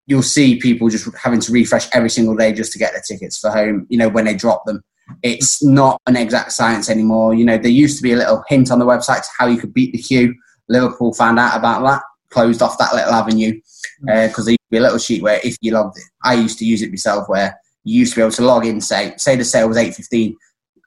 you'll 0.05 0.21
see 0.21 0.59
people 0.59 0.89
just 0.89 1.07
having 1.15 1.39
to 1.39 1.53
refresh 1.53 1.87
every 1.93 2.09
single 2.09 2.35
day 2.35 2.51
just 2.51 2.73
to 2.73 2.79
get 2.79 2.91
their 2.91 3.01
tickets 3.07 3.39
for 3.39 3.49
home. 3.49 3.87
You 3.89 3.97
know, 3.97 4.09
when 4.09 4.25
they 4.25 4.35
drop 4.35 4.65
them, 4.65 4.81
it's 5.23 5.63
not 5.63 6.01
an 6.05 6.17
exact 6.17 6.51
science 6.51 6.89
anymore. 6.89 7.33
You 7.33 7.45
know, 7.45 7.57
there 7.57 7.71
used 7.71 7.95
to 7.95 8.03
be 8.03 8.11
a 8.11 8.17
little 8.17 8.43
hint 8.49 8.71
on 8.71 8.79
the 8.79 8.85
website 8.85 9.23
how 9.37 9.47
you 9.47 9.57
could 9.57 9.73
beat 9.73 9.93
the 9.93 9.99
queue. 9.99 10.35
Liverpool 10.67 11.13
found 11.13 11.39
out 11.39 11.57
about 11.57 11.81
that, 11.85 12.01
closed 12.29 12.61
off 12.61 12.77
that 12.79 12.93
little 12.93 13.13
avenue 13.13 13.53
because 14.01 14.39
uh, 14.39 14.43
there 14.43 14.51
used 14.51 14.67
to 14.67 14.71
be 14.71 14.77
a 14.79 14.81
little 14.81 14.97
sheet 14.97 15.23
where 15.23 15.39
if 15.45 15.55
you 15.61 15.71
logged 15.71 15.97
it, 15.97 16.03
I 16.25 16.33
used 16.33 16.59
to 16.59 16.65
use 16.65 16.81
it 16.81 16.89
myself 16.89 17.29
where 17.29 17.57
you 17.85 17.99
used 17.99 18.11
to 18.11 18.17
be 18.17 18.23
able 18.23 18.33
to 18.33 18.43
log 18.43 18.65
in, 18.65 18.81
say, 18.81 19.13
say 19.15 19.37
the 19.37 19.45
sale 19.45 19.69
was 19.69 19.77
eight 19.77 19.95
fifteen, 19.95 20.35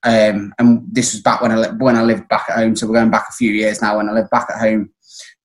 um, 0.05 0.53
and 0.59 0.83
this 0.91 1.13
was 1.13 1.23
back 1.23 1.41
when 1.41 1.53
I 1.53 1.57
li- 1.57 1.77
when 1.79 1.97
I 1.97 2.03
lived 2.03 2.29
back 2.29 2.47
at 2.49 2.57
home. 2.57 2.75
So 2.77 2.87
we're 2.87 2.95
going 2.95 3.11
back 3.11 3.27
a 3.29 3.33
few 3.33 3.53
years 3.53 3.81
now. 3.81 3.97
When 3.97 4.09
I 4.09 4.13
lived 4.13 4.31
back 4.31 4.49
at 4.51 4.59
home 4.59 4.91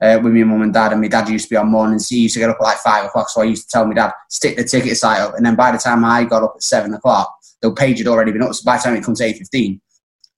uh, 0.02 0.20
with 0.24 0.34
my 0.34 0.44
mum 0.44 0.62
and 0.62 0.74
dad, 0.74 0.92
and 0.92 1.02
my 1.02 1.08
dad 1.08 1.30
used 1.30 1.46
to 1.46 1.50
be 1.50 1.58
on 1.58 1.70
mornings. 1.70 2.10
He 2.10 2.20
used 2.22 2.34
to 2.34 2.40
get 2.40 2.50
up 2.50 2.58
at 2.60 2.64
like 2.64 2.78
five 2.78 3.06
o'clock, 3.06 3.30
so 3.30 3.42
I 3.42 3.46
used 3.46 3.64
to 3.64 3.70
tell 3.70 3.86
my 3.86 3.94
dad 3.94 4.12
stick 4.30 4.58
the 4.58 4.64
ticket 4.64 4.98
site 4.98 5.20
up, 5.20 5.36
and 5.36 5.46
then 5.46 5.56
by 5.56 5.72
the 5.72 5.78
time 5.78 6.04
I 6.04 6.24
got 6.24 6.44
up 6.44 6.54
at 6.56 6.64
seven 6.64 6.94
o'clock, 6.94 7.34
the 7.62 7.72
page 7.72 8.00
had 8.00 8.08
already 8.08 8.32
been 8.32 8.44
up. 8.44 8.54
So 8.54 8.64
by 8.66 8.78
the 8.78 8.84
time 8.84 8.96
it 8.96 9.04
comes 9.04 9.20
to 9.20 9.26
eight 9.26 9.38
fifteen, 9.38 9.82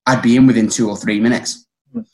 I'd 0.05 0.21
be 0.21 0.35
in 0.35 0.47
within 0.47 0.69
two 0.69 0.89
or 0.89 0.97
three 0.97 1.19
minutes. 1.19 1.65
Um, 1.95 2.05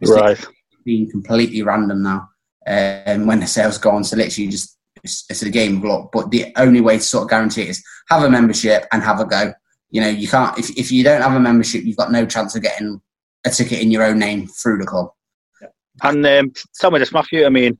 it's 0.00 0.10
Right. 0.10 0.44
Being 0.84 1.10
completely 1.10 1.62
random 1.62 2.02
now, 2.02 2.28
um, 2.66 3.26
when 3.26 3.40
the 3.40 3.46
sales 3.46 3.78
go 3.78 3.90
on, 3.90 4.04
so 4.04 4.16
literally 4.16 4.50
just 4.50 4.76
it's, 5.02 5.24
it's 5.30 5.42
a 5.42 5.48
game 5.48 5.78
of 5.78 5.84
luck. 5.84 6.10
But 6.12 6.30
the 6.30 6.52
only 6.56 6.82
way 6.82 6.98
to 6.98 7.02
sort 7.02 7.24
of 7.24 7.30
guarantee 7.30 7.62
it 7.62 7.68
is 7.70 7.82
have 8.10 8.22
a 8.22 8.28
membership 8.28 8.86
and 8.92 9.02
have 9.02 9.18
a 9.18 9.24
go. 9.24 9.54
You 9.94 10.00
know, 10.00 10.08
you 10.08 10.26
can't 10.26 10.58
if 10.58 10.76
if 10.76 10.90
you 10.90 11.04
don't 11.04 11.22
have 11.22 11.34
a 11.34 11.38
membership, 11.40 11.84
you've 11.84 11.96
got 11.96 12.10
no 12.10 12.26
chance 12.26 12.56
of 12.56 12.62
getting 12.62 13.00
a 13.46 13.50
ticket 13.50 13.80
in 13.80 13.92
your 13.92 14.02
own 14.02 14.18
name 14.18 14.48
through 14.48 14.78
the 14.78 14.86
club. 14.86 15.10
And 16.02 16.26
um, 16.26 16.52
tell 16.80 16.90
me 16.90 16.98
this, 16.98 17.12
Matthew. 17.12 17.46
I 17.46 17.48
mean, 17.48 17.78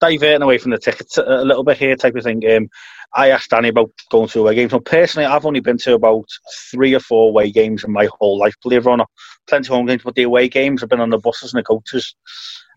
diverting 0.00 0.42
away 0.42 0.58
from 0.58 0.70
the 0.70 0.78
tickets 0.78 1.18
a 1.18 1.44
little 1.44 1.64
bit 1.64 1.76
here, 1.76 1.96
type 1.96 2.14
of 2.14 2.22
thing. 2.22 2.48
Um, 2.48 2.68
I 3.14 3.30
asked 3.30 3.50
Danny 3.50 3.70
about 3.70 3.90
going 4.12 4.28
to 4.28 4.40
away 4.40 4.54
games. 4.54 4.70
Now, 4.70 4.78
personally, 4.78 5.26
I've 5.26 5.44
only 5.44 5.58
been 5.58 5.78
to 5.78 5.94
about 5.94 6.28
three 6.70 6.94
or 6.94 7.00
four 7.00 7.30
away 7.30 7.50
games 7.50 7.82
in 7.82 7.90
my 7.90 8.08
whole 8.20 8.38
life. 8.38 8.54
Believe 8.62 8.86
it 8.86 8.90
or 8.90 8.96
not, 8.96 9.10
plenty 9.48 9.66
of 9.66 9.74
home 9.74 9.86
games, 9.86 10.02
but 10.04 10.14
the 10.14 10.22
away 10.22 10.48
games 10.48 10.84
I've 10.84 10.88
been 10.88 11.00
on 11.00 11.10
the 11.10 11.18
buses 11.18 11.52
and 11.52 11.58
the 11.58 11.64
coaches. 11.64 12.14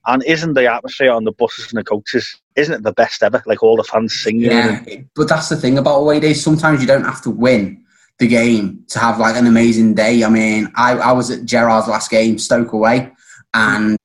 And 0.07 0.23
isn't 0.23 0.53
the 0.55 0.65
atmosphere 0.65 1.11
on 1.11 1.25
the 1.25 1.33
buses 1.33 1.71
and 1.71 1.77
the 1.77 1.83
coaches? 1.83 2.35
Isn't 2.55 2.73
it 2.73 2.81
the 2.81 2.93
best 2.93 3.21
ever? 3.21 3.43
Like 3.45 3.61
all 3.61 3.77
the 3.77 3.83
fans 3.83 4.19
singing. 4.23 4.49
Yeah, 4.49 4.83
and- 4.87 5.07
but 5.15 5.29
that's 5.29 5.49
the 5.49 5.55
thing 5.55 5.77
about 5.77 5.99
away 5.99 6.19
days. 6.19 6.43
Sometimes 6.43 6.81
you 6.81 6.87
don't 6.87 7.05
have 7.05 7.21
to 7.21 7.29
win 7.29 7.80
the 8.21 8.27
game 8.27 8.85
to 8.87 8.99
have 8.99 9.19
like 9.19 9.35
an 9.35 9.47
amazing 9.47 9.95
day. 9.95 10.23
I 10.23 10.29
mean, 10.29 10.71
I, 10.75 10.93
I 10.93 11.11
was 11.11 11.31
at 11.31 11.43
Gerrard's 11.43 11.87
last 11.87 12.09
game, 12.09 12.37
Stoke 12.37 12.71
away, 12.71 13.11
and 13.53 13.97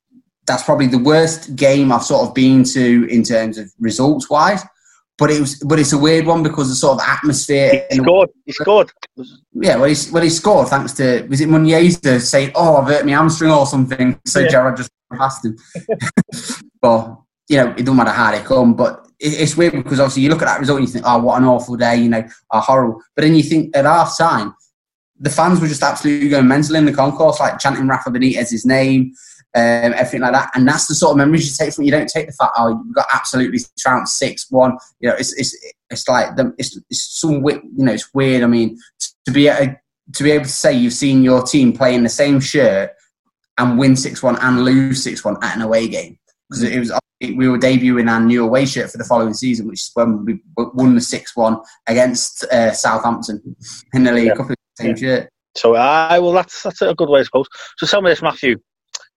that's 0.47 0.63
probably 0.63 0.87
the 0.87 0.97
worst 0.97 1.55
game 1.55 1.91
I've 1.91 2.03
sort 2.03 2.27
of 2.27 2.33
been 2.33 2.63
to 2.63 3.07
in 3.09 3.23
terms 3.23 3.57
of 3.57 3.71
results 3.79 4.29
wise. 4.29 4.63
But 5.19 5.31
it 5.31 5.39
was, 5.39 5.55
but 5.59 5.79
it's 5.79 5.93
a 5.93 5.97
weird 5.97 6.25
one 6.25 6.43
because 6.43 6.69
the 6.69 6.75
sort 6.75 6.99
of 6.99 7.07
atmosphere. 7.07 7.85
He 7.89 7.97
scored. 7.97 8.29
He 8.45 8.51
scored. 8.51 8.91
Yeah, 9.53 9.77
well, 9.77 9.89
he, 9.89 9.95
well, 10.11 10.23
he 10.23 10.29
scored 10.29 10.67
thanks 10.67 10.93
to 10.93 11.25
was 11.27 11.41
it 11.41 11.49
Muniesa 11.49 12.19
saying, 12.19 12.51
"Oh, 12.55 12.77
I've 12.77 12.87
hurt 12.87 13.05
my 13.05 13.11
hamstring 13.11 13.51
or 13.51 13.65
something," 13.65 14.19
so 14.25 14.41
Yeah. 14.41 14.49
Gerard 14.49 14.77
just 14.77 14.91
passed 15.13 15.45
him. 15.45 15.57
but 16.81 17.17
you 17.49 17.57
know, 17.57 17.69
it 17.69 17.77
doesn't 17.77 17.95
matter 17.95 18.11
how 18.11 18.31
they 18.31 18.41
come. 18.41 18.75
But 18.75 19.06
it's 19.19 19.57
weird 19.57 19.73
because 19.73 19.99
obviously 19.99 20.23
you 20.23 20.29
look 20.29 20.41
at 20.41 20.45
that 20.45 20.59
result 20.59 20.79
and 20.79 20.87
you 20.87 20.93
think, 20.93 21.05
"Oh, 21.07 21.19
what 21.19 21.41
an 21.41 21.47
awful 21.47 21.75
day," 21.75 21.95
you 21.97 22.09
know, 22.09 22.23
oh, 22.51 22.59
horrible. 22.59 23.01
But 23.15 23.23
then 23.23 23.35
you 23.35 23.43
think 23.43 23.75
at 23.75 23.85
half 23.85 24.17
time, 24.17 24.53
the 25.19 25.29
fans 25.29 25.59
were 25.59 25.67
just 25.67 25.81
absolutely 25.81 26.29
going 26.29 26.47
mental 26.47 26.75
in 26.75 26.85
the 26.85 26.93
concourse, 26.93 27.39
like 27.39 27.59
chanting 27.59 27.87
Rafa 27.87 28.11
Benitez's 28.11 28.65
name. 28.65 29.13
Um, 29.55 29.93
everything 29.93 30.21
like 30.21 30.33
that, 30.33 30.51
and 30.53 30.67
that's 30.67 30.87
the 30.87 30.93
sort 30.93 31.11
of 31.11 31.17
memories 31.17 31.49
you 31.49 31.65
take 31.65 31.73
from. 31.73 31.85
You 31.85 31.91
don't 31.91 32.09
take 32.09 32.27
the 32.27 32.33
fact, 32.33 32.51
oh, 32.57 32.69
you 32.69 32.93
got 32.93 33.07
absolutely 33.11 33.59
trounced 33.79 34.17
six 34.17 34.45
one. 34.51 34.77
You 34.99 35.09
know, 35.09 35.15
it's 35.15 35.33
it's 35.33 35.57
it's 35.89 36.07
like 36.07 36.35
the, 36.35 36.53
it's, 36.59 36.79
it's 36.89 37.19
some 37.19 37.43
you 37.43 37.61
know 37.77 37.93
it's 37.93 38.13
weird. 38.13 38.43
I 38.43 38.47
mean, 38.47 38.77
to 39.25 39.31
be 39.31 39.47
a, 39.47 39.79
to 40.13 40.23
be 40.23 40.31
able 40.31 40.45
to 40.45 40.51
say 40.51 40.73
you've 40.73 40.93
seen 40.93 41.23
your 41.23 41.41
team 41.41 41.73
play 41.73 41.95
in 41.95 42.03
the 42.03 42.09
same 42.09 42.39
shirt 42.39 42.91
and 43.57 43.79
win 43.79 43.95
six 43.95 44.21
one 44.21 44.37
and 44.41 44.63
lose 44.63 45.03
six 45.03 45.25
one 45.25 45.37
at 45.41 45.55
an 45.55 45.63
away 45.63 45.87
game 45.87 46.19
because 46.49 46.63
it 46.63 46.77
was 46.77 46.91
we 47.19 47.47
were 47.47 47.57
debuting 47.57 48.09
our 48.11 48.19
new 48.19 48.43
away 48.43 48.65
shirt 48.65 48.91
for 48.91 48.97
the 48.97 49.03
following 49.03 49.33
season, 49.33 49.67
which 49.67 49.81
is 49.81 49.91
when 49.93 50.23
we 50.25 50.39
won 50.55 50.95
the 50.95 51.01
six 51.01 51.35
one 51.35 51.57
against 51.87 52.43
uh, 52.45 52.71
Southampton 52.71 53.55
in 53.93 54.03
the 54.03 54.11
League 54.11 54.27
Yeah. 54.27 54.35
Cup 54.35 54.47
same 54.79 54.95
shirt. 54.95 55.29
So 55.55 55.75
I 55.75 56.19
well, 56.19 56.33
that's 56.33 56.63
that's 56.63 56.81
a 56.81 56.93
good 56.93 57.09
way, 57.09 57.21
I 57.21 57.23
suppose. 57.23 57.47
So 57.77 57.87
tell 57.87 58.01
me 58.01 58.11
this, 58.11 58.21
Matthew. 58.21 58.57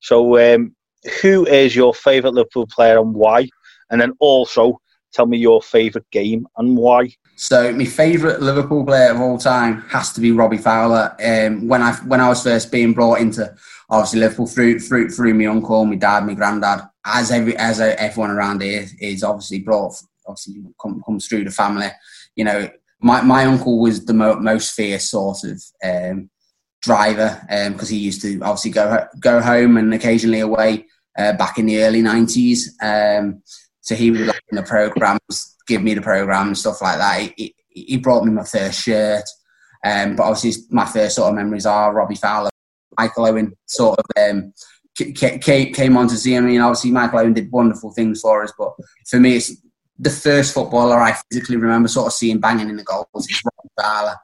So 0.01 0.55
um, 0.55 0.75
who 1.21 1.47
is 1.47 1.77
your 1.77 1.93
favourite 1.93 2.35
Liverpool 2.35 2.67
player 2.67 2.99
and 2.99 3.15
why? 3.15 3.49
And 3.91 4.01
then 4.01 4.13
also 4.21 4.81
tell 5.13 5.27
me 5.27 5.37
your 5.37 5.61
favourite 5.61 6.09
game 6.11 6.47
and 6.57 6.77
why. 6.77 7.11
So 7.37 7.73
my 7.73 7.85
favourite 7.85 8.41
Liverpool 8.41 8.85
player 8.87 9.11
of 9.11 9.21
all 9.21 9.37
time 9.37 9.83
has 9.83 10.13
to 10.15 10.21
be 10.21 10.31
Robbie 10.31 10.57
Fowler. 10.57 11.15
Um, 11.23 11.69
when 11.69 11.83
I 11.83 11.93
when 12.07 12.21
I 12.21 12.29
was 12.29 12.43
first 12.43 12.73
being 12.73 12.95
brought 12.95 13.21
into 13.21 13.55
obviously 13.91 14.21
Liverpool 14.21 14.47
through 14.47 14.79
through 14.81 15.11
through 15.11 15.35
my 15.35 15.47
uncle, 15.47 15.85
my 15.85 15.97
dad, 15.97 16.27
my 16.27 16.35
granddad, 16.35 16.83
as 17.05 17.31
every 17.31 17.57
as 17.57 17.81
everyone 17.81 18.31
around 18.31 18.63
here 18.63 18.87
is 19.01 19.23
obviously 19.25 19.61
brought 19.61 19.95
obviously 20.27 20.63
come, 20.81 21.03
comes 21.05 21.27
through 21.27 21.45
the 21.45 21.51
family. 21.51 21.89
You 22.37 22.45
know, 22.45 22.71
my 23.01 23.23
my 23.23 23.45
uncle 23.45 23.81
was 23.81 24.05
the 24.05 24.15
mo- 24.15 24.39
most 24.39 24.75
fierce 24.75 25.11
sort 25.11 25.45
of 25.45 25.63
um, 25.85 26.31
driver 26.83 27.41
because 27.71 27.89
he 27.89 27.99
used 27.99 28.23
to 28.23 28.41
obviously 28.41 28.71
go 28.71 29.07
go 29.21 29.41
home 29.41 29.77
and 29.77 29.93
occasionally 29.93 30.41
away 30.41 30.87
uh, 31.19 31.33
back 31.35 31.59
in 31.59 31.67
the 31.67 31.83
early 31.83 32.03
nineties. 32.03 32.77
Um, 32.83 33.43
so 33.81 33.95
he 33.95 34.11
would 34.11 34.27
like 34.27 34.43
in 34.51 34.57
the 34.57 34.63
programs, 34.63 35.57
give 35.67 35.83
me 35.83 35.95
the 35.95 36.03
program 36.03 36.49
and 36.49 36.59
stuff 36.59 36.83
like 36.83 36.99
that. 36.99 37.33
He, 37.37 37.55
he, 37.69 37.85
he 37.85 37.97
brought 37.97 38.25
me 38.25 38.31
my 38.31 38.45
first 38.45 38.83
shirt, 38.83 39.25
um, 39.85 40.17
but 40.17 40.25
obviously 40.25 40.63
my 40.71 40.85
first 40.85 41.17
sort 41.17 41.31
of 41.31 41.35
memories 41.35 41.67
are 41.67 41.95
Robbie 41.95 42.15
Fowler, 42.15 42.51
Michael 42.99 43.27
Owen 43.27 43.57
sort 43.67 43.99
of 43.99 44.05
um, 44.23 44.53
came 44.97 45.97
on 45.97 46.09
to 46.09 46.17
see. 46.17 46.37
I 46.37 46.41
mean, 46.41 46.61
obviously 46.61 46.91
Michael 46.91 47.21
Owen 47.21 47.33
did 47.33 47.51
wonderful 47.51 47.93
things 47.93 48.21
for 48.21 48.43
us, 48.43 48.53
but 48.59 48.73
for 49.09 49.19
me, 49.19 49.37
it's 49.37 49.53
the 49.99 50.11
first 50.11 50.55
footballer 50.55 51.01
I 51.01 51.17
physically 51.31 51.57
remember 51.57 51.89
sort 51.89 52.07
of 52.07 52.13
seeing 52.13 52.39
banging 52.39 52.71
in 52.71 52.77
the 52.77 52.85
goals 52.85 53.07
is 53.15 53.43
Robbie 53.45 53.71
Fowler, 53.81 54.17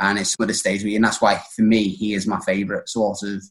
and 0.00 0.18
it's 0.18 0.34
what 0.38 0.50
it 0.50 0.54
stays 0.54 0.80
with 0.80 0.86
me, 0.86 0.96
and 0.96 1.04
that's 1.04 1.20
why 1.20 1.40
for 1.54 1.62
me 1.62 1.88
he 1.88 2.14
is 2.14 2.26
my 2.26 2.40
favourite 2.40 2.88
sort 2.88 3.22
of 3.22 3.42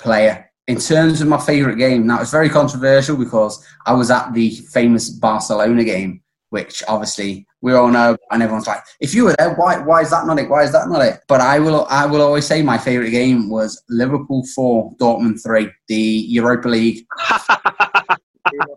player. 0.00 0.50
In 0.66 0.78
terms 0.78 1.20
of 1.20 1.28
my 1.28 1.38
favourite 1.38 1.78
game, 1.78 2.06
now 2.06 2.20
it's 2.20 2.30
very 2.30 2.50
controversial 2.50 3.16
because 3.16 3.64
I 3.86 3.94
was 3.94 4.10
at 4.10 4.34
the 4.34 4.50
famous 4.50 5.08
Barcelona 5.08 5.82
game, 5.82 6.22
which 6.50 6.82
obviously 6.86 7.46
we 7.60 7.72
all 7.72 7.88
know, 7.88 8.16
and 8.30 8.42
everyone's 8.42 8.66
like, 8.66 8.82
"If 9.00 9.14
you 9.14 9.24
were 9.24 9.34
there, 9.38 9.54
why 9.54 9.78
why 9.78 10.02
is 10.02 10.10
that 10.10 10.26
not 10.26 10.38
it? 10.38 10.48
Why 10.48 10.62
is 10.62 10.72
that 10.72 10.88
not 10.88 11.02
it?" 11.02 11.20
But 11.28 11.40
I 11.40 11.58
will 11.58 11.86
I 11.90 12.06
will 12.06 12.22
always 12.22 12.46
say 12.46 12.62
my 12.62 12.78
favourite 12.78 13.10
game 13.10 13.50
was 13.50 13.82
Liverpool 13.88 14.44
four, 14.54 14.94
Dortmund 14.96 15.42
three, 15.42 15.70
the 15.88 15.96
Europa 15.96 16.68
League. 16.68 17.06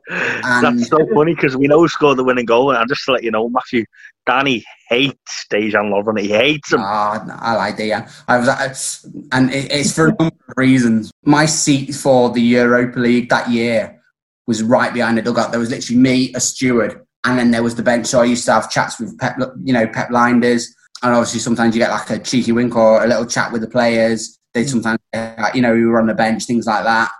That's 0.09 0.89
so 0.89 0.97
funny 1.13 1.35
because 1.35 1.55
we 1.55 1.67
know 1.67 1.79
who 1.79 1.87
scored 1.87 2.17
the 2.17 2.23
winning 2.23 2.45
goal. 2.45 2.71
And 2.71 2.77
I 2.77 2.85
just 2.85 3.05
to 3.05 3.13
let 3.13 3.23
you 3.23 3.31
know, 3.31 3.49
Matthew, 3.49 3.85
Danny 4.25 4.63
hates 4.89 5.45
Dejan 5.51 5.91
Lovren. 5.91 6.19
He 6.19 6.29
hates 6.29 6.73
him. 6.73 6.81
Ah, 6.81 7.23
I 7.39 7.55
like 7.55 7.77
Dejan. 7.77 8.11
I 8.27 8.37
was, 8.37 8.47
at, 8.47 9.31
and 9.31 9.51
it, 9.51 9.71
it's 9.71 9.93
for 9.93 10.07
a 10.07 10.15
number 10.19 10.35
of 10.47 10.53
reasons. 10.57 11.11
My 11.23 11.45
seat 11.45 11.93
for 11.93 12.29
the 12.31 12.41
Europa 12.41 12.99
League 12.99 13.29
that 13.29 13.49
year 13.49 14.01
was 14.47 14.63
right 14.63 14.93
behind 14.93 15.17
the 15.17 15.21
dugout. 15.21 15.51
There 15.51 15.59
was 15.59 15.69
literally 15.69 15.99
me, 15.99 16.33
a 16.33 16.39
steward, 16.39 17.05
and 17.23 17.37
then 17.37 17.51
there 17.51 17.63
was 17.63 17.75
the 17.75 17.83
bench. 17.83 18.07
So 18.07 18.21
I 18.21 18.25
used 18.25 18.45
to 18.45 18.53
have 18.53 18.71
chats 18.71 18.99
with 18.99 19.17
Pep, 19.17 19.37
you 19.63 19.73
know, 19.73 19.87
Pep 19.87 20.09
Lijnders, 20.09 20.67
and 21.03 21.13
obviously 21.13 21.39
sometimes 21.39 21.75
you 21.75 21.81
get 21.81 21.91
like 21.91 22.09
a 22.09 22.19
cheeky 22.19 22.51
wink 22.51 22.75
or 22.75 23.03
a 23.03 23.07
little 23.07 23.25
chat 23.25 23.51
with 23.51 23.61
the 23.61 23.69
players. 23.69 24.39
They 24.53 24.65
sometimes, 24.65 24.99
uh, 25.13 25.49
you 25.53 25.61
know, 25.61 25.73
we 25.73 25.85
were 25.85 25.99
on 25.99 26.07
the 26.07 26.13
bench, 26.13 26.45
things 26.45 26.65
like 26.65 26.83
that. 26.83 27.11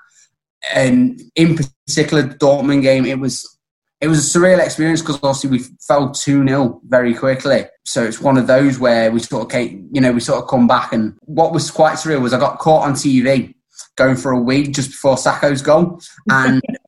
And 0.74 1.22
in 1.36 1.56
particular, 1.56 2.24
the 2.24 2.36
Dortmund 2.36 2.82
game, 2.82 3.06
it 3.06 3.20
was 3.20 3.48
it 4.02 4.08
was 4.08 4.36
a 4.36 4.40
surreal 4.40 4.64
experience 4.64 5.02
because 5.02 5.18
obviously 5.18 5.52
we 5.52 5.60
fell 5.88 6.10
2 6.10 6.48
0 6.48 6.82
very 6.88 7.14
quickly. 7.14 7.66
So 7.86 8.04
it's 8.04 8.20
one 8.20 8.38
of 8.38 8.48
those 8.48 8.80
where 8.80 9.12
we 9.12 9.20
sort 9.20 9.44
of 9.44 9.52
came, 9.52 9.88
you 9.92 10.02
know, 10.02 10.12
we 10.12 10.20
sort 10.20 10.42
of 10.42 10.50
come 10.50 10.68
back. 10.68 10.92
And 10.92 11.16
what 11.22 11.54
was 11.54 11.70
quite 11.70 11.98
surreal 11.98 12.22
was 12.22 12.34
I 12.34 12.40
got 12.40 12.58
caught 12.58 12.88
on 12.88 12.94
TV 12.94 13.54
going 13.96 14.16
for 14.16 14.32
a 14.32 14.42
wee 14.42 14.68
just 14.68 14.90
before 14.90 15.18
Sakho's 15.18 15.62
goal. 15.62 16.02
And 16.30 16.62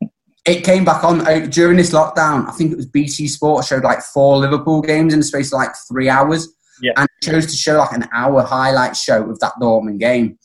it 0.45 0.63
came 0.63 0.83
back 0.83 1.03
on 1.03 1.25
uh, 1.27 1.47
during 1.49 1.77
this 1.77 1.91
lockdown. 1.91 2.47
I 2.47 2.51
think 2.51 2.71
it 2.71 2.75
was 2.75 2.85
BT 2.85 3.27
Sport 3.27 3.65
showed 3.65 3.83
like 3.83 4.01
four 4.01 4.37
Liverpool 4.37 4.81
games 4.81 5.13
in 5.13 5.19
the 5.19 5.25
space 5.25 5.53
of 5.53 5.57
like 5.57 5.71
three 5.87 6.09
hours. 6.09 6.49
Yeah. 6.81 6.93
And 6.97 7.07
chose 7.21 7.45
to 7.45 7.55
show 7.55 7.77
like 7.77 7.93
an 7.93 8.09
hour 8.13 8.41
highlight 8.41 8.97
show 8.97 9.29
of 9.29 9.39
that 9.39 9.53
Dortmund 9.61 9.99
game. 9.99 10.37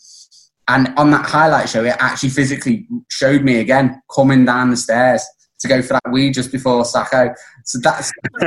And 0.68 0.92
on 0.98 1.10
that 1.10 1.24
highlight 1.24 1.68
show, 1.68 1.82
it 1.84 1.96
actually 1.98 2.28
physically 2.28 2.86
showed 3.10 3.42
me 3.42 3.58
again 3.58 4.00
coming 4.14 4.44
down 4.44 4.70
the 4.70 4.76
stairs 4.76 5.24
to 5.60 5.68
go 5.68 5.82
for 5.82 5.94
that 5.94 6.12
wee 6.12 6.30
just 6.30 6.52
before 6.52 6.82
Sakho. 6.82 7.34
So 7.64 7.78
that's 7.82 8.12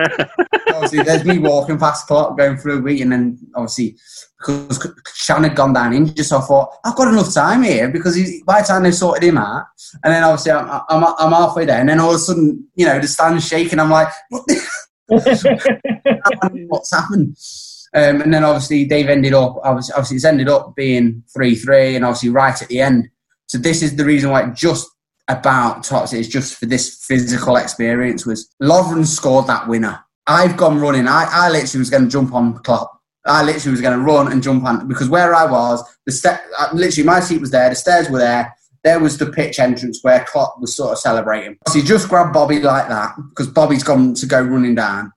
obviously 0.73 1.03
there's 1.03 1.25
me 1.25 1.39
walking 1.39 1.77
past 1.77 2.07
the 2.07 2.13
clock 2.13 2.37
going 2.37 2.57
through 2.57 2.79
a 2.79 2.81
wee, 2.81 3.01
and 3.01 3.11
then 3.11 3.39
obviously 3.55 3.97
because 4.41 4.93
Shan 5.13 5.43
had 5.43 5.55
gone 5.55 5.73
down 5.73 5.93
injured, 5.93 6.25
so 6.25 6.37
I 6.37 6.41
thought 6.41 6.73
I've 6.83 6.95
got 6.95 7.07
enough 7.07 7.33
time 7.33 7.63
here 7.63 7.89
because 7.89 8.15
he, 8.15 8.41
by 8.45 8.61
the 8.61 8.67
time 8.67 8.83
they 8.83 8.91
sorted 8.91 9.23
him 9.23 9.37
out, 9.37 9.65
and 10.03 10.13
then 10.13 10.23
obviously 10.23 10.51
I'm, 10.51 10.81
I'm, 10.89 11.03
I'm 11.17 11.31
halfway 11.31 11.65
there, 11.65 11.79
and 11.79 11.87
then 11.87 11.99
all 11.99 12.09
of 12.09 12.15
a 12.15 12.19
sudden 12.19 12.67
you 12.75 12.85
know 12.85 12.99
the 12.99 13.07
stand's 13.07 13.47
shaking. 13.47 13.79
I'm 13.79 13.89
like, 13.89 14.09
what's 15.07 15.43
happened? 16.91 17.37
Um, 17.93 18.21
and 18.21 18.33
then 18.33 18.43
obviously 18.43 18.85
they've 18.85 19.09
ended 19.09 19.33
up 19.33 19.57
obviously, 19.63 19.93
obviously 19.93 20.15
it's 20.15 20.25
ended 20.25 20.49
up 20.49 20.75
being 20.75 21.23
three 21.33 21.55
three, 21.55 21.95
and 21.95 22.03
obviously 22.05 22.29
right 22.29 22.59
at 22.61 22.67
the 22.67 22.81
end. 22.81 23.09
So 23.47 23.57
this 23.57 23.83
is 23.83 23.95
the 23.95 24.05
reason 24.05 24.31
why 24.31 24.49
just 24.49 24.89
about 25.27 25.83
tops 25.83 26.13
it 26.13 26.19
is 26.19 26.27
just 26.27 26.55
for 26.55 26.65
this 26.65 27.03
physical 27.05 27.55
experience 27.55 28.25
was 28.25 28.49
Lovren 28.61 29.05
scored 29.05 29.47
that 29.47 29.67
winner. 29.67 30.03
I've 30.27 30.57
gone 30.57 30.79
running. 30.79 31.07
I, 31.07 31.27
I 31.29 31.49
literally 31.49 31.79
was 31.79 31.89
going 31.89 32.03
to 32.03 32.09
jump 32.09 32.33
on 32.33 32.57
Klopp. 32.59 33.00
I 33.25 33.43
literally 33.43 33.71
was 33.71 33.81
going 33.81 33.97
to 33.97 34.03
run 34.03 34.31
and 34.31 34.41
jump 34.41 34.63
on 34.65 34.87
because 34.87 35.09
where 35.09 35.35
I 35.35 35.45
was, 35.45 35.83
the 36.05 36.11
step, 36.11 36.41
uh, 36.57 36.69
literally 36.73 37.05
my 37.05 37.19
seat 37.19 37.39
was 37.39 37.51
there, 37.51 37.69
the 37.69 37.75
stairs 37.75 38.09
were 38.09 38.19
there. 38.19 38.55
There 38.83 38.99
was 38.99 39.17
the 39.19 39.27
pitch 39.27 39.59
entrance 39.59 39.99
where 40.01 40.25
Klopp 40.25 40.59
was 40.59 40.75
sort 40.75 40.93
of 40.93 40.97
celebrating. 40.97 41.57
So 41.67 41.79
he 41.79 41.85
just 41.85 42.09
grabbed 42.09 42.33
Bobby 42.33 42.59
like 42.59 42.87
that 42.87 43.15
because 43.29 43.47
Bobby's 43.47 43.83
gone 43.83 44.15
to 44.15 44.25
go 44.25 44.41
running 44.41 44.73
down. 44.73 45.11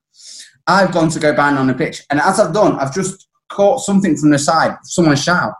I've 0.66 0.92
gone 0.92 1.08
to 1.10 1.18
go 1.18 1.34
bang 1.34 1.56
on 1.56 1.66
the 1.66 1.74
pitch, 1.74 2.02
and 2.10 2.20
as 2.20 2.40
I've 2.40 2.54
done, 2.54 2.78
I've 2.78 2.94
just 2.94 3.28
caught 3.50 3.80
something 3.80 4.16
from 4.16 4.30
the 4.30 4.38
side. 4.38 4.76
Someone 4.82 5.16
shout, 5.16 5.54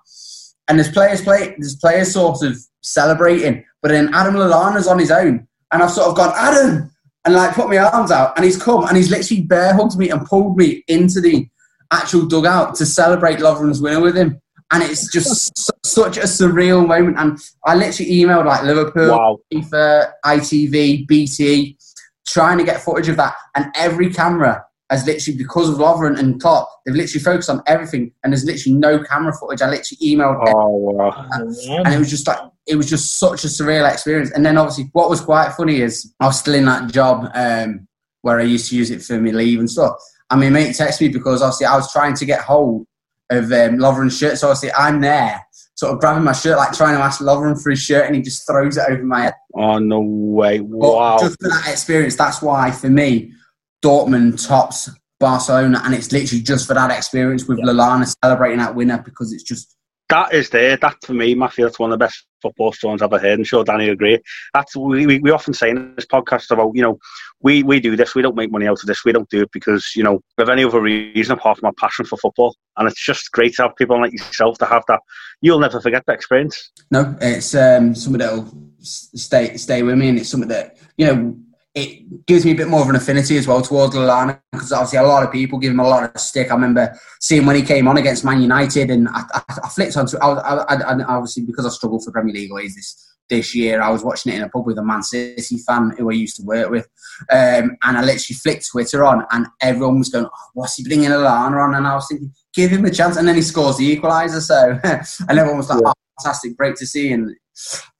and 0.68 0.78
there's 0.78 0.90
players 0.90 1.20
play. 1.20 1.55
There's 1.59 1.76
players 1.76 2.12
sort 2.12 2.42
of 2.42 2.57
celebrating, 2.80 3.64
but 3.82 3.88
then 3.88 4.14
Adam 4.14 4.34
Lallana's 4.34 4.86
on 4.86 4.99
his 4.99 5.11
own, 5.11 5.47
and 5.72 5.82
I've 5.82 5.90
sort 5.90 6.09
of 6.09 6.16
gone 6.16 6.32
Adam, 6.36 6.90
and 7.24 7.34
like 7.34 7.55
put 7.55 7.68
my 7.68 7.78
arms 7.78 8.11
out, 8.11 8.36
and 8.36 8.45
he's 8.45 8.61
come 8.61 8.84
and 8.84 8.97
he's 8.97 9.11
literally 9.11 9.42
bear 9.42 9.74
hugged 9.74 9.97
me 9.99 10.11
and 10.11 10.26
pulled 10.26 10.57
me 10.57 10.84
into 10.88 11.20
the 11.20 11.49
actual 11.93 12.26
dugout 12.26 12.74
to 12.76 12.87
celebrate 12.87 13.39
Lovren's 13.39 13.80
winner 13.80 14.01
with 14.01 14.16
him. 14.16 14.41
And 14.72 14.82
it's 14.82 15.11
just 15.12 15.57
su- 15.59 15.72
such 15.85 16.16
a 16.16 16.22
surreal 16.22 16.87
moment. 16.87 17.18
And 17.18 17.39
I 17.66 17.74
literally 17.74 18.11
emailed 18.12 18.47
like 18.47 18.62
Liverpool, 18.64 19.11
Wow. 19.11 19.39
FIFA, 19.53 20.12
ITV, 20.24 21.07
BT, 21.07 21.76
trying 22.26 22.59
to 22.59 22.64
get 22.64 22.80
footage 22.80 23.09
of 23.09 23.16
that. 23.16 23.35
And 23.55 23.66
every 23.76 24.12
camera 24.12 24.64
has 24.91 25.07
literally, 25.07 25.39
because 25.39 25.68
of 25.68 25.76
Lovren 25.76 26.18
and 26.18 26.41
Klopp, 26.41 26.68
they've 26.85 26.95
literally 26.95 27.22
focused 27.22 27.51
on 27.51 27.62
everything. 27.66 28.12
And 28.22 28.32
there's 28.32 28.45
literally 28.45 28.76
no 28.76 29.03
camera 29.05 29.32
footage. 29.32 29.62
I 29.62 29.68
literally 29.70 29.99
emailed 30.03 30.43
Oh, 30.49 30.68
wow. 30.68 31.28
and 31.30 31.95
it 31.95 31.99
was 31.99 32.11
just 32.11 32.26
like 32.26 32.39
it 32.66 32.76
was 32.76 32.89
just 32.89 33.18
such 33.18 33.45
a 33.45 33.49
surreal 33.49 33.91
experience. 33.91 34.30
And 34.30 34.45
then 34.45 34.57
obviously, 34.57 34.89
what 34.93 35.11
was 35.11 35.20
quite 35.20 35.53
funny 35.53 35.82
is 35.82 36.12
I 36.20 36.26
was 36.26 36.39
still 36.41 36.55
in 36.55 36.64
that 36.64 36.91
job 36.91 37.30
um, 37.35 37.87
where 38.22 38.41
I 38.41 38.45
used 38.45 38.70
to 38.70 38.76
use 38.76 38.91
it 38.91 39.03
for 39.03 39.20
my 39.20 39.30
leave 39.32 39.59
and 39.59 39.70
stuff. 39.70 39.95
And 40.35 40.41
my 40.41 40.51
mate 40.51 40.70
texted 40.74 41.01
me 41.03 41.09
because 41.11 41.43
obviously 41.43 41.66
I 41.66 41.76
was 41.76 41.93
trying 41.93 42.14
to 42.16 42.24
get 42.24 42.41
hold 42.41 42.87
of 43.30 43.45
um, 43.45 43.78
Lovren's 43.78 44.18
shirt. 44.18 44.37
So 44.37 44.49
obviously 44.49 44.72
I'm 44.76 45.01
there, 45.01 45.41
sort 45.76 45.93
of 45.93 46.01
grabbing 46.01 46.24
my 46.24 46.32
shirt, 46.32 46.57
like 46.57 46.72
trying 46.72 46.97
to 46.97 47.03
ask 47.03 47.20
Lovren 47.20 47.62
for 47.62 47.70
his 47.70 47.80
shirt, 47.80 48.07
and 48.07 48.16
he 48.16 48.20
just 48.20 48.45
throws 48.45 48.76
it 48.76 48.85
over 48.89 49.05
my 49.05 49.22
head. 49.22 49.35
Oh, 49.55 49.78
no 49.78 50.01
way. 50.01 50.59
But 50.59 50.68
Wow. 50.95 51.18
just 51.20 51.41
for 51.41 51.49
that 51.51 51.68
experience, 51.68 52.16
that's 52.16 52.43
why 52.43 52.72
for 52.72 52.91
me, 52.91 53.32
Dortmund 53.80 54.45
tops 54.45 54.91
Barcelona, 55.20 55.80
and 55.85 55.95
it's 55.95 56.11
literally 56.11 56.43
just 56.43 56.66
for 56.66 56.74
that 56.74 56.91
experience 56.91 57.47
with 57.47 57.59
Lallana 57.59 58.12
celebrating 58.24 58.59
that 58.59 58.74
winner 58.74 59.01
because 59.05 59.32
it's 59.32 59.45
just 59.45 59.76
that 60.09 60.34
is 60.34 60.50
there. 60.50 60.76
That 60.76 60.96
for 61.02 61.14
me, 61.14 61.34
Matthew, 61.34 61.64
that's 61.64 61.78
one 61.78 61.90
of 61.90 61.98
the 61.98 62.05
best 62.05 62.26
football 62.42 62.72
stories 62.72 63.00
I've 63.00 63.12
ever 63.12 63.18
heard. 63.18 63.38
I'm 63.38 63.44
sure 63.44 63.64
Danny 63.64 63.88
agree. 63.88 64.18
That's 64.52 64.76
we, 64.76 65.18
we, 65.18 65.30
often 65.30 65.55
say 65.55 65.70
in 65.70 65.94
this 65.96 66.07
podcast 66.07 66.50
about 66.50 66.72
you 66.74 66.82
know 66.82 66.98
we, 67.40 67.62
we 67.62 67.80
do 67.80 67.96
this. 67.96 68.14
We 68.14 68.22
don't 68.22 68.36
make 68.36 68.52
money 68.52 68.66
out 68.66 68.80
of 68.80 68.86
this. 68.86 69.05
We 69.05 69.12
don't 69.12 69.28
do 69.30 69.42
it 69.42 69.50
because 69.52 69.92
you 69.96 70.02
know 70.02 70.20
have 70.38 70.50
any 70.50 70.64
other 70.64 70.80
reason 70.80 71.32
apart 71.32 71.59
from 71.59 71.66
our 71.66 71.72
passion 71.72 72.05
for 72.05 72.18
football. 72.18 72.55
And 72.76 72.88
it's 72.88 73.05
just 73.05 73.32
great 73.32 73.55
to 73.55 73.62
have 73.62 73.76
people 73.76 74.00
like 74.00 74.12
yourself 74.12 74.59
to 74.59 74.66
have 74.66 74.82
that. 74.88 75.00
You'll 75.40 75.61
never 75.61 75.80
forget 75.80 76.05
that 76.07 76.14
experience. 76.14 76.70
No, 76.90 77.16
it's 77.20 77.55
um, 77.55 77.94
something 77.94 78.18
that'll 78.18 78.52
stay 78.80 79.57
stay 79.57 79.82
with 79.82 79.96
me, 79.96 80.11
and 80.11 80.18
it's 80.18 80.28
something 80.28 80.48
that 80.50 80.76
you 80.98 81.07
know 81.07 81.36
it 81.75 82.27
gives 82.27 82.45
me 82.45 82.53
a 82.53 82.55
bit 82.55 82.68
more 82.68 82.83
of 82.83 82.89
an 82.89 82.95
affinity 82.95 83.37
as 83.37 83.49
well 83.49 83.61
towards 83.61 83.97
Lallana 83.97 84.41
because 84.53 84.70
obviously 84.70 84.99
a 84.99 85.03
lot 85.03 85.25
of 85.25 85.33
people 85.33 85.59
give 85.59 85.72
him 85.72 85.81
a 85.81 85.89
lot 85.89 86.14
of 86.14 86.20
stick. 86.20 86.51
I 86.51 86.55
remember 86.55 86.97
seeing 87.20 87.47
when 87.47 87.57
he 87.57 87.62
came 87.62 87.89
on 87.89 87.97
against 87.97 88.25
Man 88.25 88.41
United, 88.41 88.91
and 88.91 89.09
I, 89.09 89.22
I, 89.35 89.43
I 89.64 89.68
flicked 89.68 89.97
onto. 89.97 90.16
I, 90.18 90.33
I, 90.33 90.75
I, 90.75 91.05
obviously 91.05 91.43
because 91.43 91.66
I 91.66 91.70
struggle 91.70 92.01
for 92.01 92.12
Premier 92.12 92.33
League 92.33 92.51
always 92.51 92.77
this 92.77 93.14
this 93.29 93.55
year, 93.55 93.81
I 93.81 93.91
was 93.91 94.05
watching 94.05 94.33
it 94.33 94.37
in 94.37 94.43
a 94.43 94.49
pub 94.49 94.66
with 94.66 94.79
a 94.79 94.85
Man 94.85 95.03
City 95.03 95.59
fan 95.66 95.95
who 95.97 96.11
I 96.11 96.14
used 96.14 96.37
to 96.37 96.43
work 96.43 96.70
with, 96.70 96.87
um, 97.31 97.77
and 97.83 97.97
I 97.97 98.03
literally 98.03 98.37
flicked 98.37 98.70
Twitter 98.70 99.05
on, 99.05 99.25
and 99.31 99.47
everyone 99.61 99.99
was 99.99 100.11
going, 100.11 100.27
oh, 100.27 100.49
"What's 100.53 100.77
he 100.77 100.85
bringing 100.85 101.09
Lallana 101.09 101.64
on?" 101.64 101.75
And 101.75 101.87
I 101.87 101.95
was 101.95 102.07
thinking, 102.09 102.33
"Give 102.55 102.70
him 102.70 102.85
a 102.85 102.91
chance," 102.91 103.16
and 103.16 103.27
then 103.27 103.37
he 103.37 103.43
scores 103.43 103.79
the 103.79 103.97
equaliser. 103.97 104.41
So, 104.41 104.79
and 105.29 105.39
everyone 105.39 105.59
was 105.59 105.70
like, 105.70 105.81
oh, 105.85 105.93
"Fantastic, 106.20 106.57
great 106.57 106.77
to 106.77 106.87
see," 106.87 107.12
and 107.12 107.35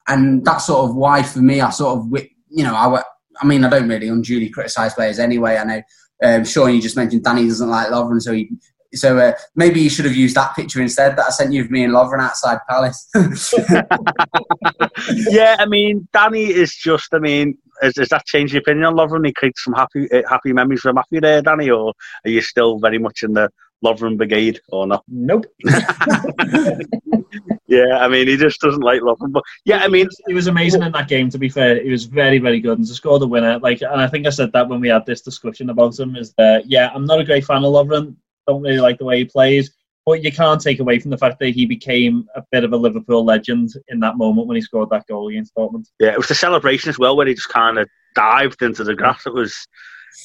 and 0.07 0.45
that's 0.45 0.67
sort 0.67 0.89
of 0.89 0.95
why 0.95 1.23
for 1.23 1.39
me, 1.39 1.59
I 1.61 1.71
sort 1.71 1.99
of 1.99 2.21
you 2.49 2.63
know 2.63 2.75
I. 2.75 3.03
I 3.41 3.45
mean, 3.45 3.63
I 3.63 3.69
don't 3.69 3.89
really 3.89 4.07
unduly 4.07 4.49
criticise 4.49 4.93
players 4.93 5.19
anyway. 5.19 5.57
I 5.57 5.63
know, 5.63 5.81
um, 6.23 6.45
Sean, 6.45 6.73
you 6.73 6.81
just 6.81 6.95
mentioned 6.95 7.23
Danny 7.23 7.47
doesn't 7.47 7.69
like 7.69 7.89
Lovren, 7.89 8.21
so 8.21 8.33
he, 8.33 8.49
so 8.93 9.17
uh, 9.17 9.33
maybe 9.55 9.81
you 9.81 9.89
should 9.89 10.05
have 10.05 10.15
used 10.15 10.35
that 10.35 10.55
picture 10.55 10.81
instead 10.81 11.17
that 11.17 11.27
I 11.27 11.29
sent 11.29 11.53
you 11.53 11.63
of 11.63 11.71
me 11.71 11.83
and 11.83 11.93
Lovren 11.93 12.21
outside 12.21 12.59
Palace. 12.69 13.09
yeah, 15.29 15.57
I 15.59 15.65
mean, 15.65 16.07
Danny 16.13 16.45
is 16.45 16.75
just. 16.75 17.13
I 17.13 17.19
mean, 17.19 17.57
has, 17.81 17.97
has 17.97 18.09
that 18.09 18.25
changed 18.25 18.53
your 18.53 18.61
opinion 18.61 18.85
on 18.85 18.95
Lovren? 18.95 19.25
He 19.25 19.33
creates 19.33 19.63
some 19.63 19.73
happy 19.73 20.09
uh, 20.11 20.21
happy 20.29 20.53
memories 20.53 20.81
for 20.81 20.93
Matthew 20.93 21.21
there, 21.21 21.41
Danny, 21.41 21.69
or 21.69 21.93
are 22.23 22.29
you 22.29 22.41
still 22.41 22.79
very 22.79 22.99
much 22.99 23.23
in 23.23 23.33
the 23.33 23.49
Lovren 23.83 24.17
brigade 24.17 24.59
or 24.69 24.87
not? 24.87 25.03
Nope. 25.07 25.45
Yeah, 27.67 27.97
I 27.97 28.07
mean, 28.07 28.27
he 28.27 28.37
just 28.37 28.61
doesn't 28.61 28.81
like 28.81 29.01
Lovren. 29.01 29.31
But 29.31 29.43
yeah, 29.65 29.79
I 29.79 29.87
mean, 29.87 30.07
he 30.27 30.33
was 30.33 30.47
amazing 30.47 30.83
in 30.83 30.91
that 30.91 31.07
game. 31.07 31.29
To 31.29 31.37
be 31.37 31.49
fair, 31.49 31.81
he 31.81 31.89
was 31.89 32.05
very, 32.05 32.37
very 32.37 32.59
good, 32.59 32.77
and 32.77 32.87
to 32.87 32.93
score 32.93 33.19
the 33.19 33.27
winner, 33.27 33.59
like, 33.59 33.81
and 33.81 33.99
I 33.99 34.07
think 34.07 34.27
I 34.27 34.29
said 34.29 34.51
that 34.53 34.69
when 34.69 34.79
we 34.79 34.89
had 34.89 35.05
this 35.05 35.21
discussion 35.21 35.69
about 35.69 35.99
him, 35.99 36.15
is 36.15 36.33
that 36.37 36.69
yeah, 36.69 36.91
I'm 36.93 37.05
not 37.05 37.19
a 37.19 37.25
great 37.25 37.45
fan 37.45 37.63
of 37.63 37.73
Lovren. 37.73 38.15
Don't 38.47 38.61
really 38.61 38.79
like 38.79 38.99
the 38.99 39.05
way 39.05 39.17
he 39.17 39.25
plays, 39.25 39.75
but 40.05 40.23
you 40.23 40.31
can't 40.31 40.61
take 40.61 40.79
away 40.79 40.99
from 40.99 41.09
the 41.09 41.17
fact 41.17 41.39
that 41.39 41.49
he 41.49 41.65
became 41.65 42.27
a 42.35 42.43
bit 42.51 42.63
of 42.63 42.73
a 42.73 42.77
Liverpool 42.77 43.25
legend 43.25 43.73
in 43.87 43.99
that 44.01 44.17
moment 44.17 44.47
when 44.47 44.55
he 44.55 44.61
scored 44.61 44.91
that 44.91 45.07
goal 45.07 45.29
against 45.29 45.55
Dortmund. 45.55 45.87
yeah, 45.99 46.11
it 46.11 46.17
was 46.17 46.27
the 46.27 46.35
celebration 46.35 46.89
as 46.89 46.99
well, 46.99 47.17
where 47.17 47.27
he 47.27 47.33
just 47.33 47.49
kind 47.49 47.79
of 47.79 47.89
dived 48.13 48.61
into 48.61 48.83
the 48.83 48.95
grass. 48.95 49.25
It 49.25 49.33
was. 49.33 49.67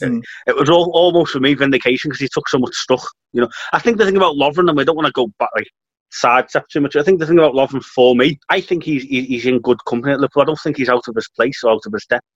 Mm. 0.02 0.22
It 0.46 0.56
was 0.56 0.68
all, 0.70 0.90
almost 0.94 1.32
for 1.32 1.40
me 1.40 1.54
vindication 1.54 2.08
because 2.10 2.20
he 2.20 2.28
took 2.32 2.48
so 2.48 2.58
much 2.58 2.74
stuff. 2.74 3.04
You 3.32 3.42
know, 3.42 3.48
I 3.72 3.78
think 3.78 3.98
the 3.98 4.04
thing 4.04 4.16
about 4.16 4.36
Lovren, 4.36 4.68
and 4.68 4.76
we 4.76 4.84
don't 4.84 4.96
want 4.96 5.06
to 5.06 5.12
go 5.12 5.28
back 5.38 5.50
like 5.54 5.68
sidestep 6.10 6.66
too 6.68 6.80
much. 6.80 6.96
I 6.96 7.02
think 7.02 7.20
the 7.20 7.26
thing 7.26 7.38
about 7.38 7.54
Lovren 7.54 7.82
for 7.82 8.14
me, 8.14 8.38
I 8.48 8.60
think 8.60 8.82
he's 8.84 9.02
he- 9.04 9.24
he's 9.24 9.46
in 9.46 9.60
good 9.60 9.78
company 9.86 10.12
at 10.12 10.20
Liverpool. 10.20 10.42
I 10.42 10.46
don't 10.46 10.60
think 10.60 10.76
he's 10.76 10.88
out 10.88 11.06
of 11.08 11.14
his 11.14 11.28
place 11.28 11.62
or 11.64 11.70
out 11.72 11.82
of 11.86 11.92
his 11.92 12.06
depth. 12.06 12.26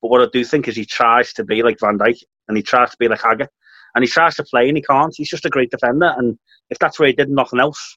But 0.00 0.10
what 0.10 0.22
I 0.22 0.26
do 0.32 0.44
think 0.44 0.66
is 0.68 0.76
he 0.76 0.84
tries 0.84 1.32
to 1.34 1.44
be 1.44 1.62
like 1.62 1.78
Van 1.80 1.98
Dijk 1.98 2.18
and 2.48 2.56
he 2.56 2.62
tries 2.62 2.90
to 2.90 2.96
be 2.98 3.08
like 3.08 3.22
Haggett 3.22 3.50
and 3.94 4.02
he 4.02 4.08
tries 4.10 4.34
to 4.36 4.44
play 4.44 4.68
and 4.68 4.76
he 4.76 4.82
can't. 4.82 5.14
He's 5.16 5.28
just 5.28 5.44
a 5.46 5.50
great 5.50 5.70
defender, 5.70 6.12
and 6.16 6.38
if 6.70 6.78
that's 6.78 6.98
where 6.98 7.06
he 7.08 7.12
did 7.14 7.30
nothing 7.30 7.60
else, 7.60 7.96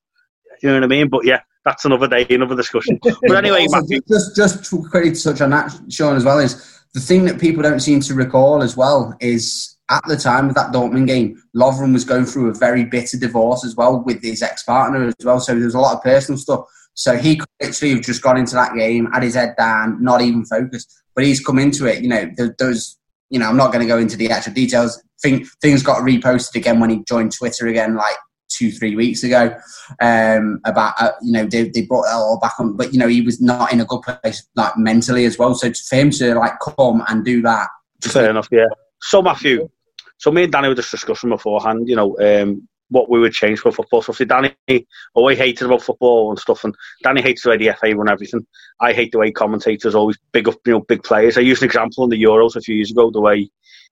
you 0.61 0.69
know 0.69 0.75
what 0.75 0.83
I 0.83 0.87
mean. 0.87 1.09
But 1.09 1.25
yeah, 1.25 1.39
that's 1.63 1.85
another 1.85 2.07
day, 2.07 2.25
another 2.29 2.55
discussion. 2.55 2.99
But 3.03 3.37
anyway, 3.37 3.61
Also, 3.61 3.81
Matthew, 3.81 4.01
just 4.07 4.35
just 4.35 4.65
to 4.69 4.83
quickly 4.89 5.11
touch 5.13 5.41
on 5.41 5.49
that, 5.49 5.71
Sean, 5.89 6.15
as 6.15 6.23
well 6.23 6.39
is 6.39 6.74
the 6.95 7.01
thing 7.01 7.25
that 7.25 7.41
people 7.41 7.61
don't 7.61 7.81
seem 7.81 7.99
to 7.99 8.13
recall 8.13 8.63
as 8.63 8.77
well 8.77 9.13
is 9.19 9.75
at 9.89 10.01
the 10.07 10.15
time 10.15 10.47
of 10.47 10.55
that 10.55 10.71
Dortmund 10.71 11.07
game, 11.07 11.43
Lovren 11.53 11.91
was 11.91 12.05
going 12.05 12.25
through 12.25 12.49
a 12.49 12.53
very 12.53 12.85
bitter 12.85 13.17
divorce 13.17 13.65
as 13.65 13.75
well 13.75 14.01
with 14.01 14.23
his 14.23 14.41
ex-partner 14.41 15.03
as 15.03 15.13
well. 15.21 15.41
So 15.41 15.53
there 15.53 15.65
was 15.65 15.75
a 15.75 15.79
lot 15.79 15.97
of 15.97 16.01
personal 16.01 16.39
stuff. 16.39 16.61
So 16.93 17.17
he 17.17 17.35
could 17.35 17.49
literally 17.61 17.95
have 17.95 18.03
just 18.03 18.21
gone 18.21 18.37
into 18.37 18.55
that 18.55 18.73
game, 18.75 19.11
had 19.11 19.23
his 19.23 19.35
head 19.35 19.55
down, 19.57 20.01
not 20.01 20.21
even 20.21 20.45
focused. 20.45 20.89
But 21.13 21.25
he's 21.25 21.45
come 21.45 21.59
into 21.59 21.85
it. 21.85 22.01
You 22.01 22.07
know, 22.07 22.31
there's, 22.57 22.97
you 23.29 23.39
know, 23.39 23.49
I'm 23.49 23.57
not 23.57 23.73
going 23.73 23.85
to 23.85 23.93
go 23.93 23.97
into 23.97 24.15
the 24.15 24.31
actual 24.31 24.53
details. 24.53 25.03
Thing, 25.21 25.45
things 25.61 25.83
got 25.83 25.97
reposted 25.97 26.55
again 26.55 26.79
when 26.79 26.91
he 26.91 27.03
joined 27.03 27.33
Twitter 27.33 27.67
again, 27.67 27.95
like 27.95 28.15
two, 28.57 28.71
three 28.71 28.95
weeks 28.95 29.23
ago 29.23 29.55
um, 30.01 30.59
about 30.65 30.93
uh, 30.99 31.11
you 31.21 31.31
know 31.31 31.45
they, 31.45 31.69
they 31.69 31.81
brought 31.81 32.05
it 32.05 32.13
all 32.13 32.39
back 32.39 32.59
on, 32.59 32.75
but 32.75 32.93
you 32.93 32.99
know 32.99 33.07
he 33.07 33.21
was 33.21 33.41
not 33.41 33.73
in 33.73 33.81
a 33.81 33.85
good 33.85 34.01
place 34.01 34.47
like 34.55 34.77
mentally 34.77 35.25
as 35.25 35.37
well. 35.37 35.55
So 35.55 35.71
for 35.73 35.95
him 35.95 36.09
to 36.11 36.35
like 36.35 36.59
come 36.59 37.03
and 37.07 37.25
do 37.25 37.41
that, 37.41 37.69
Fair 38.01 38.29
enough, 38.29 38.49
yeah. 38.51 38.67
So 39.01 39.21
Matthew, 39.21 39.69
so 40.17 40.31
me 40.31 40.43
and 40.43 40.51
Danny 40.51 40.67
were 40.67 40.75
just 40.75 40.91
discussing 40.91 41.29
beforehand, 41.29 41.87
you 41.87 41.95
know, 41.95 42.17
um, 42.19 42.67
what 42.89 43.09
we 43.09 43.19
would 43.19 43.33
change 43.33 43.59
for 43.59 43.71
football. 43.71 44.01
So 44.01 44.11
obviously 44.11 44.27
Danny 44.27 44.87
always 45.13 45.37
hated 45.37 45.65
about 45.65 45.81
football 45.81 46.29
and 46.29 46.39
stuff, 46.39 46.63
and 46.63 46.75
Danny 47.03 47.21
hates 47.21 47.43
the 47.43 47.49
way 47.49 47.57
the 47.57 47.75
FA 47.79 47.95
run 47.95 48.09
everything. 48.09 48.45
I 48.79 48.93
hate 48.93 49.11
the 49.11 49.19
way 49.19 49.31
commentators 49.31 49.95
always 49.95 50.17
big 50.31 50.47
up, 50.47 50.55
you 50.65 50.73
know, 50.73 50.81
big 50.81 51.03
players. 51.03 51.37
I 51.37 51.41
used 51.41 51.61
an 51.61 51.67
example 51.67 52.03
in 52.03 52.09
the 52.09 52.21
Euros 52.21 52.55
a 52.55 52.61
few 52.61 52.75
years 52.75 52.91
ago, 52.91 53.11
the 53.11 53.21
way 53.21 53.49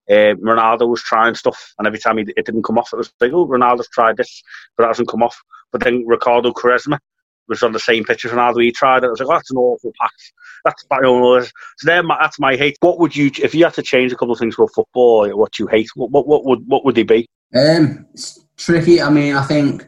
uh, 0.10 0.36
Ronaldo 0.36 0.88
was 0.88 1.02
trying 1.02 1.36
stuff, 1.36 1.74
and 1.78 1.88
every 1.88 2.00
time 2.00 2.18
he, 2.18 2.26
it 2.36 2.46
didn't 2.46 2.64
come 2.64 2.78
off, 2.78 2.92
it 2.94 2.98
was 2.98 3.14
like, 3.22 3.32
oh, 3.34 3.48
Ronaldo's 3.48 3.90
tried 3.90 4.18
this, 4.18 4.42
but 4.78 4.84
it 4.84 4.88
hasn't 4.88 5.08
come 5.10 5.24
off. 5.24 5.42
But 5.72 5.84
then 5.84 6.06
Ricardo 6.06 6.52
Quaresma 6.52 7.00
was 7.48 7.64
on 7.64 7.72
the 7.72 7.80
same 7.80 8.04
pitch 8.04 8.26
as 8.26 8.32
Ronaldo. 8.32 8.64
He 8.64 8.72
tried 8.72 9.04
it. 9.04 9.08
I 9.08 9.10
was 9.10 9.20
like, 9.20 9.30
oh, 9.30 9.34
that's 9.34 9.52
an 9.52 9.58
awful 9.58 9.94
pass. 10.00 10.32
That's 10.66 10.86
my 10.90 11.00
own. 11.06 11.44
So 11.44 11.86
there, 11.86 12.04
that's 12.04 12.40
my 12.40 12.56
hate. 12.56 12.78
What 12.80 13.00
would 13.00 13.16
you, 13.16 13.32
if 13.42 13.54
you 13.54 13.66
had 13.66 13.74
to 13.76 13.82
change 13.82 14.12
a 14.12 14.16
couple 14.16 14.34
of 14.34 14.40
things 14.40 14.56
for 14.56 14.68
football, 14.70 15.30
what 15.38 15.60
you 15.60 15.68
hate? 15.68 15.90
What, 15.96 16.12
what, 16.12 16.28
what 16.28 16.46
would 16.46 16.68
what 16.68 16.86
would 16.86 16.96
they 16.96 17.04
be? 17.04 17.28
Um, 17.56 18.06
it's 18.14 18.46
tricky. 18.58 19.02
I 19.02 19.10
mean, 19.10 19.36
I 19.36 19.44
think 19.44 19.86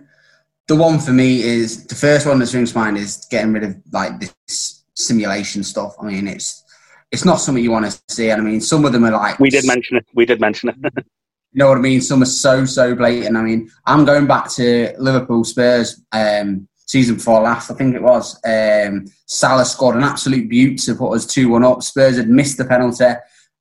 the 0.67 0.75
one 0.75 0.99
for 0.99 1.11
me 1.11 1.41
is 1.41 1.85
the 1.87 1.95
first 1.95 2.25
one 2.25 2.39
that 2.39 2.47
springs 2.47 2.73
to 2.73 2.77
mind 2.77 2.97
is 2.97 3.25
getting 3.29 3.53
rid 3.53 3.63
of 3.63 3.75
like 3.91 4.19
this 4.19 4.83
simulation 4.95 5.63
stuff. 5.63 5.95
I 5.99 6.05
mean, 6.05 6.27
it's 6.27 6.63
it's 7.11 7.25
not 7.25 7.37
something 7.37 7.63
you 7.63 7.71
want 7.71 7.89
to 7.91 8.01
see. 8.09 8.29
And 8.29 8.41
I 8.41 8.45
mean, 8.45 8.61
some 8.61 8.85
of 8.85 8.91
them 8.91 9.05
are 9.05 9.11
like 9.11 9.39
We 9.39 9.49
did 9.49 9.65
mention 9.65 9.97
it. 9.97 10.05
We 10.13 10.25
did 10.25 10.39
mention 10.41 10.69
it. 10.69 11.05
You 11.55 11.59
know 11.59 11.69
what 11.69 11.77
I 11.77 11.81
mean? 11.81 12.01
Some 12.01 12.21
are 12.21 12.25
so 12.25 12.65
so 12.65 12.93
blatant. 12.95 13.37
I 13.37 13.41
mean, 13.41 13.71
I'm 13.85 14.03
going 14.03 14.27
back 14.27 14.51
to 14.55 14.93
Liverpool 14.99 15.45
Spurs 15.45 16.01
um, 16.11 16.67
season 16.85 17.17
four 17.17 17.39
last. 17.43 17.71
I 17.71 17.75
think 17.75 17.95
it 17.95 18.01
was. 18.01 18.37
Um, 18.43 19.05
Salah 19.25 19.63
scored 19.63 19.95
an 19.95 20.03
absolute 20.03 20.49
beaut 20.49 20.79
to 20.79 20.95
put 20.95 21.13
us 21.13 21.25
two 21.25 21.47
one 21.47 21.63
up. 21.63 21.81
Spurs 21.81 22.17
had 22.17 22.27
missed 22.27 22.57
the 22.57 22.65
penalty, 22.65 23.05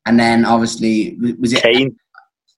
and 0.07 0.19
then 0.19 0.45
obviously 0.45 1.17
was 1.39 1.53
it 1.53 1.63
Kane. 1.63 1.97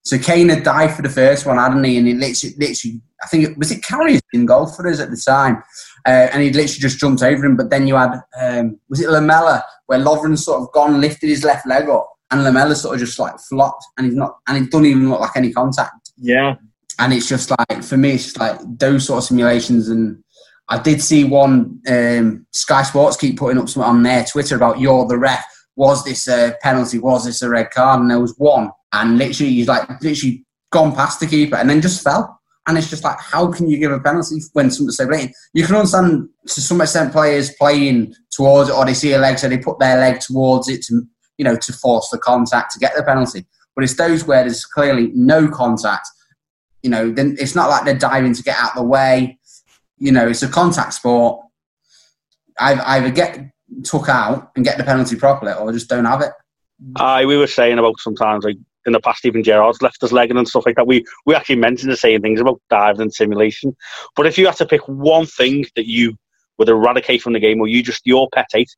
So 0.07 0.17
Kane 0.19 0.51
had 0.51 0.63
died 0.63 0.95
for 0.95 1.03
the 1.03 1.09
first 1.09 1.47
one, 1.47 1.59
hadn't 1.59 1.83
he? 1.83 1.99
And 1.99 2.07
he 2.07 2.15
literally, 2.15 2.55
literally 2.59 3.01
I 3.25 3.27
think 3.27 3.43
it 3.43 3.59
was 3.59 3.73
it 3.73 3.83
Karius 3.83 4.21
in 4.33 4.47
goal 4.47 4.69
for 4.69 4.87
us 4.87 5.01
at 5.01 5.11
the 5.11 5.17
time, 5.17 5.65
uh, 6.07 6.29
and 6.33 6.43
he'd 6.43 6.55
literally 6.55 6.81
just 6.81 7.01
jumped 7.01 7.25
over 7.25 7.45
him. 7.45 7.57
But 7.57 7.71
then 7.71 7.89
you 7.89 7.97
had 7.97 8.21
um, 8.41 8.79
was 8.89 9.01
it 9.01 9.11
Lamela 9.11 9.65
where 9.87 9.99
Lovren 9.99 10.39
sort 10.39 10.63
of 10.63 10.71
gone 10.71 11.01
lifted 11.01 11.29
his 11.29 11.43
left 11.43 11.67
leg 11.67 11.89
up, 11.89 12.09
and 12.31 12.45
Lamela 12.45 12.77
sort 12.77 12.95
of 12.95 13.01
just 13.01 13.19
like 13.19 13.37
flopped, 13.49 13.85
and 13.97 14.07
he's 14.07 14.15
not, 14.15 14.37
and 14.47 14.65
it 14.65 14.71
doesn't 14.71 14.87
even 14.87 15.11
look 15.11 15.19
like 15.19 15.37
any 15.37 15.53
contact. 15.53 16.13
Yeah, 16.17 16.55
and 17.01 17.13
it's 17.13 17.29
just 17.29 17.51
like 17.51 17.83
for 17.83 17.97
me, 17.97 18.13
it's 18.13 18.27
just 18.27 18.39
like 18.39 18.61
those 18.79 19.09
sort 19.09 19.19
of 19.19 19.25
simulations. 19.25 19.89
And 19.89 20.23
I 20.69 20.79
did 20.79 21.03
see 21.03 21.25
one 21.25 21.81
um, 21.89 22.47
Sky 22.53 22.85
Sports 22.85 23.17
keep 23.17 23.39
putting 23.39 23.59
up 23.59 23.69
something 23.69 23.91
on 23.91 24.05
their 24.05 24.25
Twitter 24.25 24.55
about 24.55 24.79
you're 24.79 25.05
the 25.09 25.19
ref. 25.19 25.45
Was 25.77 26.05
this 26.05 26.27
a 26.27 26.57
penalty? 26.62 26.99
Was 26.99 27.27
this 27.27 27.43
a 27.43 27.49
red 27.49 27.70
card? 27.70 28.01
And 28.01 28.11
there 28.11 28.20
was 28.20 28.35
one 28.39 28.70
and 28.93 29.18
literally 29.18 29.53
he's 29.53 29.68
like 29.68 29.89
literally 30.01 30.45
gone 30.70 30.95
past 30.95 31.20
the 31.20 31.27
keeper 31.27 31.57
and 31.57 31.68
then 31.68 31.81
just 31.81 32.03
fell. 32.03 32.41
And 32.68 32.77
it's 32.77 32.91
just 32.91 33.05
like, 33.05 33.20
how 33.20 33.53
can 33.53 33.68
you 33.68 33.79
give 33.79 33.93
a 33.93 34.01
penalty 34.01 34.41
when 34.53 34.72
something's 34.72 34.97
so 34.97 35.07
blatant? 35.07 35.37
You 35.55 35.64
can 35.64 35.77
understand 35.77 36.29
to 36.49 36.61
some 36.61 36.81
extent 36.81 37.12
players 37.12 37.55
playing 37.55 38.14
towards 38.33 38.70
it 38.70 38.74
or 38.74 38.85
they 38.85 38.95
see 38.95 39.12
a 39.12 39.18
leg, 39.18 39.39
so 39.39 39.49
they 39.49 39.59
put 39.59 39.79
their 39.79 40.01
leg 40.01 40.18
towards 40.18 40.68
it 40.68 40.83
to, 40.85 41.03
you 41.39 41.45
know, 41.45 41.55
to 41.55 41.72
force 41.72 42.09
the 42.11 42.18
contact 42.18 42.72
to 42.72 42.81
get 42.81 42.97
the 42.97 43.05
penalty. 43.05 43.47
But 43.77 43.85
it's 43.85 43.95
those 43.95 44.27
where 44.27 44.43
there's 44.43 44.64
clearly 44.64 45.12
no 45.14 45.47
contact. 45.47 46.09
You 46.83 46.91
know, 46.91 47.12
then 47.12 47.37
it's 47.39 47.55
not 47.55 47.68
like 47.68 47.85
they're 47.85 47.95
diving 47.95 48.35
to 48.35 48.43
get 48.43 48.57
out 48.59 48.70
of 48.70 48.83
the 48.83 48.89
way. 48.89 49.39
You 49.99 50.11
know, 50.11 50.27
it's 50.27 50.43
a 50.43 50.49
contact 50.49 50.95
sport. 50.95 51.41
I 52.59 52.97
either 52.97 53.11
get 53.11 53.53
took 53.85 54.09
out 54.09 54.51
and 54.57 54.64
get 54.64 54.79
the 54.79 54.85
penalty 54.85 55.17
properly, 55.17 55.53
or 55.53 55.73
just 55.73 55.89
don't 55.89 56.05
have 56.05 56.21
it. 56.21 56.33
Aye, 56.97 57.25
we 57.25 57.37
were 57.37 57.47
saying 57.47 57.79
about 57.79 57.99
sometimes 58.01 58.45
like 58.45 58.57
in 58.87 58.93
the 58.93 59.01
past, 59.01 59.25
even 59.25 59.43
Gerrard's 59.43 59.83
left 59.83 60.03
us 60.03 60.12
legging 60.12 60.37
and 60.37 60.49
stuff 60.49 60.64
like 60.67 60.77
that. 60.77 60.87
We 60.87 61.05
we 61.25 61.35
actually 61.35 61.57
mentioned 61.57 61.91
the 61.91 61.97
same 61.97 62.23
things 62.23 62.41
about 62.41 62.61
diving 62.71 63.03
and 63.03 63.14
simulation. 63.14 63.77
But 64.14 64.27
if 64.27 64.39
you 64.39 64.47
had 64.47 64.57
to 64.57 64.67
pick 64.67 64.87
one 64.87 65.27
thing 65.27 65.67
that 65.75 65.87
you 65.87 66.17
would 66.59 66.69
eradicate 66.69 67.23
from 67.23 67.33
the 67.33 67.41
game, 67.41 67.61
or 67.61 67.67
you 67.67 67.83
just 67.83 68.07
your 68.07 68.29
pet 68.33 68.47
hate, 68.53 68.75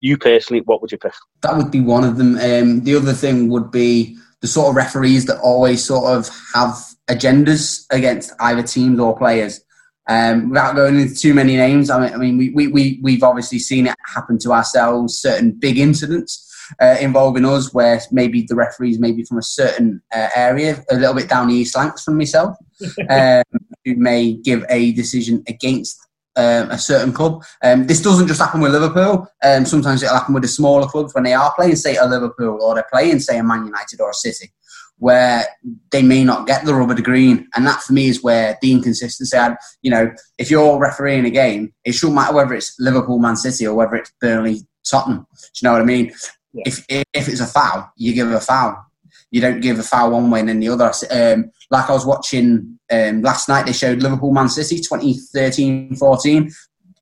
you 0.00 0.18
personally, 0.18 0.62
what 0.62 0.82
would 0.82 0.92
you 0.92 0.98
pick? 0.98 1.12
That 1.42 1.56
would 1.56 1.70
be 1.70 1.80
one 1.80 2.04
of 2.04 2.16
them. 2.16 2.36
Um, 2.36 2.84
the 2.84 2.96
other 2.96 3.12
thing 3.12 3.48
would 3.48 3.70
be 3.70 4.18
the 4.40 4.48
sort 4.48 4.68
of 4.68 4.76
referees 4.76 5.26
that 5.26 5.40
always 5.40 5.84
sort 5.84 6.16
of 6.16 6.28
have 6.54 6.74
agendas 7.08 7.86
against 7.90 8.32
either 8.40 8.62
teams 8.62 9.00
or 9.00 9.16
players. 9.16 9.60
Um, 10.08 10.50
without 10.50 10.76
going 10.76 11.00
into 11.00 11.14
too 11.14 11.34
many 11.34 11.56
names, 11.56 11.90
I 11.90 12.00
mean, 12.00 12.14
I 12.14 12.16
mean 12.16 12.38
we, 12.38 12.50
we, 12.50 12.68
we, 12.68 13.00
we've 13.02 13.22
obviously 13.22 13.58
seen 13.58 13.86
it 13.86 13.94
happen 14.14 14.38
to 14.40 14.52
ourselves, 14.52 15.18
certain 15.18 15.50
big 15.52 15.78
incidents 15.78 16.46
uh, 16.80 16.96
involving 17.00 17.44
us, 17.44 17.72
where 17.72 18.00
maybe 18.10 18.42
the 18.42 18.54
referees 18.54 18.98
maybe 18.98 19.24
from 19.24 19.38
a 19.38 19.42
certain 19.42 20.02
uh, 20.14 20.28
area, 20.34 20.84
a 20.90 20.96
little 20.96 21.14
bit 21.14 21.28
down 21.28 21.48
the 21.48 21.54
east 21.54 21.74
flanks 21.74 22.04
from 22.04 22.16
myself, 22.16 22.56
um, 23.10 23.42
who 23.84 23.96
may 23.96 24.34
give 24.34 24.64
a 24.68 24.92
decision 24.92 25.42
against 25.48 25.98
um, 26.36 26.70
a 26.70 26.78
certain 26.78 27.12
club. 27.12 27.44
Um, 27.62 27.86
this 27.86 28.02
doesn't 28.02 28.28
just 28.28 28.40
happen 28.40 28.60
with 28.60 28.72
Liverpool. 28.72 29.26
Um, 29.42 29.64
sometimes 29.64 30.02
it'll 30.02 30.16
happen 30.16 30.34
with 30.34 30.42
the 30.42 30.48
smaller 30.48 30.86
clubs 30.86 31.14
when 31.14 31.24
they 31.24 31.34
are 31.34 31.52
playing, 31.54 31.76
say, 31.76 31.96
a 31.96 32.06
Liverpool 32.06 32.62
or 32.62 32.74
they're 32.74 32.86
playing, 32.92 33.20
say, 33.20 33.38
a 33.38 33.42
Man 33.42 33.64
United 33.64 34.00
or 34.00 34.10
a 34.10 34.14
City, 34.14 34.52
where 34.98 35.44
they 35.90 36.02
may 36.02 36.24
not 36.24 36.46
get 36.46 36.64
the 36.64 36.74
rubber 36.74 36.94
to 36.94 37.02
green. 37.02 37.48
And 37.54 37.66
that 37.66 37.82
for 37.82 37.92
me 37.92 38.08
is 38.08 38.22
where 38.22 38.58
the 38.60 38.72
inconsistency. 38.72 39.36
Had, 39.36 39.56
you 39.82 39.90
know, 39.90 40.10
if 40.38 40.50
you're 40.50 40.78
refereeing 40.78 41.26
a 41.26 41.30
game, 41.30 41.72
it 41.84 41.92
shouldn't 41.92 42.16
matter 42.16 42.34
whether 42.34 42.54
it's 42.54 42.74
Liverpool, 42.78 43.18
Man 43.18 43.36
City, 43.36 43.66
or 43.66 43.74
whether 43.74 43.96
it's 43.96 44.12
Burnley, 44.20 44.60
Tottenham. 44.88 45.26
Do 45.30 45.48
you 45.60 45.68
know 45.68 45.72
what 45.72 45.82
I 45.82 45.84
mean? 45.84 46.12
If, 46.54 46.86
if 46.88 47.28
it's 47.28 47.40
a 47.40 47.46
foul, 47.46 47.90
you 47.96 48.14
give 48.14 48.30
a 48.30 48.40
foul. 48.40 48.82
You 49.30 49.40
don't 49.40 49.60
give 49.60 49.78
a 49.78 49.82
foul 49.82 50.12
one 50.12 50.30
way 50.30 50.40
and 50.40 50.48
then 50.48 50.60
the 50.60 50.68
other. 50.68 50.92
Um, 51.10 51.50
like 51.70 51.90
I 51.90 51.92
was 51.92 52.06
watching 52.06 52.78
um, 52.90 53.22
last 53.22 53.48
night, 53.48 53.66
they 53.66 53.72
showed 53.72 54.02
Liverpool 54.02 54.32
Man 54.32 54.48
City 54.48 54.76
2013 54.76 55.96
14. 55.96 56.50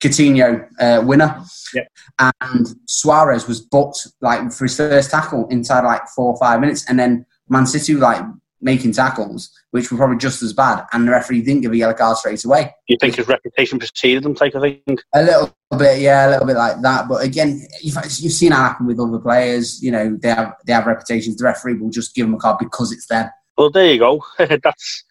Coutinho 0.01 0.68
uh, 0.80 1.03
winner, 1.03 1.42
yep. 1.72 1.88
and 2.18 2.66
Suarez 2.86 3.47
was 3.47 3.61
booked 3.61 4.09
like 4.20 4.53
for 4.53 4.64
his 4.64 4.76
first 4.76 5.11
tackle 5.11 5.47
inside 5.49 5.84
like 5.84 6.07
four 6.09 6.32
or 6.32 6.36
five 6.36 6.61
minutes, 6.61 6.84
and 6.88 6.99
then 6.99 7.24
Man 7.49 7.66
City 7.66 7.95
like 7.95 8.22
making 8.61 8.92
tackles, 8.92 9.51
which 9.72 9.92
were 9.92 9.99
probably 9.99 10.16
just 10.16 10.42
as 10.42 10.53
bad, 10.53 10.84
and 10.92 11.07
the 11.07 11.12
referee 11.12 11.42
didn't 11.42 11.61
give 11.61 11.72
a 11.72 11.76
yellow 11.76 11.92
card 11.95 12.16
straight 12.16 12.45
away. 12.45 12.62
Do 12.62 12.95
You 12.95 12.97
think 12.99 13.16
his 13.16 13.28
reputation 13.28 13.78
preceded 13.78 14.24
him, 14.24 14.34
type 14.34 14.55
of 14.55 14.62
thing? 14.62 14.99
A 15.14 15.22
little 15.22 15.55
bit, 15.78 16.01
yeah, 16.01 16.28
a 16.28 16.30
little 16.30 16.47
bit 16.47 16.57
like 16.57 16.80
that. 16.80 17.07
But 17.09 17.22
again, 17.22 17.66
you've, 17.82 17.97
you've 18.18 18.32
seen 18.32 18.51
that 18.51 18.57
happen 18.57 18.86
with 18.86 18.99
other 18.99 19.18
players. 19.18 19.82
You 19.82 19.92
know, 19.92 20.16
they 20.20 20.28
have 20.28 20.55
they 20.66 20.72
have 20.72 20.86
reputations. 20.86 21.36
The 21.36 21.45
referee 21.45 21.74
will 21.74 21.90
just 21.90 22.14
give 22.14 22.26
them 22.26 22.34
a 22.34 22.38
card 22.38 22.59
because 22.59 22.90
it's 22.90 23.07
them. 23.07 23.28
Well, 23.57 23.70
there 23.70 23.92
you 23.92 23.99
go. 23.99 24.24
that's 24.38 25.05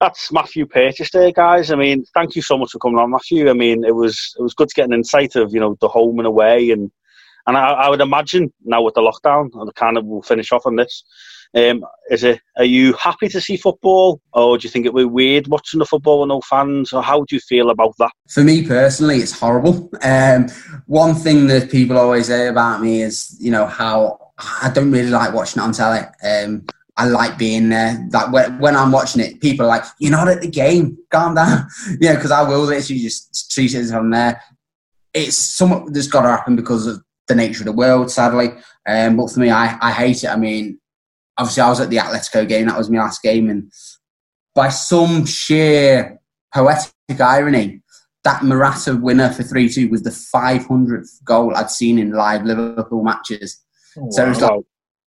that's 0.00 0.32
Matthew 0.32 0.66
Purchase 0.66 1.10
there, 1.10 1.32
guys. 1.32 1.70
I 1.70 1.76
mean, 1.76 2.04
thank 2.14 2.36
you 2.36 2.42
so 2.42 2.56
much 2.56 2.70
for 2.70 2.78
coming 2.78 2.98
on, 2.98 3.10
Matthew. 3.10 3.50
I 3.50 3.52
mean, 3.52 3.84
it 3.84 3.94
was 3.94 4.34
it 4.38 4.42
was 4.42 4.54
good 4.54 4.68
to 4.68 4.74
get 4.74 4.86
an 4.86 4.94
insight 4.94 5.36
of 5.36 5.52
you 5.52 5.60
know 5.60 5.76
the 5.80 5.88
home 5.88 6.18
and 6.18 6.26
away, 6.26 6.70
and 6.70 6.90
and 7.46 7.56
I, 7.56 7.70
I 7.70 7.88
would 7.90 8.00
imagine 8.00 8.52
now 8.64 8.82
with 8.82 8.94
the 8.94 9.00
lockdown, 9.00 9.50
and 9.54 9.74
kind 9.74 9.98
of 9.98 10.04
we'll 10.04 10.22
finish 10.22 10.52
off 10.52 10.66
on 10.66 10.76
this. 10.76 11.04
Um, 11.54 11.84
is 12.10 12.24
it? 12.24 12.40
Are 12.56 12.64
you 12.64 12.92
happy 12.94 13.28
to 13.28 13.40
see 13.40 13.56
football, 13.56 14.20
or 14.32 14.58
do 14.58 14.66
you 14.66 14.70
think 14.70 14.86
it 14.86 14.92
would 14.92 15.02
be 15.02 15.06
weird 15.06 15.48
watching 15.48 15.78
the 15.78 15.86
football 15.86 16.20
with 16.20 16.28
no 16.28 16.40
fans? 16.42 16.92
Or 16.92 17.02
how 17.02 17.20
do 17.20 17.36
you 17.36 17.40
feel 17.40 17.70
about 17.70 17.94
that? 17.98 18.12
For 18.28 18.44
me 18.44 18.66
personally, 18.66 19.18
it's 19.18 19.38
horrible. 19.38 19.90
Um, 20.02 20.48
one 20.86 21.14
thing 21.14 21.46
that 21.46 21.70
people 21.70 21.96
always 21.96 22.26
say 22.26 22.48
about 22.48 22.82
me 22.82 23.02
is, 23.02 23.36
you 23.40 23.50
know, 23.50 23.66
how 23.66 24.32
I 24.62 24.70
don't 24.72 24.90
really 24.90 25.10
like 25.10 25.32
watching 25.32 25.62
it 25.62 25.64
on 25.64 25.72
telly. 25.72 26.00
Um, 26.22 26.66
I 26.96 27.06
like 27.06 27.38
being 27.38 27.68
there. 27.68 28.06
Like 28.12 28.32
when, 28.32 28.58
when 28.58 28.76
I'm 28.76 28.90
watching 28.92 29.22
it, 29.22 29.40
people 29.40 29.66
are 29.66 29.68
like, 29.68 29.84
"You're 29.98 30.12
not 30.12 30.28
at 30.28 30.40
the 30.40 30.48
game. 30.48 30.98
Calm 31.10 31.34
down." 31.34 31.68
yeah, 32.00 32.16
because 32.16 32.32
I 32.32 32.42
will 32.42 32.62
literally 32.62 33.00
just 33.00 33.50
treat 33.52 33.74
it 33.74 33.78
as 33.78 33.92
I'm 33.92 34.10
there. 34.10 34.42
It's 35.14 35.36
something 35.36 35.92
that's 35.92 36.08
got 36.08 36.22
to 36.22 36.28
happen 36.28 36.56
because 36.56 36.86
of 36.86 37.02
the 37.28 37.34
nature 37.34 37.60
of 37.60 37.66
the 37.66 37.72
world, 37.72 38.10
sadly. 38.10 38.50
Um, 38.86 39.16
but 39.16 39.30
for 39.30 39.40
me, 39.40 39.50
I, 39.50 39.78
I 39.80 39.92
hate 39.92 40.24
it. 40.24 40.28
I 40.28 40.36
mean, 40.36 40.80
obviously 41.38 41.62
I 41.62 41.68
was 41.70 41.80
at 41.80 41.90
the 41.90 41.96
Atletico 41.96 42.46
game. 42.46 42.66
That 42.66 42.78
was 42.78 42.90
my 42.90 42.98
last 42.98 43.22
game, 43.22 43.48
and 43.48 43.72
by 44.54 44.68
some 44.68 45.24
sheer 45.24 46.18
poetic 46.52 46.92
irony, 47.20 47.80
that 48.24 48.42
Morata 48.42 48.96
winner 48.96 49.30
for 49.30 49.42
three 49.42 49.68
two 49.68 49.88
was 49.88 50.02
the 50.02 50.10
500th 50.10 51.22
goal 51.24 51.56
I'd 51.56 51.70
seen 51.70 51.98
in 51.98 52.12
live 52.12 52.44
Liverpool 52.44 53.02
matches. 53.02 53.62
Oh, 53.96 54.10
so 54.10 54.30
it's 54.30 54.40
like 54.40 54.60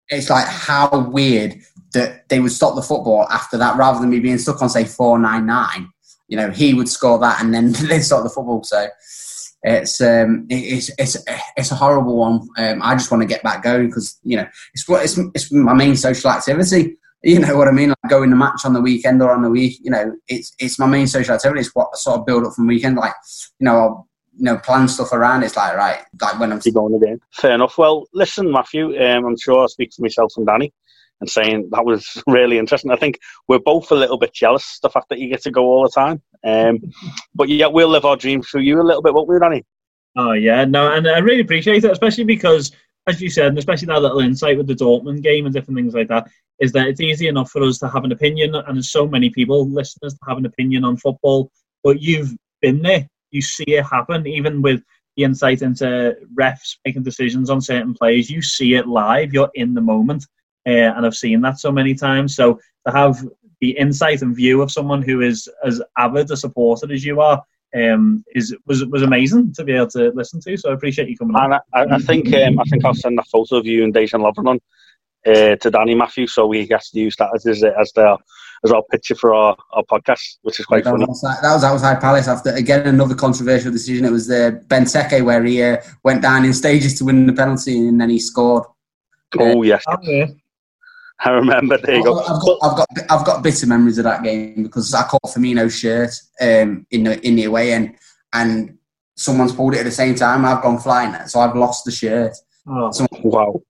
it's 0.08 0.30
like 0.30 0.46
how 0.46 1.08
weird 1.10 1.56
that 1.92 2.28
they 2.28 2.40
would 2.40 2.52
stop 2.52 2.74
the 2.74 2.82
football 2.82 3.26
after 3.30 3.58
that, 3.58 3.76
rather 3.76 4.00
than 4.00 4.10
me 4.10 4.20
being 4.20 4.38
stuck 4.38 4.62
on 4.62 4.70
say 4.70 4.84
four 4.84 5.18
nine 5.18 5.46
nine. 5.46 5.90
You 6.28 6.38
know, 6.38 6.50
he 6.50 6.72
would 6.72 6.88
score 6.88 7.18
that, 7.18 7.42
and 7.42 7.52
then 7.52 7.72
they'd 7.88 8.00
stop 8.00 8.22
the 8.22 8.30
football. 8.30 8.64
So 8.64 8.88
it's 9.62 10.00
um, 10.00 10.46
it's 10.50 10.90
it's 10.98 11.16
it's 11.56 11.70
a 11.70 11.76
horrible 11.76 12.16
one. 12.16 12.48
Um, 12.58 12.82
I 12.82 12.94
just 12.94 13.10
want 13.10 13.22
to 13.22 13.28
get 13.28 13.42
back 13.42 13.62
going 13.62 13.86
because 13.86 14.18
you 14.24 14.36
know 14.36 14.46
it's 14.74 14.88
what 14.88 15.04
it's, 15.04 15.18
it's 15.34 15.52
my 15.52 15.74
main 15.74 15.96
social 15.96 16.30
activity. 16.30 16.96
You 17.24 17.38
know 17.38 17.56
what 17.56 17.68
I 17.68 17.70
mean? 17.70 17.90
Like 17.90 18.10
going 18.10 18.30
to 18.30 18.36
match 18.36 18.62
on 18.64 18.72
the 18.72 18.80
weekend 18.80 19.22
or 19.22 19.30
on 19.30 19.42
the 19.42 19.48
week. 19.48 19.78
You 19.80 19.92
know, 19.92 20.16
it's 20.26 20.56
it's 20.58 20.76
my 20.80 20.88
main 20.88 21.06
social 21.06 21.36
activity. 21.36 21.60
It's 21.60 21.72
what 21.72 21.96
sort 21.96 22.18
of 22.18 22.26
build 22.26 22.44
up 22.44 22.54
from 22.54 22.66
weekend. 22.66 22.96
Like 22.96 23.14
you 23.60 23.64
know, 23.64 23.76
I'll, 23.76 24.08
you 24.36 24.42
know, 24.42 24.56
plan 24.56 24.88
stuff 24.88 25.12
around. 25.12 25.44
It's 25.44 25.56
like 25.56 25.76
right, 25.76 26.04
like 26.20 26.40
when 26.40 26.52
I'm 26.52 26.58
going 26.58 26.96
again. 26.96 27.20
Fair 27.30 27.52
enough. 27.52 27.78
Well, 27.78 28.08
listen, 28.12 28.50
Matthew. 28.50 29.00
Um, 29.00 29.24
I'm 29.24 29.38
sure 29.38 29.62
I 29.62 29.66
speak 29.68 29.92
for 29.94 30.02
myself 30.02 30.32
and 30.36 30.48
Danny 30.48 30.72
and 31.22 31.30
saying 31.30 31.68
that 31.70 31.86
was 31.86 32.20
really 32.26 32.58
interesting. 32.58 32.90
I 32.90 32.96
think 32.96 33.20
we're 33.48 33.60
both 33.60 33.90
a 33.92 33.94
little 33.94 34.18
bit 34.18 34.34
jealous 34.34 34.80
the 34.82 34.90
fact 34.90 35.08
that 35.08 35.20
you 35.20 35.28
get 35.28 35.42
to 35.44 35.50
go 35.52 35.64
all 35.66 35.84
the 35.84 35.90
time. 35.90 36.20
Um, 36.44 36.80
but 37.34 37.48
yeah, 37.48 37.66
we'll 37.66 37.88
live 37.88 38.04
our 38.04 38.16
dreams 38.16 38.48
through 38.48 38.62
you 38.62 38.80
a 38.80 38.82
little 38.82 39.02
bit, 39.02 39.14
won't 39.14 39.28
we, 39.28 39.38
Danny? 39.38 39.64
Oh 40.16 40.32
yeah, 40.32 40.64
no, 40.64 40.92
and 40.92 41.08
I 41.08 41.18
really 41.18 41.40
appreciate 41.40 41.84
it, 41.84 41.90
especially 41.90 42.24
because, 42.24 42.72
as 43.06 43.20
you 43.20 43.30
said, 43.30 43.46
and 43.46 43.58
especially 43.58 43.86
that 43.86 44.02
little 44.02 44.20
insight 44.20 44.58
with 44.58 44.66
the 44.66 44.74
Dortmund 44.74 45.22
game 45.22 45.46
and 45.46 45.54
different 45.54 45.78
things 45.78 45.94
like 45.94 46.08
that, 46.08 46.28
is 46.58 46.72
that 46.72 46.88
it's 46.88 47.00
easy 47.00 47.28
enough 47.28 47.50
for 47.50 47.62
us 47.62 47.78
to 47.78 47.88
have 47.88 48.04
an 48.04 48.12
opinion, 48.12 48.54
and 48.54 48.76
there's 48.76 48.92
so 48.92 49.06
many 49.06 49.30
people, 49.30 49.68
listeners, 49.68 50.14
to 50.14 50.20
have 50.28 50.38
an 50.38 50.46
opinion 50.46 50.84
on 50.84 50.96
football. 50.96 51.50
But 51.82 52.02
you've 52.02 52.36
been 52.60 52.82
there, 52.82 53.08
you 53.30 53.40
see 53.40 53.64
it 53.66 53.84
happen, 53.84 54.26
even 54.26 54.62
with 54.62 54.82
the 55.16 55.24
insight 55.24 55.62
into 55.62 56.16
refs 56.38 56.76
making 56.84 57.02
decisions 57.02 57.50
on 57.50 57.60
certain 57.60 57.94
players. 57.94 58.30
You 58.30 58.42
see 58.42 58.74
it 58.74 58.86
live, 58.86 59.32
you're 59.32 59.50
in 59.54 59.74
the 59.74 59.80
moment, 59.80 60.26
uh, 60.66 60.70
and 60.70 61.06
I've 61.06 61.16
seen 61.16 61.40
that 61.40 61.58
so 61.58 61.72
many 61.72 61.94
times. 61.94 62.36
So 62.36 62.60
to 62.86 62.92
have 62.92 63.26
the 63.62 63.70
insight 63.78 64.22
and 64.22 64.34
view 64.34 64.60
of 64.60 64.72
someone 64.72 65.02
who 65.02 65.20
is 65.22 65.48
as 65.64 65.80
avid 65.96 66.30
a 66.32 66.36
supporter 66.36 66.92
as 66.92 67.04
you 67.04 67.20
are 67.20 67.40
um, 67.74 68.22
is 68.34 68.54
was 68.66 68.84
was 68.86 69.02
amazing 69.02 69.54
to 69.54 69.64
be 69.64 69.72
able 69.72 69.86
to 69.86 70.10
listen 70.14 70.40
to. 70.42 70.56
So 70.58 70.70
I 70.70 70.74
appreciate 70.74 71.08
you 71.08 71.16
coming 71.16 71.36
and 71.38 71.54
on. 71.54 71.60
I, 71.72 71.94
I 71.94 71.98
think 71.98 72.34
um, 72.34 72.58
I 72.58 72.64
think 72.64 72.84
I'll 72.84 72.92
send 72.92 73.18
a 73.18 73.22
photo 73.22 73.56
of 73.56 73.64
you 73.64 73.84
and 73.84 73.94
Dejan 73.94 74.20
Lovren 74.20 74.60
uh, 75.26 75.56
to 75.56 75.70
Danny 75.70 75.94
Matthew, 75.94 76.26
so 76.26 76.46
we 76.46 76.66
get 76.66 76.82
to 76.82 76.98
use 77.00 77.16
that 77.16 77.30
as 77.34 77.46
as 77.46 77.92
the 77.92 78.18
as 78.64 78.72
our 78.72 78.82
picture 78.90 79.14
for 79.14 79.32
our, 79.34 79.56
our 79.72 79.82
podcast, 79.84 80.38
which 80.42 80.60
is 80.60 80.66
quite 80.66 80.84
that 80.84 80.90
funny. 80.90 81.06
Was, 81.06 81.20
that 81.22 81.52
was 81.52 81.64
outside 81.64 82.00
Palace 82.00 82.28
after 82.28 82.50
again 82.50 82.86
another 82.86 83.14
controversial 83.14 83.70
decision. 83.70 84.04
It 84.04 84.12
was 84.12 84.26
the 84.26 84.48
uh, 84.48 84.50
Benteke 84.66 85.24
where 85.24 85.44
he 85.44 85.62
uh, 85.62 85.76
went 86.02 86.22
down 86.22 86.44
in 86.44 86.52
stages 86.52 86.98
to 86.98 87.04
win 87.04 87.26
the 87.26 87.32
penalty 87.32 87.78
and 87.78 88.00
then 88.00 88.10
he 88.10 88.18
scored. 88.18 88.64
Oh 89.38 89.62
yes. 89.62 89.84
Oh, 89.88 89.96
yeah. 90.02 90.26
I 91.24 91.30
remember. 91.30 91.78
There 91.78 91.96
you 91.96 92.04
go. 92.04 92.20
I've 92.20 92.40
got, 92.40 92.58
I've 92.62 92.76
got, 92.76 92.88
I've 93.10 93.26
got 93.26 93.42
bitter 93.42 93.66
memories 93.66 93.98
of 93.98 94.04
that 94.04 94.22
game 94.22 94.62
because 94.64 94.92
I 94.92 95.04
caught 95.04 95.22
Firmino's 95.26 95.78
shirt 95.78 96.10
um, 96.40 96.86
in 96.90 97.04
the 97.04 97.24
in 97.26 97.36
the 97.36 97.44
away 97.44 97.72
end, 97.72 97.96
and 98.32 98.76
someone's 99.16 99.52
pulled 99.52 99.74
it 99.74 99.78
at 99.78 99.84
the 99.84 99.90
same 99.90 100.14
time. 100.14 100.44
I've 100.44 100.62
gone 100.62 100.78
flying, 100.78 101.14
so 101.28 101.40
I've 101.40 101.56
lost 101.56 101.84
the 101.84 101.92
shirt. 101.92 102.36
Oh. 102.66 102.90
Someone, 102.90 103.22
Wow. 103.22 103.62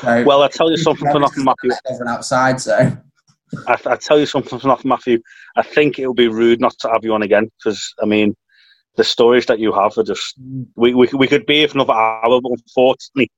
so, 0.00 0.24
Well, 0.24 0.42
I 0.42 0.48
tell 0.48 0.70
you 0.70 0.76
something 0.76 1.10
for 1.10 1.20
nothing, 1.20 1.44
Matthew. 1.44 1.70
Everyone 1.88 2.14
outside, 2.14 2.60
so 2.60 2.96
I, 3.66 3.76
I 3.86 3.96
tell 3.96 4.18
you 4.18 4.26
something 4.26 4.58
for 4.58 4.66
nothing, 4.66 4.88
Matthew. 4.88 5.20
I 5.56 5.62
think 5.62 5.98
it 5.98 6.06
would 6.06 6.16
be 6.16 6.28
rude 6.28 6.60
not 6.60 6.76
to 6.80 6.88
have 6.88 7.04
you 7.04 7.14
on 7.14 7.22
again 7.22 7.50
because 7.58 7.94
I 8.02 8.06
mean, 8.06 8.34
the 8.96 9.04
stories 9.04 9.46
that 9.46 9.60
you 9.60 9.72
have 9.72 9.96
are 9.96 10.02
just 10.02 10.34
we 10.74 10.94
we, 10.94 11.08
we 11.16 11.28
could 11.28 11.46
be 11.46 11.58
here 11.58 11.68
for 11.68 11.78
another 11.78 11.94
hour, 11.94 12.40
but 12.40 12.52
unfortunately, 12.52 13.30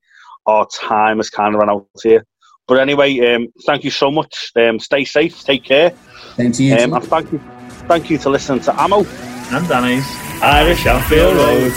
our 0.47 0.66
time 0.66 1.19
has 1.19 1.31
kind 1.31 1.55
of 1.55 1.61
run 1.61 1.70
out 1.70 1.87
here. 2.03 2.24
But 2.71 2.79
anyway, 2.79 3.19
um, 3.35 3.49
thank 3.67 3.83
you 3.83 3.91
so 3.91 4.13
much. 4.13 4.53
Um, 4.55 4.79
stay 4.79 5.05
safe, 5.05 5.43
take 5.43 5.65
care, 5.65 5.93
same 6.37 6.53
to 6.53 6.63
you. 6.63 6.77
um, 6.77 6.95
and 6.95 7.03
thank 7.03 7.33
you, 7.33 7.41
thank 7.89 8.09
you 8.11 8.19
to 8.19 8.31
listening 8.31 8.61
to 8.61 8.81
Amo. 8.81 8.99
And 8.99 9.69
Danny's 9.69 10.07
Irish 10.41 10.87
Anfield 10.87 11.35
Road. 11.35 11.73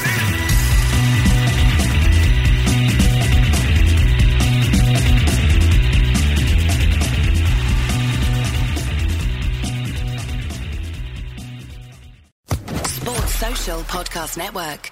Sports 12.86 13.34
Social 13.34 13.80
Podcast 13.82 14.38
Network. 14.38 14.91